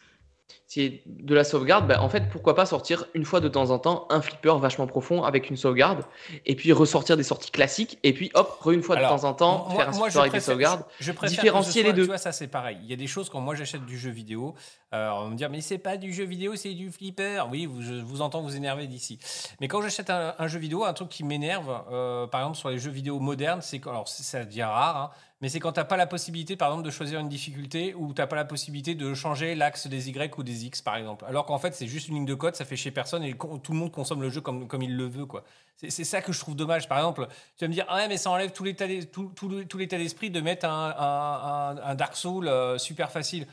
C'est 0.69 1.03
de 1.07 1.33
la 1.33 1.45
sauvegarde. 1.45 1.87
bah, 1.87 2.03
en 2.03 2.09
fait, 2.09 2.29
pourquoi 2.29 2.57
pas 2.57 2.67
sortir 2.67 3.07
une 3.15 3.25
fois 3.25 3.39
de 3.39 3.47
temps 3.49 3.71
en 3.71 3.79
temps 3.79 4.07
un 4.11 4.21
flipper 4.21 4.59
vachement 4.59 4.89
profond 4.89 5.23
avec 5.23 5.49
une 5.49 5.57
sauvegarde 5.57 6.05
et 6.45 6.57
puis 6.57 6.73
ressortir 6.73 7.17
des 7.17 7.23
sorties 7.23 7.53
classiques 7.53 7.99
et 8.03 8.13
puis 8.13 8.33
hop, 8.35 8.59
re 8.63 8.73
une 8.73 8.83
fois 8.83 8.97
Alors, 8.97 9.15
de 9.15 9.21
temps 9.21 9.29
en 9.29 9.35
temps, 9.35 9.67
moi- 9.71 9.77
faire 9.85 9.89
un 9.95 9.97
moi, 9.97 10.07
flipper 10.11 10.21
avec 10.21 10.33
des 10.33 10.41
sauvegardes. 10.41 10.83
je- 10.99 11.05
je 11.05 11.13
préfère 11.13 11.39
différencier 11.41 11.83
que 11.83 11.87
les 11.87 11.93
deux. 11.93 12.03
Tu 12.03 12.09
vois, 12.09 12.19
ça 12.19 12.33
c'est 12.33 12.49
pareil. 12.49 12.79
Il 12.83 12.91
y 12.91 12.93
a 12.93 12.97
des 12.97 13.07
choses 13.07 13.31
quand 13.31 13.41
moi 13.41 13.55
j'achète 13.55 13.87
du 13.87 13.97
jeu 13.97 14.11
vidéo, 14.11 14.55
euh, 14.93 15.09
on 15.11 15.25
va 15.25 15.31
me 15.31 15.37
dire 15.37 15.51
mais 15.51 15.61
c'est 15.61 15.79
pas 15.79 15.97
du 15.97 16.13
jeu 16.13 16.25
vidéo, 16.25 16.57
c'est 16.57 16.75
du 16.75 16.91
flipper. 16.91 17.45
Oui, 17.51 17.67
vous, 17.67 17.81
je 17.83 17.95
vous 17.95 18.21
entends 18.21 18.41
vous 18.43 18.57
énerver 18.57 18.89
d'ici. 18.89 19.21
Mais 19.61 19.69
quand 19.69 19.81
j'achète 19.83 20.11
un, 20.11 20.35
un 20.37 20.49
jeu 20.49 20.59
vidéo, 20.59 20.85
un 20.85 20.93
truc 20.95 21.09
qui 21.11 21.23
m'énerve, 21.23 21.81
euh, 21.93 22.27
par 22.27 22.41
exemple 22.41 22.57
sur 22.59 22.71
les 22.71 22.79
jeux 22.79 22.91
vidéo 22.91 23.21
modernes, 23.21 23.61
c'est 23.63 23.79
quand, 23.79 23.91
alors 23.91 24.09
ça 24.09 24.45
devient 24.45 24.63
rare, 24.65 24.97
hein, 24.97 25.11
mais 25.41 25.49
c'est 25.49 25.61
quand 25.61 25.73
t'as 25.73 25.85
pas 25.85 25.97
la 25.97 26.07
possibilité, 26.07 26.57
par 26.57 26.69
exemple, 26.71 26.85
de 26.87 26.91
choisir 26.91 27.21
une 27.21 27.29
difficulté 27.29 27.95
ou 27.95 28.13
t'as 28.15 28.27
pas 28.27 28.37
la 28.37 28.45
possibilité 28.45 28.95
de 28.95 29.13
changer 29.15 29.55
l'axe 29.55 29.87
des 29.87 30.09
Y 30.09 30.39
ou 30.39 30.43
des 30.43 30.65
X, 30.67 30.81
par 30.83 30.97
exemple. 30.97 31.25
Alors 31.29 31.45
qu'en 31.47 31.59
fait 31.59 31.75
c'est 31.75 31.87
juste 31.87 32.09
une 32.09 32.15
ligne 32.15 32.25
de 32.27 32.35
code, 32.35 32.55
ça 32.57 32.65
fait 32.65 32.77
chier 32.77 32.91
personne 32.91 33.23
et 33.23 33.35
tout 33.37 33.73
le 33.73 33.79
monde 33.79 33.93
consomme 33.93 34.23
le 34.23 34.31
jeu 34.31 34.41
comme, 34.41 34.67
comme 34.67 34.83
il 34.83 34.97
le 34.97 35.07
veut, 35.07 35.27
quoi. 35.27 35.45
C'est 35.77 36.05
ça 36.05 36.23
que 36.23 36.33
je 36.33 36.41
trouve 36.41 36.57
dommage. 36.57 36.89
Par 36.89 36.97
exemple, 36.99 37.27
tu 37.59 37.65
vas 37.65 37.69
me 37.69 37.75
dire, 37.75 37.85
ah 37.89 37.97
ouais, 37.97 38.09
mais 38.09 38.17
ça 38.17 38.31
enlève 38.31 38.53
tout 38.53 38.65
l'état 38.65 38.87
d'esprit 38.87 40.31
de 40.31 40.41
mettre 40.41 40.65
un, 40.67 40.95
un- 40.99 41.77
un- 41.83 41.95
Dark 41.95 42.17
Soul 42.17 42.49
euh, 42.49 42.79
super 42.79 43.11
facile. 43.11 43.47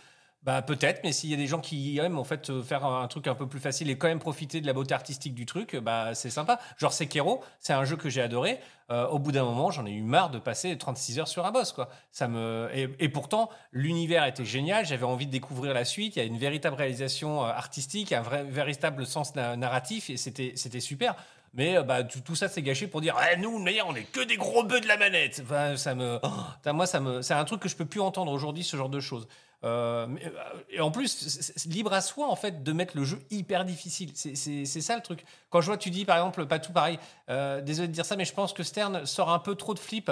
Bah 0.44 0.62
peut-être, 0.62 1.02
mais 1.06 1.14
s'il 1.14 1.30
y 1.30 1.34
a 1.34 1.38
des 1.38 1.48
gens 1.48 1.62
qui 1.62 1.98
aiment 2.00 2.20
en 2.20 2.26
fait 2.26 2.50
euh, 2.50 2.62
faire 2.62 2.84
un 2.86 3.08
truc 3.08 3.28
un 3.28 3.36
peu 3.36 3.48
plus 3.48 3.62
facile 3.62 3.90
et 3.90 3.98
quand 3.98 4.10
même 4.10 4.20
profiter 4.20 4.60
de 4.60 4.68
la 4.68 4.74
beauté 4.74 4.94
artistique 4.94 5.34
du 5.34 5.46
truc, 5.46 5.78
bah 5.78 6.14
c'est 6.16 6.30
sympa. 6.30 6.60
Genre 6.78 6.92
Sekiro, 6.92 7.42
c'est 7.60 7.72
un 7.72 7.86
jeu 7.86 7.96
que 7.96 8.10
j'ai 8.10 8.22
adoré. 8.22 8.60
Euh, 8.90 9.08
au 9.08 9.20
bout 9.20 9.32
d'un 9.32 9.46
moment, 9.46 9.72
j'en 9.72 9.86
ai 9.86 9.92
eu 9.92 10.02
marre 10.02 10.32
de 10.32 10.40
passer 10.40 10.78
36 10.78 11.20
heures 11.20 11.28
sur 11.30 11.46
un 11.46 11.52
boss, 11.52 11.72
quoi. 11.72 11.88
Ça 12.12 12.28
me 12.28 12.70
et, 12.74 13.08
pourtant 13.08 13.50
l'univers 13.72 14.26
était 14.26 14.44
génial. 14.44 14.86
J'avais 14.86 15.06
envie 15.06 15.28
de 15.28 15.32
découvrir 15.32 15.74
la 15.74 15.86
suite. 15.86 16.18
Il 16.18 16.20
y 16.20 16.22
a 16.22 16.26
une 16.26 16.38
véritable 16.38 16.76
réalisation 16.76 17.46
euh, 17.46 17.48
artistique, 17.48 18.12
un 18.12 18.22
vrai 18.22 18.44
véritable 18.44 19.06
sens 19.06 19.36
na- 19.36 19.56
narratif 19.56 20.10
et 20.10 20.18
c'était 20.18 20.52
c'était 20.56 20.82
super. 20.82 21.16
Mais 21.54 21.82
bah, 21.84 22.04
tout, 22.04 22.36
ça, 22.36 22.50
c'est 22.50 22.64
gâché 22.64 22.88
pour 22.88 23.00
dire 23.00 23.16
Eh, 23.32 23.38
nous, 23.38 23.60
mais 23.60 23.80
on 23.84 23.96
est 23.96 24.12
que 24.12 24.22
des 24.22 24.38
gros 24.38 24.64
bœufs 24.64 24.82
de 24.82 24.88
la 24.88 24.98
manette. 24.98 25.44
Ça 25.76 25.94
me, 25.94 26.20
oh, 26.24 26.74
moi, 26.74 26.88
ça 26.88 27.00
me, 27.00 27.22
c'est 27.22 27.36
un 27.36 27.46
truc 27.46 27.62
que 27.62 27.70
je 27.70 27.76
peux 27.76 27.86
plus 27.86 28.02
entendre 28.02 28.32
aujourd'hui, 28.32 28.64
ce 28.64 28.76
genre 28.76 28.90
de 28.90 29.00
choses. 29.00 29.28
Euh, 29.64 30.08
euh, 30.08 30.30
et 30.70 30.82
en 30.82 30.92
plus, 30.92 31.66
libre 31.68 31.94
à 31.94 32.02
soi 32.02 32.28
en 32.28 32.36
fait 32.36 32.64
de 32.64 32.72
mettre 32.74 32.98
le 32.98 33.06
jeu 33.06 33.20
hyper 33.32 33.64
difficile. 33.66 34.12
C'est- 34.16 34.66
ça 34.82 34.96
le 34.96 35.02
truc. 35.02 35.24
Quand 35.50 35.62
je 35.62 35.68
vois, 35.68 35.78
tu 35.78 35.90
dis 35.90 36.04
par 36.06 36.18
exemple, 36.18 36.46
pas 36.46 36.60
tout 36.60 36.74
pareil. 36.74 37.00
euh, 37.30 37.62
désolé 37.62 37.88
de 37.88 37.94
dire 37.94 38.06
ça, 38.06 38.16
mais 38.18 38.26
je 38.26 38.34
pense 38.34 38.52
que 38.54 38.64
Stern 38.64 39.06
sort 39.06 39.30
un 39.32 39.40
peu 39.40 39.56
trop 39.56 39.74
de 39.74 39.80
flips. 39.80 40.12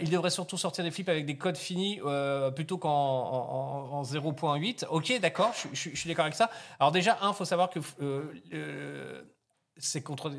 Il 0.00 0.08
devrait 0.10 0.30
surtout 0.30 0.56
sortir 0.56 0.84
des 0.84 0.90
flips 0.90 1.08
avec 1.08 1.26
des 1.26 1.36
codes 1.36 1.56
finis 1.58 2.00
plutôt 2.54 2.78
qu'en 2.78 2.90
en, 2.90 3.92
en- 3.92 3.98
en 3.98 4.02
0.8. 4.04 4.86
Ok, 4.90 5.18
d'accord, 5.20 5.52
je, 5.72 5.90
suis 5.94 6.08
d'accord 6.08 6.24
avec 6.24 6.34
ça. 6.34 6.50
Alors 6.80 6.92
déjà, 6.92 7.18
un, 7.20 7.32
faut 7.32 7.44
savoir 7.44 7.68
que 7.70 7.80
c'est 9.78 10.02
contre. 10.02 10.30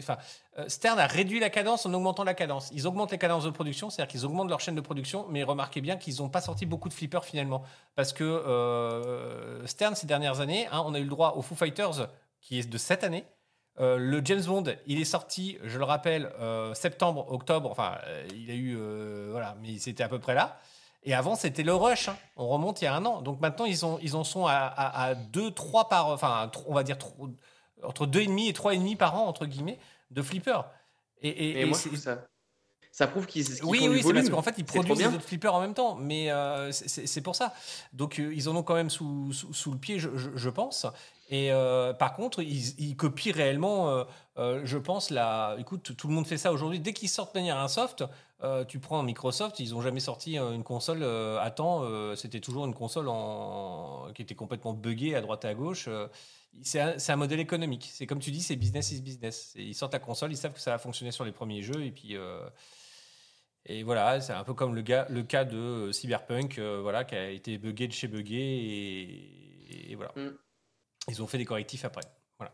Euh, 0.57 0.65
Stern 0.67 0.99
a 0.99 1.07
réduit 1.07 1.39
la 1.39 1.49
cadence 1.49 1.85
en 1.85 1.93
augmentant 1.93 2.23
la 2.23 2.33
cadence. 2.33 2.69
Ils 2.73 2.87
augmentent 2.87 3.11
les 3.11 3.17
cadences 3.17 3.43
de 3.43 3.49
production, 3.49 3.89
c'est-à-dire 3.89 4.11
qu'ils 4.11 4.25
augmentent 4.25 4.49
leur 4.49 4.59
chaîne 4.59 4.75
de 4.75 4.81
production, 4.81 5.25
mais 5.29 5.43
remarquez 5.43 5.81
bien 5.81 5.97
qu'ils 5.97 6.17
n'ont 6.19 6.29
pas 6.29 6.41
sorti 6.41 6.65
beaucoup 6.65 6.89
de 6.89 6.93
flippers 6.93 7.23
finalement. 7.25 7.63
Parce 7.95 8.13
que 8.13 8.23
euh, 8.23 9.65
Stern, 9.67 9.95
ces 9.95 10.07
dernières 10.07 10.39
années, 10.39 10.67
hein, 10.71 10.83
on 10.85 10.93
a 10.93 10.99
eu 10.99 11.03
le 11.03 11.09
droit 11.09 11.33
au 11.35 11.41
Foo 11.41 11.55
Fighters, 11.55 12.07
qui 12.41 12.59
est 12.59 12.69
de 12.69 12.77
cette 12.77 13.03
année. 13.03 13.25
Euh, 13.79 13.97
le 13.97 14.21
James 14.25 14.43
Bond, 14.43 14.63
il 14.87 14.99
est 14.99 15.05
sorti, 15.05 15.57
je 15.63 15.77
le 15.77 15.83
rappelle, 15.85 16.31
septembre, 16.73 17.31
octobre, 17.31 17.69
enfin, 17.69 17.97
il 18.33 18.49
a 18.49 18.55
eu. 18.55 18.75
voilà, 19.31 19.55
mais 19.61 19.77
c'était 19.77 20.03
à 20.03 20.09
peu 20.09 20.19
près 20.19 20.33
là. 20.33 20.57
Et 21.03 21.13
avant, 21.13 21.35
c'était 21.35 21.63
le 21.63 21.73
rush. 21.73 22.09
hein. 22.09 22.17
On 22.35 22.47
remonte 22.49 22.81
il 22.81 22.85
y 22.85 22.87
a 22.87 22.93
un 22.93 23.05
an. 23.05 23.21
Donc 23.21 23.39
maintenant, 23.39 23.65
ils, 23.65 23.85
en 23.85 24.23
sont 24.23 24.45
à 24.47 25.13
2, 25.15 25.51
3 25.51 25.87
par. 25.89 26.07
Enfin, 26.07 26.51
on 26.67 26.73
va 26.73 26.83
dire 26.83 26.97
tro- 26.97 27.29
entre 27.83 28.05
2,5 28.07 28.47
et 28.49 28.53
3,5 28.53 28.97
par 28.97 29.15
an, 29.15 29.27
entre 29.27 29.45
guillemets, 29.45 29.79
de 30.11 30.21
flippers. 30.21 30.65
Et, 31.21 31.29
et- 31.29 31.61
Et 31.61 31.65
moi, 31.65 31.77
je 31.91 31.95
ça. 31.97 32.27
Ça 32.91 33.05
prouve 33.05 33.27
qu'ils 33.27 33.45
qu'ils 33.45 33.63
oui, 33.63 33.87
oui, 33.87 34.01
c'est 34.01 34.11
parce 34.11 34.29
qu'en 34.31 34.41
fait, 34.41 34.55
ils 34.57 34.65
produisent 34.65 34.97
des 34.97 35.15
autres 35.17 35.23
flippers 35.27 35.53
en 35.53 35.61
même 35.61 35.75
temps. 35.75 35.93
Mais 35.95 36.31
euh, 36.31 36.71
c'est- 36.71 37.21
pour 37.21 37.35
ça. 37.35 37.53
Donc, 37.93 38.19
euh, 38.19 38.33
ils 38.33 38.49
en 38.49 38.55
ont 38.55 38.63
quand 38.63 38.73
même 38.73 38.89
sous, 38.89 39.31
sous, 39.33 39.53
sous 39.53 39.71
le 39.71 39.77
pied, 39.77 39.99
je, 39.99 40.09
je- 40.17 40.31
je 40.35 40.49
pense. 40.49 40.87
Et 41.29 41.51
euh, 41.51 41.93
par 41.93 42.13
contre, 42.15 42.41
ils, 42.41 42.73
ils 42.79 42.95
copient 42.95 43.33
réellement, 43.33 44.05
je 44.37 44.77
pense, 44.77 45.11
la. 45.11 45.55
Écoute, 45.59 45.95
tout 45.95 46.07
le 46.07 46.13
monde 46.15 46.25
fait 46.25 46.37
ça 46.37 46.51
aujourd'hui. 46.51 46.79
Dès 46.79 46.93
qu'ils 46.93 47.09
sortent 47.09 47.35
de 47.35 47.39
manière 47.39 47.57
un 47.59 47.67
soft, 47.67 48.03
tu 48.67 48.79
prends 48.79 49.03
Microsoft, 49.03 49.59
ils 49.59 49.71
n'ont 49.71 49.81
jamais 49.81 49.99
sorti 49.99 50.37
une 50.39 50.63
console 50.63 51.03
à 51.03 51.51
temps. 51.51 51.83
C'était 52.15 52.39
toujours 52.39 52.65
une 52.65 52.73
console 52.73 53.09
en... 53.09 54.07
qui 54.15 54.21
était 54.23 54.35
complètement 54.35 54.73
buggée 54.73 55.15
à 55.15 55.21
droite 55.21 55.45
et 55.45 55.49
à 55.49 55.53
gauche. 55.53 55.87
C'est 56.61 56.79
un, 57.09 57.15
modèle 57.15 57.39
économique. 57.39 57.89
C'est 57.91 58.07
comme 58.07 58.19
tu 58.19 58.31
dis, 58.31 58.41
c'est 58.41 58.55
business 58.55 58.91
is 58.91 59.01
business. 59.01 59.53
Ils 59.55 59.75
sortent 59.75 59.93
la 59.93 59.99
console, 59.99 60.31
ils 60.31 60.37
savent 60.37 60.53
que 60.53 60.59
ça 60.59 60.71
va 60.71 60.77
fonctionner 60.77 61.11
sur 61.11 61.25
les 61.25 61.31
premiers 61.31 61.61
jeux. 61.61 61.83
Et 61.83 61.91
puis. 61.91 62.15
euh, 62.15 62.47
et 63.69 63.83
voilà, 63.83 64.21
c'est 64.21 64.31
un 64.33 64.45
peu 64.45 64.53
comme 64.53 64.73
le, 64.75 64.81
gars, 64.81 65.07
le 65.09 65.23
cas 65.23 65.43
de 65.43 65.57
euh, 65.57 65.91
Cyberpunk, 65.91 66.57
euh, 66.57 66.79
voilà, 66.81 67.03
qui 67.03 67.15
a 67.15 67.29
été 67.29 67.57
buggé 67.57 67.87
de 67.87 67.91
chez 67.91 68.07
buggé, 68.07 68.37
et, 68.37 69.91
et 69.91 69.95
voilà. 69.95 70.13
Mm. 70.15 70.29
Ils 71.09 71.21
ont 71.21 71.27
fait 71.27 71.37
des 71.37 71.43
correctifs 71.45 71.83
après. 71.83 72.03
Voilà. 72.37 72.53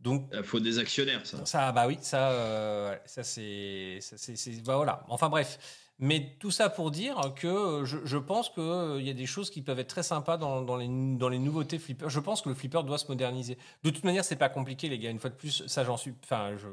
Donc, 0.00 0.28
Il 0.32 0.42
faut 0.42 0.58
des 0.58 0.78
actionnaires, 0.78 1.24
ça. 1.26 1.44
ça, 1.44 1.70
bah 1.72 1.86
oui, 1.86 1.98
ça, 2.00 2.30
euh, 2.32 2.96
ça 3.04 3.22
c'est, 3.22 3.98
ça, 4.00 4.16
c'est, 4.16 4.36
c'est- 4.36 4.64
bah 4.64 4.76
voilà. 4.76 5.04
Enfin 5.08 5.28
bref. 5.28 5.58
Mais 6.02 6.36
tout 6.38 6.50
ça 6.50 6.68
pour 6.68 6.90
dire 6.90 7.32
que 7.36 7.46
euh, 7.46 7.84
je, 7.84 8.18
pense 8.18 8.50
qu'il 8.50 9.02
y 9.02 9.08
a 9.08 9.14
des 9.14 9.24
choses 9.24 9.50
qui 9.50 9.62
peuvent 9.62 9.78
être 9.78 9.88
très 9.88 10.02
sympas 10.02 10.36
dans, 10.36 10.76
les, 10.76 10.88
nouveautés 10.88 11.78
flipper. 11.78 12.08
Je 12.08 12.20
pense 12.20 12.42
que 12.42 12.48
le 12.48 12.54
flipper 12.54 12.82
doit 12.82 12.98
se 12.98 13.06
moderniser. 13.06 13.56
De 13.84 13.90
toute 13.90 14.04
manière, 14.04 14.24
c'est 14.24 14.36
pas 14.36 14.48
compliqué, 14.48 14.88
les 14.88 14.98
gars. 14.98 15.10
Une 15.10 15.20
fois 15.20 15.30
de 15.30 15.36
plus, 15.36 15.64
ça 15.66 15.84
j'en 15.84 15.96
suis. 15.96 16.12
Enfin, 16.24 16.56
je, 16.56 16.66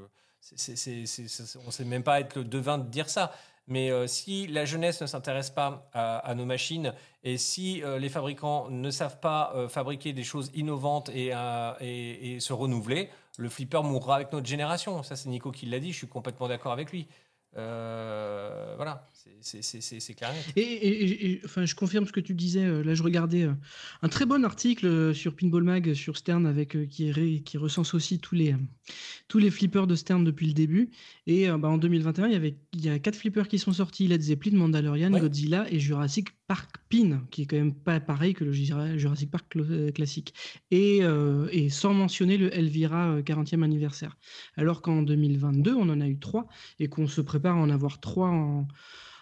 on 1.66 1.72
sait 1.72 1.86
même 1.86 2.04
pas 2.04 2.20
être 2.20 2.36
le 2.36 2.44
devin 2.44 2.78
de 2.78 2.90
dire 2.90 3.10
ça. 3.10 3.32
Mais 3.68 3.92
euh, 3.92 4.08
si 4.08 4.48
la 4.48 4.66
jeunesse 4.66 5.00
ne 5.00 5.06
s'intéresse 5.06 5.52
pas 5.52 5.88
à, 5.94 6.34
nos 6.34 6.46
machines 6.46 6.92
et 7.24 7.38
si 7.38 7.84
euh, 7.84 8.00
les 8.00 8.10
fabricants 8.10 8.68
ne 8.72 8.90
savent 8.90 9.20
pas 9.20 9.54
euh, 9.56 9.70
fabriquer 9.70 10.12
des 10.12 10.24
choses 10.24 10.50
innovantes 10.56 11.10
et, 11.10 11.36
euh, 11.36 12.40
se 12.40 12.52
renouveler, 12.52 13.12
le 13.38 13.48
flipper 13.48 13.84
mourra 13.84 14.16
avec 14.16 14.34
notre 14.34 14.48
génération. 14.48 15.04
Ça, 15.04 15.16
c'est 15.16 15.30
Nico 15.30 15.52
qui 15.52 15.68
l'a 15.68 15.80
dit. 15.80 15.92
Je 15.92 15.98
suis 15.98 16.08
complètement 16.08 16.48
d'accord 16.48 16.72
avec 16.72 16.92
lui. 16.92 17.08
Euh, 17.58 18.74
voilà, 18.76 19.08
C'est- 19.41 20.14
clair. 20.16 20.32
et 20.32 20.36
net. 20.36 20.54
Et, 20.56 20.62
et- 20.62 21.04
et- 21.04 21.32
et, 21.32 21.41
enfin, 21.46 21.66
je 21.66 21.76
confirme 21.76 22.06
ce 22.06 22.12
que 22.12 22.20
tu 22.20 22.34
disais. 22.34 22.64
euh, 22.66 22.84
Là, 22.84 22.94
je 22.94 23.04
regardais 23.04 23.44
euh, 23.44 23.54
un 24.02 24.10
très 24.10 24.26
bon 24.26 24.44
article 24.46 24.86
euh, 24.86 25.14
sur 25.14 25.36
Pinball 25.36 25.64
Mag, 25.64 25.94
sur 25.94 26.18
Stern, 26.18 26.46
avec, 26.46 26.88
qui, 26.90 27.12
ré- 27.12 27.41
qui 27.44 27.58
recense 27.58 27.94
aussi 27.94 28.20
tous 28.20 28.36
les, 28.36 28.56
tous 29.28 29.40
les 29.40 29.52
flippers 29.52 29.88
de 29.88 29.96
Stern 29.96 30.24
depuis 30.24 30.48
le 30.48 30.54
début. 30.54 30.90
Et 31.28 31.48
bah, 31.50 31.68
en 31.70 31.78
2021, 31.78 32.28
il 32.28 32.34
y, 32.34 32.36
avait, 32.36 32.58
il 32.74 32.84
y 32.86 32.90
a 32.90 32.98
quatre 33.00 33.16
flippers 33.16 33.48
qui 33.48 33.60
sont 33.60 33.74
sortis 33.74 34.08
Led 34.08 34.22
Zeppelin, 34.22 34.58
Mandalorian, 34.58 35.12
Ouais. 35.14 35.20
Godzilla 35.20 35.66
et 35.72 35.80
Jurassic 35.80 36.30
Park 36.48 36.78
Pin, 36.90 37.22
qui 37.30 37.44
est 37.44 37.46
quand 37.46 37.58
même 37.58 37.74
pas 37.76 38.00
pareil 38.00 38.34
que 38.34 38.44
le 38.44 38.52
Jura- 38.52 38.98
Jurassic 38.98 39.30
Park 39.30 39.46
classique. 39.94 40.34
Et, 40.72 41.00
euh, 41.04 41.48
et 41.52 41.70
sans 41.70 41.94
mentionner 41.94 42.38
le 42.38 42.56
Elvira 42.56 43.12
euh, 43.16 43.22
40e 43.22 43.64
anniversaire. 43.64 44.18
Alors 44.56 44.82
qu'en 44.82 45.02
2022, 45.04 45.74
on 45.76 45.90
en 45.90 46.02
a 46.02 46.08
eu 46.08 46.18
trois 46.18 46.48
et 46.80 46.88
qu'on 46.88 47.08
se 47.08 47.22
prépare 47.22 47.56
à 47.58 47.60
en 47.60 47.70
avoir 47.70 48.00
trois 48.00 48.30
en, 48.30 48.68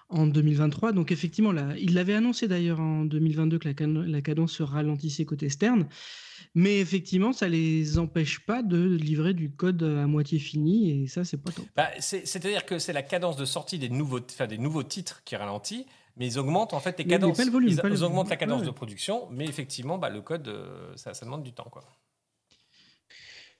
en 0.09 0.25
2023. 0.27 0.91
Donc 0.93 1.11
effectivement, 1.11 1.51
là, 1.51 1.73
il 1.79 1.93
l'avait 1.93 2.13
annoncé 2.13 2.47
d'ailleurs 2.47 2.79
en 2.79 3.03
2022 3.05 3.59
que 3.59 3.67
la, 3.67 3.73
can- 3.73 4.03
la 4.05 4.21
cadence 4.21 4.53
se 4.53 4.63
ralentissait 4.63 5.25
côté 5.25 5.49
Stern. 5.49 5.87
Mais 6.55 6.79
effectivement, 6.79 7.33
ça 7.33 7.47
les 7.47 7.99
empêche 7.99 8.39
pas 8.39 8.63
de 8.63 8.95
livrer 8.95 9.33
du 9.33 9.49
code 9.51 9.83
à 9.83 10.07
moitié 10.07 10.39
fini 10.39 11.03
et 11.03 11.07
ça, 11.07 11.23
c'est 11.23 11.37
pas 11.37 11.51
top. 11.51 11.65
Bah, 11.75 11.89
c'est- 11.99 12.25
C'est-à-dire 12.25 12.65
que 12.65 12.79
c'est 12.79 12.93
la 12.93 13.03
cadence 13.03 13.35
de 13.37 13.45
sortie 13.45 13.77
des 13.79 13.89
nouveaux, 13.89 14.19
enfin, 14.19 14.47
des 14.47 14.57
nouveaux 14.57 14.83
titres 14.83 15.21
qui 15.25 15.35
ralentit, 15.35 15.85
mais 16.15 16.25
ils 16.25 16.39
augmentent 16.39 16.73
en 16.73 16.79
fait 16.79 16.97
les 16.99 17.05
Mais- 17.05 17.15
mais 17.15 17.19
cadences. 17.19 17.37
pas 17.37 17.45
le 17.45 17.51
volume, 17.51 17.69
ils, 17.69 17.75
pas 17.75 17.87
le 17.89 17.93
ils 17.93 17.97
volume. 17.97 18.11
augmentent 18.11 18.29
la 18.29 18.37
cadence 18.37 18.61
Ouais. 18.61 18.65
de 18.67 18.71
production, 18.71 19.27
mais 19.31 19.45
effectivement, 19.45 19.97
bah, 19.97 20.09
le 20.09 20.21
code, 20.21 20.47
euh, 20.47 20.93
ça, 20.95 21.13
ça 21.13 21.25
demande 21.25 21.43
du 21.43 21.51
temps. 21.53 21.67
Quoi. 21.69 21.83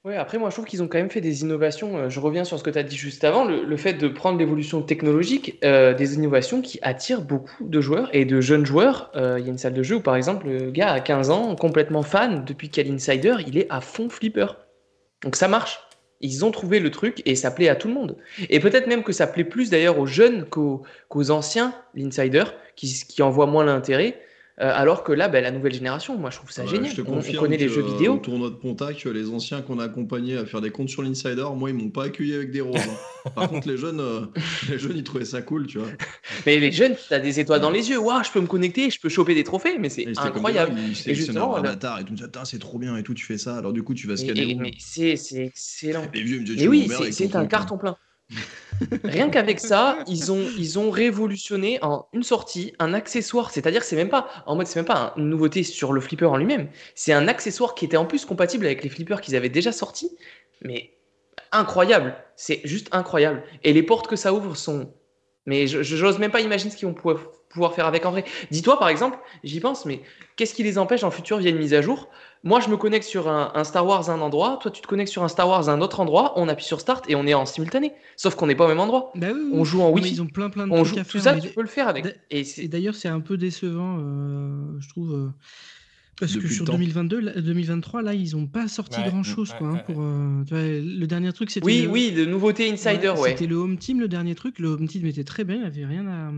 Ouais, 0.04 0.16
après, 0.16 0.38
moi, 0.38 0.50
je 0.50 0.56
trouve 0.56 0.66
qu'ils 0.66 0.82
ont 0.82 0.88
quand 0.88 1.00
même 1.00 1.10
fait 1.10 1.22
des 1.22 1.42
innovations. 1.42 1.98
euh, 1.98 2.10
Je 2.10 2.20
reviens 2.22 2.46
sur 2.46 2.58
ce 2.58 2.64
que 2.64 2.70
tu 2.70 2.78
as 2.80 2.84
dit 2.84 2.96
juste 2.96 3.24
avant, 3.26 3.44
le, 3.44 3.78
fait 3.78 3.94
de 3.94 4.08
prendre 4.08 4.38
l'évolution 4.40 4.82
technologique, 4.82 5.60
euh, 5.66 5.94
des 5.94 6.16
innovations 6.16 6.62
qui 6.62 6.80
attirent 6.82 7.22
beaucoup 7.22 7.66
de 7.68 7.82
joueurs 7.82 8.10
et 8.14 8.24
de 8.24 8.40
jeunes 8.40 8.66
joueurs. 8.66 9.12
Euh, 9.16 9.38
Il 9.40 9.46
y 9.46 9.50
a 9.50 9.52
une 9.52 9.58
salle 9.58 9.74
de 9.74 9.84
jeu 9.84 9.98
où, 9.98 10.02
par 10.02 10.16
exemple, 10.16 10.48
le 10.48 10.72
gars 10.72 10.92
à 10.92 11.02
15 11.02 11.30
ans, 11.30 11.56
complètement 11.56 12.04
fan, 12.04 12.46
depuis 12.46 12.70
qu'il 12.70 12.88
l'Insider, 12.88 13.36
il 13.48 13.58
est 13.58 13.68
à 13.70 13.82
fond 13.82 14.08
flipper. 14.10 14.48
Donc 15.24 15.36
ça 15.36 15.48
marche. 15.48 15.80
Ils 16.22 16.46
ont 16.46 16.52
trouvé 16.52 16.80
le 16.80 16.90
truc 16.90 17.22
et 17.26 17.36
ça 17.36 17.52
plaît 17.52 17.70
à 17.70 17.76
tout 17.76 17.88
le 17.88 17.94
monde. 17.94 18.18
Et 18.50 18.60
peut-être 18.60 18.88
même 18.88 19.04
que 19.04 19.12
ça 19.12 19.28
plaît 19.28 19.44
plus 19.44 19.70
d'ailleurs 19.70 20.00
aux 20.00 20.06
jeunes 20.08 20.46
qu'aux 20.46 20.84
qu'aux 21.10 21.32
anciens, 21.32 21.74
l'Insider, 21.96 22.44
qui, 22.76 22.88
qui 23.08 23.22
en 23.22 23.30
voient 23.30 23.46
moins 23.46 23.66
l'intérêt. 23.66 24.20
Euh, 24.60 24.72
alors 24.74 25.04
que 25.04 25.12
là, 25.12 25.28
ben, 25.28 25.44
la 25.44 25.52
nouvelle 25.52 25.74
génération, 25.76 26.18
moi 26.18 26.32
je 26.32 26.38
trouve 26.38 26.50
ça 26.52 26.64
Ouais, 26.64 26.68
génial. 26.70 26.90
Je 26.92 26.96
te 26.96 27.02
On- 27.08 27.12
on, 27.12 27.16
confirme 27.18 27.44
connaît 27.44 27.58
les 27.58 27.70
jeux 27.70 27.84
euh, 27.84 27.92
vidéo. 27.94 28.14
Au 28.16 28.18
tournoi 28.18 28.50
de 28.50 28.56
Pontac, 28.56 29.04
les 29.06 29.30
anciens 29.30 29.62
qu'on 29.62 29.78
a 29.78 29.84
accompagnés 29.84 30.36
à 30.36 30.48
faire 30.48 30.62
des 30.62 30.72
comptes 30.72 30.90
sur 30.90 31.04
l'Insider, 31.04 31.46
moi, 31.56 31.70
ils 31.70 31.76
m'ont 31.76 31.92
pas 31.92 32.06
accueilli 32.06 32.34
avec 32.34 32.50
des 32.50 32.62
roses. 32.62 32.76
hein. 32.78 33.30
Par 33.36 33.50
contre, 33.50 33.68
les 33.68 33.78
jeunes, 33.78 34.00
euh, 34.00 34.22
les 34.70 34.80
jeunes, 34.80 34.98
ils 34.98 35.04
trouvaient 35.04 35.26
ça 35.26 35.44
cool, 35.44 35.68
tu 35.68 35.78
vois. 35.78 35.90
Mais 36.48 36.58
les 36.60 36.72
jeunes, 36.72 36.96
tu 36.96 37.14
as 37.14 37.20
des 37.20 37.40
étoiles 37.40 37.62
dans 37.62 37.70
les 37.70 37.90
yeux. 37.92 38.00
Waouh, 38.00 38.24
je 38.24 38.32
peux 38.32 38.42
me 38.42 38.48
connecter, 38.48 38.90
je 38.90 39.00
peux 39.00 39.10
choper 39.10 39.36
des 39.36 39.44
trophées, 39.44 39.78
mais 39.78 39.90
c'est 39.90 40.02
Et 40.04 40.14
incroyable. 40.18 40.72
sélectionnaient 40.76 41.14
justement, 41.16 41.54
avatar 41.56 42.00
et 42.00 42.04
tout. 42.04 42.16
C'est 42.46 42.60
trop 42.60 42.80
bien 42.80 42.98
et 42.98 43.04
tout, 43.04 43.14
tu 43.14 43.26
fais 43.26 43.38
ça. 43.38 43.58
Alors, 43.58 43.74
du 43.74 43.84
coup, 43.84 43.94
tu 43.94 44.08
vas 44.08 44.14
Et- 44.16 44.18
scanner. 44.18 44.52
et- 44.52 44.56
où 44.56 44.60
mais 44.60 44.72
c'est 44.80 45.14
excellent. 45.36 46.06
Les 46.16 46.24
vieux, 46.24 46.40
me 46.40 46.56
Mais 46.56 46.68
oui, 46.68 46.90
c'est 47.12 47.36
un 47.36 47.42
hein. 47.42 47.46
carton 47.46 47.78
plein. 47.78 47.96
Rien 49.04 49.30
qu'avec 49.30 49.60
ça, 49.60 50.00
ils 50.08 50.32
ont, 50.32 50.46
ils 50.58 50.78
ont 50.78 50.92
révolutionné 50.92 51.80
en 51.82 52.08
une 52.14 52.24
sortie 52.24 52.74
un 52.80 52.94
accessoire. 52.94 53.52
C'est-à-dire, 53.52 53.84
c'est 53.84 53.96
même 53.96 54.10
pas 54.10 54.28
en 54.46 54.56
mode, 54.56 54.68
c'est 54.68 54.80
même 54.80 54.86
pas 54.86 55.14
une 55.18 55.30
nouveauté 55.30 55.64
sur 55.64 55.94
le 55.94 56.02
flipper 56.02 56.26
en 56.26 56.38
lui-même. 56.38 56.70
C'est 56.96 57.14
un 57.14 57.28
accessoire 57.28 57.76
qui 57.76 57.86
était 57.86 57.98
en 57.98 58.06
plus 58.06 58.26
compatible 58.26 58.66
avec 58.66 58.84
les 58.84 58.90
flippers 58.90 59.22
qu'ils 59.22 59.36
avaient 59.36 59.50
déjà 59.50 59.72
sortis. 59.72 60.16
Mais 60.62 60.94
incroyable, 61.52 62.16
c'est 62.36 62.62
juste 62.66 62.90
incroyable. 62.92 63.44
Et 63.64 63.74
les 63.74 63.84
portes 63.84 64.08
que 64.08 64.16
ça 64.16 64.34
ouvre 64.34 64.56
sont. 64.56 64.94
Mais 65.48 65.66
je- 65.66 65.82
j'ose 65.82 66.20
même 66.20 66.30
pas 66.32 66.42
imaginer 66.42 66.70
ce 66.70 66.78
qu'ils 66.78 66.88
vont 66.88 66.94
pouvoir, 66.94 67.18
pouvoir 67.50 67.74
faire 67.74 67.86
avec 67.88 68.06
en 68.06 68.12
vrai. 68.12 68.26
Dis-toi 68.52 68.78
par 68.78 68.90
exemple, 68.90 69.18
j'y 69.44 69.60
pense, 69.60 69.86
mais 69.86 70.02
qu'est-ce 70.36 70.54
qui 70.54 70.62
les 70.64 70.78
empêche 70.78 71.04
en 71.04 71.10
futur 71.12 71.38
via 71.40 71.50
une 71.50 71.58
mise 71.58 71.74
à 71.74 71.82
jour? 71.82 72.10
Moi, 72.44 72.60
je 72.60 72.70
me 72.70 72.78
connecte 72.78 73.06
sur 73.06 73.28
un, 73.28 73.52
un 73.56 73.64
Star 73.64 73.86
Wars 73.86 74.10
à 74.10 74.14
un 74.14 74.22
endroit, 74.22 74.60
toi, 74.62 74.70
tu 74.70 74.82
te 74.82 74.88
connectes 74.88 75.12
sur 75.12 75.24
un 75.24 75.28
Star 75.28 75.50
Wars 75.50 75.68
à 75.70 75.72
un 75.72 75.82
autre 75.82 76.00
endroit, 76.00 76.34
on 76.36 76.48
appuie 76.48 76.66
sur 76.66 76.80
Start 76.80 77.10
et 77.10 77.16
on 77.16 77.26
est 77.26 77.34
en 77.34 77.46
simultané. 77.48 77.94
Sauf 78.16 78.36
qu'on 78.36 78.46
n'est 78.48 78.56
pas 78.56 78.66
au 78.66 78.68
même 78.68 78.80
endroit. 78.80 79.12
Bah 79.16 79.28
oui, 79.34 79.50
On 79.52 79.64
joue 79.64 79.82
en 79.82 79.90
Wi-Fi. 79.90 80.14
Ils 80.14 80.22
ont 80.22 80.28
plein 80.28 80.50
plein 80.50 80.68
de 80.68 80.72
On 80.72 80.84
trucs 80.84 80.94
joue 80.96 81.00
à 81.00 81.04
tout 81.04 81.20
ça, 81.20 81.36
tu 81.40 81.50
peux 81.50 81.62
le 81.62 81.68
faire 81.68 81.88
avec. 81.88 82.06
Et 82.30 82.44
d'ailleurs, 82.68 82.96
c'est 82.96 83.08
un 83.10 83.20
peu 83.22 83.38
décevant, 83.38 83.98
euh, 84.00 84.78
je 84.80 84.90
trouve. 84.90 85.14
euh, 85.14 85.30
Parce 86.20 86.36
que 86.36 86.48
sur 86.48 86.66
temps. 86.66 86.74
2022, 86.74 87.20
là- 87.20 87.40
2023, 87.40 88.02
là, 88.02 88.14
ils 88.16 88.36
n'ont 88.36 88.48
pas 88.48 88.68
sorti 88.68 89.00
Ouais, 89.00 89.08
grand 89.08 89.22
chose. 89.22 89.52
ouais, 89.52 89.58
quoi, 89.60 89.68
hein, 89.70 89.78
pour, 89.86 90.02
euh, 90.02 90.44
le 90.52 91.06
dernier 91.06 91.32
truc, 91.32 91.52
c'était. 91.52 91.66
Oui, 91.66 91.84
le- 91.84 91.90
oui, 91.90 92.12
de 92.12 92.26
nouveautés 92.26 92.72
Insider, 92.72 93.10
ouais. 93.18 93.30
C'était 93.30 93.46
le 93.46 93.56
Home 93.58 93.78
Team, 93.78 94.00
le 94.00 94.08
dernier 94.08 94.34
truc. 94.34 94.58
Le 94.58 94.70
Home 94.70 94.88
Team 94.88 95.06
était 95.06 95.24
très 95.24 95.44
bien, 95.44 95.56
il 95.58 95.62
n'y 95.62 95.68
avait 95.68 95.86
rien 95.86 96.08
à, 96.08 96.32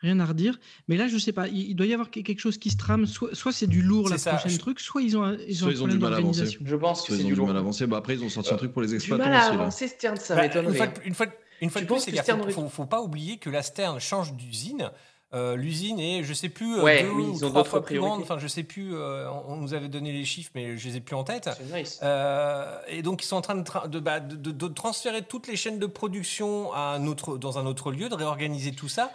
rien 0.00 0.18
à 0.20 0.24
redire. 0.24 0.58
Mais 0.88 0.96
là, 0.96 1.08
je 1.08 1.18
sais 1.18 1.32
pas, 1.32 1.46
il, 1.48 1.58
il 1.70 1.74
doit 1.74 1.86
y 1.86 1.92
avoir 1.92 2.10
que- 2.10 2.20
quelque 2.20 2.40
chose 2.40 2.56
qui 2.56 2.70
se 2.70 2.76
trame. 2.78 3.04
Soit, 3.06 3.34
soit 3.34 3.52
c'est 3.52 3.66
du 3.66 3.82
lourd, 3.82 4.08
la 4.08 4.16
ça, 4.16 4.30
prochaine 4.32 4.52
je- 4.52 4.58
truc, 4.58 4.80
soit 4.80 5.02
ils 5.02 5.16
ont, 5.18 5.36
ils 5.46 5.56
ont 5.56 5.58
Soit 5.58 5.68
un 5.68 5.70
ils 5.72 5.76
ont 5.76 5.78
problème 5.80 5.98
du 5.98 6.02
mal 6.04 6.14
à 6.14 6.16
avancer. 6.16 6.44
Je 6.64 6.76
pense 6.76 7.02
que 7.02 7.12
c'est 7.14 7.22
du 7.22 7.28
du 7.28 7.34
lourd. 7.34 7.46
mal 7.48 7.56
à 7.56 7.60
avancer. 7.60 7.86
Bah, 7.86 7.98
après, 7.98 8.14
ils 8.14 8.24
ont 8.24 8.28
sorti 8.30 8.54
un 8.54 8.56
truc 8.56 8.72
pour 8.72 8.80
les 8.82 8.88
Du 8.88 8.94
exploitants 8.94 9.24
mal 9.24 9.34
à 9.34 9.44
avancer, 9.52 9.88
Stern, 9.88 10.16
ça 10.16 10.36
Bah, 10.36 10.42
m'étonnerait. 10.42 10.70
Une 10.72 10.76
fois, 10.76 10.86
de- 10.86 11.00
une 11.06 11.14
fois, 11.14 11.26
de- 11.26 11.32
une 11.60 11.70
fois 11.70 11.80
Tu 11.82 11.86
de 11.86 11.92
plus, 11.92 12.32
aurait- 12.32 12.52
faut, 12.52 12.68
faut 12.68 12.86
pas 12.86 13.02
oublier 13.02 13.36
que 13.36 13.50
la 13.50 13.62
Stern 13.62 14.00
change 14.00 14.32
d'usine. 14.34 14.90
Euh, 15.34 15.56
L'usine 15.56 16.00
est, 16.00 16.22
je 16.22 16.32
sais 16.32 16.48
plus, 16.48 16.78
euh, 16.78 16.82
Ouais, 16.82 17.02
deux 17.02 17.10
oui, 17.10 17.24
ou 17.24 17.30
ils 17.34 17.44
ont 17.44 17.48
trois 17.50 17.60
d'autres 17.60 17.68
fois 17.70 17.82
plus 17.84 17.98
grande. 17.98 18.22
Enfin, 18.22 18.38
je 18.38 18.46
sais 18.46 18.62
plus. 18.62 18.94
euh, 18.94 19.28
on 19.30 19.52
on 19.52 19.56
nous 19.56 19.74
avait 19.74 19.88
donné 19.88 20.10
les 20.12 20.24
chiffres, 20.24 20.50
mais 20.54 20.78
je 20.78 20.88
les 20.88 20.96
ai 20.96 21.00
plus 21.00 21.14
en 21.16 21.24
tête. 21.24 21.50
Nice. 21.74 22.00
Euh, 22.02 22.78
et 22.88 23.02
donc, 23.02 23.22
ils 23.22 23.26
sont 23.26 23.36
en 23.36 23.42
train 23.42 23.54
de, 23.56 23.62
tra- 23.62 23.88
de, 23.90 24.00
bah, 24.00 24.20
de- 24.20 24.36
de- 24.36 24.50
de 24.52 24.68
transférer 24.68 25.20
toutes 25.22 25.46
les 25.46 25.56
chaînes 25.56 25.78
de 25.78 25.86
production 25.86 26.72
à 26.72 26.94
un 26.94 27.06
autre, 27.06 27.36
dans 27.36 27.58
un 27.58 27.66
autre 27.66 27.92
lieu, 27.92 28.08
de 28.08 28.14
réorganiser 28.14 28.72
tout 28.72 28.88
ça. 28.88 29.10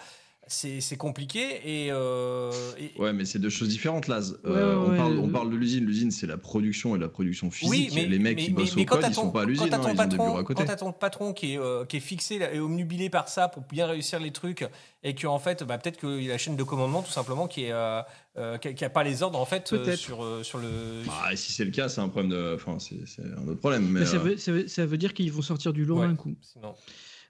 C'est 0.47 0.97
compliqué. 0.97 1.39
Et, 1.65 1.87
euh, 1.91 2.51
et- 2.77 2.99
Ouais, 3.01 3.13
mais 3.13 3.25
c'est 3.25 3.39
deux 3.39 3.49
choses 3.49 3.69
différentes, 3.69 4.07
Laz. 4.07 4.33
Ouais, 4.43 4.51
Euh, 4.51 4.75
ouais, 4.77 4.87
on, 4.93 4.97
parle, 4.97 5.13
ouais. 5.13 5.19
on 5.23 5.29
parle 5.29 5.49
de 5.49 5.55
l'usine. 5.55 5.85
L'usine, 5.85 6.11
c'est 6.11 6.27
la 6.27 6.37
production 6.37 6.95
et 6.95 6.99
la 6.99 7.07
production 7.07 7.49
physique. 7.49 7.69
Oui, 7.69 7.89
mais 7.95 8.05
les 8.05 8.19
mecs 8.19 8.35
mais- 8.37 8.43
qui 8.43 8.49
mais- 8.51 8.55
bossent 8.57 8.75
mais 8.75 8.81
au 8.83 8.85
code, 8.85 9.01
t'as 9.01 9.09
ils 9.09 9.15
ton- 9.15 9.21
sont 9.23 9.31
pas 9.31 9.41
à 9.43 9.45
l'usine, 9.45 9.67
hein, 9.71 9.77
ton 9.77 9.83
ils 9.83 9.85
ont 9.85 9.91
des 9.91 9.95
patron- 9.97 10.25
bureaux 10.25 10.37
à 10.37 10.43
côté. 10.43 10.61
Quand 10.61 10.67
t'as 10.67 10.75
ton 10.75 10.91
patron 10.91 11.33
qui 11.33 11.53
est, 11.53 11.57
euh, 11.57 11.85
qui 11.85 11.97
est 11.97 12.01
fixé 12.01 12.39
là, 12.39 12.53
et 12.53 12.59
omnubilé 12.59 13.09
par 13.09 13.29
ça 13.29 13.47
pour 13.47 13.63
bien 13.63 13.87
réussir 13.87 14.19
les 14.19 14.31
trucs 14.31 14.65
et 15.03 15.15
que 15.15 15.25
en 15.27 15.39
fait, 15.39 15.63
bah, 15.63 15.77
peut-être 15.77 15.97
qu'il 15.99 16.21
y 16.23 16.29
a 16.29 16.33
la 16.33 16.37
chaîne 16.37 16.55
de 16.57 16.63
commandement 16.63 17.01
tout 17.01 17.11
simplement 17.11 17.47
qui 17.47 17.63
est 17.63 17.71
euh, 17.71 18.01
euh, 18.37 18.57
qui, 18.57 18.67
a, 18.67 18.73
qui 18.73 18.83
a 18.85 18.89
pas 18.89 19.03
les 19.03 19.23
ordres 19.23 19.39
en 19.39 19.45
fait 19.45 19.71
euh, 19.73 19.83
Peut-être. 19.83 19.97
sur 19.97 20.23
euh, 20.23 20.43
sur 20.43 20.57
le. 20.59 20.67
Bah, 21.07 21.31
et 21.31 21.35
si 21.35 21.51
c'est 21.53 21.65
le 21.65 21.71
cas, 21.71 21.87
c'est 21.89 22.01
un 22.01 22.09
problème 22.09 22.31
de. 22.31 22.53
Enfin, 22.55 22.77
c'est 22.79 22.97
un 23.21 23.47
autre 23.47 23.59
problème. 23.59 23.87
Mais, 23.89 24.01
Mais 24.01 24.05
ça, 24.05 24.17
euh, 24.17 24.19
veut, 24.19 24.37
ça, 24.37 24.51
veut, 24.51 24.67
ça 24.67 24.85
veut 24.85 24.97
dire 24.97 25.13
qu'ils 25.13 25.31
vont 25.31 25.41
sortir 25.41 25.71
du 25.73 25.85
lourd 25.85 25.99
Ouais. 25.99 26.07
d'un 26.07 26.15
coup. 26.15 26.35
Sinon. 26.41 26.73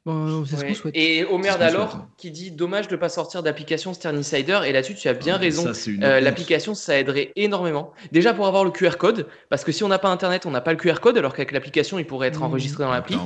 Bon, 0.05 0.43
c'est 0.45 0.57
ce 0.57 0.65
qu'on 0.65 0.73
souhaite. 0.73 0.95
Et 0.97 1.23
Omer 1.23 1.53
ce 1.53 1.57
qu'on 1.57 1.63
Dalor 1.63 1.91
souhaite. 1.91 2.01
qui 2.17 2.31
dit 2.31 2.51
dommage 2.51 2.89
de 2.89 2.95
pas 2.97 3.07
sortir 3.07 3.41
d'application 3.41 3.93
Stern 3.93 4.17
Insider. 4.17 4.59
Et 4.65 4.73
là-dessus, 4.73 4.95
tu 4.95 5.07
as 5.07 5.13
bien 5.13 5.35
ah, 5.35 5.38
raison. 5.38 5.65
Euh, 6.03 6.19
l'application, 6.19 6.75
ça 6.75 6.99
aiderait 6.99 7.31
énormément. 7.38 7.93
Déjà 8.11 8.34
pour 8.34 8.45
avoir 8.47 8.65
le 8.65 8.71
QR 8.71 8.97
code, 8.97 9.27
parce 9.49 9.63
que 9.63 9.71
si 9.71 9.84
on 9.84 9.88
n'a 9.88 9.99
pas 9.99 10.09
Internet, 10.09 10.45
on 10.45 10.51
n'a 10.51 10.59
pas 10.61 10.71
le 10.73 10.77
QR 10.77 10.95
code, 11.01 11.17
alors 11.17 11.34
qu'avec 11.34 11.53
l'application, 11.53 11.99
il 11.99 12.05
pourrait 12.05 12.27
être 12.27 12.39
Mhm. 12.41 12.45
enregistré 12.47 12.84
dans 12.84 12.91
l'appli. 12.91 13.17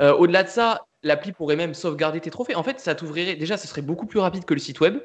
Euh, 0.00 0.12
Au-delà 0.14 0.42
de 0.42 0.48
ça, 0.48 0.82
l'appli 1.02 1.32
pourrait 1.32 1.56
même 1.56 1.72
sauvegarder 1.72 2.20
tes 2.20 2.30
trophées. 2.30 2.54
En 2.56 2.62
fait, 2.62 2.78
ça 2.80 2.94
t'ouvrirait. 2.94 3.36
Déjà, 3.36 3.56
ce 3.56 3.66
serait 3.66 3.82
beaucoup 3.82 4.06
plus 4.06 4.18
rapide 4.20 4.44
que 4.44 4.52
le 4.52 4.60
site 4.60 4.80
web, 4.80 4.98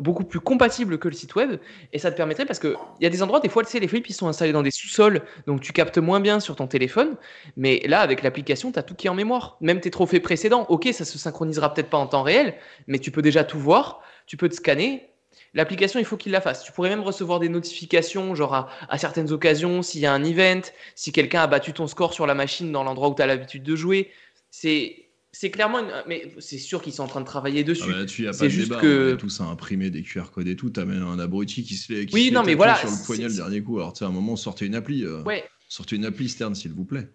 beaucoup 0.00 0.24
plus 0.24 0.40
compatible 0.40 0.98
que 0.98 1.08
le 1.08 1.14
site 1.14 1.34
web, 1.34 1.58
et 1.92 1.98
ça 1.98 2.10
te 2.10 2.16
permettrait 2.16 2.46
parce 2.46 2.58
que 2.58 2.74
il 3.00 3.04
y 3.04 3.06
a 3.06 3.10
des 3.10 3.22
endroits, 3.22 3.40
des 3.40 3.48
fois, 3.48 3.62
tu 3.64 3.70
sais, 3.70 3.80
les 3.80 3.88
flips 3.88 4.08
ils 4.08 4.14
sont 4.14 4.28
installés 4.28 4.52
dans 4.52 4.62
des 4.62 4.70
sous-sols, 4.70 5.22
donc 5.46 5.60
tu 5.60 5.72
captes 5.72 5.98
moins 5.98 6.20
bien 6.20 6.40
sur 6.40 6.56
ton 6.56 6.66
téléphone. 6.66 7.16
Mais 7.56 7.82
là, 7.86 8.00
avec 8.00 8.22
l'application, 8.22 8.72
tu 8.72 8.78
as 8.78 8.82
tout 8.82 8.94
qui 8.94 9.06
est 9.06 9.10
en 9.10 9.14
mémoire. 9.14 9.56
Même 9.60 9.80
tes 9.80 9.90
trophées 9.90 10.20
précédents, 10.20 10.66
ok, 10.68 10.88
ça 10.92 11.04
se 11.04 11.18
synchronisera 11.18 11.74
peut-être 11.74 11.90
pas 11.90 11.98
en 11.98 12.06
temps 12.06 12.22
réel, 12.22 12.54
mais 12.86 12.98
tu 12.98 13.10
peux 13.10 13.22
déjà 13.22 13.44
tout 13.44 13.58
voir. 13.58 14.00
Tu 14.26 14.36
peux 14.36 14.48
te 14.48 14.54
scanner. 14.54 15.08
L'application, 15.54 16.00
il 16.00 16.06
faut 16.06 16.16
qu'il 16.16 16.32
la 16.32 16.40
fasse. 16.40 16.64
Tu 16.64 16.72
pourrais 16.72 16.88
même 16.88 17.02
recevoir 17.02 17.38
des 17.38 17.50
notifications, 17.50 18.34
genre 18.34 18.54
à, 18.54 18.68
à 18.88 18.96
certaines 18.96 19.32
occasions, 19.32 19.82
s'il 19.82 20.00
y 20.00 20.06
a 20.06 20.12
un 20.12 20.24
event, 20.24 20.62
si 20.94 21.12
quelqu'un 21.12 21.42
a 21.42 21.46
battu 21.46 21.74
ton 21.74 21.86
score 21.86 22.14
sur 22.14 22.26
la 22.26 22.34
machine 22.34 22.72
dans 22.72 22.84
l'endroit 22.84 23.08
où 23.08 23.14
tu 23.14 23.22
as 23.22 23.26
l'habitude 23.26 23.62
de 23.62 23.76
jouer. 23.76 24.10
C'est 24.50 25.01
c'est 25.32 25.50
clairement 25.50 25.78
une... 25.80 25.90
Mais 26.06 26.32
c'est 26.38 26.58
sûr 26.58 26.82
qu'ils 26.82 26.92
sont 26.92 27.02
en 27.04 27.08
train 27.08 27.20
de 27.20 27.26
travailler 27.26 27.60
Ah 27.60 27.64
dessus. 27.64 27.88
bah 27.90 27.96
Là-dessus, 27.96 28.22
il 28.22 28.24
n'y 28.24 28.28
a 28.28 28.32
C'est 28.34 28.38
pas 28.40 28.44
de 28.44 28.50
juste 28.50 28.68
débat. 28.68 28.80
que- 28.80 29.12
On 29.14 29.16
tous 29.16 29.40
à 29.40 29.44
imprimer 29.44 29.90
des 29.90 30.02
QR 30.02 30.24
codes 30.32 30.46
et 30.48 30.56
tout. 30.56 30.70
T'amènes 30.70 31.02
un 31.02 31.18
abruti 31.18 31.64
qui 31.64 31.74
se 31.76 31.92
qui 32.04 32.14
Oui, 32.14 32.28
se 32.28 32.34
non, 32.34 32.42
mais 32.42 32.54
voilà, 32.54 32.76
sur 32.76 32.90
le 32.90 33.04
poignet 33.06 33.28
le 33.28 33.34
dernier 33.34 33.62
coup. 33.62 33.78
Alors, 33.78 33.92
tu 33.92 34.00
sais, 34.00 34.04
à 34.04 34.08
un 34.08 34.12
moment, 34.12 34.36
sortez 34.36 34.66
une 34.66 34.74
appli. 34.74 35.04
euh, 35.04 35.22
Ouais, 35.22 35.44
Sortez 35.68 35.96
une 35.96 36.04
appli 36.04 36.28
Stern, 36.28 36.54
s'il 36.54 36.72
vous 36.72 36.84
plaît. 36.84 37.08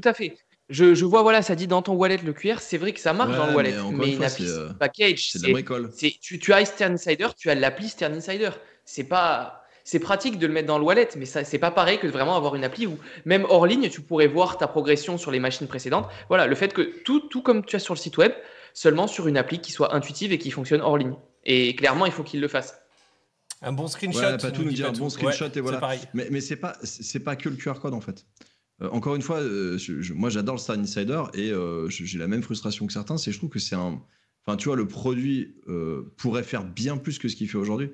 tout 0.00 0.08
à 0.08 0.12
fait. 0.14 0.36
Je, 0.68 0.94
je 0.94 1.04
vois, 1.04 1.22
voilà, 1.22 1.42
ça 1.42 1.54
dit 1.56 1.66
dans 1.66 1.82
ton 1.82 1.94
wallet 1.94 2.18
le 2.24 2.32
QR. 2.32 2.56
C'est 2.60 2.78
vrai 2.78 2.92
que 2.92 3.00
ça 3.00 3.12
marche 3.12 3.30
Ouais, 3.32 3.36
dans 3.36 3.46
le 3.48 3.54
wallet. 3.54 3.72
mais 3.90 3.96
Mais 3.98 4.08
une 4.12 4.16
fois, 4.16 4.26
appli 4.26 4.46
euh, 4.46 4.68
package, 4.74 5.30
C'est 5.30 5.40
de 5.42 5.46
la 5.48 5.52
bricole. 5.52 5.90
tu 6.20 6.52
as 6.52 6.64
Stern 6.64 6.94
Insider, 6.94 7.28
tu 7.36 7.50
as 7.50 7.54
l'appli 7.54 7.88
Stern 7.88 8.14
Insider. 8.14 8.50
C'est 8.84 9.04
pas, 9.04 9.61
c'est 9.84 9.98
pratique 9.98 10.38
de 10.38 10.46
le 10.46 10.52
mettre 10.52 10.68
dans 10.68 10.78
le 10.78 10.84
wallet, 10.84 11.08
mais 11.16 11.24
ça, 11.24 11.44
c'est 11.44 11.58
pas 11.58 11.70
pareil 11.70 11.98
que 11.98 12.06
de 12.06 12.12
vraiment 12.12 12.36
avoir 12.36 12.54
une 12.54 12.64
appli 12.64 12.86
où 12.86 12.98
même 13.24 13.44
hors 13.48 13.66
ligne, 13.66 13.88
tu 13.88 14.00
pourrais 14.00 14.28
voir 14.28 14.56
ta 14.58 14.66
progression 14.68 15.18
sur 15.18 15.30
les 15.30 15.40
machines 15.40 15.66
précédentes. 15.66 16.08
Voilà, 16.28 16.46
le 16.46 16.54
fait 16.54 16.72
que 16.72 16.82
tout, 17.04 17.20
tout 17.20 17.42
comme 17.42 17.64
tu 17.64 17.76
as 17.76 17.80
sur 17.80 17.94
le 17.94 17.98
site 17.98 18.16
web, 18.18 18.32
seulement 18.74 19.06
sur 19.06 19.28
une 19.28 19.36
appli 19.36 19.60
qui 19.60 19.72
soit 19.72 19.94
intuitive 19.94 20.32
et 20.32 20.38
qui 20.38 20.50
fonctionne 20.50 20.80
hors 20.80 20.96
ligne. 20.98 21.14
Et 21.44 21.74
clairement, 21.76 22.06
il 22.06 22.12
faut 22.12 22.22
qu'il 22.22 22.40
le 22.40 22.48
fasse. 22.48 22.78
Un 23.60 23.72
bon 23.72 23.86
screenshot. 23.86 24.18
Ouais, 24.20 24.36
pas 24.38 24.50
tout 24.50 24.62
nous 24.62 24.70
dit 24.70 24.76
dire 24.76 24.88
un 24.88 24.92
bon 24.92 25.08
screenshot 25.08 25.44
Ouais, 25.46 25.52
et 25.56 25.60
voilà. 25.60 25.76
C'est 25.78 25.80
pareil. 25.80 26.00
Mais, 26.14 26.26
mais 26.30 26.40
c'est 26.40 26.56
pas 26.56 26.76
c'est 26.82 27.20
pas 27.20 27.36
que 27.36 27.48
le 27.48 27.56
QR 27.56 27.74
code 27.80 27.94
en 27.94 28.00
fait. 28.00 28.24
Euh, 28.80 28.88
encore 28.90 29.14
une 29.14 29.22
fois, 29.22 29.38
euh, 29.38 29.78
je- 29.78 30.00
je- 30.00 30.14
moi 30.14 30.30
j'adore 30.30 30.54
le 30.56 30.60
Star 30.60 30.76
Insider 30.78 31.22
et 31.34 31.50
euh, 31.52 31.88
j'ai 31.88 32.18
la 32.18 32.26
même 32.26 32.42
frustration 32.42 32.86
que 32.86 32.92
certains. 32.92 33.18
C'est 33.18 33.30
je 33.30 33.38
trouve 33.38 33.50
que 33.50 33.60
c'est 33.60 33.76
un, 33.76 34.00
enfin 34.44 34.56
tu 34.56 34.64
vois 34.68 34.76
le 34.76 34.88
produit 34.88 35.54
euh, 35.68 36.12
pourrait 36.16 36.42
faire 36.42 36.64
bien 36.64 36.96
plus 36.96 37.18
que 37.20 37.28
ce 37.28 37.36
qu'il 37.36 37.48
fait 37.48 37.58
aujourd'hui. 37.58 37.92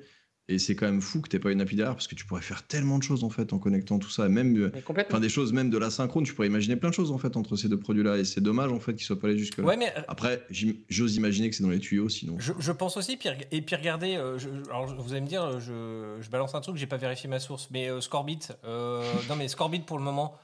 Et 0.51 0.57
c'est 0.59 0.75
quand 0.75 0.87
même 0.87 0.99
fou 1.01 1.21
que 1.21 1.29
t'aies 1.29 1.37
pas 1.39 1.51
une 1.51 1.61
appli 1.61 1.75
derrière 1.75 1.93
parce 1.93 2.07
que 2.07 2.15
tu 2.15 2.25
pourrais 2.25 2.41
faire 2.41 2.63
tellement 2.63 2.97
de 2.97 3.03
choses 3.03 3.23
en 3.23 3.29
fait 3.29 3.53
en 3.53 3.59
connectant 3.59 3.99
tout 3.99 4.09
ça, 4.09 4.27
même 4.29 4.57
euh, 4.57 4.71
enfin 5.07 5.19
des 5.19 5.29
choses 5.29 5.53
même 5.53 5.69
de 5.69 5.77
la 5.77 5.91
synchrone. 5.91 6.23
Tu 6.23 6.33
pourrais 6.33 6.47
imaginer 6.47 6.75
plein 6.75 6.89
de 6.89 6.93
choses 6.95 7.11
en 7.11 7.17
fait 7.19 7.37
entre 7.37 7.55
ces 7.55 7.69
deux 7.69 7.79
produits-là 7.79 8.17
et 8.17 8.25
c'est 8.25 8.41
dommage 8.41 8.71
en 8.71 8.79
fait 8.79 8.95
qu'ils 8.95 9.05
soient 9.05 9.19
pas 9.19 9.27
allés 9.27 9.37
jusque 9.37 9.59
là. 9.59 9.63
Ouais, 9.63 9.77
mais 9.77 9.93
euh, 9.95 10.01
Après, 10.07 10.43
j'ose 10.89 11.15
imaginer 11.15 11.49
que 11.51 11.55
c'est 11.55 11.63
dans 11.63 11.69
les 11.69 11.79
tuyaux 11.79 12.09
sinon. 12.09 12.35
Je, 12.39 12.53
je 12.59 12.71
pense 12.71 12.97
aussi, 12.97 13.15
puis, 13.15 13.29
et 13.51 13.61
puis 13.61 13.75
regardez, 13.75 14.15
euh, 14.15 14.39
je- 14.39 14.49
alors 14.69 14.87
vous 14.99 15.11
allez 15.11 15.21
me 15.21 15.27
dire, 15.27 15.59
je, 15.59 16.17
je 16.19 16.29
balance 16.31 16.55
un 16.55 16.61
truc, 16.61 16.77
j'ai 16.77 16.87
pas 16.87 16.97
vérifié 16.97 17.29
ma 17.29 17.39
source, 17.39 17.69
mais 17.71 17.87
euh, 17.89 18.01
Scorbit, 18.01 18.39
euh, 18.65 19.03
non 19.29 19.35
mais 19.35 19.47
Scorbit 19.47 19.81
pour 19.81 19.97
le 19.99 20.03
moment, 20.03 20.35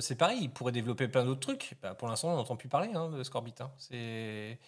c'est 0.00 0.16
pareil, 0.16 0.38
il 0.42 0.50
pourrait 0.50 0.72
développer 0.72 1.06
plein 1.06 1.24
d'autres 1.24 1.40
trucs. 1.40 1.74
Bah, 1.82 1.94
pour 1.94 2.08
l'instant, 2.08 2.32
on 2.32 2.36
n'entend 2.36 2.56
plus 2.56 2.68
parler 2.68 2.88
hein, 2.94 3.10
de 3.10 3.22
Scorbit. 3.22 3.54
hein. 3.60 3.70
C'est, 3.78 4.58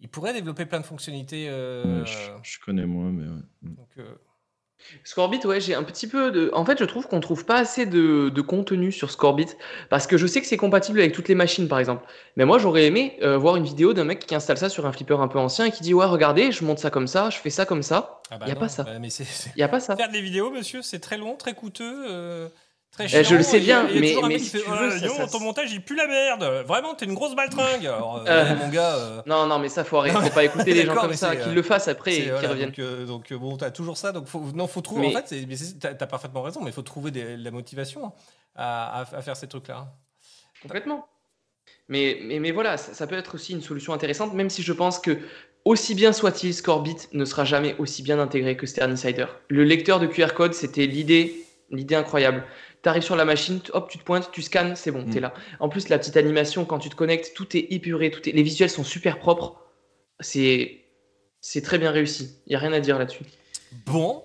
il 0.00 0.08
pourrait 0.08 0.32
développer 0.32 0.66
plein 0.66 0.80
de 0.80 0.86
fonctionnalités. 0.86 1.46
euh, 1.48 2.00
Ouais, 2.00 2.06
je, 2.06 2.32
je 2.42 2.58
connais 2.60 2.86
moi, 2.86 3.10
mais 3.10 3.24
ouais. 3.24 3.42
donc, 3.62 3.88
euh, 3.98 4.14
Scorebit, 5.04 5.46
ouais, 5.46 5.60
j'ai 5.60 5.74
un 5.74 5.82
petit 5.82 6.06
peu 6.06 6.30
de. 6.30 6.50
En 6.52 6.64
fait, 6.64 6.78
je 6.78 6.84
trouve 6.84 7.06
qu'on 7.08 7.20
trouve 7.20 7.46
pas 7.46 7.56
assez 7.56 7.86
de, 7.86 8.28
de 8.28 8.40
contenu 8.42 8.92
sur 8.92 9.10
Scorebit 9.10 9.46
parce 9.88 10.06
que 10.06 10.18
je 10.18 10.26
sais 10.26 10.40
que 10.40 10.46
c'est 10.46 10.56
compatible 10.58 11.00
avec 11.00 11.12
toutes 11.12 11.28
les 11.28 11.34
machines, 11.34 11.68
par 11.68 11.78
exemple. 11.78 12.04
Mais 12.36 12.44
moi, 12.44 12.58
j'aurais 12.58 12.84
aimé 12.86 13.16
euh, 13.22 13.38
voir 13.38 13.56
une 13.56 13.64
vidéo 13.64 13.94
d'un 13.94 14.04
mec 14.04 14.26
qui 14.26 14.34
installe 14.34 14.58
ça 14.58 14.68
sur 14.68 14.84
un 14.86 14.92
flipper 14.92 15.20
un 15.20 15.28
peu 15.28 15.38
ancien 15.38 15.66
et 15.66 15.70
qui 15.70 15.82
dit 15.82 15.94
Ouais, 15.94 16.04
regardez, 16.06 16.52
je 16.52 16.64
monte 16.64 16.78
ça 16.80 16.90
comme 16.90 17.06
ça, 17.06 17.30
je 17.30 17.38
fais 17.38 17.50
ça 17.50 17.64
comme 17.66 17.82
ça. 17.82 18.20
ah 18.30 18.38
bah 18.38 18.46
Y 18.46 18.50
a 18.50 18.54
non, 18.54 18.60
pas 18.60 18.68
ça. 18.68 18.82
bah, 18.84 18.98
Il 18.98 19.60
y 19.60 19.62
a 19.62 19.68
pas 19.68 19.80
ça. 19.80 19.96
Faire 19.96 20.10
des 20.10 20.20
vidéos, 20.20 20.50
monsieur, 20.50 20.82
c'est 20.82 20.98
très 21.00 21.16
long, 21.16 21.36
très 21.36 21.54
coûteux. 21.54 22.04
euh, 22.10 22.48
Très 22.94 23.04
Eh, 23.06 23.08
chiant, 23.08 23.22
je 23.24 23.34
le 23.34 23.42
sais 23.42 23.56
et 23.56 23.60
il 23.60 23.66
y 23.66 23.72
a- 23.72 23.82
bien, 23.82 23.90
il 23.90 23.94
y 23.94 23.98
a 23.98 24.00
mais- 24.00 24.08
toujours 24.08 24.24
un 24.24 24.28
mais 24.28 24.34
mec 24.34 24.42
si 24.44 24.50
qui 24.50 24.56
fait, 24.58 24.62
tu 24.64 24.70
veux, 24.70 24.92
dis 24.94 25.00
ça- 25.00 25.06
donc, 25.08 25.16
ça- 25.16 25.26
ton 25.26 25.40
montage 25.40 25.72
il 25.72 25.82
pue 25.82 25.96
la 25.96 26.06
merde. 26.06 26.64
Vraiment, 26.66 26.94
t'es 26.94 27.06
une 27.06 27.14
grosse 27.14 27.34
baltringue. 27.34 27.84
Alors, 27.86 28.18
euh, 28.18 28.24
Euh. 28.28 28.56
mon 28.56 28.68
gars. 28.68 28.94
euh, 28.96 29.22
Non, 29.26 29.46
non, 29.46 29.58
mais 29.58 29.68
ça, 29.68 29.82
faut 29.82 29.96
arrêter. 29.98 30.16
Faut 30.16 30.30
pas 30.30 30.44
écouter 30.44 30.74
les 30.74 30.84
gens 30.86 30.94
comme 30.94 31.12
ça, 31.14 31.34
qu'ils 31.34 31.48
euh, 31.50 31.54
le 31.54 31.62
fassent 31.62 31.88
après 31.88 32.14
et 32.14 32.20
qu'ils 32.22 32.30
voilà, 32.30 32.48
reviennent. 32.50 32.68
Donc, 32.68 32.78
euh, 32.78 33.04
donc, 33.04 33.32
euh, 33.32 33.36
bon, 33.38 33.56
t'as 33.56 33.72
toujours 33.72 33.96
ça. 33.96 34.12
Donc, 34.12 34.26
faut, 34.28 34.40
non, 34.54 34.68
faut 34.68 34.80
trouver. 34.80 35.08
Mais- 35.08 35.16
En 35.16 35.22
fait, 35.22 35.68
t'as 35.80 35.90
as 36.04 36.06
parfaitement 36.06 36.42
raison, 36.42 36.60
mais 36.62 36.70
il 36.70 36.72
faut 36.72 36.82
trouver 36.82 37.10
des- 37.10 37.36
de 37.36 37.42
la 37.44 37.50
motivation 37.50 38.06
hein, 38.06 38.12
à, 38.54 39.00
à- 39.00 39.16
à 39.16 39.22
faire 39.22 39.36
ces 39.36 39.48
trucs-là. 39.48 39.88
Complètement. 40.62 41.06
Mais, 41.88 42.18
mais, 42.22 42.38
mais 42.38 42.50
voilà, 42.52 42.76
ça, 42.76 42.94
ça 42.94 43.06
peut 43.06 43.16
être 43.16 43.34
aussi 43.34 43.52
une 43.52 43.60
solution 43.62 43.92
intéressante, 43.92 44.32
même 44.34 44.50
si 44.50 44.62
je 44.62 44.72
pense 44.72 44.98
que, 45.00 45.18
aussi 45.64 45.94
bien 45.94 46.12
soit-il, 46.12 46.54
Scorebit 46.54 46.96
ne 47.12 47.24
sera 47.24 47.44
jamais 47.44 47.74
aussi 47.78 48.02
bien 48.02 48.18
intégré 48.20 48.56
que 48.56 48.66
Stern 48.66 48.92
Insider. 48.92 49.26
Le 49.48 49.64
lecteur 49.64 49.98
de 49.98 50.06
QR 50.06 50.28
code, 50.34 50.54
c'était 50.54 50.86
l'idée, 50.86 51.34
l'idée 51.70 51.94
incroyable. 51.94 52.44
Tu 52.84 52.88
arrives 52.88 53.02
sur 53.02 53.16
la 53.16 53.24
machine, 53.24 53.60
hop, 53.72 53.90
tu 53.90 53.98
te 53.98 54.04
pointes, 54.04 54.30
tu 54.30 54.42
scannes, 54.42 54.76
c'est 54.76 54.92
bon, 54.92 55.02
Mm. 55.06 55.10
t'es 55.10 55.20
là. 55.20 55.34
En 55.58 55.68
plus, 55.68 55.88
la 55.88 55.98
petite 55.98 56.16
animation, 56.16 56.64
quand 56.66 56.78
tu 56.78 56.90
te 56.90 56.94
connectes, 56.94 57.32
tout 57.34 57.56
est 57.56 57.66
épuré, 57.72 58.10
tout 58.12 58.28
est... 58.28 58.32
les 58.32 58.42
visuels 58.42 58.70
sont 58.70 58.84
super 58.84 59.18
propres. 59.18 59.56
C'est 60.20 60.82
c'est 61.40 61.60
très 61.62 61.78
bien 61.78 61.90
réussi. 61.90 62.38
Il 62.46 62.50
n'y 62.50 62.56
a 62.56 62.58
rien 62.60 62.72
à 62.72 62.80
dire 62.80 62.98
là-dessus. 62.98 63.24
Bon. 63.86 64.22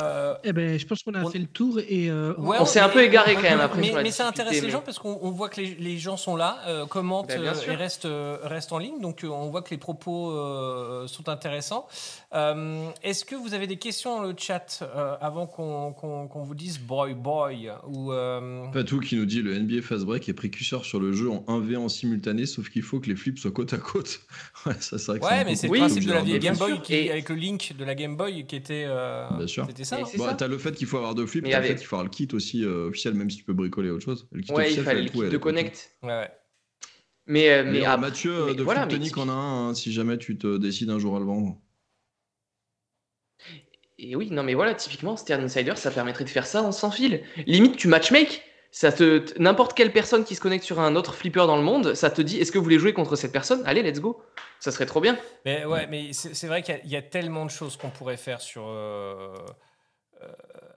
Euh, 0.00 0.34
Eh 0.44 0.52
ben, 0.52 0.78
je 0.78 0.86
pense 0.86 1.02
qu'on 1.02 1.14
a 1.14 1.22
On- 1.24 1.30
fait 1.30 1.38
le 1.38 1.46
tour 1.46 1.78
et 1.80 2.08
euh, 2.10 2.34
Ouais, 2.38 2.56
On 2.60 2.64
s'est 2.66 2.80
un 2.80 2.88
peu 2.88 3.02
égaré 3.02 3.34
quand 3.34 3.42
même 3.42 3.60
après 3.60 3.80
Mais, 4.02 4.10
ça 4.10 4.26
intéresse 4.28 4.62
les 4.62 4.70
gens 4.70 4.80
parce 4.82 4.98
qu'on 4.98 5.18
on 5.22 5.30
voit 5.30 5.48
que 5.48 5.60
les, 5.60 5.74
les 5.78 5.98
gens 5.98 6.16
sont 6.16 6.36
là, 6.36 6.58
euh, 6.66 6.86
commentent 6.86 7.28
Ben, 7.28 7.42
euh, 7.42 7.52
et 7.68 7.74
restent, 7.74 8.04
euh, 8.06 8.38
restent 8.42 8.72
en 8.72 8.78
ligne. 8.78 9.00
Donc 9.00 9.24
euh, 9.24 9.28
on 9.28 9.48
voit 9.50 9.62
que 9.62 9.70
les 9.70 9.78
propos 9.78 10.30
euh, 10.30 11.06
sont 11.06 11.28
intéressants. 11.28 11.86
Euh, 12.34 12.88
Est-ce 13.02 13.24
que 13.24 13.34
vous 13.34 13.54
avez 13.54 13.66
des 13.66 13.76
questions 13.78 14.16
dans 14.20 14.26
le 14.28 14.34
chat 14.36 14.80
euh, 14.82 15.16
avant 15.20 15.46
qu'on 15.46 15.92
qu'on- 15.92 16.28
qu'on 16.28 16.42
vous 16.42 16.54
dise 16.54 16.78
boy 16.78 17.14
boy 17.14 17.70
ou 17.86 18.12
euh, 18.12 18.66
Patou 18.72 19.00
qui 19.00 19.16
nous 19.16 19.24
dit 19.26 19.40
le 19.42 19.58
NBA 19.58 19.82
Fast 19.82 20.04
Break 20.04 20.28
est 20.28 20.34
précurseur 20.34 20.84
sur 20.84 21.00
le 21.00 21.12
jeu 21.12 21.30
en 21.30 21.44
1v 21.48 21.76
en 21.78 21.88
simultané, 21.88 22.46
sauf 22.46 22.68
qu'il 22.68 22.82
faut 22.82 23.00
que 23.00 23.08
les 23.08 23.16
flips 23.16 23.38
soient 23.38 23.50
côte 23.50 23.72
à 23.72 23.78
côte. 23.78 24.20
ouais, 24.66 24.74
ça 24.80 24.98
c'est 24.98 25.06
vrai 25.12 25.20
que 25.20 25.24
Ouais, 25.24 25.32
un 25.32 25.44
mais 25.44 25.56
c'est 25.56 25.66
le 25.68 25.72
Oui, 25.72 25.78
principe 25.80 26.04
de 26.06 26.12
la 26.12 26.20
vieille 26.22 26.38
Game 26.38 26.56
Boy 26.56 26.72
sûr. 26.74 26.82
qui, 26.82 26.94
Et- 26.94 27.10
avec 27.10 27.28
le 27.28 27.34
link 27.36 27.74
de 27.78 27.84
la 27.84 27.94
Game 27.94 28.16
Boy 28.16 28.44
qui 28.46 28.56
était. 28.56 28.84
euh, 28.86 29.26
Bien 29.36 29.46
sûr. 29.46 29.66
C'était 29.66 29.84
ça. 29.88 29.96
Hein 29.96 30.02
Bah, 30.18 30.26
ça. 30.30 30.34
t'as 30.34 30.48
le 30.48 30.58
fait 30.58 30.72
qu'il 30.74 30.86
faut 30.86 30.96
avoir 30.98 31.14
deux 31.14 31.26
flips, 31.26 31.44
Mais 31.44 31.50
t'as 31.50 31.58
le 31.58 31.64
avec- 31.64 31.72
fait 31.76 31.78
qu'il 31.80 31.86
faut 31.86 31.96
avoir 31.96 32.04
le 32.04 32.10
kit 32.10 32.28
aussi 32.32 32.64
euh, 32.64 32.88
officiel, 32.88 33.14
même 33.14 33.28
si 33.30 33.38
tu 33.38 33.44
peux 33.44 33.52
bricoler 33.54 33.90
autre 33.90 34.04
chose. 34.04 34.28
Le 34.32 34.42
kit 34.42 34.52
Ouais, 34.52 34.62
il 34.64 34.66
officiel, 34.66 34.84
fallait 34.84 35.08
fait 35.08 35.18
le 35.18 35.24
kit 35.26 35.30
de 35.30 35.38
connect. 35.38 35.90
Ouais, 36.02 36.08
ouais. 36.10 36.30
Mais, 37.26 37.50
euh, 37.50 37.64
Mais 37.64 37.72
mais 37.80 37.84
après- 37.84 38.00
Mathieu 38.08 38.46
mais 38.46 38.54
de 38.54 38.62
voilà, 38.62 38.86
mais 38.86 38.92
Fliptonic 38.94 39.18
en 39.18 39.28
a 39.28 39.32
un, 39.32 39.68
hein, 39.70 39.74
si 39.74 39.92
jamais 39.92 40.16
tu 40.18 40.38
te 40.38 40.56
décides 40.56 40.88
un 40.90 40.98
jour 40.98 41.14
à 41.16 41.18
le 41.18 41.26
vendre. 41.26 41.58
et 43.98 44.14
oui, 44.14 44.30
non 44.30 44.42
mais 44.44 44.54
voilà, 44.54 44.74
typiquement, 44.74 45.16
Stern 45.16 45.42
Insider, 45.44 45.74
ça 45.76 45.90
permettrait 45.90 46.24
de 46.24 46.30
faire 46.30 46.46
ça 46.46 46.62
en 46.62 46.72
sans 46.72 46.90
fil. 46.90 47.22
Limite, 47.46 47.76
tu 47.76 47.88
matchmake, 47.88 48.42
ça 48.70 48.92
te, 48.92 49.24
n'importe 49.40 49.76
quelle 49.76 49.92
personne 49.92 50.24
qui 50.24 50.34
se 50.36 50.40
connecte 50.40 50.64
sur 50.64 50.78
un 50.78 50.94
autre 50.94 51.14
flipper 51.14 51.46
dans 51.46 51.56
le 51.56 51.62
monde, 51.64 51.94
ça 51.94 52.08
te 52.08 52.22
dit, 52.22 52.38
est-ce 52.38 52.52
que 52.52 52.58
vous 52.58 52.64
voulez 52.64 52.78
jouer 52.78 52.92
contre 52.92 53.16
cette 53.16 53.32
personne? 53.32 53.60
Allez, 53.66 53.82
let's 53.82 54.00
go. 54.00 54.22
Ça 54.60 54.70
serait 54.70 54.86
trop 54.86 55.00
bien. 55.00 55.18
Mais 55.44 55.64
ouais, 55.64 55.86
mais 55.88 56.12
c'est 56.12 56.46
vrai 56.46 56.62
qu'il 56.62 56.74
y 56.74 56.78
a- 56.78 56.80
il 56.84 56.90
y, 56.90 56.96
a 56.96 57.02
tellement 57.02 57.44
de 57.44 57.50
choses 57.50 57.76
qu'on 57.76 57.90
pourrait 57.90 58.16
faire 58.16 58.40
sur. 58.40 58.66
euh, 58.68 59.34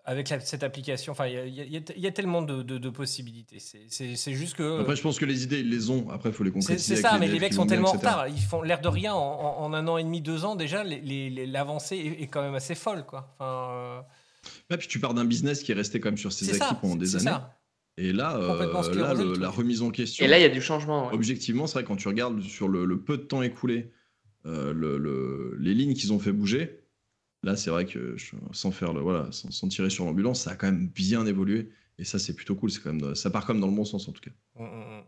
avec 0.04 0.30
la- 0.30 0.40
cette 0.40 0.64
application, 0.64 1.12
enfin, 1.12 1.28
il 1.28 1.34
y 1.54 1.62
a, 1.62 1.66
y 1.66 1.84
y 2.08 2.14
tellement 2.14 2.42
de, 2.42 2.64
de- 2.64 2.78
de 2.78 2.90
possibilités. 2.90 3.60
C'est- 3.60 4.34
juste 4.34 4.56
que. 4.56 4.80
Après, 4.82 4.96
je 4.96 5.02
pense 5.02 5.20
que 5.20 5.26
les 5.26 5.44
idées, 5.44 5.60
ils 5.60 5.70
les 5.70 5.90
ont. 5.90 6.10
Après, 6.10 6.30
il 6.30 6.34
faut 6.36 6.44
les 6.44 6.52
concrétiser. 6.52 6.96
c'est 6.96 7.06
avec 7.06 7.12
ça, 7.14 7.18
mais 7.20 7.28
les 7.28 7.40
mecs 7.40 7.54
sont 7.54 7.66
tellement 7.68 7.90
en 7.90 7.94
retard. 7.94 8.28
Ils 8.28 8.42
font 8.42 8.62
l'air 8.62 8.82
de 8.82 8.88
rien. 8.88 9.14
En, 9.14 9.20
en- 9.20 9.64
en 9.64 9.74
un 9.74 9.88
an 9.88 9.98
et 9.98 10.04
demi, 10.04 10.22
deux 10.22 10.44
ans, 10.46 10.56
déjà, 10.56 10.84
les- 10.84 11.02
les- 11.02 11.30
les- 11.30 11.46
l'avancée 11.46 11.98
est, 11.98 12.24
est 12.24 12.28
quand 12.28 12.42
même 12.42 12.56
assez 12.56 12.76
folle. 12.76 13.06
Quoi. 13.06 13.36
Enfin, 13.40 13.70
euh, 13.74 14.02
Ouais, 14.72 14.78
puis 14.78 14.88
tu 14.88 15.00
pars 15.00 15.14
d'un 15.14 15.26
business 15.26 15.62
qui 15.62 15.72
est 15.72 15.76
resté 15.76 16.00
quand 16.00 16.10
même 16.10 16.18
sur 16.18 16.34
ses 16.34 16.50
acquis 16.50 16.58
ça. 16.60 16.78
pendant 16.82 16.96
des 16.96 17.16
années. 17.16 17.26
ça. 17.26 17.56
Et 17.98 18.12
là, 18.12 18.38
euh, 18.38 18.94
là 18.96 19.14
le- 19.14 19.34
la 19.38 19.50
remise 19.50 19.84
en 19.84 19.92
question. 19.92 20.26
Et 20.26 20.28
là, 20.28 20.40
il 20.40 20.42
y 20.42 20.46
a 20.46 20.50
du 20.50 20.62
changement. 20.62 21.10
ouais. 21.10 21.14
Objectivement, 21.14 21.68
c'est 21.68 21.74
vrai, 21.74 21.84
quand 21.84 21.98
tu 21.98 22.08
regardes 22.08 22.42
sur 22.42 22.68
le, 22.68 22.86
le 22.86 23.00
peu 23.00 23.18
de 23.18 23.24
temps 23.24 23.44
écoulé, 23.44 23.92
euh, 24.48 24.74
le- 24.74 24.98
le- 24.98 25.56
les 25.60 25.76
lignes 25.76 25.94
qu'ils 25.94 26.12
ont 26.12 26.18
fait 26.20 26.32
bouger, 26.32 26.81
là, 27.44 27.56
c'est 27.56 27.70
vrai 27.70 27.86
que 27.86 28.16
sans 28.52 28.72
faire 28.72 28.94
le, 28.94 29.02
voilà, 29.02 29.30
sans, 29.32 29.68
tirer 29.68 29.90
sur 29.90 30.06
l'ambulance, 30.06 30.42
ça 30.42 30.52
a 30.52 30.56
quand 30.56 30.68
même 30.68 30.88
bien 30.88 31.26
évolué. 31.26 31.70
Et 31.98 32.04
ça, 32.04 32.20
c'est 32.20 32.36
plutôt 32.36 32.56
cool. 32.56 32.72
C'est 32.72 32.82
quand 32.82 32.94
même, 32.94 33.16
ça 33.16 33.30
part 33.30 33.46
comme 33.46 33.60
dans 33.60 33.68
le 33.68 33.76
bon 33.76 33.86
sens, 33.86 34.08
en 34.08 34.12
tout 34.12 34.22
cas. 34.22 34.32
Mm, 34.56 34.64
mm, 34.64 35.00
mm. 35.00 35.04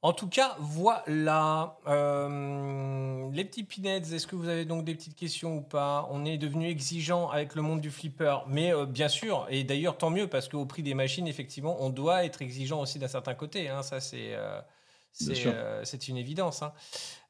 En 0.00 0.12
tout 0.12 0.28
cas, 0.28 0.56
voilà. 0.60 1.76
Euh, 1.88 3.28
les 3.32 3.44
petits 3.44 3.64
pinheads, 3.64 4.14
est-ce 4.14 4.28
que 4.28 4.36
vous 4.36 4.48
avez 4.48 4.64
donc 4.64 4.84
des 4.84 4.94
petites 4.94 5.16
questions 5.16 5.56
ou 5.58 5.60
pas? 5.60 6.08
On 6.12 6.24
est 6.24 6.38
devenu 6.38 6.68
exigeant 6.68 7.28
avec 7.30 7.56
le 7.56 7.62
monde 7.62 7.80
du 7.80 7.90
flipper, 7.90 8.44
mais 8.46 8.72
euh, 8.72 8.86
bien 8.86 9.08
sûr, 9.08 9.46
et 9.50 9.64
d'ailleurs 9.64 9.98
tant 9.98 10.10
mieux, 10.10 10.28
parce 10.28 10.48
qu'au 10.48 10.64
prix 10.66 10.84
des 10.84 10.94
machines, 10.94 11.26
effectivement, 11.26 11.82
on 11.82 11.90
doit 11.90 12.24
être 12.24 12.42
exigeant 12.42 12.80
aussi 12.80 13.00
d'un 13.00 13.08
certain 13.08 13.34
côté. 13.34 13.68
hein, 13.68 13.82
ça, 13.82 13.98
c'est 13.98 14.34
euh, 14.34 14.60
c'est 15.18 15.46
euh, 15.46 15.84
c'est 15.84 16.08
une 16.08 16.16
évidence. 16.16 16.62
hein. 16.62 16.72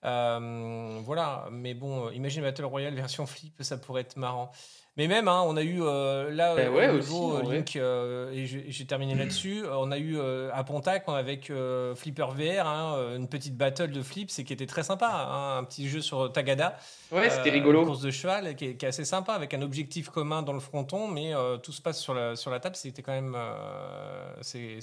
Euh, 0.04 1.00
voilà, 1.04 1.48
mais 1.50 1.74
bon, 1.74 2.06
euh, 2.06 2.14
Imagine 2.14 2.42
Battle 2.42 2.64
Royale 2.64 2.94
version 2.94 3.26
flip, 3.26 3.54
ça 3.62 3.78
pourrait 3.78 4.02
être 4.02 4.16
marrant. 4.16 4.50
Mais 4.98 5.06
même, 5.06 5.28
hein, 5.28 5.44
on 5.46 5.56
a 5.56 5.62
eu 5.62 5.80
euh, 5.80 6.28
là 6.32 6.56
Ben 6.56 6.68
au 6.70 6.74
ouais, 6.74 6.92
niveau, 6.92 7.32
aussi, 7.36 7.46
en 7.46 7.48
euh. 7.48 7.54
Link, 7.54 7.76
euh, 7.76 8.32
et 8.32 8.46
je- 8.46 8.58
j'ai 8.66 8.84
terminé 8.84 9.14
là-dessus. 9.14 9.62
euh, 9.64 9.76
On 9.78 9.92
a 9.92 9.96
eu 9.98 10.18
euh, 10.18 10.50
à 10.52 10.64
Pontac 10.64 11.04
on- 11.06 11.12
avec 11.12 11.50
euh, 11.50 11.94
Flipper 11.94 12.26
VR, 12.36 12.66
hein, 12.66 12.94
euh, 12.96 13.16
une 13.16 13.28
petite 13.28 13.56
battle 13.56 13.92
de 13.92 14.02
flip, 14.02 14.28
c'est 14.28 14.42
qui 14.42 14.52
était 14.52 14.66
très 14.66 14.82
sympa, 14.82 15.06
hein, 15.08 15.58
un 15.58 15.62
petit 15.64 15.88
jeu 15.88 16.00
sur 16.00 16.32
Tagada. 16.32 16.76
Ouais, 17.12 17.30
c'était 17.30 17.50
Euh, 17.50 17.52
rigolo. 17.52 17.80
Une 17.82 17.86
course 17.86 18.00
de 18.00 18.10
cheval 18.10 18.56
qui 18.56 18.64
est, 18.66 18.74
qui 18.74 18.84
est 18.84 18.88
assez 18.88 19.04
sympa, 19.04 19.34
avec 19.34 19.54
un 19.54 19.62
objectif 19.62 20.08
commun 20.08 20.42
dans 20.42 20.52
le 20.52 20.58
fronton, 20.60 21.06
mais 21.06 21.32
euh, 21.32 21.58
tout 21.58 21.70
se 21.72 21.80
passe 21.80 22.00
sur 22.00 22.12
la, 22.12 22.34
sur 22.34 22.50
la 22.50 22.58
table. 22.58 22.74
C'était 22.74 23.02
quand 23.02 23.12
même, 23.12 23.36
euh, 23.36 24.32
c'est 24.42 24.80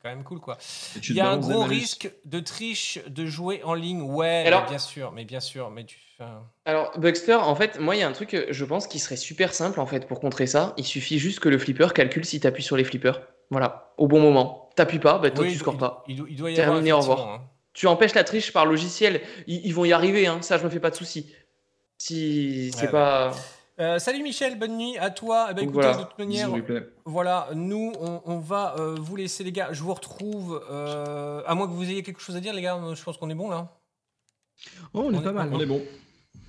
quand 0.00 0.08
même 0.10 0.22
cool, 0.22 0.38
quoi. 0.38 0.58
Et 0.94 1.00
Il 1.08 1.16
y 1.16 1.20
a 1.20 1.28
un 1.28 1.38
gros 1.38 1.64
risque 1.64 2.08
de 2.24 2.38
triche 2.38 3.00
de 3.08 3.26
jouer 3.26 3.62
en 3.64 3.74
ligne, 3.74 4.02
ouais, 4.02 4.44
Alors- 4.46 4.66
bien 4.68 4.78
sûr, 4.78 5.10
mais 5.10 5.24
bien 5.24 5.40
sûr, 5.40 5.70
mais 5.70 5.82
tu. 5.84 5.98
Enfin, 6.18 6.42
Alors, 6.64 6.98
Buxter, 6.98 7.34
en 7.34 7.54
fait, 7.54 7.78
moi, 7.80 7.94
il 7.96 8.00
y 8.00 8.02
a 8.02 8.08
un 8.08 8.12
truc, 8.12 8.34
euh, 8.34 8.46
je 8.50 8.64
pense, 8.64 8.86
qui 8.86 8.98
serait 8.98 9.16
super 9.16 9.52
simple, 9.54 9.80
en 9.80 9.86
fait, 9.86 10.06
pour 10.06 10.20
contrer 10.20 10.46
ça. 10.46 10.74
Il 10.76 10.84
suffit 10.84 11.18
juste 11.18 11.40
que 11.40 11.48
le 11.48 11.58
flipper 11.58 11.88
calcule 11.94 12.24
si 12.24 12.40
tu 12.40 12.46
appuies 12.46 12.62
sur 12.62 12.76
les 12.76 12.84
flippers. 12.84 13.20
Voilà, 13.50 13.92
au 13.98 14.08
bon 14.08 14.20
moment. 14.20 14.70
T'appuies 14.76 14.98
pas, 14.98 15.18
bah, 15.18 15.30
toi, 15.30 15.44
oui, 15.44 15.52
tu 15.52 15.58
scores 15.58 15.78
pas. 15.78 16.04
Il, 16.08 16.16
doit- 16.16 16.26
il 16.28 16.36
doit 16.36 16.50
y 16.50 16.54
Terminé, 16.54 16.92
au 16.92 16.98
revoir. 16.98 17.28
hein. 17.28 17.42
Tu 17.72 17.86
empêches 17.86 18.14
la 18.14 18.24
triche 18.24 18.52
par 18.52 18.64
logiciel. 18.66 19.20
Ils, 19.46 19.64
ils 19.66 19.74
vont 19.74 19.84
y 19.84 19.92
arriver, 19.92 20.26
hein. 20.26 20.40
ça, 20.42 20.56
je 20.58 20.64
me 20.64 20.70
fais 20.70 20.80
pas 20.80 20.90
de 20.90 20.96
soucis. 20.96 21.30
Si 21.98 22.70
c'est 22.74 22.86
Ouais, 22.86 22.92
pas. 22.92 23.32
Euh, 23.78 23.98
salut 23.98 24.22
Michel, 24.22 24.58
bonne 24.58 24.76
nuit 24.78 24.96
à 24.98 25.10
toi. 25.10 25.48
Eh 25.50 25.54
ben, 25.54 25.62
écoutez, 25.64 25.80
voilà. 25.82 25.96
de 25.98 26.02
toute 26.04 26.18
manière, 26.18 26.48
voilà, 27.04 27.48
nous, 27.54 27.92
on, 28.00 28.22
on 28.24 28.38
va 28.38 28.74
euh, 28.78 28.96
vous 28.98 29.16
laisser, 29.16 29.44
les 29.44 29.52
gars. 29.52 29.68
Je 29.72 29.82
vous 29.82 29.92
retrouve, 29.92 30.62
euh, 30.70 31.42
à 31.46 31.54
moins 31.54 31.66
que 31.66 31.72
vous 31.72 31.84
ayez 31.90 32.02
quelque 32.02 32.20
chose 32.20 32.34
à 32.36 32.40
dire, 32.40 32.54
les 32.54 32.62
gars. 32.62 32.78
Je 32.94 33.02
pense 33.02 33.18
qu'on 33.18 33.28
est 33.28 33.34
bon 33.34 33.50
là. 33.50 33.68
Oh, 34.94 35.02
on 35.04 35.12
est 35.12 35.22
pas 35.22 35.28
est- 35.30 35.32
mal. 35.34 35.50
On 35.52 35.60
est 35.60 35.66
bon. 35.66 35.82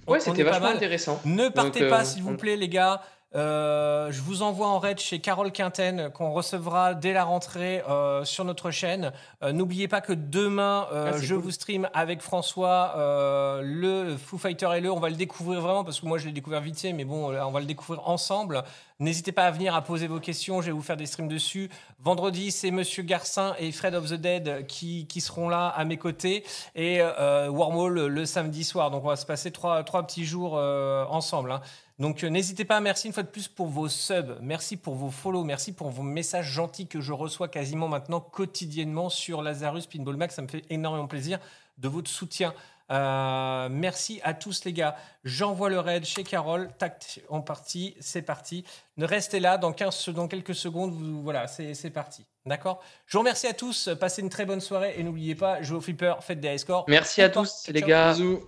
Ouais, 0.07 0.19
c'était 0.19 0.43
vachement 0.43 0.67
mal. 0.67 0.75
intéressant. 0.77 1.21
Ne 1.25 1.49
partez 1.49 1.81
Donc, 1.81 1.89
pas, 1.89 2.01
euh, 2.01 2.05
s'il 2.05 2.23
vous 2.23 2.37
plaît, 2.37 2.55
les 2.55 2.69
gars. 2.69 3.01
Euh, 3.37 4.11
je 4.11 4.19
vous 4.21 4.41
envoie 4.41 4.67
en 4.67 4.79
raid 4.79 4.97
chez 4.99 5.19
Carole 5.19 5.51
Quinten, 5.51 6.09
qu'on 6.11 6.31
recevra 6.31 6.95
dès 6.95 7.13
la 7.13 7.23
rentrée 7.23 7.83
euh, 7.87 8.25
sur 8.25 8.43
notre 8.45 8.71
chaîne. 8.71 9.11
Euh, 9.43 9.51
N'oubliez 9.51 9.87
pas 9.87 10.01
que 10.01 10.11
demain, 10.13 10.87
euh, 10.91 11.11
Ah, 11.13 11.17
je 11.21 11.35
cool. 11.35 11.43
vous 11.43 11.51
stream 11.51 11.87
avec 11.93 12.21
François 12.21 12.93
euh, 12.97 13.61
le 13.63 14.17
Foo 14.17 14.39
Fighter 14.39 14.69
et 14.75 14.81
le. 14.81 14.91
On 14.91 14.99
va 14.99 15.09
le 15.09 15.15
découvrir 15.15 15.61
vraiment 15.61 15.83
parce 15.83 15.99
que 15.99 16.07
moi, 16.07 16.17
je 16.17 16.25
l'ai 16.25 16.31
découvert 16.31 16.61
vite 16.61 16.79
fait, 16.79 16.93
mais 16.93 17.05
bon, 17.05 17.31
on 17.31 17.51
va 17.51 17.59
le 17.59 17.65
découvrir 17.67 18.07
ensemble. 18.09 18.63
N'hésitez 18.99 19.31
pas 19.31 19.43
à 19.45 19.51
venir 19.51 19.75
à 19.75 19.83
poser 19.83 20.07
vos 20.07 20.19
questions. 20.19 20.61
Je 20.61 20.67
vais 20.67 20.71
vous 20.71 20.81
faire 20.81 20.97
des 20.97 21.05
streams 21.05 21.27
dessus. 21.27 21.69
Vendredi, 21.99 22.49
c'est 22.51 22.71
Monsieur 22.71 23.03
Garcin 23.03 23.53
et 23.59 23.71
Fred 23.71 23.93
of 23.93 24.09
the 24.09 24.15
Dead 24.15 24.65
qui, 24.65 25.05
qui 25.05 25.21
seront 25.21 25.49
là 25.49 25.67
à 25.67 25.85
mes 25.85 25.97
côtés 25.97 26.43
et 26.73 26.97
euh, 27.01 27.47
Wormhole 27.49 28.07
le 28.07 28.25
samedi 28.25 28.63
soir. 28.63 28.89
Donc 28.89 29.03
on 29.03 29.09
va 29.09 29.15
se 29.15 29.27
passer 29.27 29.51
trois, 29.51 29.83
trois 29.83 30.01
petits 30.07 30.25
jours 30.25 30.55
euh, 30.57 31.05
ensemble. 31.11 31.51
hein. 31.51 31.61
Donc 31.99 32.23
euh, 32.23 32.29
n'hésitez 32.29 32.63
pas, 32.63 32.79
merci 32.79 33.07
une 33.07 33.13
fois 33.13 33.23
de 33.23 33.27
plus 33.27 33.47
pour 33.47 33.67
vos 33.67 33.89
subs, 33.89 34.37
merci 34.41 34.77
pour 34.77 34.93
vos 34.93 35.09
follow, 35.09 35.43
merci 35.43 35.71
pour 35.73 35.89
vos 35.89 36.03
messages 36.03 36.45
gentils 36.51 36.85
que 36.87 37.01
je 37.01 37.11
reçois 37.11 37.47
quasiment 37.47 37.87
maintenant 37.87 38.19
quotidiennement 38.19 39.09
sur 39.09 39.41
Lazarus 39.41 39.87
Pinball 39.87 40.15
Max. 40.15 40.35
Ça 40.35 40.43
me 40.43 40.47
fait 40.47 40.63
énormément 40.69 41.07
plaisir 41.07 41.39
de 41.79 41.87
votre 41.87 42.09
soutien. 42.09 42.53
Euh, 42.91 43.67
merci 43.69 44.21
à 44.23 44.33
tous 44.35 44.63
les 44.63 44.73
gars. 44.73 44.95
J'envoie 45.23 45.69
le 45.69 45.79
raid 45.79 46.05
chez 46.05 46.23
Carole. 46.23 46.69
Tac, 46.77 47.19
en 47.29 47.41
partie, 47.41 47.95
c'est 47.99 48.21
parti. 48.21 48.63
Ne 48.97 49.05
restez 49.05 49.39
là, 49.39 49.57
dans, 49.57 49.73
15, 49.73 49.93
se- 49.95 50.11
dans 50.11 50.27
quelques 50.27 50.55
secondes, 50.55 50.91
vous- 50.93 51.21
voilà, 51.23 51.47
c'est 51.47 51.89
parti. 51.89 52.23
D'accord? 52.45 52.79
Je 53.07 53.17
vous 53.17 53.21
remercie 53.21 53.47
à 53.47 53.53
tous, 53.53 53.89
passez 53.99 54.21
une 54.21 54.29
très 54.29 54.45
bonne 54.45 54.61
soirée 54.61 54.93
et 54.97 55.03
n'oubliez 55.03 55.35
pas, 55.35 55.61
jouez 55.63 55.77
au 55.77 55.81
flipper, 55.81 56.13
faites 56.21 56.39
des 56.39 56.47
high 56.53 56.59
scores. 56.59 56.85
Merci 56.87 57.21
à 57.23 57.29
tous, 57.29 57.65
les 57.69 57.81
gars. 57.81 58.13
Bisous. 58.13 58.39